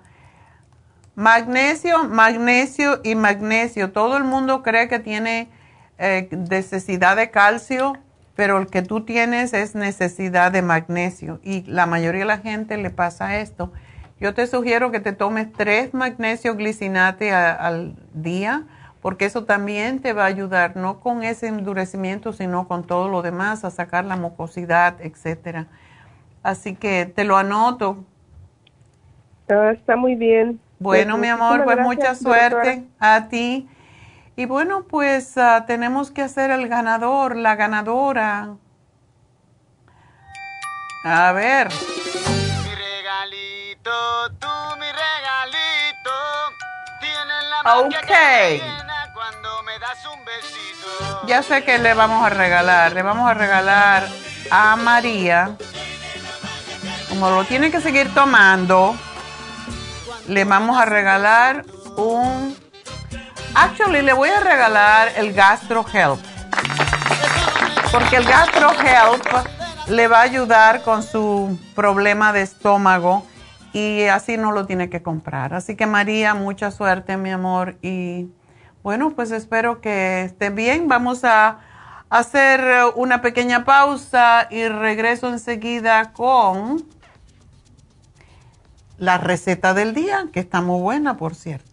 Magnesio, 1.16 2.04
magnesio 2.06 3.02
y 3.04 3.16
magnesio. 3.16 3.92
Todo 3.92 4.18
el 4.18 4.24
mundo 4.24 4.64
cree 4.64 4.88
que 4.88 5.00
tiene 5.00 5.50
eh, 5.98 6.30
necesidad 6.32 7.16
de 7.16 7.30
calcio, 7.30 7.94
pero 8.36 8.58
el 8.58 8.68
que 8.68 8.82
tú 8.82 9.02
tienes 9.02 9.54
es 9.54 9.76
necesidad 9.76 10.52
de 10.52 10.62
magnesio. 10.62 11.40
Y 11.44 11.64
la 11.64 11.86
mayoría 11.86 12.22
de 12.22 12.26
la 12.26 12.40
gente 12.40 12.78
le 12.78 12.90
pasa 12.90 13.40
esto. 13.40 13.72
Yo 14.20 14.34
te 14.34 14.48
sugiero 14.48 14.92
que 14.92 15.00
te 15.00 15.14
tomes 15.14 15.52
tres 15.52 15.94
magnesio 15.94 16.56
glicinate 16.56 17.34
al 17.34 17.96
día, 18.14 18.64
porque 19.02 19.26
eso 19.26 19.44
también 19.44 20.00
te 20.00 20.14
va 20.14 20.24
a 20.24 20.28
ayudar, 20.28 20.78
no 20.78 21.02
con 21.02 21.24
ese 21.24 21.48
endurecimiento, 21.48 22.32
sino 22.32 22.68
con 22.68 22.84
todo 22.86 23.10
lo 23.10 23.22
demás, 23.22 23.66
a 23.66 23.70
sacar 23.70 24.06
la 24.06 24.16
mucosidad, 24.16 24.96
etcétera. 25.02 25.68
Así 26.42 26.76
que 26.76 27.06
te 27.06 27.26
lo 27.26 27.36
anoto. 27.38 28.06
Ah, 29.50 29.72
está 29.74 29.96
muy 29.96 30.16
bien. 30.16 30.60
Bueno, 30.80 31.18
mi 31.18 31.28
amor, 31.28 31.64
pues 31.66 31.80
mucha 31.80 32.16
suerte 32.16 32.84
a 33.00 33.28
ti. 33.30 33.68
Y 34.36 34.46
bueno, 34.46 34.84
pues 34.84 35.38
ah, 35.38 35.66
tenemos 35.68 36.12
que 36.12 36.24
hacer 36.24 36.50
el 36.52 36.68
ganador, 36.68 37.36
la 37.36 37.56
ganadora. 37.56 38.56
A 41.04 41.32
ver. 41.34 41.70
Mi 41.70 42.76
regalito, 42.76 44.32
tú 44.40 44.48
mi 44.80 44.88
regalito. 44.88 46.12
Tienes 47.00 47.44
la 47.50 47.78
ok. 47.78 49.14
Cuando 49.14 49.64
me 49.64 49.80
das 49.80 50.06
un 50.06 50.26
besito. 50.26 51.28
Ya 51.28 51.44
sé 51.44 51.64
que 51.64 51.78
le 51.78 51.94
vamos 51.94 52.26
a 52.26 52.30
regalar. 52.30 52.94
Le 52.94 53.02
vamos 53.04 53.30
a 53.30 53.34
regalar 53.34 54.08
a 54.50 54.76
María. 54.76 55.56
Como 57.10 57.30
lo 57.30 57.44
tiene 57.44 57.70
que 57.70 57.80
seguir 57.80 58.12
tomando 58.14 58.96
le 60.28 60.46
vamos 60.46 60.78
a 60.78 60.86
regalar 60.86 61.66
un... 61.98 62.63
Actually, 63.56 64.02
le 64.02 64.14
voy 64.14 64.30
a 64.30 64.40
regalar 64.40 65.10
el 65.16 65.32
Gastro 65.32 65.86
Help. 65.94 66.20
Porque 67.92 68.16
el 68.16 68.26
Gastro 68.26 68.72
Help 68.72 69.24
le 69.90 70.08
va 70.08 70.20
a 70.20 70.22
ayudar 70.24 70.82
con 70.82 71.04
su 71.04 71.60
problema 71.76 72.34
de 72.34 72.42
estómago 72.42 73.26
y 73.72 74.04
así 74.06 74.38
no 74.38 74.52
lo 74.52 74.66
tiene 74.66 74.90
que 74.90 75.04
comprar. 75.04 75.54
Así 75.54 75.76
que 75.76 75.86
María, 75.86 76.34
mucha 76.34 76.72
suerte, 76.72 77.16
mi 77.18 77.30
amor. 77.30 77.78
Y 77.84 78.32
bueno, 78.82 79.12
pues 79.12 79.30
espero 79.30 79.82
que 79.82 80.24
esté 80.24 80.50
bien. 80.50 80.88
Vamos 80.88 81.24
a 81.24 81.60
hacer 82.10 82.64
una 82.96 83.22
pequeña 83.22 83.66
pausa 83.66 84.48
y 84.50 84.68
regreso 84.68 85.30
enseguida 85.30 86.12
con 86.14 86.84
la 88.98 89.20
receta 89.20 89.76
del 89.76 89.94
día, 89.94 90.28
que 90.34 90.40
está 90.40 90.62
muy 90.62 90.82
buena, 90.82 91.18
por 91.18 91.36
cierto. 91.36 91.73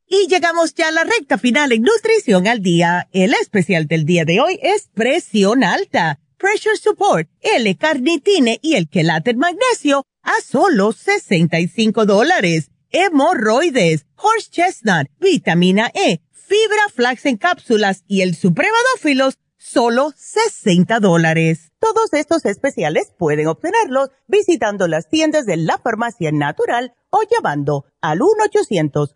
Y 0.13 0.27
llegamos 0.27 0.73
ya 0.75 0.89
a 0.89 0.91
la 0.91 1.05
recta 1.05 1.37
final 1.37 1.71
en 1.71 1.83
Nutrición 1.83 2.45
al 2.45 2.61
Día. 2.61 3.07
El 3.13 3.33
especial 3.33 3.87
del 3.87 4.03
día 4.03 4.25
de 4.25 4.41
hoy 4.41 4.59
es 4.61 4.89
presión 4.93 5.63
alta, 5.63 6.19
pressure 6.37 6.75
support, 6.75 7.29
L-carnitine 7.39 8.59
y 8.61 8.75
el 8.75 8.89
quelate 8.89 9.33
magnesio 9.35 10.03
a 10.21 10.33
solo 10.45 10.91
65 10.91 12.05
dólares. 12.05 12.71
Hemorroides, 12.89 14.05
horse 14.17 14.49
chestnut, 14.51 15.07
vitamina 15.21 15.89
E, 15.93 16.19
fibra 16.33 16.89
flax 16.93 17.25
en 17.25 17.37
cápsulas 17.37 18.03
y 18.05 18.19
el 18.19 18.35
supremadófilos, 18.35 19.35
solo 19.57 20.11
60 20.17 20.99
dólares. 20.99 21.71
Todos 21.79 22.11
estos 22.11 22.43
especiales 22.43 23.13
pueden 23.17 23.47
obtenerlos 23.47 24.09
visitando 24.27 24.89
las 24.89 25.07
tiendas 25.07 25.45
de 25.45 25.55
la 25.55 25.77
farmacia 25.77 26.33
natural 26.33 26.95
o 27.11 27.21
llamando 27.29 27.85
al 28.01 28.21
1 28.21 28.31
800 28.47 29.15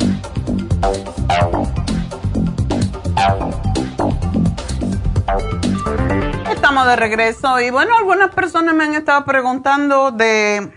Estamos 6.71 6.87
de 6.87 6.95
regreso 6.95 7.59
y 7.59 7.69
bueno, 7.69 7.97
algunas 7.97 8.33
personas 8.33 8.73
me 8.73 8.85
han 8.85 8.93
estado 8.93 9.25
preguntando 9.25 10.11
de 10.11 10.71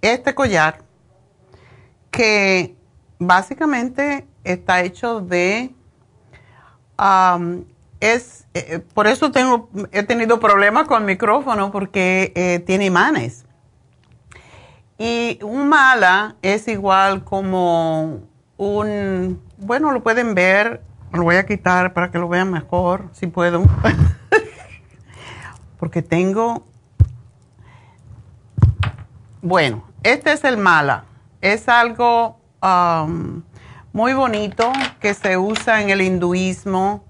este 0.00 0.36
collar 0.36 0.84
que 2.12 2.76
básicamente 3.18 4.28
está 4.44 4.82
hecho 4.82 5.20
de 5.20 5.74
es 7.98 8.46
eh, 8.54 8.84
por 8.94 9.08
eso 9.08 9.32
tengo 9.32 9.68
he 9.90 10.04
tenido 10.04 10.38
problemas 10.38 10.86
con 10.86 11.02
el 11.02 11.06
micrófono 11.06 11.72
porque 11.72 12.32
eh, 12.36 12.60
tiene 12.60 12.84
imanes. 12.84 13.44
Y 14.96 15.40
un 15.42 15.68
mala 15.68 16.36
es 16.42 16.68
igual 16.68 17.24
como 17.24 18.20
un 18.58 19.42
bueno 19.56 19.90
lo 19.90 20.04
pueden 20.04 20.36
ver 20.36 20.82
lo 21.12 21.24
voy 21.24 21.34
a 21.34 21.46
quitar 21.46 21.94
para 21.94 22.12
que 22.12 22.18
lo 22.18 22.28
vean 22.28 22.52
mejor 22.52 23.08
si 23.10 23.26
puedo 23.26 23.64
porque 25.82 26.00
tengo, 26.00 26.64
bueno, 29.40 29.82
este 30.04 30.30
es 30.30 30.44
el 30.44 30.56
mala. 30.56 31.06
Es 31.40 31.68
algo 31.68 32.38
um, 32.62 33.42
muy 33.92 34.12
bonito 34.12 34.70
que 35.00 35.12
se 35.12 35.36
usa 35.36 35.82
en 35.82 35.90
el 35.90 36.00
hinduismo. 36.00 37.02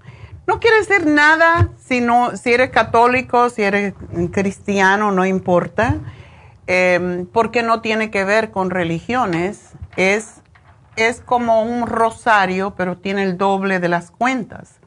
No 0.47 0.59
quiere 0.59 0.77
decir 0.77 1.05
nada 1.05 1.69
si, 1.77 2.03
si 2.41 2.51
eres 2.51 2.71
católico, 2.71 3.51
si 3.51 3.61
eres 3.61 3.93
cristiano, 4.31 5.11
no 5.11 5.23
importa, 5.23 5.97
em, 6.65 7.27
porque 7.27 7.61
no 7.61 7.79
tiene 7.81 8.09
que 8.09 8.23
ver 8.23 8.49
con 8.49 8.71
religiones. 8.71 9.73
Es, 9.97 10.41
es 10.95 11.21
como 11.21 11.61
un 11.61 11.85
rosario, 11.85 12.73
pero 12.75 12.97
tiene 12.97 13.21
el 13.21 13.37
doble 13.37 13.79
de 13.79 13.89
las 13.89 14.09
cuentas. 14.09 14.79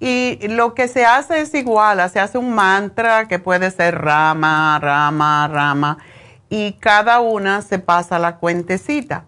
Y 0.00 0.46
lo 0.48 0.74
que 0.74 0.86
se 0.86 1.04
hace 1.04 1.40
es 1.40 1.54
igual, 1.54 2.08
se 2.10 2.20
hace 2.20 2.38
un 2.38 2.54
mantra 2.54 3.26
que 3.26 3.38
puede 3.38 3.70
ser 3.70 3.98
rama, 3.98 4.78
rama, 4.80 5.48
rama, 5.48 5.98
y 6.48 6.74
cada 6.74 7.20
una 7.20 7.62
se 7.62 7.78
pasa 7.78 8.18
la 8.18 8.36
cuentecita. 8.36 9.24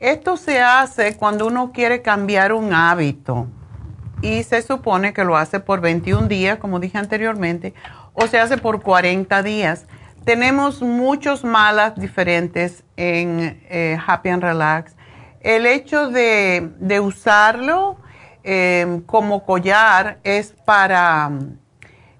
Esto 0.00 0.36
se 0.36 0.60
hace 0.60 1.16
cuando 1.16 1.46
uno 1.46 1.70
quiere 1.72 2.02
cambiar 2.02 2.52
un 2.52 2.74
hábito 2.74 3.46
y 4.20 4.42
se 4.42 4.62
supone 4.62 5.12
que 5.12 5.24
lo 5.24 5.36
hace 5.36 5.60
por 5.60 5.80
21 5.80 6.26
días, 6.26 6.58
como 6.58 6.80
dije 6.80 6.98
anteriormente, 6.98 7.72
o 8.12 8.26
se 8.26 8.40
hace 8.40 8.58
por 8.58 8.82
40 8.82 9.42
días. 9.44 9.86
Tenemos 10.24 10.82
muchos 10.82 11.44
malas 11.44 11.94
diferentes 11.94 12.82
en 12.96 13.60
eh, 13.70 13.96
Happy 14.04 14.28
and 14.30 14.42
Relax. 14.42 14.94
El 15.40 15.66
hecho 15.66 16.08
de, 16.08 16.70
de 16.78 16.98
usarlo 17.00 17.96
Em, 18.44 19.00
como 19.02 19.44
collar 19.44 20.18
es 20.24 20.52
para, 20.64 21.30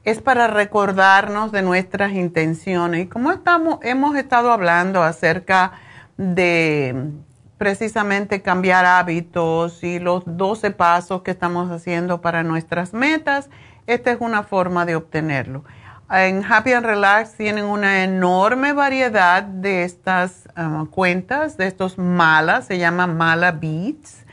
es 0.05 0.23
para 0.23 0.47
recordarnos 0.47 1.51
de 1.51 1.63
nuestras 1.63 2.13
intenciones. 2.13 3.03
Y 3.03 3.07
como 3.09 3.33
estamos, 3.33 3.79
hemos 3.83 4.17
estado 4.17 4.53
hablando 4.53 5.03
acerca 5.03 5.73
de 6.17 7.11
precisamente 7.59 8.43
cambiar 8.43 8.85
hábitos 8.85 9.83
y 9.83 9.99
los 9.99 10.23
12 10.27 10.71
pasos 10.73 11.23
que 11.23 11.33
estamos 11.33 11.71
haciendo 11.71 12.21
para 12.21 12.43
nuestras 12.45 12.93
metas, 12.93 13.51
esta 13.87 14.13
es 14.13 14.21
una 14.21 14.45
forma 14.45 14.87
de 14.87 14.97
obtenerlo. 14.97 15.65
En 16.11 16.45
Happy 16.45 16.73
and 16.73 16.85
Relax 16.85 17.37
tienen 17.37 17.65
una 17.65 18.05
enorme 18.05 18.73
variedad 18.75 19.43
de 19.43 19.85
estas 19.85 20.49
um, 20.57 20.87
cuentas, 20.87 21.57
de 21.57 21.67
estos 21.67 21.99
malas, 21.99 22.67
se 22.67 22.79
llama 22.79 23.07
Mala 23.07 23.53
Beats. 23.53 24.25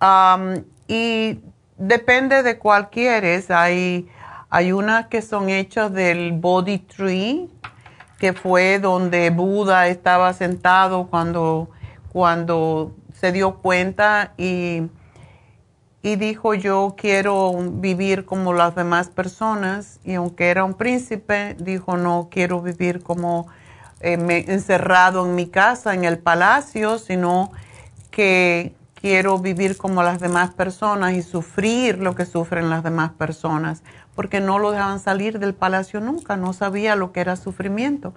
Um, 0.00 0.62
y 0.88 1.40
depende 1.76 2.42
de 2.42 2.58
cuál 2.58 2.90
quieres. 2.90 3.50
Hay, 3.50 4.08
hay 4.50 4.72
unas 4.72 5.06
que 5.06 5.22
son 5.22 5.50
hechas 5.50 5.92
del 5.92 6.32
Body 6.32 6.78
Tree, 6.78 7.48
que 8.18 8.32
fue 8.32 8.80
donde 8.80 9.30
Buda 9.30 9.86
estaba 9.86 10.32
sentado 10.32 11.06
cuando, 11.08 11.68
cuando 12.12 12.96
se 13.12 13.30
dio 13.30 13.58
cuenta 13.58 14.32
y, 14.36 14.82
y 16.02 16.16
dijo 16.16 16.54
yo 16.54 16.94
quiero 16.96 17.52
vivir 17.74 18.24
como 18.24 18.52
las 18.54 18.74
demás 18.74 19.08
personas. 19.10 20.00
Y 20.02 20.14
aunque 20.14 20.48
era 20.48 20.64
un 20.64 20.74
príncipe, 20.74 21.54
dijo 21.60 21.96
no 21.96 22.28
quiero 22.30 22.60
vivir 22.60 23.02
como 23.02 23.46
eh, 24.00 24.44
encerrado 24.48 25.26
en 25.26 25.34
mi 25.34 25.48
casa, 25.48 25.94
en 25.94 26.04
el 26.04 26.18
palacio, 26.18 26.98
sino 26.98 27.52
que 28.10 28.74
quiero 29.00 29.38
vivir 29.38 29.76
como 29.76 30.02
las 30.02 30.20
demás 30.20 30.50
personas 30.54 31.12
y 31.14 31.22
sufrir 31.22 31.98
lo 31.98 32.14
que 32.14 32.26
sufren 32.26 32.68
las 32.68 32.82
demás 32.82 33.12
personas, 33.12 33.82
porque 34.14 34.40
no 34.40 34.58
lo 34.58 34.72
dejaban 34.72 34.98
salir 34.98 35.38
del 35.38 35.54
palacio 35.54 36.00
nunca, 36.00 36.36
no 36.36 36.52
sabía 36.52 36.96
lo 36.96 37.12
que 37.12 37.20
era 37.20 37.36
sufrimiento. 37.36 38.12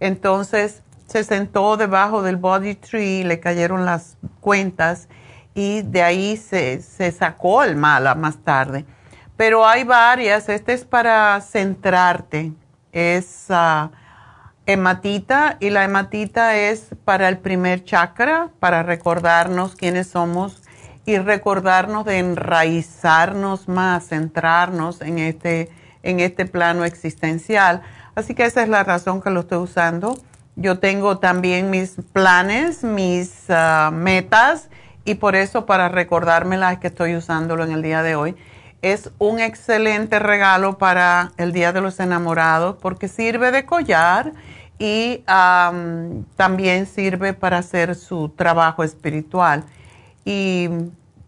Entonces 0.00 0.82
se 1.06 1.24
sentó 1.24 1.76
debajo 1.76 2.22
del 2.22 2.36
body 2.36 2.74
tree, 2.76 3.24
le 3.24 3.40
cayeron 3.40 3.84
las 3.84 4.16
cuentas 4.40 5.08
y 5.54 5.82
de 5.82 6.02
ahí 6.02 6.36
se, 6.38 6.80
sacó 7.12 7.62
el 7.62 7.76
mala 7.76 8.14
más 8.14 8.38
tarde. 8.38 8.86
Pero 9.36 9.66
hay 9.66 9.84
varias, 9.84 10.48
este 10.48 10.72
es 10.72 10.84
para 10.84 11.40
centrarte, 11.40 12.52
es... 12.92 13.46
Ah, 13.50 13.90
hematita 14.66 15.56
y 15.60 15.70
la 15.70 15.84
hematita 15.84 16.56
es 16.56 16.88
para 17.04 17.28
el 17.28 17.38
primer 17.38 17.84
chakra, 17.84 18.50
para 18.60 18.82
recordarnos 18.82 19.74
quiénes 19.74 20.08
somos 20.08 20.62
y 21.04 21.18
recordarnos 21.18 22.04
de 22.04 22.18
enraizarnos 22.18 23.68
más, 23.68 24.08
centrarnos 24.08 25.00
en 25.00 25.18
este, 25.18 25.68
en 26.02 26.20
este 26.20 26.46
plano 26.46 26.84
existencial. 26.84 27.82
Así 28.14 28.34
que 28.34 28.44
esa 28.44 28.62
es 28.62 28.68
la 28.68 28.84
razón 28.84 29.20
que 29.20 29.30
lo 29.30 29.40
estoy 29.40 29.58
usando. 29.58 30.18
Yo 30.54 30.78
tengo 30.78 31.18
también 31.18 31.70
mis 31.70 31.96
planes, 32.12 32.84
mis 32.84 33.46
ah, 33.48 33.90
metas 33.92 34.68
y 35.04 35.14
por 35.14 35.34
eso 35.34 35.66
para 35.66 35.88
recordármelas 35.88 36.78
que 36.78 36.88
estoy 36.88 37.16
usándolo 37.16 37.64
en 37.64 37.72
el 37.72 37.82
día 37.82 38.02
de 38.02 38.14
hoy. 38.14 38.36
Es 38.82 39.10
un 39.18 39.38
excelente 39.38 40.18
regalo 40.18 40.76
para 40.76 41.30
el 41.36 41.52
Día 41.52 41.72
de 41.72 41.80
los 41.80 42.00
Enamorados 42.00 42.76
porque 42.82 43.06
sirve 43.06 43.52
de 43.52 43.64
collar 43.64 44.32
y 44.76 45.22
también 46.36 46.86
sirve 46.86 47.32
para 47.32 47.58
hacer 47.58 47.94
su 47.94 48.30
trabajo 48.30 48.82
espiritual. 48.82 49.62
Y 50.24 50.68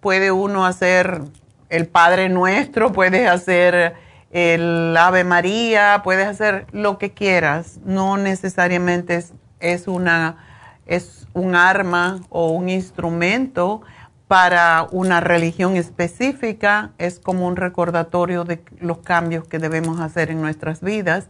puede 0.00 0.32
uno 0.32 0.66
hacer 0.66 1.20
el 1.68 1.86
Padre 1.86 2.28
Nuestro, 2.28 2.92
puedes 2.92 3.30
hacer 3.30 3.94
el 4.32 4.96
Ave 4.96 5.22
María, 5.22 6.00
puedes 6.02 6.26
hacer 6.26 6.66
lo 6.72 6.98
que 6.98 7.12
quieras. 7.12 7.78
No 7.84 8.16
necesariamente 8.16 9.24
es, 9.60 9.86
una, 9.86 10.38
es 10.86 11.28
un 11.34 11.54
arma 11.54 12.18
o 12.30 12.48
un 12.48 12.68
instrumento 12.68 13.82
para 14.28 14.86
una 14.90 15.20
religión 15.20 15.76
específica, 15.76 16.92
es 16.98 17.18
como 17.18 17.46
un 17.46 17.56
recordatorio 17.56 18.44
de 18.44 18.62
los 18.80 18.98
cambios 18.98 19.46
que 19.46 19.58
debemos 19.58 20.00
hacer 20.00 20.30
en 20.30 20.40
nuestras 20.40 20.80
vidas. 20.80 21.28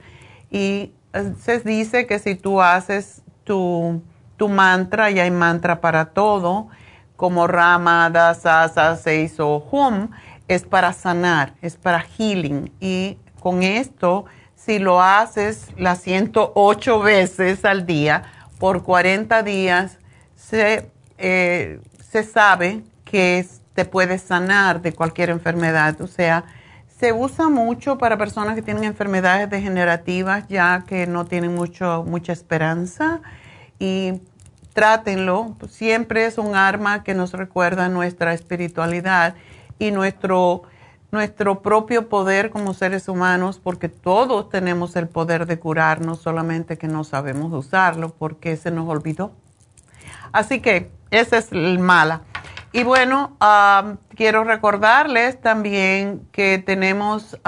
Y 0.50 0.92
se 1.40 1.60
dice 1.60 2.06
que 2.06 2.18
si 2.18 2.34
tú 2.34 2.60
haces 2.60 3.22
tu, 3.44 4.02
mantra, 4.48 5.10
y 5.10 5.18
hay 5.18 5.30
mantra 5.30 5.80
para 5.80 6.06
todo, 6.06 6.68
como 7.16 7.46
Rama, 7.46 8.10
Dasa, 8.10 8.96
Seis 8.96 9.38
o 9.40 9.64
Hum, 9.70 10.10
es 10.48 10.64
para 10.64 10.92
sanar, 10.92 11.54
es 11.62 11.76
para 11.76 12.00
healing. 12.00 12.72
Y 12.80 13.18
con 13.40 13.62
esto, 13.62 14.26
si 14.54 14.78
lo 14.78 15.02
haces 15.02 15.68
las 15.76 16.00
108 16.00 17.00
veces 17.00 17.64
al 17.64 17.86
día 17.86 18.24
por 18.58 18.82
40 18.82 19.42
días, 19.42 19.98
se, 20.36 20.90
eh, 21.18 21.80
se 22.14 22.22
sabe 22.22 22.84
que 23.04 23.44
te 23.74 23.84
puedes 23.84 24.22
sanar 24.22 24.80
de 24.82 24.92
cualquier 24.92 25.30
enfermedad. 25.30 26.00
O 26.00 26.06
sea, 26.06 26.44
se 26.86 27.12
usa 27.12 27.48
mucho 27.48 27.98
para 27.98 28.16
personas 28.16 28.54
que 28.54 28.62
tienen 28.62 28.84
enfermedades 28.84 29.50
degenerativas 29.50 30.46
ya 30.46 30.84
que 30.86 31.08
no 31.08 31.24
tienen 31.24 31.56
mucho, 31.56 32.04
mucha 32.06 32.32
esperanza 32.32 33.20
y 33.80 34.20
trátenlo. 34.74 35.56
Siempre 35.68 36.26
es 36.26 36.38
un 36.38 36.54
arma 36.54 37.02
que 37.02 37.14
nos 37.14 37.32
recuerda 37.32 37.88
nuestra 37.88 38.32
espiritualidad 38.32 39.34
y 39.80 39.90
nuestro, 39.90 40.62
nuestro 41.10 41.62
propio 41.62 42.08
poder 42.08 42.50
como 42.50 42.74
seres 42.74 43.08
humanos 43.08 43.60
porque 43.60 43.88
todos 43.88 44.50
tenemos 44.50 44.94
el 44.94 45.08
poder 45.08 45.46
de 45.46 45.58
curarnos, 45.58 46.20
solamente 46.20 46.78
que 46.78 46.86
no 46.86 47.02
sabemos 47.02 47.52
usarlo 47.52 48.14
porque 48.16 48.56
se 48.56 48.70
nos 48.70 48.88
olvidó. 48.88 49.32
Así 50.34 50.58
que 50.58 50.90
ese 51.12 51.38
es 51.38 51.52
el 51.52 51.78
mala. 51.78 52.22
Y 52.72 52.82
bueno, 52.82 53.36
quiero 54.16 54.42
recordarles 54.42 55.40
también 55.40 56.26
que 56.32 56.58
tenemos, 56.58 57.38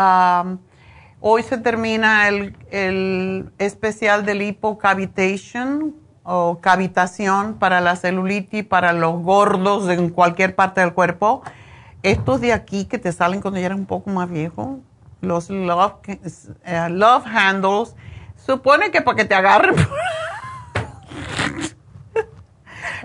hoy 1.18 1.42
se 1.42 1.58
termina 1.58 2.28
el, 2.28 3.50
especial 3.58 4.24
del 4.24 4.42
hipocavitation 4.42 5.96
o 6.22 6.60
cavitación 6.60 7.54
para 7.54 7.80
la 7.80 7.96
celulitis, 7.96 8.64
para 8.64 8.92
los 8.92 9.20
gordos 9.20 9.88
en 9.88 10.10
cualquier 10.10 10.54
parte 10.54 10.80
del 10.80 10.94
cuerpo. 10.94 11.42
Estos 12.04 12.40
de 12.40 12.52
aquí 12.52 12.84
que 12.84 12.98
te 12.98 13.10
salen 13.10 13.40
cuando 13.40 13.58
ya 13.58 13.66
eres 13.66 13.78
un 13.78 13.86
poco 13.86 14.10
más 14.10 14.30
viejo, 14.30 14.78
los 15.22 15.50
love, 15.50 15.94
eh, 16.06 16.88
love 16.88 17.26
handles, 17.26 17.96
supone 18.36 18.92
que 18.92 19.02
para 19.02 19.16
que 19.16 19.24
te 19.24 19.34
agarren. 19.34 19.74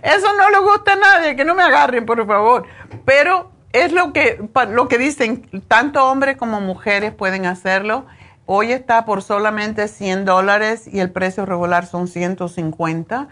Eso 0.02 0.28
no 0.36 0.50
le 0.50 0.60
gusta 0.60 0.94
a 0.94 0.96
nadie, 0.96 1.36
que 1.36 1.46
no 1.46 1.56
me 1.56 1.64
agarren, 1.64 2.06
por 2.06 2.26
favor. 2.26 2.66
Pero 3.06 3.52
es 3.74 3.92
lo 3.92 4.14
que, 4.14 4.40
lo 4.70 4.88
que 4.88 4.98
dicen, 4.98 5.48
tanto 5.68 6.06
hombres 6.06 6.38
como 6.38 6.60
mujeres 6.60 7.14
pueden 7.14 7.46
hacerlo. 7.46 8.06
Hoy 8.46 8.72
está 8.72 9.06
por 9.06 9.22
solamente 9.22 9.88
100 9.88 10.26
dólares 10.26 10.88
y 10.92 11.00
el 11.00 11.12
precio 11.12 11.46
regular 11.46 11.86
son 11.86 12.08
150. 12.08 13.30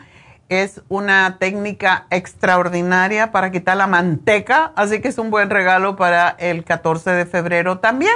Es 0.47 0.81
una 0.87 1.37
técnica 1.39 2.07
extraordinaria 2.09 3.31
para 3.31 3.51
quitar 3.51 3.77
la 3.77 3.87
manteca, 3.87 4.71
así 4.75 5.01
que 5.01 5.09
es 5.09 5.17
un 5.17 5.29
buen 5.29 5.49
regalo 5.49 5.95
para 5.95 6.29
el 6.39 6.63
14 6.63 7.11
de 7.11 7.25
febrero 7.25 7.79
también. 7.79 8.15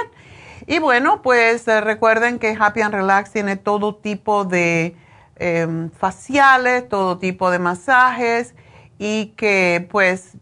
Y 0.66 0.78
bueno, 0.78 1.20
pues 1.20 1.68
eh, 1.68 1.80
recuerden 1.80 2.38
que 2.38 2.56
Happy 2.58 2.80
and 2.80 2.94
Relax 2.94 3.32
tiene 3.32 3.56
todo 3.56 3.96
tipo 3.96 4.44
de 4.44 4.96
em, 5.36 5.90
faciales, 5.90 6.88
todo 6.88 7.18
tipo 7.18 7.50
de 7.50 7.58
masajes 7.58 8.54
y 8.98 9.26
que 9.36 9.88
pues 9.90 10.36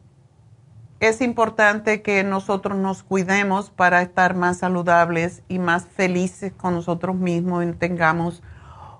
es 1.00 1.20
importante 1.20 2.00
que 2.00 2.22
nosotros 2.22 2.78
nos 2.78 3.02
cuidemos 3.02 3.70
para 3.70 4.02
estar 4.02 4.36
más 4.36 4.58
saludables 4.58 5.42
y 5.48 5.58
más 5.58 5.86
felices 5.86 6.52
con 6.52 6.74
nosotros 6.74 7.16
mismos 7.16 7.64
y 7.64 7.72
tengamos 7.72 8.42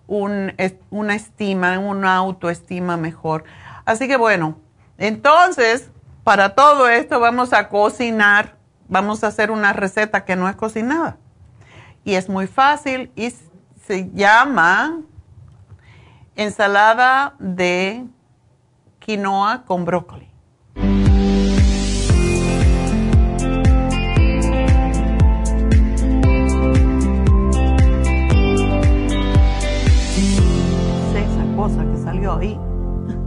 un, 0.09 0.53
una 0.91 1.15
estima, 1.15 1.79
una 1.79 2.17
autoestima 2.17 2.97
mejor. 2.97 3.45
Así 3.85 4.09
que 4.09 4.17
bueno, 4.17 4.59
entonces, 4.99 5.91
para 6.25 6.55
todo 6.55 6.89
esto 6.89 7.21
vamos 7.21 7.53
a 7.53 7.69
cocinar, 7.69 8.57
vamos 8.89 9.23
a 9.23 9.29
hacer 9.29 9.51
una 9.51 9.73
receta 9.73 10.25
que 10.25 10.35
no 10.35 10.49
es 10.49 10.57
cocinada. 10.57 11.19
Y 12.05 12.15
es 12.15 12.29
muy 12.29 12.49
fácil 12.49 13.13
y 13.15 13.33
se 13.87 14.11
llama 14.13 15.03
ensalada 16.37 17.35
de 17.39 18.07
quinoa 18.99 19.65
con 19.67 19.85
brócoli. 19.85 20.33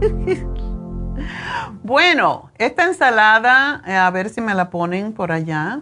bueno, 1.82 2.50
esta 2.58 2.84
ensalada, 2.84 3.82
eh, 3.86 3.94
a 3.94 4.10
ver 4.10 4.28
si 4.30 4.40
me 4.40 4.54
la 4.54 4.70
ponen 4.70 5.12
por 5.12 5.32
allá, 5.32 5.80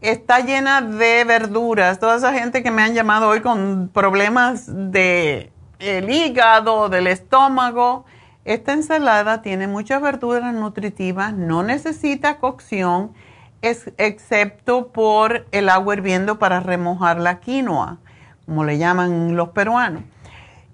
está 0.00 0.40
llena 0.40 0.80
de 0.80 1.24
verduras. 1.24 1.98
Toda 1.98 2.16
esa 2.16 2.32
gente 2.32 2.62
que 2.62 2.70
me 2.70 2.82
han 2.82 2.94
llamado 2.94 3.28
hoy 3.28 3.40
con 3.40 3.90
problemas 3.92 4.66
de 4.66 5.52
el 5.78 6.10
hígado, 6.10 6.88
del 6.88 7.06
estómago. 7.06 8.04
Esta 8.44 8.72
ensalada 8.72 9.42
tiene 9.42 9.66
muchas 9.66 10.00
verduras 10.00 10.54
nutritivas, 10.54 11.32
no 11.34 11.62
necesita 11.62 12.38
cocción, 12.38 13.12
excepto 13.62 14.88
por 14.88 15.46
el 15.50 15.68
agua 15.68 15.94
hirviendo 15.94 16.38
para 16.38 16.60
remojar 16.60 17.18
la 17.18 17.40
quinoa, 17.40 17.98
como 18.44 18.64
le 18.64 18.78
llaman 18.78 19.34
los 19.34 19.48
peruanos. 19.48 20.04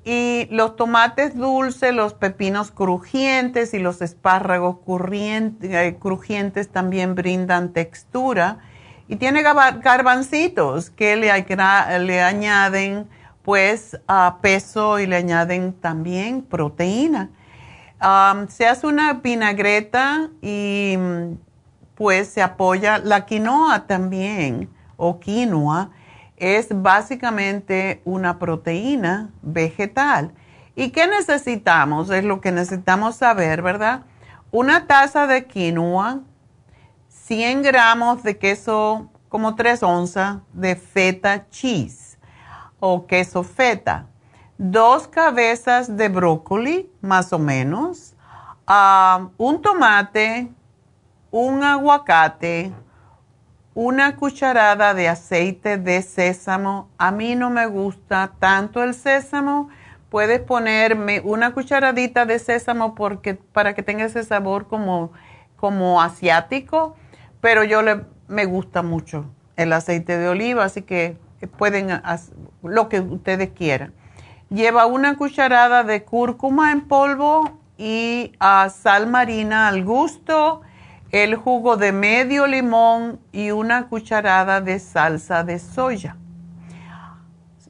Y 0.04 0.48
los 0.50 0.74
tomates 0.74 1.36
dulces, 1.36 1.94
los 1.94 2.12
pepinos 2.12 2.72
crujientes 2.72 3.72
y 3.72 3.78
los 3.78 4.02
espárragos 4.02 4.78
eh, 5.62 5.96
crujientes 6.00 6.68
también 6.70 7.14
brindan 7.14 7.72
textura. 7.72 8.58
Y 9.08 9.16
tiene 9.16 9.42
garbancitos 9.42 10.90
que 10.90 11.16
le, 11.16 11.30
le 12.00 12.22
añaden 12.22 13.06
pues 13.42 13.98
peso 14.40 14.98
y 15.00 15.06
le 15.06 15.16
añaden 15.16 15.72
también 15.72 16.42
proteína. 16.42 17.30
se 18.48 18.66
hace 18.66 18.86
una 18.86 19.14
vinagreta 19.14 20.30
y 20.40 20.96
pues 21.94 22.28
se 22.28 22.42
apoya 22.42 22.98
la 22.98 23.26
quinoa 23.26 23.86
también 23.86 24.70
o 24.96 25.18
quinoa 25.20 25.90
es 26.36 26.68
básicamente 26.70 28.00
una 28.04 28.38
proteína 28.38 29.30
vegetal. 29.42 30.32
¿Y 30.74 30.90
qué 30.90 31.06
necesitamos? 31.06 32.10
Es 32.10 32.24
lo 32.24 32.40
que 32.40 32.50
necesitamos 32.50 33.16
saber, 33.16 33.62
¿verdad? 33.62 34.02
Una 34.50 34.86
taza 34.86 35.26
de 35.26 35.46
quinoa, 35.46 36.20
100 37.08 37.62
gramos 37.62 38.22
de 38.22 38.38
queso, 38.38 39.10
como 39.28 39.54
3 39.54 39.82
onzas 39.82 40.38
de 40.52 40.74
feta 40.76 41.48
cheese 41.50 42.01
o 42.84 43.06
queso 43.06 43.44
feta, 43.44 44.08
dos 44.58 45.06
cabezas 45.06 45.96
de 45.96 46.08
brócoli, 46.08 46.90
más 47.00 47.32
o 47.32 47.38
menos, 47.38 48.14
ah, 48.66 49.28
un 49.38 49.62
tomate, 49.62 50.48
un 51.30 51.62
aguacate, 51.62 52.72
una 53.72 54.16
cucharada 54.16 54.94
de 54.94 55.08
aceite 55.08 55.78
de 55.78 56.02
sésamo. 56.02 56.88
A 56.98 57.12
mí 57.12 57.36
no 57.36 57.50
me 57.50 57.66
gusta 57.66 58.32
tanto 58.40 58.82
el 58.82 58.94
sésamo. 58.94 59.68
Puedes 60.10 60.40
ponerme 60.40 61.20
una 61.20 61.54
cucharadita 61.54 62.26
de 62.26 62.40
sésamo 62.40 62.96
porque, 62.96 63.34
para 63.34 63.74
que 63.74 63.84
tenga 63.84 64.06
ese 64.06 64.24
sabor 64.24 64.66
como, 64.66 65.12
como 65.54 66.02
asiático, 66.02 66.96
pero 67.40 67.62
yo 67.62 67.80
le, 67.80 68.06
me 68.26 68.44
gusta 68.44 68.82
mucho 68.82 69.26
el 69.54 69.72
aceite 69.72 70.18
de 70.18 70.28
oliva, 70.28 70.64
así 70.64 70.82
que 70.82 71.21
pueden 71.46 71.90
hacer 71.90 72.34
lo 72.62 72.88
que 72.88 73.00
ustedes 73.00 73.50
quieran. 73.50 73.92
Lleva 74.50 74.86
una 74.86 75.16
cucharada 75.16 75.82
de 75.82 76.04
cúrcuma 76.04 76.72
en 76.72 76.82
polvo 76.82 77.58
y 77.78 78.32
ah, 78.38 78.68
sal 78.68 79.06
marina 79.06 79.68
al 79.68 79.84
gusto 79.84 80.62
el 81.10 81.36
jugo 81.36 81.76
de 81.76 81.92
medio 81.92 82.46
limón 82.46 83.20
y 83.32 83.50
una 83.50 83.88
cucharada 83.88 84.60
de 84.60 84.78
salsa 84.78 85.44
de 85.44 85.58
soya. 85.58 86.16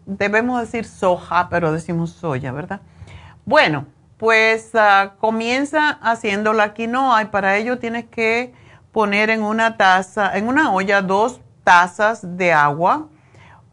Debemos 0.06 0.60
decir 0.60 0.84
soja, 0.84 1.48
pero 1.48 1.72
decimos 1.72 2.10
soya, 2.10 2.52
¿verdad? 2.52 2.80
Bueno, 3.44 3.86
pues 4.16 4.70
ah, 4.74 5.14
comienza 5.18 5.90
haciendo 5.90 6.52
la 6.52 6.74
quinoa 6.74 7.22
y 7.22 7.24
para 7.26 7.56
ello 7.56 7.78
tienes 7.78 8.04
que 8.04 8.54
poner 8.92 9.30
en 9.30 9.42
una 9.42 9.76
taza, 9.76 10.36
en 10.36 10.46
una 10.46 10.72
olla, 10.72 11.02
dos 11.02 11.40
tazas 11.64 12.36
de 12.36 12.52
agua, 12.52 13.08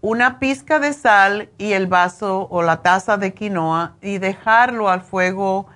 una 0.02 0.40
pizca 0.40 0.80
de 0.80 0.94
sal 0.94 1.50
y 1.58 1.74
el 1.74 1.88
vaso 1.88 2.48
o 2.50 2.62
la 2.62 2.82
taza 2.82 3.18
de 3.18 3.34
quinoa 3.34 3.96
y 4.02 4.18
dejarlo 4.18 4.90
al 4.90 5.02
fuego 5.02 5.68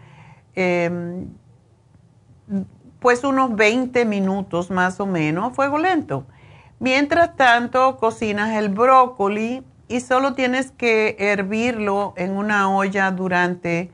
em, 0.56 1.28
pues 3.00 3.24
unos 3.24 3.56
20 3.56 4.06
minutos 4.06 4.72
más 4.72 5.00
o 5.00 5.06
menos 5.06 5.52
a 5.52 5.54
fuego 5.54 5.78
lento. 5.78 6.26
Mientras 6.80 7.36
tanto, 7.36 7.98
cocinas 7.98 8.52
el 8.58 8.70
brócoli 8.70 9.64
y 9.88 10.00
solo 10.00 10.34
tienes 10.34 10.72
que 10.72 11.16
hervirlo 11.20 12.14
en 12.16 12.32
una 12.32 12.70
olla 12.70 13.12
durante 13.12 13.92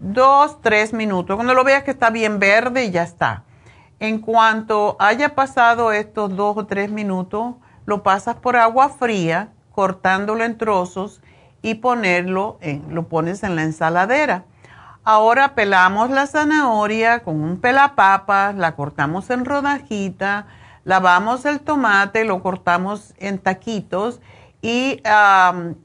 2, 0.00 0.60
3 0.60 0.92
minutos. 0.92 1.36
Cuando 1.36 1.54
lo 1.54 1.64
veas 1.64 1.82
que 1.82 1.90
está 1.90 2.10
bien 2.10 2.38
verde, 2.38 2.90
ya 2.90 3.02
está. 3.02 3.44
En 3.98 4.20
cuanto 4.20 4.96
haya 4.98 5.34
pasado 5.34 5.92
estos 5.92 6.34
2 6.36 6.56
o 6.58 6.66
3 6.66 6.90
minutos, 6.90 7.54
lo 7.86 8.02
pasas 8.02 8.36
por 8.36 8.56
agua 8.56 8.88
fría, 8.88 9.50
cortándolo 9.72 10.44
en 10.44 10.58
trozos 10.58 11.20
y 11.62 11.76
ponerlo 11.76 12.58
en, 12.60 12.94
lo 12.94 13.08
pones 13.08 13.42
en 13.42 13.56
la 13.56 13.62
ensaladera. 13.62 14.44
Ahora 15.04 15.54
pelamos 15.54 16.10
la 16.10 16.26
zanahoria 16.26 17.20
con 17.20 17.40
un 17.40 17.60
pelapapas, 17.60 18.54
la 18.54 18.76
cortamos 18.76 19.30
en 19.30 19.44
rodajita, 19.44 20.46
lavamos 20.84 21.44
el 21.46 21.60
tomate, 21.60 22.24
lo 22.24 22.42
cortamos 22.42 23.14
en 23.18 23.38
taquitos 23.38 24.20
y 24.62 25.00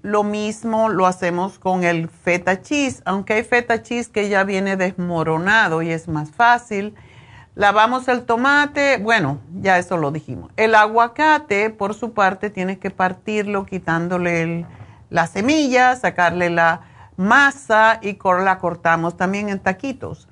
lo 0.01 0.23
mismo 0.23 0.89
lo 0.89 1.07
hacemos 1.07 1.59
con 1.59 1.85
el 1.85 2.09
feta 2.09 2.61
cheese, 2.61 3.01
aunque 3.05 3.33
hay 3.33 3.43
feta 3.43 3.81
cheese 3.81 4.09
que 4.09 4.27
ya 4.27 4.43
viene 4.43 4.75
desmoronado 4.75 5.81
y 5.81 5.91
es 5.91 6.09
más 6.09 6.31
fácil. 6.31 6.93
Lavamos 7.55 8.09
el 8.09 8.25
tomate, 8.25 8.97
bueno, 8.97 9.39
ya 9.61 9.77
eso 9.77 9.95
lo 9.95 10.11
dijimos. 10.11 10.51
El 10.57 10.75
aguacate, 10.75 11.69
por 11.69 11.93
su 11.93 12.11
parte, 12.11 12.49
tienes 12.49 12.79
que 12.79 12.91
partirlo 12.91 13.65
quitándole 13.65 14.65
la 15.09 15.25
semilla, 15.27 15.95
sacarle 15.95 16.49
la 16.49 16.81
masa 17.15 17.99
y 18.01 18.17
la 18.21 18.57
cortamos 18.59 19.15
también 19.15 19.47
en 19.47 19.59
taquitos. 19.59 20.27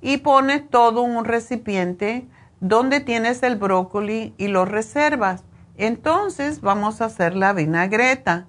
Y 0.00 0.18
pones 0.18 0.70
todo 0.70 1.04
en 1.04 1.16
un 1.16 1.24
recipiente 1.24 2.28
donde 2.60 3.00
tienes 3.00 3.42
el 3.42 3.56
brócoli 3.56 4.34
y 4.38 4.46
lo 4.46 4.64
reservas. 4.64 5.42
Entonces 5.76 6.60
vamos 6.60 7.00
a 7.00 7.06
hacer 7.06 7.34
la 7.34 7.54
vinagreta. 7.54 8.46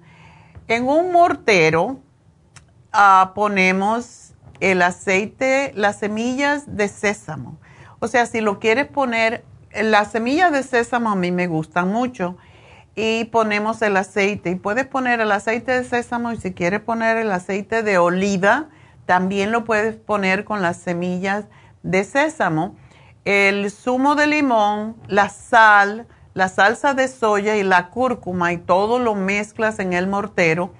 En 0.68 0.86
un 0.86 1.10
mortero 1.10 1.98
ah, 2.92 3.32
ponemos 3.34 4.34
el 4.60 4.82
aceite, 4.82 5.72
las 5.74 5.98
semillas 5.98 6.76
de 6.76 6.86
sésamo. 6.86 7.58
O 8.02 8.08
sea, 8.08 8.24
si 8.24 8.40
lo 8.40 8.58
quieres 8.58 8.86
poner, 8.86 9.44
las 9.72 10.10
semillas 10.10 10.50
de 10.52 10.62
sésamo 10.62 11.10
a 11.10 11.16
mí 11.16 11.30
me 11.30 11.46
gustan 11.46 11.88
mucho. 11.88 12.36
y 12.96 13.24
ponemos 13.26 13.80
el 13.82 13.96
aceite. 13.96 14.50
Y 14.50 14.54
puedes 14.56 14.86
poner 14.86 15.20
el 15.20 15.30
aceite 15.32 15.72
de 15.72 15.84
sésamo 15.84 16.32
y 16.32 16.36
si 16.38 16.52
quieres 16.52 16.80
poner 16.80 17.16
el 17.18 17.30
aceite 17.30 17.82
de 17.82 17.98
oliva, 17.98 18.66
también 19.06 19.52
lo 19.52 19.64
puedes 19.64 19.96
poner 19.96 20.44
con 20.44 20.60
las 20.60 20.78
semillas 20.78 21.44
de 21.82 22.04
sésamo. 22.04 22.74
El 23.24 23.70
zumo 23.70 24.16
de 24.16 24.26
limón, 24.26 24.96
la 25.06 25.28
sal, 25.28 26.06
la 26.34 26.48
salsa 26.48 26.94
de 26.94 27.06
soya 27.08 27.56
y 27.56 27.62
la 27.62 27.90
cúrcuma 27.90 28.52
y 28.52 28.58
todo 28.58 28.98
lo 28.98 29.14
mezclas 29.14 29.78
en 29.78 29.92
el 29.92 30.06
mortero. 30.06 30.72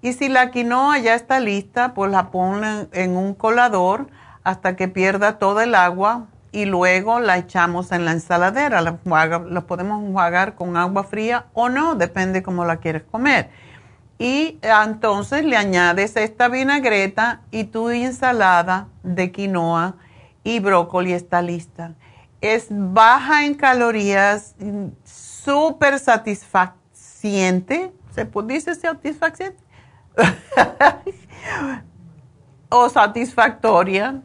Y 0.00 0.14
si 0.14 0.28
la 0.28 0.50
quinoa 0.50 0.98
ya 0.98 1.14
está 1.14 1.38
lista, 1.38 1.94
pues 1.94 2.10
la 2.10 2.30
ponen 2.30 2.88
en 2.92 3.16
un 3.16 3.34
colador 3.34 4.08
hasta 4.42 4.74
que 4.74 4.88
pierda 4.88 5.38
todo 5.38 5.60
el 5.60 5.74
agua 5.74 6.26
y 6.52 6.66
luego 6.66 7.18
la 7.18 7.38
echamos 7.38 7.90
en 7.92 8.04
la 8.04 8.12
ensaladera. 8.12 8.82
La, 8.82 8.96
podemos 8.96 10.04
enjuagar 10.04 10.54
con 10.54 10.76
agua 10.76 11.02
fría 11.04 11.46
o 11.54 11.70
no, 11.70 11.94
depende 11.94 12.42
cómo 12.42 12.64
la 12.66 12.76
quieres 12.76 13.02
comer. 13.10 13.50
Y 14.18 14.58
entonces 14.62 15.44
le 15.44 15.56
añades 15.56 16.14
esta 16.16 16.48
vinagreta 16.48 17.40
y 17.50 17.64
tu 17.64 17.88
ensalada 17.88 18.86
de 19.02 19.32
quinoa 19.32 19.96
y 20.44 20.60
brócoli 20.60 21.12
está 21.12 21.42
lista. 21.42 21.94
Es 22.40 22.66
baja 22.70 23.46
en 23.46 23.54
calorías, 23.54 24.54
súper 25.04 25.98
satisfaciente. 25.98 27.92
¿Se 28.14 28.28
dice 28.44 28.74
satisfaciente? 28.74 29.58
o 32.68 32.88
satisfactoria 32.90 34.20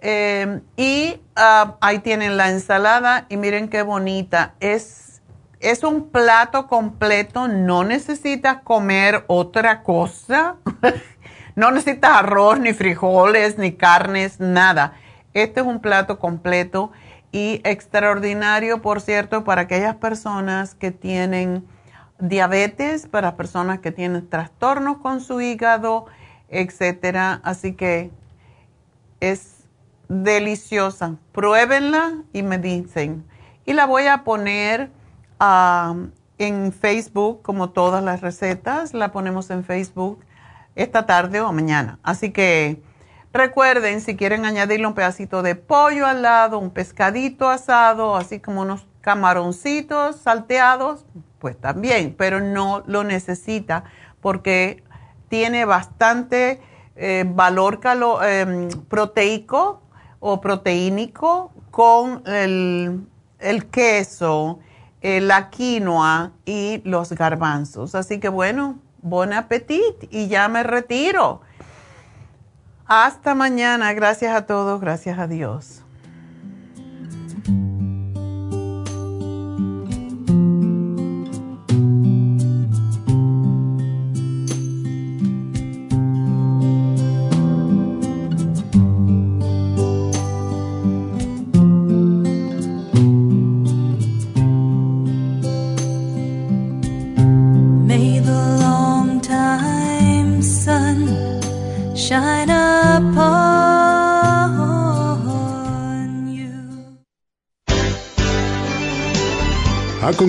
Em, 0.00 0.62
y 0.76 1.20
ah, 1.34 1.76
ahí 1.80 1.98
tienen 1.98 2.36
la 2.36 2.50
ensalada 2.50 3.26
y 3.28 3.36
miren 3.36 3.68
qué 3.68 3.82
bonita. 3.82 4.54
Es, 4.60 5.20
es 5.60 5.82
un 5.82 6.10
plato 6.10 6.68
completo, 6.68 7.48
no 7.48 7.84
necesitas 7.84 8.62
comer 8.62 9.24
otra 9.26 9.82
cosa. 9.82 10.56
no 11.56 11.70
necesitas 11.72 12.18
arroz, 12.18 12.60
ni 12.60 12.72
frijoles, 12.72 13.58
ni 13.58 13.72
carnes, 13.72 14.38
nada. 14.38 14.94
Este 15.34 15.60
es 15.60 15.66
un 15.66 15.80
plato 15.80 16.18
completo 16.18 16.92
y 17.32 17.60
extraordinario, 17.64 18.80
por 18.80 19.00
cierto, 19.00 19.44
para 19.44 19.62
aquellas 19.62 19.96
personas 19.96 20.74
que 20.74 20.90
tienen 20.92 21.66
diabetes, 22.20 23.06
para 23.06 23.36
personas 23.36 23.80
que 23.80 23.92
tienen 23.92 24.28
trastornos 24.28 24.98
con 24.98 25.20
su 25.20 25.40
hígado, 25.40 26.06
etcétera. 26.48 27.40
Así 27.44 27.74
que 27.74 28.10
es 29.20 29.57
deliciosa. 30.08 31.16
Pruébenla 31.32 32.22
y 32.32 32.42
me 32.42 32.58
dicen. 32.58 33.24
Y 33.64 33.74
la 33.74 33.86
voy 33.86 34.06
a 34.06 34.24
poner 34.24 34.90
ah, 35.38 35.94
en 36.38 36.72
Facebook, 36.72 37.42
como 37.42 37.70
todas 37.70 38.02
las 38.02 38.20
recetas, 38.20 38.94
la 38.94 39.12
ponemos 39.12 39.50
en 39.50 39.64
Facebook 39.64 40.20
esta 40.74 41.06
tarde 41.06 41.40
o 41.40 41.52
mañana. 41.52 41.98
Así 42.02 42.30
que 42.30 42.80
recuerden, 43.32 44.00
si 44.00 44.16
quieren 44.16 44.44
añadirle 44.44 44.86
un 44.86 44.94
pedacito 44.94 45.42
de 45.42 45.54
pollo 45.54 46.06
al 46.06 46.22
lado, 46.22 46.58
un 46.58 46.70
pescadito 46.70 47.48
asado, 47.48 48.16
así 48.16 48.40
como 48.40 48.62
unos 48.62 48.86
camaroncitos 49.00 50.16
salteados, 50.16 51.04
pues 51.38 51.58
también, 51.60 52.14
pero 52.16 52.40
no 52.40 52.82
lo 52.86 53.04
necesita 53.04 53.84
porque 54.20 54.82
tiene 55.28 55.64
bastante 55.64 56.60
eh, 56.96 57.24
valor 57.26 57.80
em, 58.24 58.68
proteico 58.88 59.82
o 60.20 60.40
proteínico 60.40 61.52
con 61.70 62.22
el, 62.26 63.06
queso, 63.70 64.58
eh, 65.00 65.20
la 65.20 65.50
quinoa 65.50 66.32
y 66.44 66.82
los 66.84 67.12
garbanzos. 67.12 67.94
Así 67.94 68.18
que 68.20 68.28
bueno, 68.28 68.78
buen 69.02 69.32
apetito 69.32 70.06
y 70.10 70.28
ya 70.28 70.48
me 70.48 70.62
retiro. 70.62 71.40
Hasta 72.86 73.34
mañana. 73.34 73.92
Gracias 73.92 74.34
a 74.34 74.46
todos. 74.46 74.80
Gracias 74.80 75.18
a 75.18 75.26
Dios. 75.26 75.84